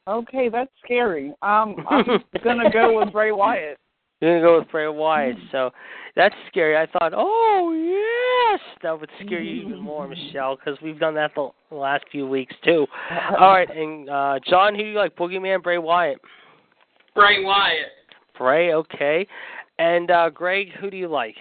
[0.06, 1.30] okay, that's scary.
[1.42, 2.04] Um, I'm
[2.44, 3.78] gonna go with Bray Wyatt.
[4.24, 5.36] You're gonna go with Bray Wyatt.
[5.52, 5.70] So
[6.16, 6.76] that's scary.
[6.76, 11.32] I thought, oh yes, that would scare you even more, Michelle, because we've done that
[11.34, 12.86] the the last few weeks too.
[13.38, 15.14] All right, and uh John, who do you like?
[15.16, 16.18] Boogeyman, Bray Wyatt.
[17.14, 17.88] Bray Wyatt.
[18.38, 19.26] Bray, okay.
[19.78, 21.36] And uh Greg, who do you like?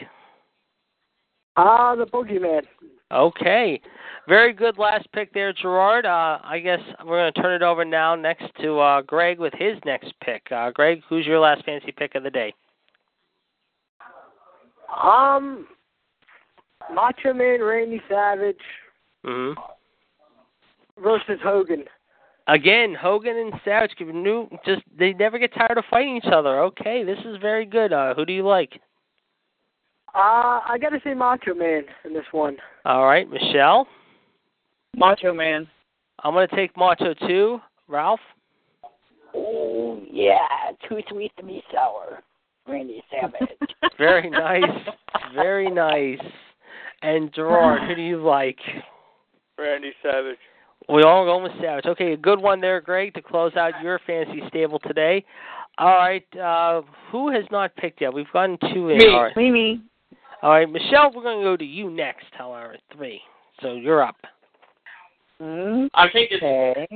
[1.55, 2.63] Ah, the boogeyman.
[3.11, 3.79] Okay.
[4.27, 6.05] Very good last pick there, Gerard.
[6.05, 9.53] Uh, I guess we're going to turn it over now next to uh, Greg with
[9.53, 10.41] his next pick.
[10.51, 12.53] Uh, Greg, who's your last fancy pick of the day?
[15.01, 15.67] Um,
[16.93, 18.57] Macho Man Randy Savage
[19.23, 19.53] hmm
[21.01, 21.85] versus Hogan.
[22.47, 26.59] Again, Hogan and Savage give new just they never get tired of fighting each other.
[26.61, 27.93] Okay, this is very good.
[27.93, 28.79] Uh, who do you like?
[30.13, 32.57] Uh, I gotta say Macho Man in this one.
[32.85, 33.87] All right, Michelle.
[34.95, 35.67] Macho Man.
[36.23, 37.59] I'm gonna take Macho too.
[37.87, 38.19] Ralph.
[39.33, 40.37] Oh yeah,
[40.87, 42.21] too sweet to be sour.
[42.67, 43.49] Randy Savage.
[43.97, 44.63] Very nice.
[45.35, 46.19] Very nice.
[47.01, 48.57] And Gerard, who do you like?
[49.57, 50.37] Randy Savage.
[50.89, 51.85] We all going with Savage.
[51.85, 55.23] Okay, a good one there, Greg, to close out your fantasy stable today.
[55.77, 58.13] All right, uh, who has not picked yet?
[58.13, 58.97] We've gotten two in.
[58.97, 59.07] Me.
[59.07, 59.37] All right.
[59.37, 59.81] Me, me.
[60.41, 63.21] All right, Michelle, we're going to go to you next, however, three.
[63.61, 64.17] So you're up.
[65.41, 66.87] Mm, I think it's Okay.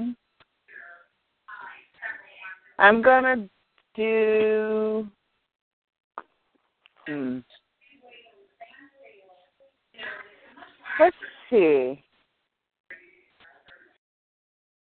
[2.79, 3.49] I'm gonna
[3.95, 5.07] do.
[7.07, 7.39] Hmm.
[10.99, 11.15] Let's
[11.49, 12.03] see.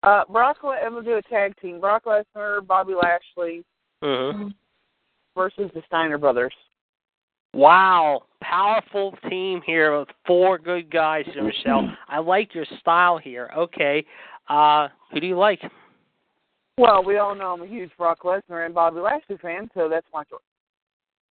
[0.03, 3.63] Uh, Brock, Le- I'm gonna do a tag team: Brock Lesnar, Bobby Lashley
[4.03, 4.49] Mm-hmm.
[5.35, 6.53] versus the Steiner brothers.
[7.53, 11.87] Wow, powerful team here with four good guys Michelle.
[12.09, 13.49] I like your style here.
[13.55, 14.05] Okay,
[14.49, 15.61] uh, who do you like?
[16.77, 20.07] Well, we all know I'm a huge Brock Lesnar and Bobby Lashley fan, so that's
[20.13, 20.39] my choice.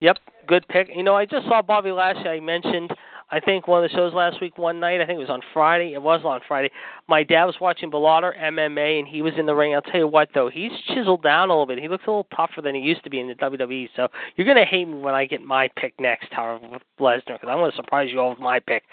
[0.01, 0.89] Yep, good pick.
[0.93, 2.27] You know, I just saw Bobby Lashley.
[2.27, 2.91] I mentioned,
[3.29, 4.99] I think one of the shows last week, one night.
[4.99, 5.93] I think it was on Friday.
[5.93, 6.71] It was on Friday.
[7.07, 9.75] My dad was watching Bellator MMA, and he was in the ring.
[9.75, 11.77] I'll tell you what, though, he's chiseled down a little bit.
[11.77, 13.89] He looks a little tougher than he used to be in the WWE.
[13.95, 17.47] So you're gonna hate me when I get my pick next, however, with Lesnar, because
[17.47, 18.83] I'm gonna surprise you all with my pick.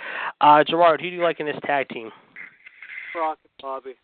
[0.42, 2.10] Uh, Gerard, who do you like in this tag team?
[3.14, 3.94] Brock and Bobby.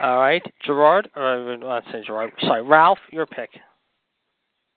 [0.00, 2.32] All right, Gerard, or uh, not say Gerard.
[2.40, 3.50] Sorry, Ralph, your pick.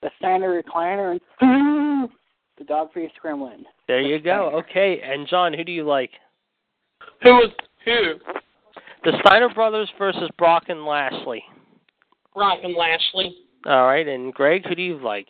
[0.02, 2.10] The Steiner recliner and
[2.58, 3.64] the dog face gremlin.
[3.88, 4.52] There you go.
[4.70, 6.12] Okay, and John, who do you like?
[7.22, 7.52] who was
[7.84, 8.14] who?
[9.04, 11.44] The Steiner brothers versus Brock and Lashley.
[12.34, 13.36] Brock and Lashley.
[13.66, 15.28] All right, and Greg, who do you like?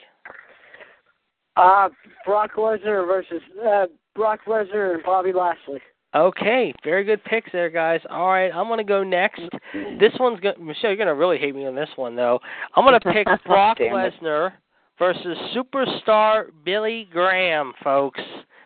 [1.58, 1.90] Uh,
[2.26, 5.82] Brock Lesnar versus uh, Brock Lesnar and Bobby Lashley.
[6.16, 8.00] Okay, very good picks there, guys.
[8.10, 9.42] All right, I'm gonna go next.
[10.00, 10.92] This one's going Michelle.
[10.92, 12.40] You're gonna really hate me on this one, though.
[12.76, 13.80] I'm gonna pick Brock.
[13.80, 14.54] Lesnar
[14.98, 18.22] versus superstar Billy Graham, folks.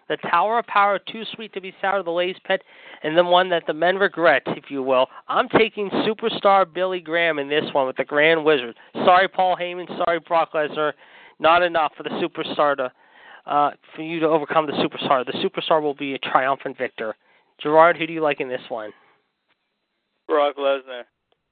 [0.09, 2.61] The Tower of Power, too sweet to be sour, the Lay's pet,
[3.03, 5.07] and the one that the men regret, if you will.
[5.27, 8.75] I'm taking superstar Billy Graham in this one with the Grand Wizard.
[8.93, 9.87] Sorry, Paul Heyman.
[10.03, 10.93] Sorry, Brock Lesnar.
[11.39, 12.91] Not enough for the superstar to,
[13.45, 15.25] uh, for you to overcome the superstar.
[15.25, 17.15] The superstar will be a triumphant victor.
[17.61, 18.91] Gerard, who do you like in this one?
[20.27, 21.03] Brock Lesnar.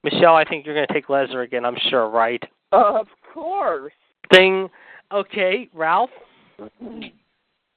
[0.03, 1.65] Michelle, I think you're going to take Lesnar again.
[1.65, 2.41] I'm sure, right?
[2.71, 3.93] Of course.
[4.31, 4.69] Thing.
[5.11, 6.09] Okay, Ralph.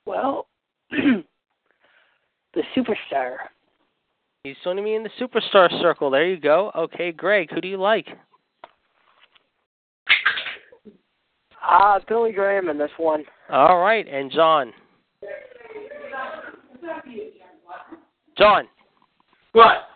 [0.07, 0.47] Well,
[0.91, 1.23] the
[2.77, 3.37] superstar.
[4.45, 6.11] He's joining me in the superstar circle.
[6.11, 6.71] There you go.
[6.75, 8.07] Okay, Greg, who do you like?
[11.63, 13.25] Ah, Uh, Billy Graham in this one.
[13.51, 14.73] All right, and John.
[18.41, 18.67] John,
[19.53, 19.89] What?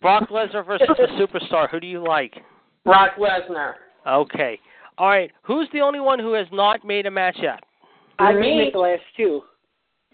[0.00, 1.68] Brock Lesnar versus the superstar.
[1.68, 2.34] Who do you like?
[2.84, 3.72] Brock Lesnar.
[4.06, 4.60] Okay.
[4.98, 5.32] All right.
[5.42, 7.58] Who's the only one who has not made a match yet?
[8.20, 8.58] I Me?
[8.58, 9.42] missed the last two.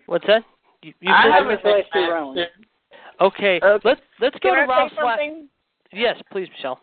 [0.06, 0.42] What's that?
[0.82, 2.40] You, you I haven't missed the last two rounds.
[3.20, 3.60] okay.
[3.62, 3.81] Okay.
[3.84, 5.18] Let's let's go Can to I Ralph's say last.
[5.18, 5.48] something?
[5.92, 6.81] Yes, please, Michelle.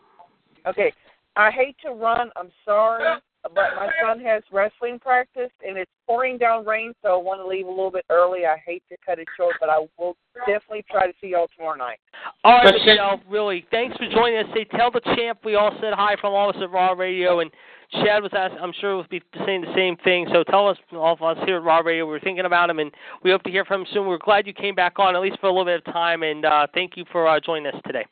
[0.66, 0.92] Okay.
[1.36, 2.30] I hate to run.
[2.36, 7.16] I'm sorry, but my son has wrestling practice and it's pouring down rain, so I
[7.16, 8.44] want to leave a little bit early.
[8.44, 11.76] I hate to cut it short, but I will definitely try to see y'all tomorrow
[11.76, 11.98] night.
[12.44, 14.46] All right, Michelle, really, thanks for joining us.
[14.54, 17.40] Say, tell the champ we all said hi from all of us at Raw Radio,
[17.40, 17.50] and
[17.92, 20.26] Chad was asking, I'm sure will be saying the same thing.
[20.32, 22.92] So tell us, all of us here at Raw Radio, we're thinking about him, and
[23.24, 24.06] we hope to hear from him soon.
[24.06, 26.44] We're glad you came back on, at least for a little bit of time, and
[26.44, 28.04] uh, thank you for uh, joining us today.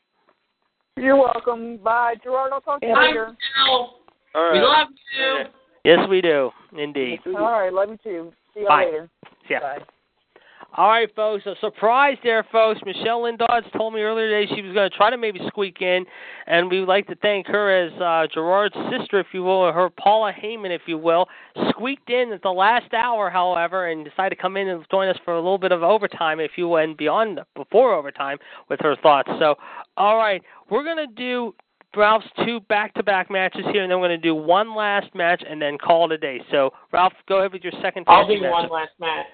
[0.97, 1.77] You're welcome.
[1.77, 2.51] Bye, Gerard.
[2.51, 3.27] I'll talk to you Bye, later.
[3.27, 3.98] Michelle.
[4.35, 5.43] All We love you.
[5.85, 7.19] Yes, we do, indeed.
[7.27, 7.73] All right.
[7.73, 8.33] Love you too.
[8.53, 8.85] See y'all Bye.
[8.85, 9.09] later.
[9.49, 9.59] Yeah.
[9.59, 9.79] Bye.
[10.77, 11.47] All right, folks.
[11.47, 12.79] A surprise there, folks.
[12.85, 16.05] Michelle Lindodds told me earlier today she was going to try to maybe squeak in,
[16.45, 19.73] and we would like to thank her as uh, Gerard's sister, if you will, or
[19.73, 21.27] her Paula Heyman, if you will,
[21.69, 25.17] squeaked in at the last hour, however, and decided to come in and join us
[25.25, 28.37] for a little bit of overtime, if you will, and beyond before overtime
[28.69, 29.29] with her thoughts.
[29.39, 29.55] So,
[29.97, 31.55] all right, we're going to do
[31.95, 35.61] Ralph's two back-to-back matches here, and then we're going to do one last match and
[35.61, 36.39] then call it a day.
[36.51, 38.05] So, Ralph, go ahead with your second.
[38.07, 38.51] I'll fantasy do match.
[38.51, 39.25] one last match.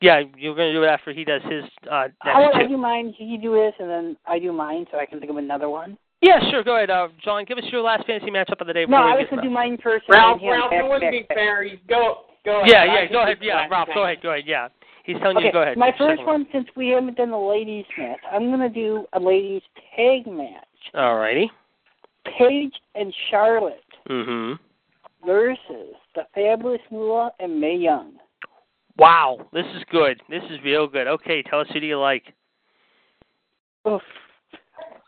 [0.00, 2.66] Yeah, you're going to do it after he does his uh, How next about I
[2.68, 5.36] do mine, you do this, and then I do mine, so I can think of
[5.36, 5.96] another one?
[6.22, 6.62] Yeah, sure.
[6.62, 7.44] Go ahead, uh, John.
[7.44, 8.82] Give us your last fantasy matchup of the day.
[8.82, 10.04] No, before I was going to to do mine first.
[10.08, 11.36] Ralph, Ralph, back it to wouldn't back be back.
[11.36, 11.62] fair.
[11.64, 12.24] You go.
[12.44, 12.68] Go ahead.
[12.70, 13.04] Yeah, yeah.
[13.06, 13.38] can Go ahead.
[13.40, 13.88] Yeah, Ralph.
[13.94, 14.18] Go ahead.
[14.22, 14.44] Go ahead.
[14.46, 14.68] Yeah.
[15.04, 15.52] He's telling Okay, you.
[15.52, 15.76] Go ahead.
[15.76, 19.62] my first one, since we haven't done the ladies match, I'm gonna do a ladies
[19.96, 20.64] tag match.
[20.94, 21.46] Alrighty.
[22.38, 24.58] Paige and Charlotte Mhm.
[25.24, 28.18] versus the Fabulous Moolah and Mae Young.
[28.96, 30.20] Wow, this is good.
[30.28, 31.06] This is real good.
[31.06, 32.32] Okay, tell us who do you like?
[33.86, 34.02] Oof.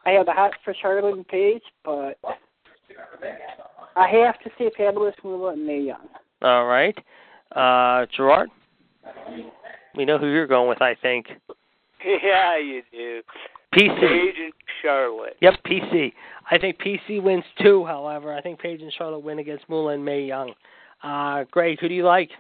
[0.05, 2.19] I have a hot for Charlotte and Paige, but
[3.97, 6.09] I have to say Fabulous Moolah and Mae Young.
[6.43, 6.97] All right.
[7.53, 8.51] Uh, Gerard.
[9.95, 11.27] We know who you're going with, I think.
[12.05, 13.23] Yeah, you do.
[13.75, 14.01] PC.
[14.01, 15.37] Paige and Charlotte.
[15.41, 16.13] Yep, PC.
[16.51, 17.85] I think PC wins too.
[17.85, 20.55] However, I think Paige and Charlotte win against Moolah and Mae Young.
[21.03, 22.31] Uh, Greg, who do you like?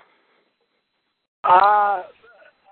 [1.44, 2.02] Uh,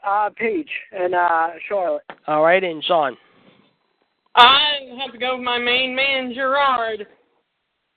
[0.07, 2.03] uh, Paige and uh, Charlotte.
[2.27, 3.17] All right, and John.
[4.35, 7.07] I have to go with my main man, Gerard.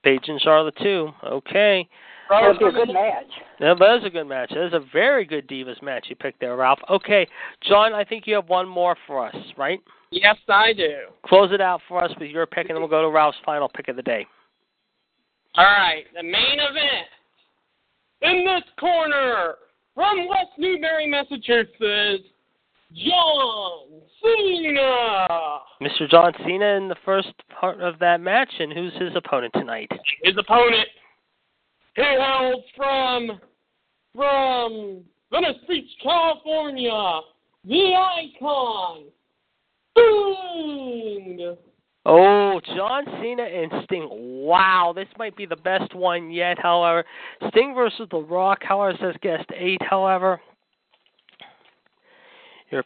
[0.04, 1.10] Paige and Charlotte too.
[1.26, 1.88] Okay.
[2.30, 3.26] That was a good match.
[3.60, 4.52] That was a good match.
[4.54, 6.80] That is a very good Divas match you picked there, Ralph.
[6.90, 7.28] Okay,
[7.68, 9.80] John, I think you have one more for us, right?
[10.12, 11.08] Yes, I do.
[11.26, 13.70] Close it out for us with your pick, and then we'll go to Ralph's final
[13.70, 14.26] pick of the day.
[15.56, 17.08] All right, the main event.
[18.22, 19.56] In this corner,
[19.96, 22.28] from West Newbury, Massachusetts,
[22.94, 25.28] John Cena.
[25.82, 26.10] Mr.
[26.10, 29.92] John Cena in the first part of that match, and who's his opponent tonight?
[30.24, 30.88] His opponent,
[31.96, 33.40] he hails from
[34.16, 37.20] from Venice Beach, California,
[37.64, 39.04] the icon,
[40.00, 41.58] Sting.
[42.06, 44.08] Oh, John Cena and Sting.
[44.12, 47.04] Wow, this might be the best one yet, however.
[47.50, 50.42] Sting versus The Rock, however, says guest eight, however.
[52.72, 52.84] Your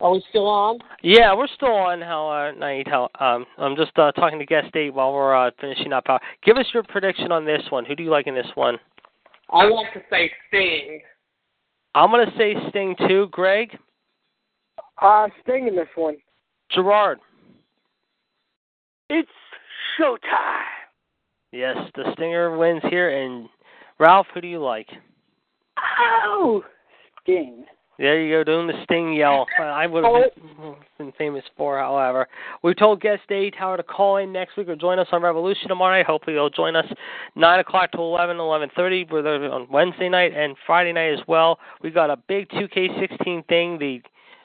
[0.00, 0.78] Are we still on?
[1.02, 2.86] Yeah, we're still on how uh, night.
[2.88, 6.04] How um, I'm just uh, talking to guest eight while we're uh, finishing up.
[6.08, 7.84] Uh, give us your prediction on this one.
[7.84, 8.78] Who do you like in this one?
[9.50, 11.00] I like to say Sting.
[11.94, 13.28] I'm gonna say Sting too.
[13.32, 13.76] Greg,
[15.00, 16.16] Uh, Sting in this one.
[16.70, 17.18] Gerard.
[19.08, 19.28] It's
[19.98, 20.62] showtime.
[21.52, 23.10] Yes, the Stinger wins here.
[23.10, 23.48] And
[23.98, 24.88] Ralph, who do you like?
[26.24, 26.62] Oh,
[27.22, 27.64] Sting.
[27.98, 29.46] There you go, doing the Sting yell.
[29.60, 32.26] Uh, I would have been, been famous for, however.
[32.62, 35.68] we've told guest eight how to call in next week or join us on Revolution
[35.68, 36.06] tomorrow night.
[36.06, 36.86] Hopefully, they'll join us
[37.36, 39.06] nine o'clock to eleven, eleven thirty.
[39.10, 41.58] We're there on Wednesday night and Friday night as well.
[41.82, 43.78] We got a big 2K16 thing.
[43.78, 44.00] The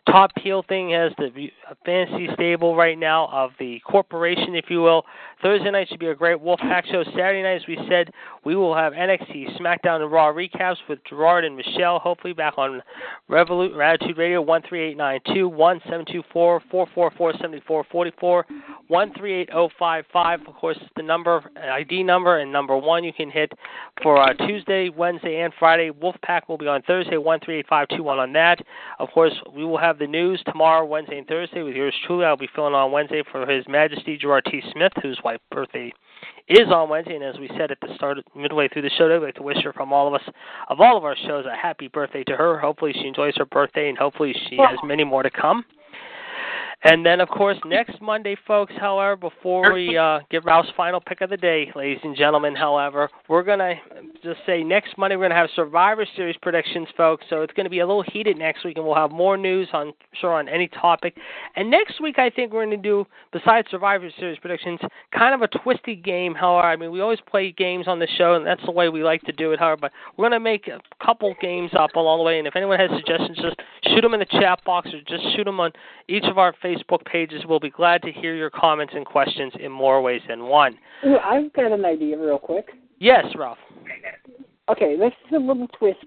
[0.07, 1.49] Top Heel thing has the
[1.83, 5.03] fantasy stable right now of the corporation, if you will.
[5.41, 7.03] Thursday night should be a great Wolfpack show.
[7.03, 8.11] Saturday night, as we said,
[8.43, 11.99] we will have NXT, SmackDown, and Raw recaps with Gerard and Michelle.
[11.99, 12.81] Hopefully, back on
[13.29, 17.33] Revolut Attitude Radio one three eight nine two one seven two four four four four
[17.41, 18.45] seventy four forty four
[18.87, 20.39] one three eight zero five five.
[20.47, 23.51] Of course, the number ID number and number one you can hit
[24.03, 25.89] for uh, Tuesday, Wednesday, and Friday.
[25.89, 28.59] Wolfpack will be on Thursday one three eight five two one on that.
[28.99, 32.25] Of course, we will have the news tomorrow, Wednesday, and Thursday with yours truly.
[32.25, 34.61] I'll be filling on Wednesday for His Majesty Gerard T.
[34.71, 35.93] Smith, whose wife's birthday
[36.47, 37.15] is on Wednesday.
[37.15, 39.63] And as we said at the start, midway through the show, I'd like to wish
[39.63, 40.27] her from all of us,
[40.69, 42.59] of all of our shows, a happy birthday to her.
[42.59, 45.65] Hopefully, she enjoys her birthday, and hopefully, she has many more to come.
[46.83, 51.21] And then, of course, next Monday, folks, however, before we uh, get Ralph's final pick
[51.21, 53.75] of the day, ladies and gentlemen, however, we're going to
[54.23, 57.25] just say next Monday we're going to have Survivor Series predictions, folks.
[57.29, 59.67] So it's going to be a little heated next week, and we'll have more news,
[59.73, 61.15] on sure, on any topic.
[61.55, 64.79] And next week, I think we're going to do, besides Survivor Series predictions,
[65.17, 66.67] kind of a twisty game, however.
[66.67, 69.21] I mean, we always play games on the show, and that's the way we like
[69.23, 69.81] to do it, however.
[69.81, 72.79] But we're going to make a couple games up along the way, and if anyone
[72.79, 73.55] has suggestions, just
[73.85, 75.71] shoot them in the chat box or just shoot them on
[76.07, 77.43] each of our Facebook pages.
[77.47, 80.77] We'll be glad to hear your comments and questions in more ways than one.
[81.05, 82.69] Ooh, I've got an idea real quick.
[82.99, 83.57] Yes, Ralph.
[84.69, 85.99] Okay, this is a little twist.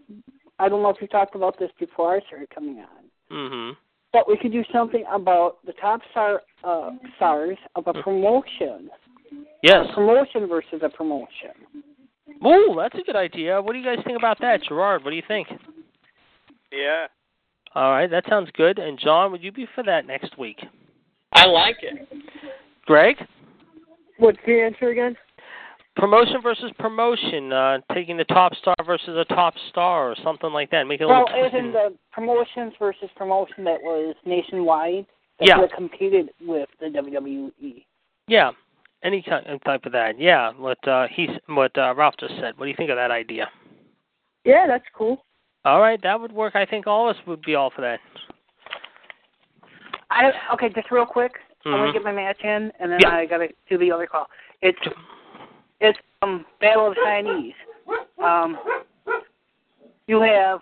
[0.59, 3.05] I don't know if we talked about this before I started coming on.
[3.31, 3.79] Mm-hmm.
[4.13, 8.89] But we could do something about the top star uh, stars of a promotion.
[9.63, 9.87] Yes.
[9.91, 11.53] A promotion versus a promotion.
[12.45, 13.61] Ooh, that's a good idea.
[13.61, 15.05] What do you guys think about that, Gerard?
[15.05, 15.49] What do you think?
[16.73, 17.07] Yeah.
[17.75, 18.79] All right, that sounds good.
[18.79, 20.59] And John, would you be for that next week?
[21.33, 22.09] I like it.
[22.87, 23.17] Greg?
[24.19, 25.17] What's the answer again?
[25.97, 30.71] Promotion versus promotion, uh, taking the top star versus a top star or something like
[30.71, 30.85] that.
[30.85, 35.07] Make it a Well, little as in the promotions versus promotion that was nationwide
[35.41, 35.67] that Yeah.
[35.75, 36.87] competed with the.
[36.87, 37.85] WWE.
[38.29, 38.53] Yeah,
[39.03, 40.21] any kind of type of that.
[40.21, 42.57] Yeah, what uh, he's what uh, Ralph just said.
[42.59, 43.51] What do you think of that idea?
[44.45, 45.25] Yeah, that's cool.
[45.65, 46.57] All right, that would work.
[46.57, 48.01] I think all of us would be all for that.
[50.11, 51.33] I okay, just real quick.
[51.67, 53.11] I'm gonna get my match in, and then Yeah.
[53.11, 54.27] I got to do the other call.
[54.63, 54.79] It's
[55.81, 57.55] it's um Battle of Chinese.
[58.23, 58.59] Um,
[60.07, 60.61] you have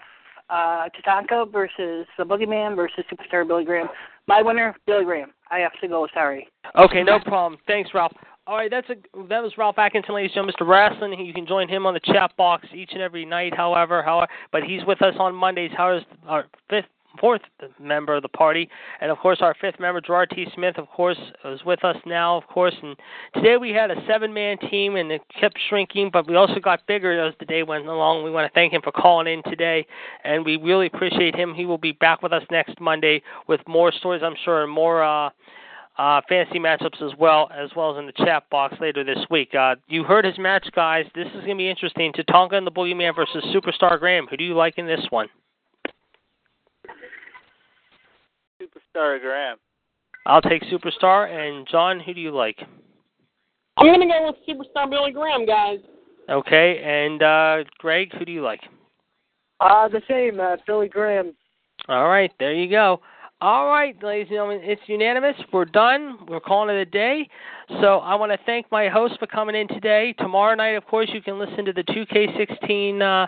[0.51, 3.89] uh, Tatanka versus the Boogeyman versus Superstar Billy Graham.
[4.27, 5.33] My winner, Billy Graham.
[5.51, 6.09] I have to go.
[6.13, 6.49] Sorry.
[6.77, 7.61] Okay, no problem.
[7.67, 8.13] Thanks, Ralph.
[8.49, 8.95] All right, that's a
[9.29, 10.69] that was Ralph Atkinson, ladies and gentlemen, Mr.
[10.69, 11.27] Wrestling.
[11.27, 13.53] You can join him on the chat box each and every night.
[13.53, 15.73] However, however, but he's with us on Mondays.
[15.77, 16.85] How is our fifth,
[17.21, 17.41] fourth
[17.81, 18.69] member of the party,
[19.01, 20.47] and of course our fifth member, Gerard T.
[20.55, 22.75] Smith, of course, is with us now, of course.
[22.85, 22.97] And
[23.35, 27.21] today we had a seven-man team, and it kept shrinking, but we also got bigger
[27.21, 28.23] as the day went along.
[28.23, 29.85] We want to thank him for calling in today,
[30.23, 31.53] and we really appreciate him.
[31.53, 35.03] He will be back with us next Monday with more stories, I'm sure, and more.
[35.03, 35.31] uh
[35.99, 39.55] uh, fantasy matchups as well, as well as in the chat box later this week.
[39.55, 41.07] Uh, you heard his match, guys.
[41.15, 42.13] This is going to be interesting.
[42.13, 44.27] Tatanka and the Boogeyman versus Superstar Graham.
[44.29, 45.29] Who do you like in this one?
[48.61, 49.57] Superstar Graham.
[50.27, 51.31] I'll take Superstar.
[51.31, 52.59] And John, who do you like?
[53.79, 55.79] I'm gonna go with Superstar Billy Graham, guys.
[56.29, 56.81] Okay.
[56.83, 58.61] And uh, Greg, who do you like?
[59.61, 61.35] Uh, the same, uh, Billy Graham.
[61.89, 63.01] All right, there you go.
[63.43, 65.37] All right, ladies and gentlemen, it's unanimous.
[65.53, 66.17] We're done.
[66.27, 67.29] We're calling it a day.
[67.83, 70.15] So I want to thank my host for coming in today.
[70.19, 73.27] Tomorrow night, of course, you can listen to the 2K16 uh,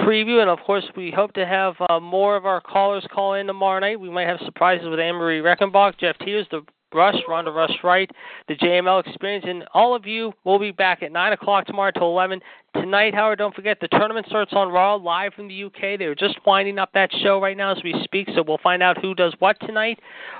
[0.00, 3.46] preview, and of course, we hope to have uh, more of our callers call in
[3.46, 4.00] tomorrow night.
[4.00, 6.62] We might have surprises with Anne Marie Reckenbach, Jeff Tears, the
[6.94, 8.10] Rush, Ronda Rush Wright,
[8.48, 12.08] the JML Experience, and all of you will be back at 9 o'clock tomorrow till
[12.08, 12.40] 11.
[12.74, 15.98] Tonight, Howard, don't forget the tournament starts on Raw live from the UK.
[15.98, 18.96] They're just winding up that show right now as we speak, so we'll find out
[18.98, 19.98] who does what tonight.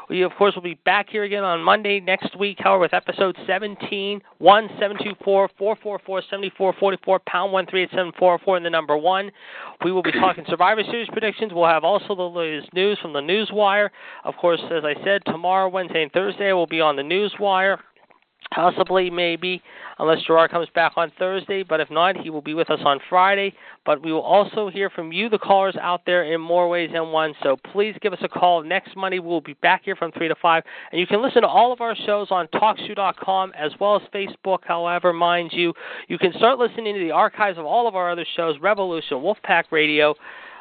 [0.08, 3.36] We, of course, will be back here again on Monday next week, Howard, with episode
[3.46, 9.30] 17, 1724 444 7444, pound 138744, and the number 1.
[9.84, 11.52] We will be talking Survivor Series predictions.
[11.54, 13.90] We'll have also the latest news from the Newswire.
[14.24, 17.76] Of course, as I said, tomorrow, Wednesday, and Thursday will be on the Newswire.
[18.52, 19.62] Possibly, maybe,
[19.98, 21.62] unless Gerard comes back on Thursday.
[21.62, 23.54] But if not, he will be with us on Friday.
[23.86, 27.12] But we will also hear from you, the callers out there, in more ways than
[27.12, 27.34] one.
[27.42, 29.20] So please give us a call next Monday.
[29.20, 30.62] We'll be back here from 3 to 5.
[30.90, 34.58] And you can listen to all of our shows on TalkShoe.com as well as Facebook.
[34.62, 35.72] However, mind you,
[36.08, 39.64] you can start listening to the archives of all of our other shows Revolution, Wolfpack
[39.70, 40.14] Radio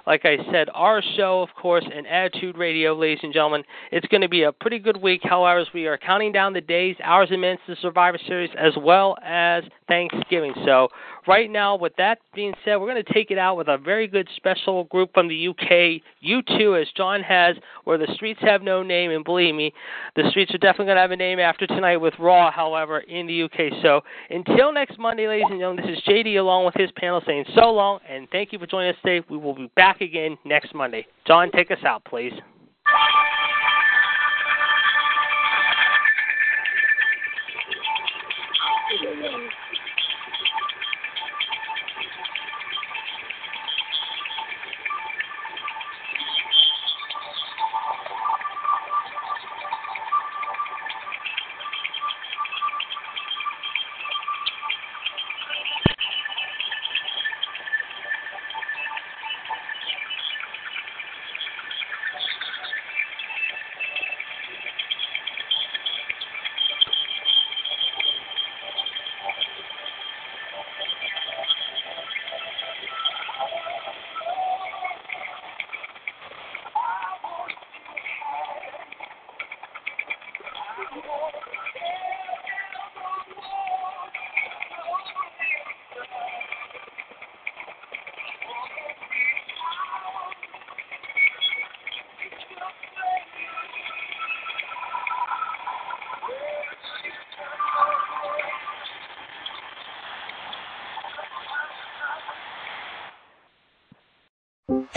[0.07, 3.63] like I said, our show, of course, and Attitude Radio, ladies and gentlemen.
[3.91, 5.21] It's going to be a pretty good week.
[5.23, 9.17] However, we are counting down the days, hours, and minutes to Survivor Series, as well
[9.23, 10.53] as Thanksgiving.
[10.65, 10.87] So,
[11.27, 14.07] right now, with that being said, we're going to take it out with a very
[14.07, 18.83] good special group from the UK, U2, as John has, where the streets have no
[18.83, 19.11] name.
[19.11, 19.73] And believe me,
[20.15, 23.27] the streets are definitely going to have a name after tonight with Raw, however, in
[23.27, 23.81] the UK.
[23.81, 27.45] So, until next Monday, ladies and gentlemen, this is JD along with his panel saying
[27.55, 29.25] so long, and thank you for joining us today.
[29.29, 31.05] We will be back again next Monday.
[31.27, 32.33] John, take us out, please.